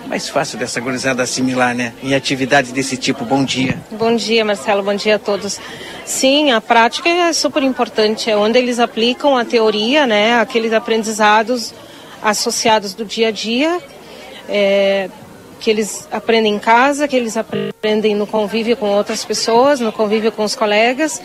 mais 0.07 0.29
fácil 0.29 0.59
dessa 0.59 0.81
gurizada 0.81 1.23
assimilar, 1.23 1.75
né? 1.75 1.93
Em 2.03 2.15
atividades 2.15 2.73
desse 2.73 2.97
tipo. 2.97 3.25
Bom 3.25 3.45
dia. 3.45 3.79
Bom 3.91 4.15
dia, 4.15 4.45
Marcelo. 4.45 4.83
Bom 4.83 4.95
dia 4.95 5.17
a 5.17 5.19
todos. 5.19 5.59
Sim, 6.05 6.53
a 6.53 6.61
prática 6.61 7.09
é 7.09 7.33
super 7.33 7.63
importante. 7.63 8.31
É 8.31 8.37
onde 8.37 8.59
eles 8.59 8.79
aplicam 8.79 9.37
a 9.37 9.45
teoria, 9.45 10.07
né? 10.07 10.39
Aqueles 10.39 10.73
aprendizados 10.73 11.75
associados 12.23 12.95
do 12.95 13.05
dia 13.05 13.29
a 13.29 13.31
dia, 13.31 13.79
é, 14.49 15.09
que 15.61 15.71
eles 15.71 16.09
aprendem 16.11 16.55
em 16.55 16.59
casa, 16.59 17.09
que 17.09 17.17
eles 17.17 17.37
aprendem 17.37 18.15
no 18.15 18.27
convívio 18.27 18.77
com 18.77 18.89
outras 18.91 19.25
pessoas, 19.25 19.81
no 19.81 19.93
convívio 19.93 20.31
com 20.33 20.45
os 20.45 20.55
colegas. 20.55 21.21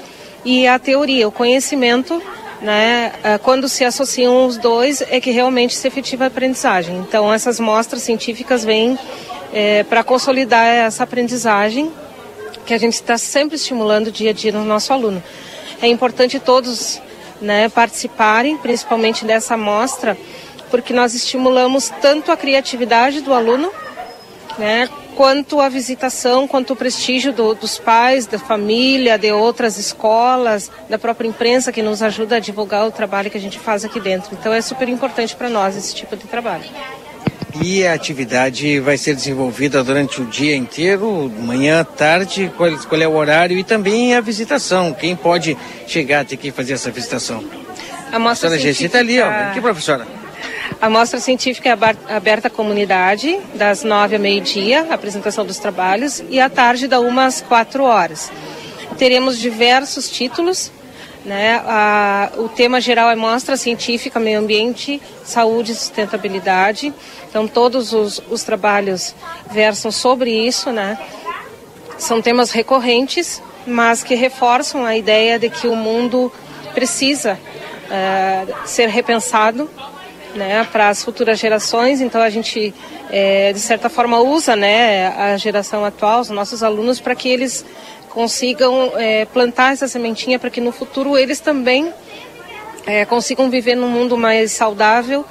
E 0.45 0.67
a 0.67 0.79
teoria, 0.79 1.27
o 1.27 1.31
conhecimento 1.31 2.21
né? 2.61 3.13
É, 3.23 3.37
quando 3.37 3.69
se 3.69 3.85
associam 3.85 4.45
os 4.45 4.57
dois 4.57 5.01
é 5.01 5.19
que 5.19 5.31
realmente 5.31 5.75
se 5.75 5.87
efetiva 5.87 6.25
a 6.25 6.27
aprendizagem. 6.27 6.97
Então 6.97 7.33
essas 7.33 7.59
mostras 7.59 8.01
científicas 8.01 8.63
vêm 8.63 8.97
é, 9.53 9.83
para 9.83 10.03
consolidar 10.03 10.65
essa 10.65 11.03
aprendizagem 11.03 11.91
que 12.65 12.73
a 12.73 12.77
gente 12.77 12.93
está 12.93 13.17
sempre 13.17 13.55
estimulando 13.55 14.11
dia 14.11 14.29
a 14.29 14.33
dia 14.33 14.51
no 14.51 14.63
nosso 14.63 14.93
aluno. 14.93 15.23
É 15.81 15.87
importante 15.87 16.39
todos 16.39 17.01
né, 17.41 17.69
participarem, 17.69 18.57
principalmente 18.57 19.23
dessa 19.25 19.55
mostra, 19.55 20.17
porque 20.69 20.93
nós 20.93 21.13
estimulamos 21.13 21.91
tanto 22.01 22.31
a 22.31 22.37
criatividade 22.37 23.21
do 23.21 23.33
aluno, 23.33 23.71
né, 24.57 24.89
quanto 25.15 25.59
a 25.59 25.67
visitação, 25.67 26.47
quanto 26.47 26.73
o 26.73 26.75
prestígio 26.75 27.33
do, 27.33 27.53
dos 27.53 27.77
pais, 27.77 28.25
da 28.25 28.39
família, 28.39 29.17
de 29.17 29.31
outras 29.31 29.77
escolas, 29.77 30.71
da 30.89 30.97
própria 30.97 31.27
imprensa 31.27 31.71
que 31.71 31.81
nos 31.81 32.01
ajuda 32.01 32.37
a 32.37 32.39
divulgar 32.39 32.87
o 32.87 32.91
trabalho 32.91 33.29
que 33.29 33.37
a 33.37 33.41
gente 33.41 33.59
faz 33.59 33.83
aqui 33.83 33.99
dentro. 33.99 34.29
Então 34.33 34.53
é 34.53 34.61
super 34.61 34.87
importante 34.87 35.35
para 35.35 35.49
nós 35.49 35.75
esse 35.75 35.93
tipo 35.93 36.15
de 36.15 36.25
trabalho. 36.25 36.63
E 37.61 37.85
a 37.85 37.93
atividade 37.93 38.79
vai 38.79 38.97
ser 38.97 39.15
desenvolvida 39.15 39.83
durante 39.83 40.21
o 40.21 40.25
dia 40.25 40.55
inteiro, 40.55 41.29
manhã, 41.39 41.83
tarde, 41.83 42.51
qual, 42.55 42.71
qual 42.87 43.01
é 43.01 43.07
o 43.07 43.15
horário 43.15 43.57
e 43.57 43.63
também 43.63 44.15
a 44.15 44.21
visitação. 44.21 44.93
Quem 44.93 45.15
pode 45.15 45.57
chegar 45.87 46.21
até 46.21 46.35
aqui 46.35 46.51
fazer 46.51 46.73
essa 46.73 46.91
visitação? 46.91 47.43
A 48.11 48.19
mostra 48.19 48.49
professora 48.49 48.57
Gessi 48.57 48.85
está 48.85 48.99
ali, 48.99 49.19
ó. 49.19 49.27
Aqui, 49.27 49.59
professora. 49.59 50.18
A 50.81 50.89
mostra 50.89 51.19
científica 51.19 51.69
é 51.69 52.15
aberta 52.15 52.47
à 52.47 52.51
comunidade, 52.51 53.39
das 53.53 53.83
nove 53.83 54.15
a 54.15 54.19
meio-dia, 54.19 54.87
apresentação 54.89 55.45
dos 55.45 55.57
trabalhos, 55.57 56.23
e 56.29 56.39
à 56.39 56.49
tarde, 56.49 56.87
da 56.87 56.99
uma 56.99 57.25
às 57.25 57.41
quatro 57.41 57.83
horas. 57.83 58.31
Teremos 58.97 59.37
diversos 59.37 60.09
títulos, 60.09 60.71
né? 61.25 61.61
A, 61.65 62.31
o 62.37 62.47
tema 62.47 62.79
geral 62.79 63.09
é 63.09 63.15
mostra 63.15 63.57
científica, 63.57 64.19
meio 64.19 64.39
ambiente, 64.39 65.01
saúde 65.23 65.73
e 65.73 65.75
sustentabilidade. 65.75 66.93
Então, 67.29 67.47
todos 67.47 67.91
os, 67.91 68.21
os 68.29 68.43
trabalhos 68.43 69.13
versam 69.51 69.91
sobre 69.91 70.31
isso, 70.31 70.71
né? 70.71 70.97
São 71.97 72.21
temas 72.21 72.51
recorrentes, 72.51 73.41
mas 73.67 74.01
que 74.01 74.15
reforçam 74.15 74.85
a 74.85 74.95
ideia 74.95 75.37
de 75.37 75.49
que 75.49 75.67
o 75.67 75.75
mundo 75.75 76.31
precisa 76.73 77.37
uh, 77.37 78.67
ser 78.67 78.87
repensado 78.87 79.69
né, 80.35 80.68
para 80.72 80.89
as 80.89 81.03
futuras 81.03 81.39
gerações. 81.39 82.01
Então 82.01 82.22
a 82.22 82.30
gente, 82.30 82.73
é, 83.10 83.51
de 83.53 83.60
certa 83.60 83.89
forma, 83.89 84.19
usa 84.19 84.56
né, 84.56 85.07
a 85.07 85.38
geração 85.38 85.84
atual, 85.85 86.22
os 86.22 86.30
nossos 86.30 86.64
alunos, 86.64 86.99
para 86.99 87.15
que 87.15 87.30
eles 87.30 87.65
consigam 88.10 88.91
é, 88.95 89.26
plantar 89.26 89.73
essa 89.73 89.88
sementinha 89.88 90.39
para 90.39 90.49
que 90.49 90.60
no 90.60 90.72
futuro 90.72 91.18
eles 91.18 91.39
também 91.39 91.93
é, 92.85 93.06
consigam 93.06 93.49
viver 93.49 93.76
num 93.76 93.88
mundo 93.88 94.18
mais 94.18 94.51
saudável, 94.51 95.23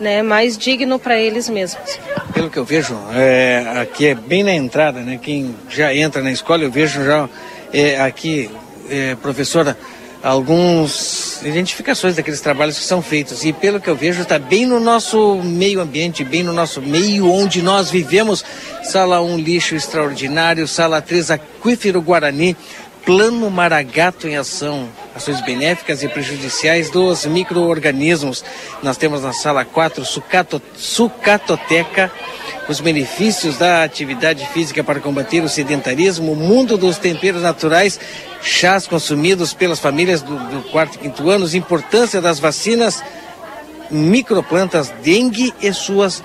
né, 0.00 0.22
mais 0.22 0.56
digno 0.56 0.98
para 0.98 1.18
eles 1.18 1.48
mesmos. 1.48 2.00
Pelo 2.32 2.50
que 2.50 2.58
eu 2.58 2.64
vejo, 2.64 2.98
é, 3.14 3.80
aqui 3.82 4.06
é 4.06 4.14
bem 4.14 4.42
na 4.42 4.54
entrada, 4.54 5.00
né? 5.00 5.18
Quem 5.22 5.54
já 5.68 5.94
entra 5.94 6.22
na 6.22 6.32
escola, 6.32 6.64
eu 6.64 6.70
vejo 6.70 7.04
já 7.04 7.28
é, 7.72 8.00
aqui, 8.00 8.50
é, 8.90 9.14
professora, 9.16 9.76
alguns 10.22 11.42
identificações 11.42 12.14
daqueles 12.14 12.40
trabalhos 12.40 12.78
que 12.78 12.84
são 12.84 13.02
feitos 13.02 13.44
e 13.44 13.52
pelo 13.52 13.80
que 13.80 13.90
eu 13.90 13.96
vejo 13.96 14.22
está 14.22 14.38
bem 14.38 14.64
no 14.64 14.78
nosso 14.78 15.36
meio 15.42 15.80
ambiente, 15.80 16.24
bem 16.24 16.42
no 16.42 16.52
nosso 16.52 16.80
meio 16.80 17.30
onde 17.30 17.60
nós 17.60 17.90
vivemos. 17.90 18.44
Sala 18.84 19.20
1 19.20 19.36
lixo 19.38 19.74
extraordinário, 19.74 20.68
sala 20.68 21.02
3 21.02 21.32
aquífero 21.32 22.00
Guarani, 22.00 22.56
Plano 23.04 23.50
Maragato 23.50 24.28
em 24.28 24.36
ação, 24.36 24.88
ações 25.12 25.40
benéficas 25.40 26.04
e 26.04 26.08
prejudiciais 26.08 26.88
dos 26.88 27.26
micro-organismos. 27.26 28.44
Nós 28.80 28.96
temos 28.96 29.24
na 29.24 29.32
sala 29.32 29.64
4 29.64 30.04
sucato, 30.04 30.62
sucatoteca, 30.76 32.12
os 32.68 32.80
benefícios 32.80 33.58
da 33.58 33.82
atividade 33.82 34.46
física 34.52 34.84
para 34.84 35.00
combater 35.00 35.42
o 35.42 35.48
sedentarismo, 35.48 36.32
o 36.32 36.36
mundo 36.36 36.78
dos 36.78 36.96
temperos 36.96 37.42
naturais, 37.42 37.98
chás 38.42 38.86
consumidos 38.86 39.54
pelas 39.54 39.78
famílias 39.78 40.20
do, 40.20 40.36
do 40.36 40.62
quarto 40.70 40.96
e 40.96 40.98
quinto 40.98 41.30
anos, 41.30 41.54
importância 41.54 42.20
das 42.20 42.40
vacinas, 42.40 43.02
microplantas, 43.90 44.92
dengue 45.02 45.54
e 45.60 45.72
suas 45.72 46.22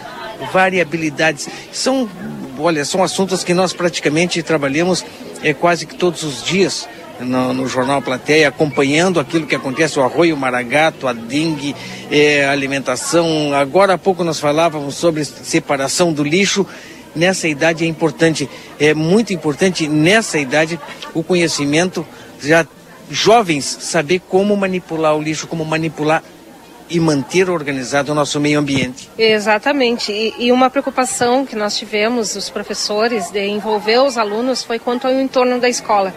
variabilidades. 0.52 1.48
São, 1.72 2.10
olha, 2.58 2.84
são 2.86 3.04
assuntos 3.04 3.44
que 3.44 3.54
nós 3.54 3.74
praticamente 3.74 4.42
trabalhamos 4.42 5.06
é, 5.44 5.54
quase 5.54 5.86
que 5.86 5.96
todos 5.96 6.24
os 6.24 6.44
dias 6.44 6.88
no, 7.20 7.54
no, 7.54 7.68
Jornal 7.68 8.02
Plateia, 8.02 8.48
acompanhando 8.48 9.20
aquilo 9.20 9.48
que 9.48 9.56
acontece, 9.56 9.98
o 10.00 10.04
arroio 10.04 10.38
maragato, 10.38 11.08
a 11.08 11.14
dengue, 11.14 11.76
é, 12.12 12.48
alimentação. 12.48 13.54
Agora 13.54 13.94
há 13.94 13.98
pouco 13.98 14.24
nós 14.24 14.40
falávamos 14.40 14.96
sobre 14.96 15.26
separação 15.26 16.14
do 16.14 16.24
lixo. 16.24 16.66
Nessa 17.18 17.48
idade 17.48 17.84
é 17.84 17.88
importante, 17.88 18.50
é 18.80 18.94
muito 18.94 19.34
importante 19.34 19.88
nessa 19.88 20.38
idade 20.38 20.80
o 21.14 21.24
conhecimento, 21.24 22.06
já 22.40 22.66
jovens 23.10 23.66
saber 23.66 24.22
como 24.30 24.56
manipular 24.56 25.16
o 25.16 25.22
lixo, 25.22 25.48
como 25.48 25.66
manipular 25.66 26.24
e 26.90 27.00
manter 27.00 27.50
organizado 27.50 28.12
o 28.12 28.16
nosso 28.16 28.40
meio 28.40 28.60
ambiente. 28.60 29.10
Exatamente. 29.18 30.12
E, 30.12 30.34
e, 30.38 30.52
uma 30.52 30.70
preocupação 30.70 31.46
que 31.46 31.56
nós 31.56 31.76
tivemos, 31.76 32.36
os 32.36 32.50
professores, 32.50 33.30
de 33.30 33.46
envolver 33.46 34.00
os 34.00 34.18
alunos 34.18 34.64
foi 34.64 34.80
quanto 34.80 35.08
ao 35.08 35.14
entorno 35.14 35.60
da 35.60 35.68
escola. 35.68 36.14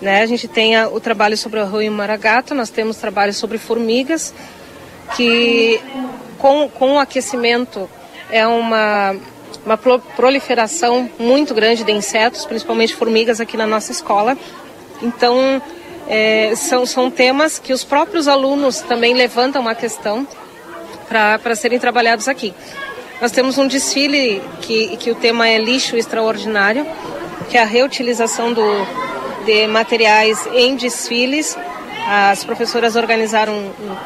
Né? 0.00 0.22
A 0.22 0.26
gente 0.26 0.46
tem 0.46 0.76
a, 0.76 0.88
o 0.88 1.00
trabalho 1.00 1.36
sobre 1.36 1.58
o 1.58 1.62
arroio 1.62 1.90
maragato, 1.90 2.54
nós 2.54 2.70
temos 2.70 2.96
trabalho 2.96 3.32
sobre 3.32 3.58
formigas, 3.58 4.32
que 5.16 5.80
com, 6.38 6.68
com 6.68 6.94
o 6.94 6.98
aquecimento 6.98 7.88
é 8.30 8.46
uma, 8.46 9.16
uma 9.64 9.78
proliferação 9.78 11.08
muito 11.18 11.54
grande 11.54 11.84
de 11.84 11.92
insetos, 11.92 12.44
principalmente 12.44 12.94
formigas 12.94 13.40
aqui 13.40 13.56
na 13.56 13.66
nossa 13.66 13.92
escola. 13.92 14.36
Então, 15.00 15.62
é, 16.08 16.54
são, 16.56 16.84
são 16.84 17.10
temas 17.10 17.58
que 17.58 17.72
os 17.72 17.84
próprios 17.84 18.28
alunos 18.28 18.80
também 18.80 19.14
levantam 19.14 19.68
a 19.68 19.74
questão 19.74 20.26
para 21.08 21.54
serem 21.54 21.78
trabalhados 21.78 22.28
aqui. 22.28 22.54
Nós 23.20 23.30
temos 23.30 23.56
um 23.56 23.68
desfile 23.68 24.42
que, 24.62 24.96
que 24.96 25.10
o 25.10 25.14
tema 25.14 25.48
é 25.48 25.58
lixo 25.58 25.96
extraordinário, 25.96 26.86
que 27.48 27.56
é 27.56 27.62
a 27.62 27.64
reutilização 27.64 28.52
do, 28.52 28.62
de 29.44 29.66
materiais 29.68 30.44
em 30.52 30.74
desfiles. 30.74 31.56
As 32.08 32.42
professoras 32.42 32.96
organizaram 32.96 33.52
um, 33.54 33.96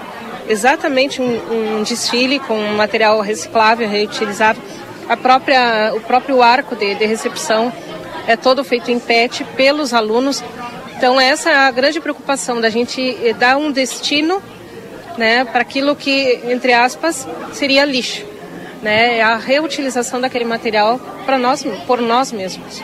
exatamente 0.48 1.22
um, 1.22 1.78
um, 1.78 1.82
desfile 1.82 2.38
com 2.38 2.58
material 2.72 3.20
reciclável, 3.20 3.88
reutilizável. 3.88 4.62
A 5.08 5.16
própria, 5.16 5.92
o 5.94 6.00
próprio 6.00 6.42
arco 6.42 6.74
de, 6.74 6.94
de 6.94 7.06
recepção 7.06 7.72
é 8.26 8.36
todo 8.36 8.64
feito 8.64 8.90
em 8.90 8.98
PET 8.98 9.44
pelos 9.56 9.94
alunos 9.94 10.42
então 10.96 11.20
essa 11.20 11.50
é 11.50 11.54
a 11.54 11.70
grande 11.70 12.00
preocupação 12.00 12.58
da 12.58 12.70
gente 12.70 13.18
eh, 13.22 13.34
dar 13.34 13.58
um 13.58 13.70
destino 13.70 14.42
né, 15.18 15.44
para 15.44 15.60
aquilo 15.60 15.94
que, 15.94 16.40
entre 16.44 16.72
aspas, 16.72 17.28
seria 17.52 17.84
lixo. 17.84 18.24
Né, 18.82 19.18
é 19.18 19.22
a 19.22 19.36
reutilização 19.36 20.20
daquele 20.20 20.44
material 20.44 20.98
para 21.26 21.36
nós, 21.38 21.62
por 21.86 22.00
nós 22.00 22.32
mesmos. 22.32 22.82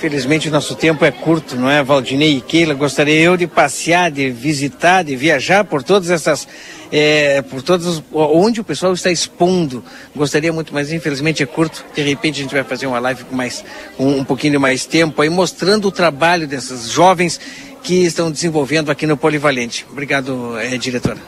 Felizmente 0.00 0.48
o 0.48 0.50
nosso 0.50 0.74
tempo 0.74 1.04
é 1.04 1.10
curto, 1.10 1.56
não 1.56 1.68
é, 1.68 1.82
Valdinei 1.82 2.38
e 2.38 2.40
Keila? 2.40 2.72
Gostaria 2.72 3.20
eu 3.20 3.36
de 3.36 3.46
passear, 3.46 4.10
de 4.10 4.30
visitar, 4.30 5.04
de 5.04 5.14
viajar 5.14 5.62
por 5.62 5.82
todas 5.82 6.08
essas, 6.08 6.48
é, 6.90 7.42
por 7.42 7.60
todos 7.60 8.02
onde 8.10 8.62
o 8.62 8.64
pessoal 8.64 8.94
está 8.94 9.10
expondo. 9.10 9.84
Gostaria 10.16 10.50
muito, 10.54 10.72
mas 10.72 10.90
infelizmente 10.90 11.42
é 11.42 11.46
curto. 11.46 11.84
De 11.94 12.00
repente 12.00 12.40
a 12.40 12.42
gente 12.44 12.54
vai 12.54 12.64
fazer 12.64 12.86
uma 12.86 12.98
live 12.98 13.24
com 13.24 13.36
mais, 13.36 13.62
um, 13.98 14.20
um 14.20 14.24
pouquinho 14.24 14.54
de 14.54 14.58
mais 14.58 14.86
tempo 14.86 15.20
aí, 15.20 15.28
mostrando 15.28 15.88
o 15.88 15.92
trabalho 15.92 16.48
dessas 16.48 16.90
jovens 16.90 17.38
que 17.82 18.02
estão 18.02 18.30
desenvolvendo 18.30 18.90
aqui 18.90 19.06
no 19.06 19.18
Polivalente. 19.18 19.84
Obrigado, 19.90 20.58
é, 20.58 20.78
diretora. 20.78 21.18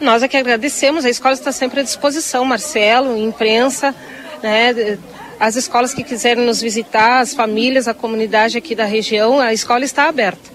Nós 0.00 0.22
é 0.22 0.28
que 0.28 0.38
agradecemos, 0.38 1.04
a 1.04 1.10
escola 1.10 1.34
está 1.34 1.52
sempre 1.52 1.80
à 1.80 1.82
disposição, 1.82 2.42
Marcelo, 2.46 3.18
imprensa, 3.18 3.94
né? 4.42 4.98
As 5.38 5.56
escolas 5.56 5.92
que 5.92 6.04
quiserem 6.04 6.44
nos 6.44 6.60
visitar, 6.60 7.20
as 7.20 7.34
famílias, 7.34 7.88
a 7.88 7.94
comunidade 7.94 8.56
aqui 8.56 8.74
da 8.74 8.84
região, 8.84 9.40
a 9.40 9.52
escola 9.52 9.84
está 9.84 10.08
aberta. 10.08 10.50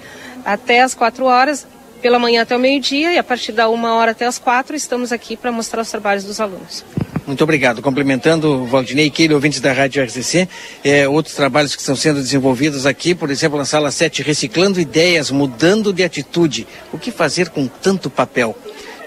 Até 0.46 0.82
às 0.82 0.94
quatro 0.94 1.26
horas, 1.26 1.68
pela 2.02 2.18
manhã 2.18 2.42
até 2.42 2.56
o 2.56 2.60
meio-dia 2.60 3.14
e 3.14 3.18
a 3.18 3.24
partir 3.24 3.52
da 3.52 3.70
uma 3.70 3.94
hora 3.96 4.12
até 4.12 4.26
as 4.26 4.40
quatro 4.40 4.76
estamos 4.76 5.12
aqui 5.12 5.36
para 5.36 5.52
mostrar 5.52 5.82
os 5.82 5.90
trabalhos 5.90 6.24
dos 6.24 6.40
alunos. 6.40 6.84
Muito 7.28 7.44
obrigado. 7.44 7.82
Complementando 7.82 8.66
Valdinei 8.66 9.06
e 9.06 9.12
Keilo, 9.12 9.36
ouvintes 9.36 9.60
da 9.60 9.72
Rádio 9.72 10.04
RCC, 10.04 10.50
é, 10.84 11.08
outros 11.08 11.36
trabalhos 11.36 11.76
que 11.76 11.82
estão 11.82 11.96
sendo 11.96 12.22
desenvolvidos 12.22 12.88
aqui, 12.88 13.14
por 13.14 13.30
exemplo, 13.30 13.56
na 13.56 13.66
sala 13.66 13.92
7, 13.92 14.24
reciclando 14.24 14.80
ideias, 14.80 15.30
mudando 15.30 15.94
de 15.94 16.04
atitude. 16.04 16.66
O 16.92 16.98
que 16.98 17.12
fazer 17.12 17.50
com 17.50 17.68
tanto 17.68 18.10
papel? 18.10 18.58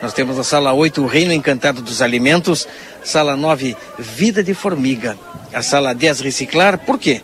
Nós 0.02 0.12
temos 0.12 0.36
na 0.36 0.42
sala 0.42 0.72
8, 0.72 1.00
o 1.00 1.06
Reino 1.06 1.32
Encantado 1.32 1.80
dos 1.80 2.02
Alimentos, 2.02 2.66
sala 3.04 3.36
9, 3.36 3.76
Vida 4.00 4.42
de 4.42 4.52
Formiga. 4.52 5.16
A 5.54 5.62
sala 5.62 5.94
10, 5.94 6.22
Reciclar, 6.22 6.76
por 6.78 6.98
quê? 6.98 7.22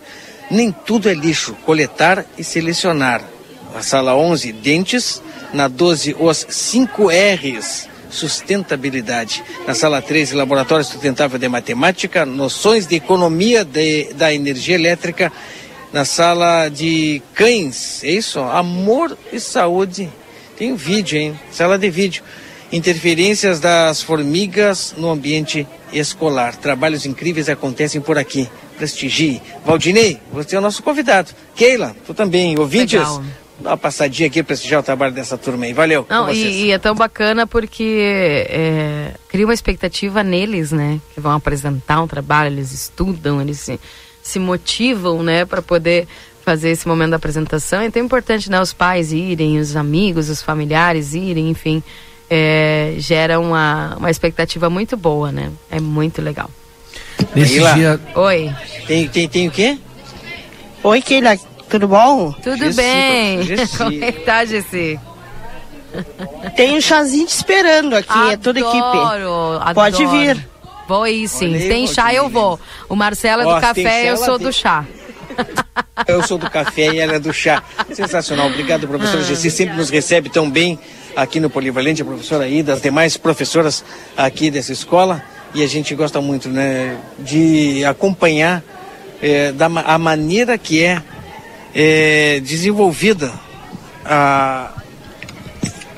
Nem 0.48 0.70
tudo 0.70 1.08
é 1.08 1.12
lixo, 1.12 1.54
coletar 1.66 2.24
e 2.38 2.44
selecionar. 2.44 3.20
A 3.74 3.82
sala 3.82 4.14
11, 4.14 4.52
Dentes. 4.52 5.20
Na 5.52 5.66
12, 5.66 6.14
os 6.20 6.46
5 6.48 7.08
R's, 7.08 7.88
sustentabilidade. 8.10 9.42
Na 9.66 9.74
sala 9.74 10.00
13, 10.00 10.36
Laboratório 10.36 10.84
Sustentável 10.84 11.38
de 11.38 11.48
Matemática, 11.48 12.24
noções 12.24 12.86
de 12.86 12.94
economia 12.94 13.64
de, 13.64 14.12
da 14.12 14.32
energia 14.32 14.76
elétrica. 14.76 15.32
Na 15.92 16.04
sala 16.04 16.68
de 16.68 17.20
cães, 17.34 18.04
é 18.04 18.10
isso? 18.10 18.38
Amor 18.38 19.18
e 19.32 19.40
saúde. 19.40 20.08
Tem 20.56 20.76
vídeo, 20.76 21.18
hein? 21.18 21.40
Sala 21.50 21.76
de 21.76 21.90
vídeo. 21.90 22.22
Interferências 22.70 23.60
das 23.60 24.02
formigas 24.02 24.94
no 24.96 25.10
ambiente 25.10 25.66
escolar. 25.92 26.54
Trabalhos 26.56 27.06
incríveis 27.06 27.48
acontecem 27.48 28.00
por 28.00 28.18
aqui. 28.18 28.48
prestigie. 28.76 29.42
Valdinei, 29.64 30.20
você 30.32 30.54
é 30.54 30.58
o 30.58 30.62
nosso 30.62 30.82
convidado. 30.82 31.30
Keila, 31.56 31.96
tu 32.06 32.14
também, 32.14 32.58
ouvintes. 32.58 32.98
Legal. 33.00 33.22
Dá 33.60 33.70
uma 33.70 33.76
passadinha 33.76 34.28
aqui 34.28 34.40
prestigiar 34.40 34.80
o 34.80 34.84
trabalho 34.84 35.12
dessa 35.12 35.36
turma 35.36 35.64
aí. 35.64 35.72
Valeu. 35.72 36.04
com 36.04 36.14
Não, 36.14 36.26
vocês. 36.26 36.54
e, 36.54 36.66
e 36.66 36.70
é 36.70 36.78
tão 36.78 36.94
bacana 36.94 37.44
porque 37.44 38.46
é, 38.48 39.14
cria 39.28 39.44
uma 39.44 39.54
expectativa 39.54 40.22
neles, 40.22 40.70
né? 40.70 41.00
Que 41.12 41.20
vão 41.20 41.32
apresentar 41.32 42.00
um 42.00 42.06
trabalho, 42.06 42.54
eles 42.54 42.70
estudam, 42.70 43.40
eles 43.40 43.58
se, 43.58 43.80
se 44.22 44.38
motivam, 44.38 45.24
né? 45.24 45.44
Para 45.44 45.60
poder 45.60 46.06
fazer 46.44 46.70
esse 46.70 46.86
momento 46.86 47.10
da 47.10 47.16
apresentação. 47.16 47.80
É 47.80 47.90
tão 47.90 48.04
importante, 48.04 48.48
né? 48.48 48.60
Os 48.60 48.72
pais 48.72 49.12
irem, 49.12 49.58
os 49.58 49.74
amigos, 49.74 50.28
os 50.28 50.40
familiares 50.40 51.14
irem, 51.14 51.50
enfim. 51.50 51.82
É, 52.30 52.94
gera 52.98 53.38
uma, 53.40 53.96
uma 53.96 54.10
expectativa 54.10 54.68
muito 54.70 54.96
boa, 54.96 55.30
né? 55.32 55.50
É 55.70 55.80
muito 55.80 56.20
legal. 56.22 56.50
Nesse 57.34 57.58
dia. 57.74 58.00
Oi. 58.14 58.54
Tem, 58.86 59.08
tem, 59.08 59.28
tem 59.28 59.48
o 59.48 59.50
quê? 59.50 59.78
Oi, 60.82 61.02
Keila, 61.02 61.36
tudo 61.68 61.88
bom? 61.88 62.32
Tudo 62.32 62.56
Gessi, 62.58 62.76
bem. 62.76 63.42
Gessi. 63.42 63.76
Como 63.78 64.04
é 64.04 64.12
que 64.12 64.20
tá, 64.20 64.44
Gessi? 64.44 64.98
Tem 66.54 66.76
um 66.76 66.80
chazinho 66.80 67.26
te 67.26 67.34
esperando 67.34 67.96
aqui, 67.96 68.30
é 68.32 68.36
toda 68.36 68.58
a 68.58 68.62
equipe. 68.62 68.78
Adoro, 68.78 69.74
Pode 69.74 70.02
adoro. 70.04 70.18
vir. 70.18 70.48
Vou 70.86 71.06
ir 71.06 71.28
sim. 71.28 71.48
Olha 71.54 71.62
aí, 71.64 71.68
tem 71.68 71.86
chá, 71.86 72.14
eu 72.14 72.28
vou. 72.28 72.58
O 72.88 72.94
Marcelo 72.96 73.42
é 73.42 73.46
Ó, 73.46 73.54
do 73.54 73.60
tem 73.60 73.84
café, 73.84 74.10
eu 74.10 74.16
sou 74.16 74.38
tem- 74.38 74.46
do 74.46 74.52
chá. 74.52 74.84
Eu 76.06 76.22
sou 76.22 76.38
do 76.38 76.48
café 76.50 76.94
e 76.94 76.98
ela 76.98 77.14
é 77.14 77.18
do 77.18 77.32
chá. 77.32 77.62
Sensacional. 77.92 78.46
Obrigado, 78.48 78.84
Ah. 78.84 78.88
professora 78.88 79.22
Gessi. 79.24 79.50
Sempre 79.50 79.76
nos 79.76 79.90
recebe 79.90 80.28
tão 80.30 80.48
bem 80.50 80.78
aqui 81.18 81.40
no 81.40 81.50
Polivalente, 81.50 82.00
a 82.00 82.04
professora 82.04 82.44
aí, 82.44 82.62
das 82.62 82.80
demais 82.80 83.16
professoras 83.16 83.84
aqui 84.16 84.52
dessa 84.52 84.72
escola. 84.72 85.20
E 85.52 85.64
a 85.64 85.66
gente 85.66 85.92
gosta 85.94 86.20
muito, 86.20 86.48
né, 86.48 86.96
de 87.18 87.84
acompanhar 87.84 88.62
eh, 89.20 89.50
da 89.50 89.66
a 89.66 89.98
maneira 89.98 90.56
que 90.56 90.84
é, 90.84 91.02
eh, 91.74 92.40
desenvolvida 92.40 93.32
a, 94.04 94.70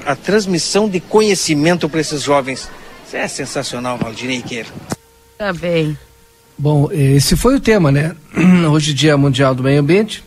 a 0.07 0.17
transmissão 0.17 0.89
de 0.89 1.01
conhecimento 1.01 1.87
para 1.87 2.01
esses 2.01 2.23
jovens. 2.23 2.71
Isso 3.07 3.17
é 3.17 3.29
sensacional, 3.29 3.99
Valdinei 3.99 4.41
Queira. 4.41 4.69
Tá 5.37 5.53
bem. 5.53 5.99
Bom, 6.57 6.89
esse 6.93 7.37
foi 7.37 7.57
o 7.57 7.61
tema, 7.61 7.93
né? 7.93 8.17
Hoje, 8.71 8.95
Dia 8.95 9.19
Mundial 9.19 9.55
do 9.55 9.63
Meio 9.63 9.81
Ambiente. 9.81 10.25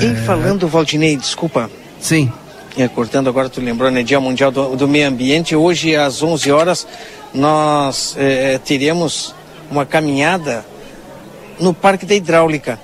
Em 0.00 0.14
falando, 0.24 0.66
Valdinei, 0.66 1.16
desculpa. 1.16 1.70
Sim. 2.00 2.32
É, 2.76 2.86
cortando 2.88 3.28
agora, 3.28 3.48
tu 3.48 3.60
lembrou, 3.60 3.90
né? 3.90 4.02
Dia 4.02 4.20
Mundial 4.20 4.50
do, 4.50 4.76
do 4.76 4.88
Meio 4.88 5.08
Ambiente. 5.08 5.56
Hoje, 5.56 5.96
às 5.96 6.22
11 6.22 6.52
horas, 6.52 6.86
nós 7.34 8.14
eh, 8.16 8.58
teremos 8.64 9.34
uma 9.70 9.84
caminhada 9.84 10.64
no 11.58 11.74
Parque 11.74 12.06
da 12.06 12.14
Hidráulica, 12.14 12.80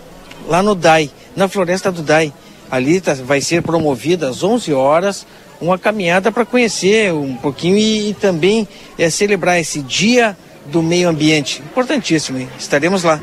lá 0.49 0.63
no 0.63 0.75
DAI, 0.75 1.11
na 1.37 1.49
Floresta 1.49 1.91
do 1.93 2.03
DAI. 2.03 2.33
Ali 2.71 3.01
tá- 3.01 3.15
vai 3.15 3.41
ser 3.41 3.63
promovida 3.63 4.29
às 4.29 4.43
11 4.43 4.73
horas 4.73 5.27
uma 5.61 5.79
caminhada 5.79 6.31
para 6.33 6.45
conhecer 6.45 7.13
um 7.15 7.37
pouquinho 7.37 7.79
e, 7.79 8.11
e 8.11 8.15
também 8.15 8.69
eh, 8.99 9.09
celebrar 9.09 9.59
esse 9.61 9.81
Dia 9.83 10.37
do 10.67 10.83
Meio 10.83 11.09
Ambiente. 11.09 11.63
Importantíssimo, 11.65 12.39
hein? 12.39 12.49
Estaremos 12.59 13.05
lá. 13.05 13.21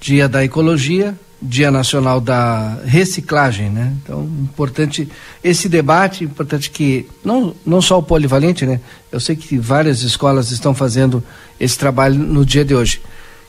Dia 0.00 0.26
da 0.28 0.42
Ecologia, 0.42 1.14
Dia 1.42 1.70
Nacional 1.70 2.20
da 2.20 2.78
Reciclagem, 2.84 3.70
né? 3.70 3.94
Então, 4.02 4.24
importante 4.42 5.08
esse 5.42 5.68
debate, 5.68 6.24
importante 6.24 6.70
que 6.70 7.08
não, 7.24 7.54
não 7.64 7.80
só 7.80 7.98
o 7.98 8.02
polivalente, 8.02 8.66
né? 8.66 8.80
Eu 9.10 9.18
sei 9.20 9.34
que 9.36 9.58
várias 9.58 10.02
escolas 10.02 10.50
estão 10.50 10.74
fazendo 10.74 11.24
esse 11.58 11.78
trabalho 11.78 12.16
no 12.16 12.44
dia 12.44 12.64
de 12.64 12.74
hoje. 12.74 13.00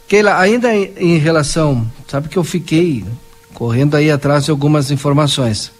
Keila, 0.07 0.37
ainda 0.37 0.73
em, 0.73 0.93
em 0.97 1.17
relação, 1.17 1.85
sabe 2.07 2.29
que 2.29 2.37
eu 2.37 2.43
fiquei 2.43 3.03
correndo 3.53 3.95
aí 3.95 4.09
atrás 4.09 4.45
de 4.45 4.51
algumas 4.51 4.89
informações. 4.89 5.71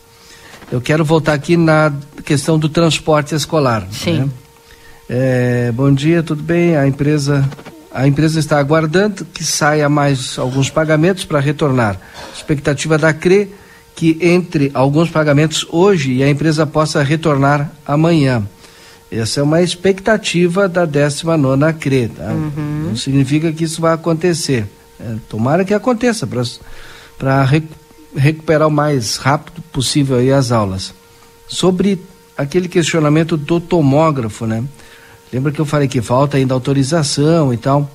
Eu 0.71 0.79
quero 0.79 1.03
voltar 1.03 1.33
aqui 1.33 1.57
na 1.57 1.93
questão 2.23 2.57
do 2.57 2.69
transporte 2.69 3.35
escolar. 3.35 3.87
Sim. 3.91 4.19
né? 4.19 4.29
É, 5.09 5.71
bom 5.73 5.93
dia, 5.93 6.23
tudo 6.23 6.41
bem? 6.41 6.77
A 6.77 6.87
empresa, 6.87 7.47
a 7.93 8.07
empresa 8.07 8.39
está 8.39 8.57
aguardando 8.57 9.25
que 9.25 9.43
saia 9.43 9.89
mais 9.89 10.37
alguns 10.39 10.69
pagamentos 10.69 11.25
para 11.25 11.39
retornar. 11.39 11.99
Expectativa 12.33 12.97
da 12.97 13.13
CRE 13.13 13.49
que 13.95 14.17
entre 14.21 14.71
alguns 14.73 15.09
pagamentos 15.09 15.65
hoje 15.69 16.13
e 16.13 16.23
a 16.23 16.29
empresa 16.29 16.65
possa 16.65 17.03
retornar 17.03 17.71
amanhã. 17.85 18.43
Essa 19.11 19.41
é 19.41 19.43
uma 19.43 19.61
expectativa 19.61 20.69
da 20.69 20.85
19 20.85 21.73
CRE. 21.73 22.07
Tá? 22.07 22.33
Não 22.33 22.95
significa 22.95 23.51
que 23.51 23.65
isso 23.65 23.81
vai 23.81 23.93
acontecer. 23.93 24.65
É, 24.99 25.15
tomara 25.27 25.65
que 25.65 25.73
aconteça 25.73 26.27
para 27.17 27.47
recuperar 28.15 28.67
o 28.67 28.71
mais 28.71 29.17
rápido 29.17 29.61
possível 29.71 30.17
as 30.35 30.51
aulas. 30.51 30.93
Sobre 31.47 32.01
aquele 32.37 32.69
questionamento 32.69 33.35
do 33.35 33.59
tomógrafo, 33.59 34.45
né? 34.45 34.63
Lembra 35.31 35.51
que 35.51 35.59
eu 35.59 35.65
falei 35.65 35.87
que 35.87 36.01
falta 36.01 36.37
ainda 36.37 36.53
autorização 36.53 37.53
e 37.53 37.57
tal? 37.57 37.89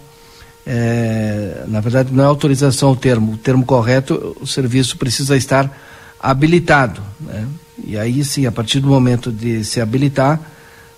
É, 0.67 1.65
na 1.69 1.81
verdade, 1.81 2.13
não 2.13 2.25
é 2.25 2.27
autorização 2.27 2.91
o 2.91 2.97
termo. 2.97 3.35
O 3.35 3.37
termo 3.37 3.65
correto, 3.65 4.37
o 4.41 4.47
serviço 4.47 4.97
precisa 4.97 5.37
estar 5.37 5.71
habilitado. 6.19 7.01
Né? 7.21 7.47
E 7.85 7.99
aí 7.99 8.25
sim, 8.25 8.47
a 8.47 8.53
partir 8.53 8.81
do 8.81 8.89
momento 8.89 9.31
de 9.31 9.65
se 9.65 9.81
habilitar, 9.81 10.41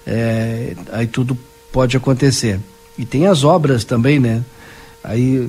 é, 0.07 0.75
aí 0.93 1.07
tudo 1.07 1.37
pode 1.71 1.97
acontecer. 1.97 2.59
E 2.97 3.05
tem 3.05 3.27
as 3.27 3.45
obras 3.45 3.85
também, 3.85 4.19
né? 4.19 4.43
Aí, 5.05 5.49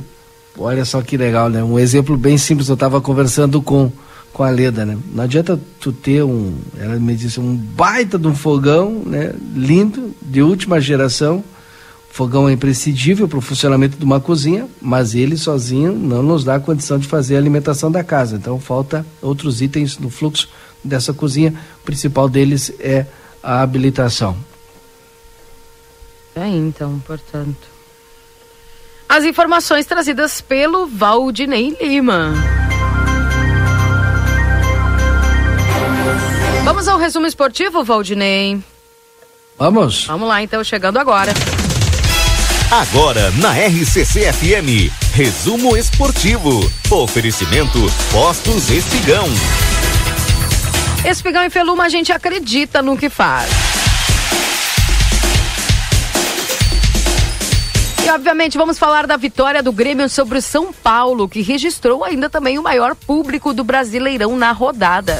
olha 0.57 0.85
só 0.85 1.01
que 1.01 1.17
legal, 1.17 1.49
né? 1.49 1.63
Um 1.63 1.79
exemplo 1.79 2.15
bem 2.17 2.37
simples, 2.37 2.69
eu 2.69 2.75
estava 2.75 3.01
conversando 3.01 3.61
com, 3.61 3.91
com 4.39 4.45
a 4.45 4.49
Leda, 4.49 4.85
né? 4.85 4.97
Não 5.11 5.25
adianta 5.25 5.59
tu 5.81 5.91
ter 5.91 6.23
um, 6.23 6.57
ela 6.77 6.95
me 6.95 7.13
disse, 7.13 7.41
um 7.41 7.57
baita 7.57 8.17
de 8.17 8.25
um 8.25 8.33
fogão, 8.33 9.03
né? 9.05 9.33
Lindo, 9.53 10.15
de 10.21 10.41
última 10.41 10.79
geração. 10.79 11.43
Fogão 12.09 12.47
é 12.47 12.53
imprescindível 12.53 13.27
para 13.27 13.37
o 13.37 13.41
funcionamento 13.41 13.97
de 13.97 14.05
uma 14.05 14.21
cozinha, 14.21 14.65
mas 14.81 15.13
ele 15.13 15.35
sozinho 15.35 15.91
não 15.91 16.23
nos 16.23 16.45
dá 16.45 16.55
a 16.55 16.59
condição 16.61 16.97
de 16.97 17.05
fazer 17.05 17.35
a 17.35 17.37
alimentação 17.37 17.91
da 17.91 18.01
casa. 18.01 18.37
Então 18.37 18.57
falta 18.61 19.05
outros 19.21 19.61
itens 19.61 19.97
no 19.97 20.09
fluxo 20.09 20.47
dessa 20.81 21.11
cozinha. 21.11 21.53
O 21.81 21.85
principal 21.85 22.29
deles 22.29 22.71
é 22.79 23.05
a 23.43 23.61
habilitação. 23.61 24.37
É 26.33 26.47
então, 26.47 26.97
portanto. 27.05 27.67
As 29.09 29.25
informações 29.25 29.85
trazidas 29.85 30.39
pelo 30.39 30.87
Valdinei 30.87 31.75
Lima. 31.81 32.68
Vamos 36.63 36.87
ao 36.87 36.97
resumo 36.97 37.25
esportivo, 37.25 37.83
Valdinei? 37.83 38.59
Vamos. 39.57 40.05
Vamos 40.05 40.27
lá, 40.27 40.41
então, 40.41 40.63
chegando 40.63 40.97
agora. 40.97 41.33
Agora 42.71 43.31
na 43.31 43.51
RCC 43.51 44.31
FM, 44.31 44.93
resumo 45.13 45.75
esportivo. 45.75 46.71
Oferecimento 46.91 47.79
Postos 48.11 48.69
Espigão. 48.69 49.25
Espigão 51.03 51.43
e 51.43 51.49
Feluma, 51.49 51.85
a 51.85 51.89
gente 51.89 52.11
acredita 52.11 52.81
no 52.81 52.95
que 52.95 53.09
faz. 53.09 53.49
E 58.05 58.09
obviamente 58.11 58.57
vamos 58.57 58.77
falar 58.77 59.07
da 59.07 59.17
vitória 59.17 59.63
do 59.63 59.71
Grêmio 59.71 60.07
sobre 60.07 60.37
o 60.37 60.41
São 60.41 60.71
Paulo, 60.71 61.27
que 61.27 61.41
registrou 61.41 62.03
ainda 62.03 62.29
também 62.29 62.59
o 62.59 62.63
maior 62.63 62.95
público 62.95 63.53
do 63.53 63.63
Brasileirão 63.63 64.35
na 64.37 64.51
rodada. 64.51 65.17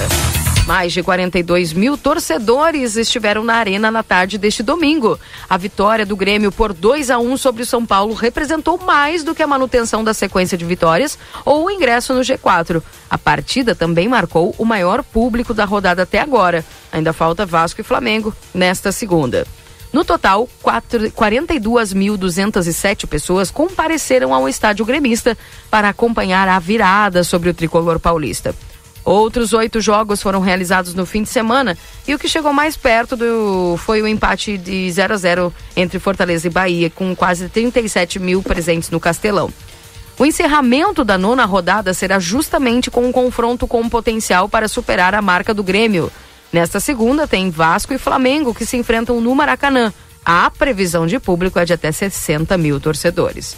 Mais 0.70 0.94
de 0.94 1.02
42 1.02 1.74
mil 1.74 1.98
torcedores 1.98 2.96
estiveram 2.96 3.44
na 3.44 3.56
arena 3.56 3.90
na 3.90 4.04
tarde 4.04 4.38
deste 4.38 4.62
domingo. 4.62 5.20
A 5.50 5.58
vitória 5.58 6.06
do 6.06 6.16
Grêmio 6.16 6.52
por 6.52 6.74
2 6.74 7.10
a 7.10 7.18
1 7.18 7.38
sobre 7.38 7.64
o 7.64 7.66
São 7.66 7.84
Paulo 7.84 8.14
representou 8.14 8.78
mais 8.78 9.24
do 9.24 9.34
que 9.34 9.42
a 9.42 9.48
manutenção 9.48 10.04
da 10.04 10.14
sequência 10.14 10.56
de 10.56 10.64
vitórias 10.64 11.18
ou 11.44 11.66
o 11.66 11.72
ingresso 11.72 12.14
no 12.14 12.22
G4. 12.22 12.84
A 13.10 13.18
partida 13.18 13.74
também 13.74 14.08
marcou 14.08 14.54
o 14.60 14.66
maior 14.66 15.04
público 15.04 15.56
da 15.56 15.66
rodada 15.66 16.04
até 16.04 16.20
agora. 16.20 16.64
Ainda 16.92 17.14
falta 17.14 17.48
Vasco 17.48 17.82
e 17.82 17.84
Flamengo 17.84 18.32
nesta 18.54 18.92
segunda. 18.92 19.48
No 19.92 20.06
total, 20.06 20.48
42.207 20.64 23.08
pessoas 23.08 23.50
compareceram 23.50 24.36
ao 24.36 24.48
estádio 24.48 24.86
gremista 24.86 25.36
para 25.72 25.90
acompanhar 25.90 26.48
a 26.48 26.60
virada 26.60 27.24
sobre 27.24 27.50
o 27.50 27.56
tricolor 27.56 28.00
paulista. 28.00 28.54
Outros 29.04 29.54
oito 29.54 29.82
jogos 29.82 30.22
foram 30.22 30.40
realizados 30.40 30.94
no 30.94 31.06
fim 31.06 31.24
de 31.24 31.30
semana 31.30 31.78
e 32.08 32.14
o 32.14 32.20
que 32.20 32.28
chegou 32.28 32.54
mais 32.54 32.76
perto 32.76 33.16
do, 33.16 33.76
foi 33.78 34.02
o 34.02 34.08
empate 34.08 34.58
de 34.58 34.92
0 34.92 35.14
a 35.14 35.18
0 35.18 35.54
entre 35.76 36.00
Fortaleza 36.00 36.48
e 36.48 36.50
Bahia, 36.50 36.90
com 36.90 37.16
quase 37.16 37.50
37 37.50 38.20
mil 38.20 38.44
presentes 38.44 38.90
no 38.90 39.00
Castelão. 39.00 39.52
O 40.18 40.26
encerramento 40.26 41.06
da 41.06 41.18
nona 41.18 41.46
rodada 41.46 41.94
será 41.94 42.20
justamente 42.20 42.92
com 42.92 43.08
um 43.08 43.12
confronto 43.12 43.66
com 43.66 43.88
potencial 43.88 44.50
para 44.50 44.68
superar 44.68 45.16
a 45.16 45.22
marca 45.22 45.54
do 45.54 45.64
Grêmio. 45.64 46.12
Nesta 46.52 46.80
segunda, 46.82 47.26
tem 47.26 47.50
Vasco 47.50 47.94
e 47.94 47.98
Flamengo 47.98 48.54
que 48.54 48.66
se 48.66 48.76
enfrentam 48.76 49.22
no 49.22 49.34
Maracanã. 49.34 49.94
A 50.26 50.52
previsão 50.52 51.08
de 51.08 51.20
público 51.20 51.58
é 51.58 51.64
de 51.64 51.72
até 51.72 51.90
60 51.90 52.58
mil 52.58 52.82
torcedores. 52.82 53.56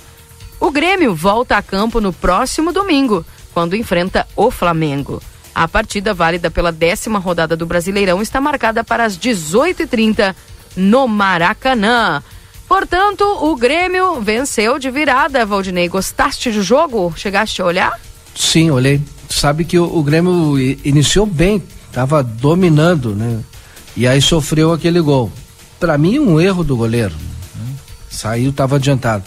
O 0.59 0.69
Grêmio 0.69 1.15
volta 1.15 1.57
a 1.57 1.63
campo 1.63 1.99
no 1.99 2.13
próximo 2.13 2.71
domingo, 2.71 3.25
quando 3.55 3.75
enfrenta 3.75 4.27
o 4.35 4.51
Flamengo. 4.51 5.19
A 5.53 5.67
partida 5.67 6.13
válida 6.13 6.49
pela 6.49 6.71
décima 6.71 7.19
rodada 7.19 7.55
do 7.57 7.65
Brasileirão 7.65 8.21
está 8.21 8.39
marcada 8.39 8.83
para 8.83 9.03
as 9.03 9.17
18h30 9.17 10.35
no 10.75 11.07
Maracanã. 11.07 12.23
Portanto, 12.67 13.23
o 13.23 13.55
Grêmio 13.55 14.21
venceu 14.21 14.79
de 14.79 14.89
virada, 14.89 15.45
Valdinei. 15.45 15.89
Gostaste 15.89 16.51
do 16.51 16.63
jogo? 16.63 17.13
Chegaste 17.17 17.61
a 17.61 17.65
olhar? 17.65 17.99
Sim, 18.33 18.71
olhei. 18.71 19.01
Sabe 19.29 19.65
que 19.65 19.77
o, 19.77 19.83
o 19.83 20.01
Grêmio 20.01 20.57
iniciou 20.85 21.25
bem, 21.25 21.61
estava 21.87 22.23
dominando, 22.23 23.13
né? 23.13 23.41
E 23.95 24.07
aí 24.07 24.21
sofreu 24.21 24.71
aquele 24.71 25.01
gol. 25.01 25.31
Para 25.79 25.97
mim, 25.97 26.17
um 26.17 26.39
erro 26.39 26.63
do 26.63 26.77
goleiro. 26.77 27.13
Né? 27.55 27.73
Saiu, 28.09 28.51
estava 28.51 28.77
adiantado. 28.77 29.25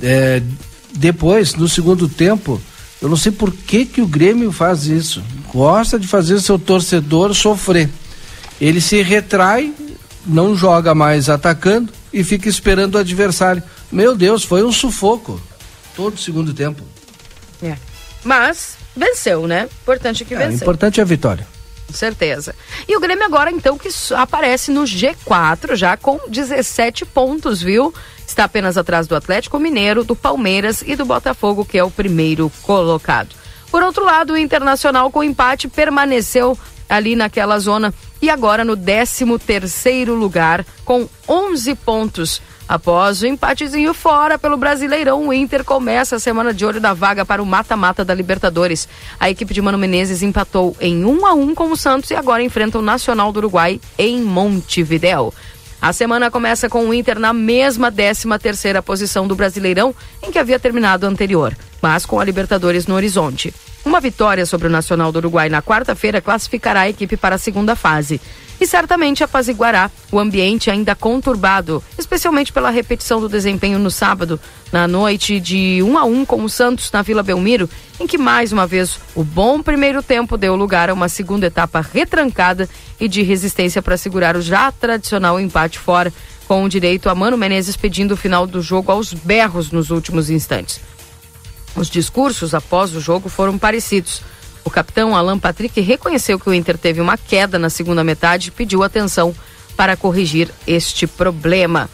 É, 0.00 0.42
depois, 0.94 1.54
no 1.54 1.68
segundo 1.68 2.08
tempo, 2.08 2.60
eu 3.00 3.08
não 3.08 3.16
sei 3.16 3.32
por 3.32 3.50
que, 3.52 3.86
que 3.86 4.02
o 4.02 4.06
Grêmio 4.06 4.52
faz 4.52 4.86
isso. 4.86 5.22
Gosta 5.52 5.98
de 5.98 6.06
fazer 6.06 6.40
seu 6.40 6.58
torcedor 6.58 7.34
sofrer. 7.34 7.88
Ele 8.60 8.80
se 8.80 9.00
retrai, 9.00 9.72
não 10.26 10.54
joga 10.54 10.94
mais 10.94 11.30
atacando 11.30 11.92
e 12.12 12.22
fica 12.22 12.48
esperando 12.48 12.96
o 12.96 12.98
adversário. 12.98 13.62
Meu 13.90 14.14
Deus, 14.14 14.44
foi 14.44 14.62
um 14.62 14.70
sufoco 14.70 15.40
todo 15.96 16.14
o 16.14 16.18
segundo 16.18 16.52
tempo. 16.52 16.82
É. 17.62 17.76
Mas 18.22 18.76
venceu, 18.94 19.46
né? 19.46 19.68
Importante 19.82 20.24
que 20.24 20.34
é, 20.34 20.38
venceu. 20.38 20.56
Importante 20.56 21.00
é 21.00 21.02
a 21.02 21.06
vitória. 21.06 21.46
Com 21.86 21.94
certeza. 21.94 22.54
E 22.86 22.96
o 22.96 23.00
Grêmio 23.00 23.24
agora, 23.24 23.50
então, 23.50 23.76
que 23.76 23.88
aparece 24.14 24.70
no 24.70 24.82
G4 24.82 25.74
já 25.74 25.96
com 25.96 26.20
17 26.28 27.04
pontos, 27.06 27.60
viu? 27.60 27.92
Está 28.30 28.44
apenas 28.44 28.78
atrás 28.78 29.08
do 29.08 29.16
Atlético 29.16 29.58
Mineiro, 29.58 30.04
do 30.04 30.14
Palmeiras 30.14 30.84
e 30.86 30.94
do 30.94 31.04
Botafogo, 31.04 31.64
que 31.64 31.76
é 31.76 31.82
o 31.82 31.90
primeiro 31.90 32.48
colocado. 32.62 33.34
Por 33.72 33.82
outro 33.82 34.04
lado, 34.04 34.34
o 34.34 34.38
Internacional 34.38 35.10
com 35.10 35.24
empate 35.24 35.66
permaneceu 35.66 36.56
ali 36.88 37.16
naquela 37.16 37.58
zona 37.58 37.92
e 38.22 38.30
agora 38.30 38.64
no 38.64 38.76
13 38.76 39.36
terceiro 39.44 40.14
lugar 40.14 40.64
com 40.84 41.08
11 41.28 41.74
pontos. 41.74 42.40
Após 42.68 43.20
o 43.20 43.26
empatezinho 43.26 43.92
fora 43.92 44.38
pelo 44.38 44.56
Brasileirão, 44.56 45.26
o 45.26 45.32
Inter 45.32 45.64
começa 45.64 46.14
a 46.14 46.20
semana 46.20 46.54
de 46.54 46.64
olho 46.64 46.80
da 46.80 46.94
vaga 46.94 47.26
para 47.26 47.42
o 47.42 47.46
mata-mata 47.46 48.04
da 48.04 48.14
Libertadores. 48.14 48.88
A 49.18 49.28
equipe 49.28 49.52
de 49.52 49.60
Mano 49.60 49.76
Menezes 49.76 50.22
empatou 50.22 50.76
em 50.80 51.04
1 51.04 51.26
a 51.26 51.34
1 51.34 51.52
com 51.52 51.72
o 51.72 51.76
Santos 51.76 52.12
e 52.12 52.14
agora 52.14 52.44
enfrenta 52.44 52.78
o 52.78 52.82
Nacional 52.82 53.32
do 53.32 53.38
Uruguai 53.38 53.80
em 53.98 54.22
Montevidéu. 54.22 55.34
A 55.82 55.94
semana 55.94 56.30
começa 56.30 56.68
com 56.68 56.86
o 56.86 56.92
Inter 56.92 57.18
na 57.18 57.32
mesma 57.32 57.90
13 57.90 58.28
terceira 58.38 58.82
posição 58.82 59.26
do 59.26 59.34
Brasileirão, 59.34 59.94
em 60.22 60.30
que 60.30 60.38
havia 60.38 60.58
terminado 60.58 61.06
anterior, 61.06 61.56
mas 61.80 62.04
com 62.04 62.20
a 62.20 62.24
Libertadores 62.24 62.86
no 62.86 62.94
horizonte. 62.94 63.54
Uma 63.82 63.98
vitória 63.98 64.44
sobre 64.44 64.68
o 64.68 64.70
Nacional 64.70 65.10
do 65.10 65.16
Uruguai 65.16 65.48
na 65.48 65.62
quarta-feira 65.62 66.20
classificará 66.20 66.80
a 66.80 66.88
equipe 66.90 67.16
para 67.16 67.36
a 67.36 67.38
segunda 67.38 67.74
fase. 67.74 68.20
E 68.60 68.66
certamente 68.66 69.24
apaziguará 69.24 69.90
o 70.12 70.18
ambiente 70.18 70.70
ainda 70.70 70.94
conturbado, 70.94 71.82
especialmente 71.98 72.52
pela 72.52 72.68
repetição 72.68 73.18
do 73.18 73.28
desempenho 73.28 73.78
no 73.78 73.90
sábado, 73.90 74.38
na 74.70 74.86
noite 74.86 75.40
de 75.40 75.82
1 75.82 75.98
a 75.98 76.04
1 76.04 76.24
com 76.26 76.44
o 76.44 76.48
Santos 76.48 76.92
na 76.92 77.00
Vila 77.00 77.22
Belmiro, 77.22 77.70
em 77.98 78.06
que 78.06 78.18
mais 78.18 78.52
uma 78.52 78.66
vez 78.66 79.00
o 79.14 79.24
bom 79.24 79.62
primeiro 79.62 80.02
tempo 80.02 80.36
deu 80.36 80.54
lugar 80.56 80.90
a 80.90 80.94
uma 80.94 81.08
segunda 81.08 81.46
etapa 81.46 81.80
retrancada 81.80 82.68
e 83.00 83.08
de 83.08 83.22
resistência 83.22 83.80
para 83.80 83.96
segurar 83.96 84.36
o 84.36 84.42
já 84.42 84.70
tradicional 84.70 85.40
empate 85.40 85.78
fora, 85.78 86.12
com 86.46 86.62
o 86.62 86.68
direito 86.68 87.08
a 87.08 87.14
Mano 87.14 87.38
Menezes 87.38 87.76
pedindo 87.76 88.12
o 88.12 88.16
final 88.16 88.46
do 88.46 88.60
jogo 88.60 88.92
aos 88.92 89.14
berros 89.14 89.70
nos 89.70 89.90
últimos 89.90 90.28
instantes. 90.28 90.80
Os 91.74 91.88
discursos 91.88 92.54
após 92.54 92.94
o 92.94 93.00
jogo 93.00 93.28
foram 93.28 93.56
parecidos. 93.56 94.22
O 94.64 94.70
capitão 94.70 95.16
Alan 95.16 95.38
Patrick 95.38 95.80
reconheceu 95.80 96.38
que 96.38 96.48
o 96.48 96.54
Inter 96.54 96.76
teve 96.76 97.00
uma 97.00 97.16
queda 97.16 97.58
na 97.58 97.70
segunda 97.70 98.04
metade 98.04 98.48
e 98.48 98.52
pediu 98.52 98.82
atenção 98.82 99.34
para 99.76 99.96
corrigir 99.96 100.50
este 100.66 101.06
problema. 101.06 101.88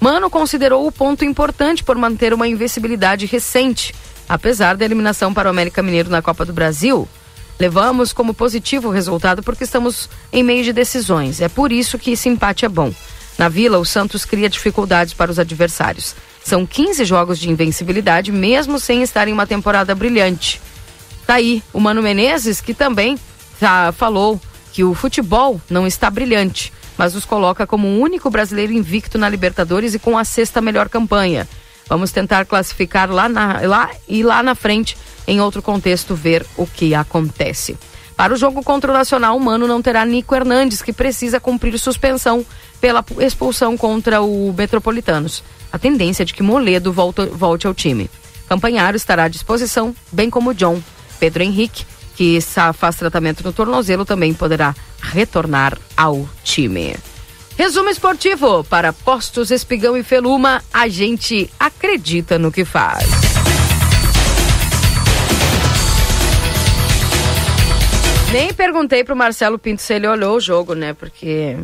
Mano 0.00 0.30
considerou 0.30 0.86
o 0.86 0.92
ponto 0.92 1.24
importante 1.24 1.84
por 1.84 1.96
manter 1.96 2.32
uma 2.32 2.48
invencibilidade 2.48 3.26
recente, 3.26 3.94
apesar 4.28 4.76
da 4.76 4.84
eliminação 4.84 5.32
para 5.32 5.48
o 5.48 5.50
América 5.50 5.82
Mineiro 5.82 6.10
na 6.10 6.22
Copa 6.22 6.44
do 6.44 6.52
Brasil. 6.52 7.08
Levamos 7.58 8.12
como 8.12 8.32
positivo 8.32 8.88
o 8.88 8.90
resultado 8.90 9.42
porque 9.42 9.64
estamos 9.64 10.08
em 10.32 10.42
meio 10.42 10.64
de 10.64 10.72
decisões. 10.72 11.42
É 11.42 11.48
por 11.48 11.70
isso 11.70 11.98
que 11.98 12.12
esse 12.12 12.28
empate 12.28 12.64
é 12.64 12.68
bom. 12.68 12.92
Na 13.36 13.48
Vila, 13.48 13.78
o 13.78 13.84
Santos 13.84 14.24
cria 14.24 14.48
dificuldades 14.48 15.12
para 15.12 15.30
os 15.30 15.38
adversários. 15.38 16.14
São 16.42 16.66
15 16.66 17.04
jogos 17.04 17.38
de 17.38 17.50
invencibilidade, 17.50 18.32
mesmo 18.32 18.78
sem 18.78 19.02
estar 19.02 19.28
em 19.28 19.32
uma 19.32 19.46
temporada 19.46 19.94
brilhante. 19.94 20.60
Tá 21.30 21.36
aí 21.36 21.62
o 21.72 21.78
Mano 21.78 22.02
Menezes, 22.02 22.60
que 22.60 22.74
também 22.74 23.16
já 23.60 23.92
falou 23.92 24.40
que 24.72 24.82
o 24.82 24.94
futebol 24.94 25.60
não 25.70 25.86
está 25.86 26.10
brilhante, 26.10 26.72
mas 26.98 27.14
os 27.14 27.24
coloca 27.24 27.68
como 27.68 27.86
o 27.86 28.00
único 28.00 28.28
brasileiro 28.28 28.72
invicto 28.72 29.16
na 29.16 29.28
Libertadores 29.28 29.94
e 29.94 30.00
com 30.00 30.18
a 30.18 30.24
sexta 30.24 30.60
melhor 30.60 30.88
campanha. 30.88 31.46
Vamos 31.88 32.10
tentar 32.10 32.46
classificar 32.46 33.08
lá, 33.12 33.28
na, 33.28 33.60
lá 33.60 33.90
e 34.08 34.24
lá 34.24 34.42
na 34.42 34.56
frente, 34.56 34.98
em 35.24 35.40
outro 35.40 35.62
contexto, 35.62 36.16
ver 36.16 36.44
o 36.56 36.66
que 36.66 36.96
acontece. 36.96 37.78
Para 38.16 38.34
o 38.34 38.36
jogo 38.36 38.60
contra 38.64 38.90
o 38.90 38.94
Nacional, 38.94 39.36
o 39.36 39.40
Mano 39.40 39.68
não 39.68 39.80
terá 39.80 40.04
Nico 40.04 40.34
Hernandes, 40.34 40.82
que 40.82 40.92
precisa 40.92 41.38
cumprir 41.38 41.78
suspensão 41.78 42.44
pela 42.80 43.04
expulsão 43.20 43.76
contra 43.76 44.20
o 44.20 44.52
Metropolitanos 44.52 45.44
a 45.72 45.78
tendência 45.78 46.24
de 46.24 46.34
que 46.34 46.42
Moledo 46.42 46.92
volta, 46.92 47.24
volte 47.26 47.68
ao 47.68 47.72
time. 47.72 48.10
Campanharo 48.48 48.96
estará 48.96 49.22
à 49.22 49.28
disposição, 49.28 49.94
bem 50.10 50.28
como 50.28 50.52
John. 50.52 50.82
Pedro 51.20 51.42
Henrique, 51.42 51.84
que 52.16 52.38
faz 52.74 52.96
tratamento 52.96 53.44
no 53.44 53.52
tornozelo, 53.52 54.04
também 54.04 54.34
poderá 54.34 54.74
retornar 55.00 55.78
ao 55.96 56.28
time. 56.42 56.96
Resumo 57.56 57.90
esportivo 57.90 58.64
para 58.64 58.92
Postos 58.92 59.50
Espigão 59.50 59.96
e 59.96 60.02
Feluma, 60.02 60.62
a 60.72 60.88
gente 60.88 61.50
acredita 61.60 62.38
no 62.38 62.50
que 62.50 62.64
faz. 62.64 63.04
Nem 68.32 68.54
perguntei 68.54 69.04
pro 69.04 69.14
Marcelo 69.14 69.58
Pinto 69.58 69.82
se 69.82 69.92
ele 69.92 70.06
olhou 70.06 70.36
o 70.36 70.40
jogo, 70.40 70.74
né? 70.74 70.94
Porque. 70.94 71.56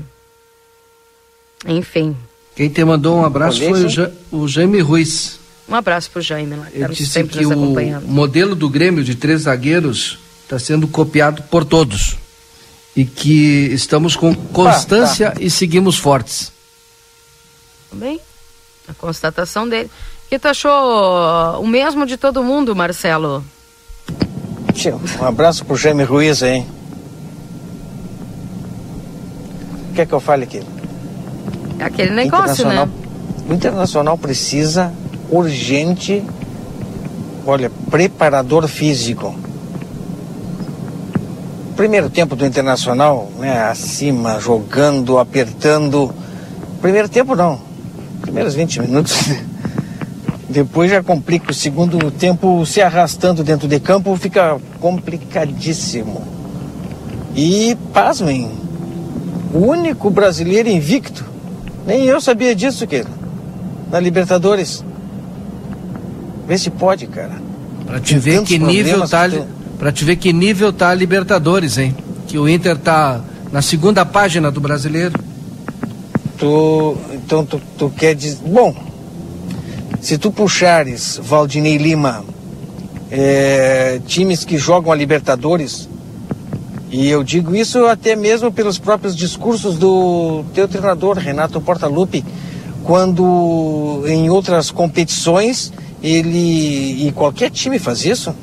Enfim, 1.66 2.14
quem 2.56 2.70
te 2.70 2.82
mandou 2.82 3.18
um 3.18 3.24
abraço 3.24 3.60
foi 3.60 3.84
o, 3.84 3.88
ja, 3.88 4.10
o 4.32 4.48
Jaime 4.48 4.80
Ruiz. 4.80 5.38
Um 5.68 5.74
abraço 5.74 6.10
pro 6.10 6.22
Jaime 6.22 6.54
lá. 6.54 6.68
Ele 6.72 6.88
disse 6.88 7.24
que 7.24 7.44
o 7.44 8.00
modelo 8.02 8.54
do 8.54 8.68
Grêmio 8.68 9.02
de 9.02 9.14
três 9.14 9.42
zagueiros 9.42 10.18
está 10.44 10.58
sendo 10.58 10.86
copiado 10.86 11.42
por 11.44 11.64
todos. 11.64 12.16
E 12.94 13.04
que 13.04 13.68
estamos 13.72 14.16
com 14.16 14.34
constância 14.34 15.32
tá. 15.32 15.40
e 15.40 15.50
seguimos 15.50 15.98
fortes. 15.98 16.52
Bem, 17.92 18.20
a 18.88 18.94
constatação 18.94 19.68
dele. 19.68 19.90
O 20.24 20.28
que 20.28 20.38
tu 20.38 20.48
achou 20.48 21.60
o 21.60 21.66
mesmo 21.66 22.06
de 22.06 22.16
todo 22.16 22.42
mundo, 22.42 22.74
Marcelo? 22.74 23.44
Um 25.20 25.24
abraço 25.24 25.64
pro 25.64 25.76
Jaime 25.76 26.04
Ruiz 26.04 26.42
aí. 26.42 26.64
O 29.90 29.94
que 29.94 30.00
é 30.02 30.06
que 30.06 30.12
eu 30.12 30.20
fale 30.20 30.44
aqui? 30.44 30.62
Aquele 31.80 32.12
negócio, 32.12 32.66
né? 32.66 32.88
O 33.48 33.52
Internacional 33.52 34.16
precisa 34.18 34.92
urgente, 35.30 36.22
olha, 37.46 37.70
preparador 37.90 38.66
físico. 38.68 39.34
Primeiro 41.76 42.08
tempo 42.08 42.34
do 42.34 42.46
Internacional, 42.46 43.30
né, 43.38 43.62
acima, 43.62 44.40
jogando, 44.40 45.18
apertando. 45.18 46.12
Primeiro 46.80 47.08
tempo 47.08 47.34
não, 47.34 47.60
primeiros 48.22 48.54
20 48.54 48.80
minutos. 48.80 49.14
Depois 50.48 50.90
já 50.90 51.02
complica 51.02 51.50
o 51.50 51.54
segundo 51.54 52.10
tempo 52.10 52.64
se 52.64 52.80
arrastando 52.80 53.44
dentro 53.44 53.68
de 53.68 53.78
campo, 53.80 54.16
fica 54.16 54.58
complicadíssimo. 54.80 56.22
E, 57.34 57.76
pasmem, 57.92 58.50
o 59.52 59.58
único 59.58 60.08
brasileiro 60.08 60.68
invicto 60.68 61.24
nem 61.86 62.04
eu 62.04 62.20
sabia 62.20 62.54
disso, 62.54 62.86
que 62.86 63.04
Na 63.90 64.00
Libertadores. 64.00 64.85
Vê 66.46 66.56
se 66.56 66.70
pode, 66.70 67.06
cara. 67.06 67.34
Pra 67.86 68.00
te 68.00 68.18
ver 68.18 68.42
que 68.42 68.58
nível 68.58 69.06
tá. 69.08 69.28
Que 69.28 69.42
Pra 69.78 69.92
te 69.92 70.04
ver 70.04 70.16
que 70.16 70.32
nível 70.32 70.72
tá 70.72 70.90
a 70.90 70.94
Libertadores, 70.94 71.76
hein? 71.76 71.94
Que 72.26 72.38
o 72.38 72.48
Inter 72.48 72.78
tá 72.78 73.20
na 73.52 73.60
segunda 73.60 74.04
página 74.04 74.50
do 74.50 74.60
brasileiro. 74.60 75.18
Tu. 76.38 76.96
Então 77.12 77.44
tu, 77.44 77.60
tu 77.76 77.90
quer 77.90 78.14
dizer. 78.14 78.38
Bom, 78.46 78.74
se 80.00 80.16
tu 80.16 80.30
puxares 80.30 81.20
Valdinei 81.22 81.76
Lima, 81.76 82.24
é, 83.10 84.00
times 84.06 84.44
que 84.44 84.56
jogam 84.56 84.92
a 84.92 84.94
Libertadores, 84.94 85.88
e 86.90 87.08
eu 87.08 87.22
digo 87.22 87.54
isso 87.54 87.84
até 87.86 88.16
mesmo 88.16 88.50
pelos 88.50 88.78
próprios 88.78 89.14
discursos 89.14 89.76
do 89.76 90.44
teu 90.54 90.66
treinador, 90.68 91.18
Renato 91.18 91.60
Portaluppi, 91.60 92.24
quando 92.84 94.04
em 94.06 94.30
outras 94.30 94.70
competições 94.70 95.72
ele 96.06 97.06
e 97.08 97.12
qualquer 97.12 97.50
time 97.50 97.78
faz 97.78 98.04
isso. 98.04 98.34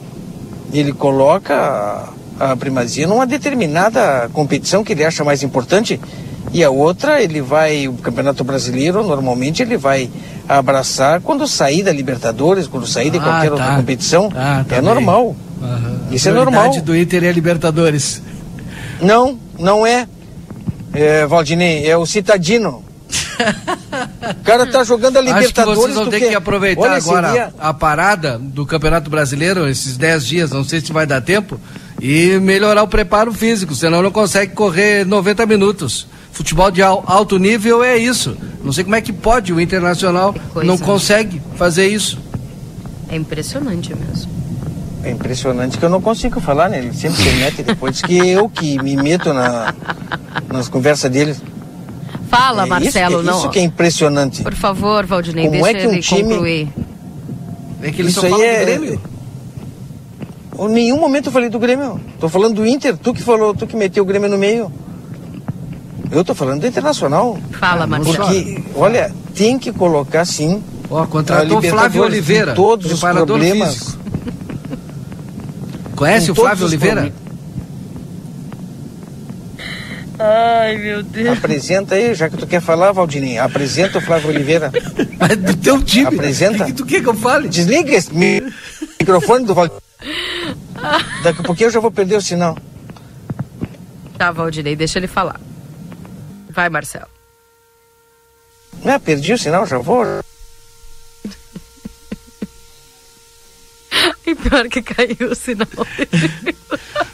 Ele 0.73 0.91
coloca 0.91 2.09
a, 2.39 2.55
primazia 2.55 3.07
numa 3.07 3.25
determinada 3.25 4.29
competição 4.33 4.83
que 4.83 4.91
ele 4.93 5.05
acha 5.05 5.23
mais 5.23 5.43
importante 5.43 5.99
e 6.51 6.63
a 6.63 6.69
outra 6.69 7.21
ele 7.21 7.41
vai 7.41 7.87
o 7.87 7.93
Campeonato 7.93 8.43
Brasileiro 8.43 9.03
normalmente 9.03 9.61
ele 9.61 9.77
vai 9.77 10.09
abraçar 10.49 11.21
quando 11.21 11.47
sair 11.47 11.83
da 11.83 11.91
Libertadores, 11.91 12.67
quando 12.67 12.85
sair 12.85 13.09
de 13.11 13.17
Ah, 13.17 13.21
qualquer 13.21 13.47
tá. 13.47 13.51
outra 13.53 13.75
competição. 13.75 14.29
Ah, 14.35 14.65
tá 14.67 14.75
é 14.75 14.81
bem. 14.81 14.89
normal. 14.89 15.35
Aham. 15.61 15.99
Isso 16.11 16.27
é 16.27 16.31
A 16.31 16.35
normal. 16.35 16.61
prioridade 16.63 16.85
do 16.85 16.97
Inter 16.97 17.23
é 17.23 17.31
Libertadores. 17.31 18.21
Não, 19.01 19.37
não 19.57 19.85
é. 19.87 20.07
é 20.93 21.25
Valdinei, 21.25 21.87
é 21.89 21.95
o 21.97 22.05
Citadino. 22.05 22.83
o 24.39 24.43
cara 24.43 24.65
tá 24.67 24.83
jogando 24.83 25.17
a 25.17 25.19
Acho 25.19 25.29
que 25.29 25.35
Libertadores. 25.39 25.79
vocês 25.81 25.95
vão 25.95 26.07
ter 26.07 26.19
quer- 26.19 26.29
que 26.29 26.35
aproveitar 26.35 26.81
Olha, 26.81 26.97
agora 26.97 27.27
seria- 27.27 27.53
a 27.59 27.73
parada 27.73 28.37
do 28.39 28.65
Campeonato 28.65 29.09
Brasileiro, 29.09 29.67
esses 29.67 29.97
10 29.97 30.25
dias, 30.25 30.51
não 30.51 30.63
sei 30.63 30.81
se 30.81 30.91
vai 30.93 31.05
dar 31.05 31.21
tempo, 31.21 31.59
e 32.01 32.37
melhorar 32.39 32.83
o 32.83 32.87
preparo 32.87 33.33
físico, 33.33 33.73
senão 33.75 34.01
não 34.01 34.11
consegue 34.11 34.53
correr 34.53 35.05
90 35.05 35.45
minutos. 35.45 36.07
Futebol 36.31 36.71
de 36.71 36.81
al- 36.81 37.03
alto 37.05 37.37
nível 37.37 37.83
é 37.83 37.95
isso. 37.97 38.35
Não 38.63 38.73
sei 38.73 38.83
como 38.83 38.95
é 38.95 39.01
que 39.01 39.13
pode 39.13 39.53
o 39.53 39.59
Internacional 39.61 40.33
não 40.55 40.75
né? 40.77 40.81
consegue 40.83 41.39
fazer 41.55 41.87
isso. 41.87 42.17
É 43.09 43.15
impressionante 43.15 43.93
mesmo. 43.95 44.31
É 45.03 45.11
impressionante 45.11 45.77
que 45.77 45.83
eu 45.85 45.89
não 45.89 46.01
consigo 46.01 46.39
falar, 46.39 46.69
né? 46.69 46.79
Ele 46.79 46.93
sempre 46.93 47.21
se 47.21 47.29
mete 47.33 47.61
depois 47.61 48.01
que 48.01 48.17
eu 48.29 48.49
que 48.49 48.81
me 48.81 48.95
meto 48.95 49.33
na, 49.33 49.73
nas 50.51 50.67
conversas 50.69 51.11
dele. 51.11 51.35
Fala, 52.35 52.63
É 52.63 52.65
Marcelo, 52.65 53.13
isso 53.15 53.19
que, 53.19 53.25
não. 53.25 53.37
Isso 53.39 53.49
que 53.49 53.59
é 53.59 53.61
impressionante. 53.63 54.43
Por 54.43 54.55
favor, 54.55 55.05
Valdinei, 55.05 55.47
Como 55.47 55.61
deixa 55.63 55.69
é 55.77 55.81
que 55.81 55.87
um 55.87 55.91
ele 55.91 56.01
time- 56.01 56.23
concluir. 56.23 56.67
É 57.81 57.91
que 57.91 58.01
ele 58.01 58.09
Isso 58.09 58.19
só 58.21 58.25
aí 58.27 58.31
fala 58.31 58.43
é- 58.45 58.59
do 58.59 58.65
Grêmio. 58.65 59.01
Em 60.59 60.67
nenhum 60.69 60.97
momento 60.99 61.25
eu 61.27 61.31
falei 61.31 61.49
do 61.49 61.59
Grêmio. 61.59 61.99
Tô 62.19 62.29
falando 62.29 62.55
do 62.55 62.65
Inter. 62.65 62.95
Tu 62.97 63.13
que 63.13 63.21
falou, 63.23 63.53
tu 63.53 63.67
que 63.67 63.75
meteu 63.75 64.03
o 64.03 64.05
Grêmio 64.05 64.29
no 64.29 64.37
meio. 64.37 64.71
Eu 66.11 66.23
tô 66.23 66.33
falando 66.35 66.61
do 66.61 66.67
Internacional. 66.67 67.37
Fala, 67.59 67.87
Marcelo. 67.87 68.15
Porque, 68.17 68.63
olha, 68.75 69.11
tem 69.35 69.57
que 69.57 69.71
colocar 69.71 70.25
sim. 70.25 70.61
Ó, 70.89 71.05
contratou 71.07 71.57
a 71.57 71.59
o 71.59 71.63
Flávio 71.63 72.03
Oliveira, 72.03 72.51
com 72.53 72.61
todos 72.61 72.91
os 72.91 72.99
problemas. 72.99 73.73
físico. 73.73 74.03
Conhece 75.95 76.31
o 76.31 76.35
Flávio 76.35 76.65
Oliveira? 76.67 77.11
Ai, 80.19 80.77
meu 80.77 81.01
Deus. 81.03 81.37
Apresenta 81.37 81.95
aí, 81.95 82.13
já 82.13 82.29
que 82.29 82.37
tu 82.37 82.45
quer 82.47 82.61
falar, 82.61 82.91
Valdinei. 82.91 83.37
Apresenta 83.39 83.97
o 83.97 84.01
Flávio 84.01 84.29
Oliveira. 84.29 84.71
Mas 85.19 85.37
do 85.37 85.55
teu 85.57 85.81
time. 85.83 86.07
Apresenta. 86.07 86.63
O 86.63 86.67
que 86.67 86.73
tu 86.73 86.85
quer 86.85 87.01
que 87.01 87.09
eu 87.09 87.15
fale? 87.15 87.49
Desliga 87.49 87.91
esse 87.93 88.13
mi- 88.13 88.41
microfone 88.99 89.45
do 89.45 89.53
Valdinei. 89.55 89.81
Daqui 91.23 91.41
a 91.41 91.43
pouquinho 91.43 91.67
eu 91.67 91.71
já 91.71 91.79
vou 91.79 91.91
perder 91.91 92.15
o 92.17 92.21
sinal. 92.21 92.57
Tá, 94.17 94.31
Valdinei, 94.31 94.75
deixa 94.75 94.99
ele 94.99 95.07
falar. 95.07 95.39
Vai, 96.49 96.69
Marcelo. 96.69 97.07
Ah, 98.85 98.99
perdi 98.99 99.33
o 99.33 99.37
sinal, 99.37 99.65
já 99.65 99.77
vou. 99.77 100.05
E 104.25 104.35
pior 104.35 104.67
que 104.69 104.81
caiu 104.81 105.31
o 105.31 105.35
sinal. 105.35 105.67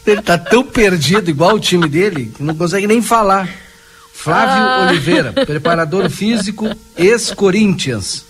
Ele 0.06 0.22
tá 0.22 0.38
tão 0.38 0.64
perdido, 0.64 1.30
igual 1.30 1.56
o 1.56 1.60
time 1.60 1.88
dele, 1.88 2.32
que 2.36 2.44
não 2.44 2.56
consegue 2.56 2.86
nem 2.88 3.02
falar. 3.02 3.50
Flávio 4.14 4.56
Ah. 4.64 4.88
Oliveira, 4.90 5.32
preparador 5.34 6.10
físico, 6.10 6.70
ex-Corinthians. 6.98 8.26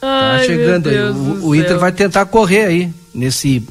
Tá 0.00 0.42
chegando 0.44 0.88
aí. 0.88 0.98
O, 1.10 1.46
o 1.48 1.54
Inter 1.54 1.78
vai 1.78 1.92
tentar 1.92 2.26
correr 2.26 2.64
aí, 2.66 2.94
nesse, 3.14 3.66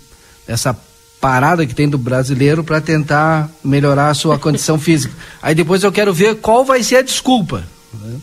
nessa 0.47 0.75
parada 1.19 1.65
que 1.65 1.75
tem 1.75 1.89
do 1.89 1.97
brasileiro 1.97 2.63
para 2.63 2.79
tentar 2.81 3.49
melhorar 3.63 4.09
a 4.09 4.13
sua 4.13 4.39
condição 4.39 4.79
física. 4.79 5.13
Aí 5.41 5.53
depois 5.53 5.83
eu 5.83 5.91
quero 5.91 6.13
ver 6.13 6.35
qual 6.37 6.63
vai 6.65 6.81
ser 6.83 6.95
a 6.97 7.01
desculpa. 7.01 7.63
né? 7.93 8.15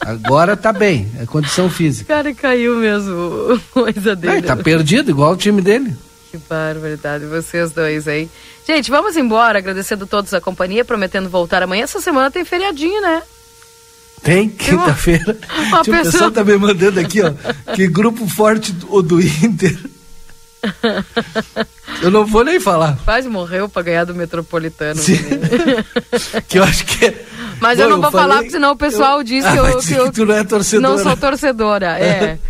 Agora 0.00 0.56
tá 0.56 0.72
bem, 0.72 1.10
é 1.20 1.26
condição 1.26 1.68
física. 1.70 2.14
Cara, 2.14 2.34
caiu 2.34 2.76
mesmo 2.76 3.60
coisa 3.72 4.14
dele. 4.14 4.34
Aí, 4.34 4.42
tá 4.42 4.56
perdido, 4.56 5.10
igual 5.10 5.32
o 5.32 5.36
time 5.36 5.60
dele. 5.62 5.96
Que 6.30 6.38
barbaridade, 6.38 7.24
vocês 7.26 7.70
dois, 7.72 8.06
hein? 8.06 8.30
Gente, 8.66 8.90
vamos 8.90 9.16
embora, 9.16 9.58
agradecendo 9.58 10.06
todos 10.06 10.32
a 10.34 10.40
companhia, 10.40 10.84
prometendo 10.84 11.28
voltar 11.28 11.62
amanhã. 11.62 11.84
Essa 11.84 12.00
semana 12.00 12.30
tem 12.30 12.44
feriadinho, 12.44 13.00
né? 13.02 13.22
Tem, 14.22 14.48
quinta-feira. 14.48 15.36
um 15.80 15.82
pessoa- 15.82 16.02
pessoal 16.02 16.30
tá 16.30 16.42
me 16.42 16.56
mandando 16.56 16.98
aqui, 16.98 17.20
ó. 17.20 17.32
Que 17.74 17.86
grupo 17.86 18.26
forte 18.26 18.74
o 18.88 19.02
do 19.02 19.20
Inter. 19.20 19.78
Eu 22.02 22.10
não 22.10 22.24
vou 22.24 22.42
nem 22.42 22.58
falar. 22.58 22.98
Quase 23.04 23.28
morreu 23.28 23.68
pra 23.68 23.82
ganhar 23.82 24.04
do 24.04 24.14
Metropolitano. 24.14 24.98
Né? 25.00 25.84
Que 26.48 26.58
eu 26.58 26.64
acho 26.64 26.84
que 26.86 27.04
é. 27.06 27.24
Mas 27.60 27.78
Bom, 27.78 27.84
eu 27.84 27.90
não 27.90 28.00
vou 28.00 28.10
falar, 28.10 28.22
falei- 28.24 28.36
porque 28.38 28.50
senão 28.50 28.72
o 28.72 28.76
pessoal 28.76 29.18
eu- 29.18 29.24
diz 29.24 29.44
que, 29.46 29.56
eu, 29.56 29.64
que 29.80 29.92
eu 29.94 30.04
que 30.06 30.12
tu 30.12 30.26
não 30.26 30.34
é 30.34 30.44
torcedora. 30.44 30.96
não 30.96 31.02
sou 31.02 31.16
torcedora. 31.16 31.98
É. 31.98 32.38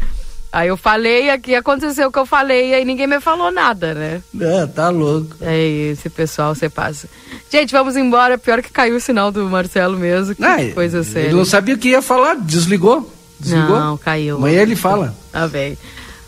Aí 0.53 0.69
eu 0.69 0.77
falei, 0.77 1.31
aqui 1.31 1.53
aconteceu 1.53 2.07
o 2.09 2.13
que 2.13 2.19
eu 2.21 2.25
falei, 2.25 2.71
e 2.71 2.75
aí 2.75 2.85
ninguém 2.85 3.09
me 3.09 3.19
falou 3.21 3.51
nada, 3.51 3.93
né? 3.93 4.23
É, 4.41 4.65
tá 4.67 4.89
louco. 4.89 5.35
É 5.41 5.59
esse 5.59 6.09
pessoal, 6.09 6.55
você 6.55 6.69
passa. 6.69 7.09
Gente, 7.51 7.73
vamos 7.73 7.97
embora. 7.97 8.39
Pior 8.39 8.63
que 8.63 8.71
caiu 8.71 8.95
o 8.95 9.01
sinal 9.01 9.33
do 9.33 9.51
Marcelo 9.51 9.97
mesmo. 9.99 10.33
Que 10.33 10.45
Ah, 10.45 10.59
coisa 10.73 11.03
séria. 11.03 11.27
Ele 11.27 11.35
não 11.39 11.45
sabia 11.45 11.75
o 11.75 11.79
que 11.79 11.89
ia 11.89 12.01
falar, 12.01 12.37
desligou. 12.37 13.13
Desligou. 13.41 13.81
Não, 13.81 13.97
caiu. 13.99 14.37
Amanhã 14.37 14.63
ele 14.63 14.77
fala. 14.77 15.13
Tá 15.33 15.49
bem. 15.49 15.77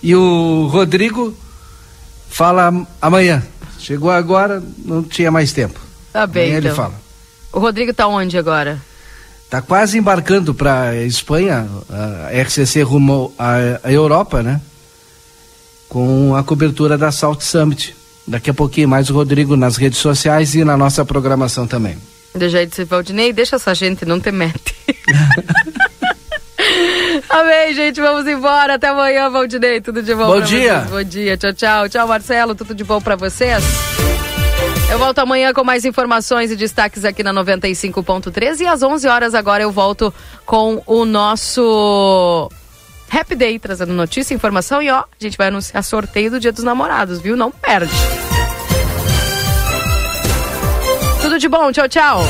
E 0.03 0.13
o 0.17 0.67
Rodrigo 0.73 1.33
fala 2.29 2.67
am- 2.67 2.87
amanhã. 3.01 3.41
Chegou 3.79 4.11
agora, 4.11 4.61
não 4.85 5.05
tinha 5.05 5.31
mais 5.31 5.53
tempo. 5.53 5.79
Tá 6.13 6.27
bem, 6.27 6.47
Amanhã 6.47 6.59
ele 6.59 6.67
então. 6.67 6.77
fala. 6.77 6.95
O 7.53 7.59
Rodrigo 7.59 7.93
tá 7.95 8.07
onde 8.07 8.37
agora? 8.37 8.81
Tá 9.49 9.63
quase 9.63 9.97
embarcando 9.97 10.55
para 10.55 10.97
Espanha, 10.97 11.69
a 11.89 12.43
RCC 12.43 12.83
rumo 12.83 13.33
à, 13.39 13.91
Europa, 13.91 14.43
né? 14.43 14.61
Com 15.89 16.35
a 16.35 16.43
cobertura 16.43 16.99
da 16.99 17.13
Salt 17.13 17.41
Summit. 17.43 17.95
Daqui 18.27 18.51
a 18.51 18.55
pouquinho 18.55 18.89
mais 18.89 19.09
o 19.09 19.15
Rodrigo 19.15 19.57
nas 19.57 19.77
redes 19.77 20.01
sociais 20.01 20.55
e 20.57 20.65
na 20.65 20.77
nossa 20.77 21.05
programação 21.05 21.67
também. 21.67 21.97
Do 22.35 22.49
jeito 22.49 22.75
de 22.75 22.85
Valdinei, 22.85 23.33
deixa 23.33 23.57
essa 23.57 23.73
gente, 23.75 24.05
não 24.05 24.21
te 24.21 24.33
mete. 24.33 24.75
Amém, 27.29 27.75
gente. 27.75 28.01
Vamos 28.01 28.27
embora. 28.27 28.75
Até 28.75 28.89
amanhã, 28.89 29.31
Valdinei. 29.31 29.81
Tudo 29.81 30.03
de 30.03 30.15
bom 30.15 30.27
Bom 30.27 30.41
dia. 30.41 30.81
vocês. 30.81 30.91
Bom 30.91 31.03
dia. 31.05 31.37
Tchau, 31.37 31.53
tchau. 31.53 31.89
Tchau, 31.89 32.09
Marcelo. 32.09 32.55
Tudo 32.55 32.75
de 32.75 32.85
bom 32.85 33.01
pra 33.01 33.17
vocês. 33.17 33.63
Eu 34.89 34.99
volto 34.99 35.19
amanhã 35.19 35.53
com 35.53 35.65
mais 35.65 35.85
informações 35.85 36.51
e 36.51 36.57
destaques 36.57 37.05
aqui 37.05 37.23
na 37.23 37.33
95.3 37.35 38.61
e 38.61 38.67
às 38.67 38.83
11 38.83 39.09
horas 39.09 39.35
agora 39.35 39.63
eu 39.63 39.73
volto 39.73 40.15
com 40.45 40.81
o 40.87 41.05
nosso 41.05 42.49
Happy 43.11 43.35
Day, 43.35 43.59
trazendo 43.59 43.93
notícia, 43.93 44.33
informação 44.33 44.81
e 44.81 44.91
ó, 44.91 45.01
a 45.01 45.07
gente 45.19 45.37
vai 45.37 45.49
anunciar 45.49 45.83
sorteio 45.83 46.31
do 46.31 46.41
Dia 46.41 46.53
dos 46.53 46.63
Namorados, 46.65 47.21
viu? 47.21 47.37
Não 47.37 47.51
perde. 47.51 47.93
Tudo 51.21 51.39
de 51.39 51.49
bom. 51.49 51.73
Tchau, 51.73 51.89
tchau. 51.89 52.21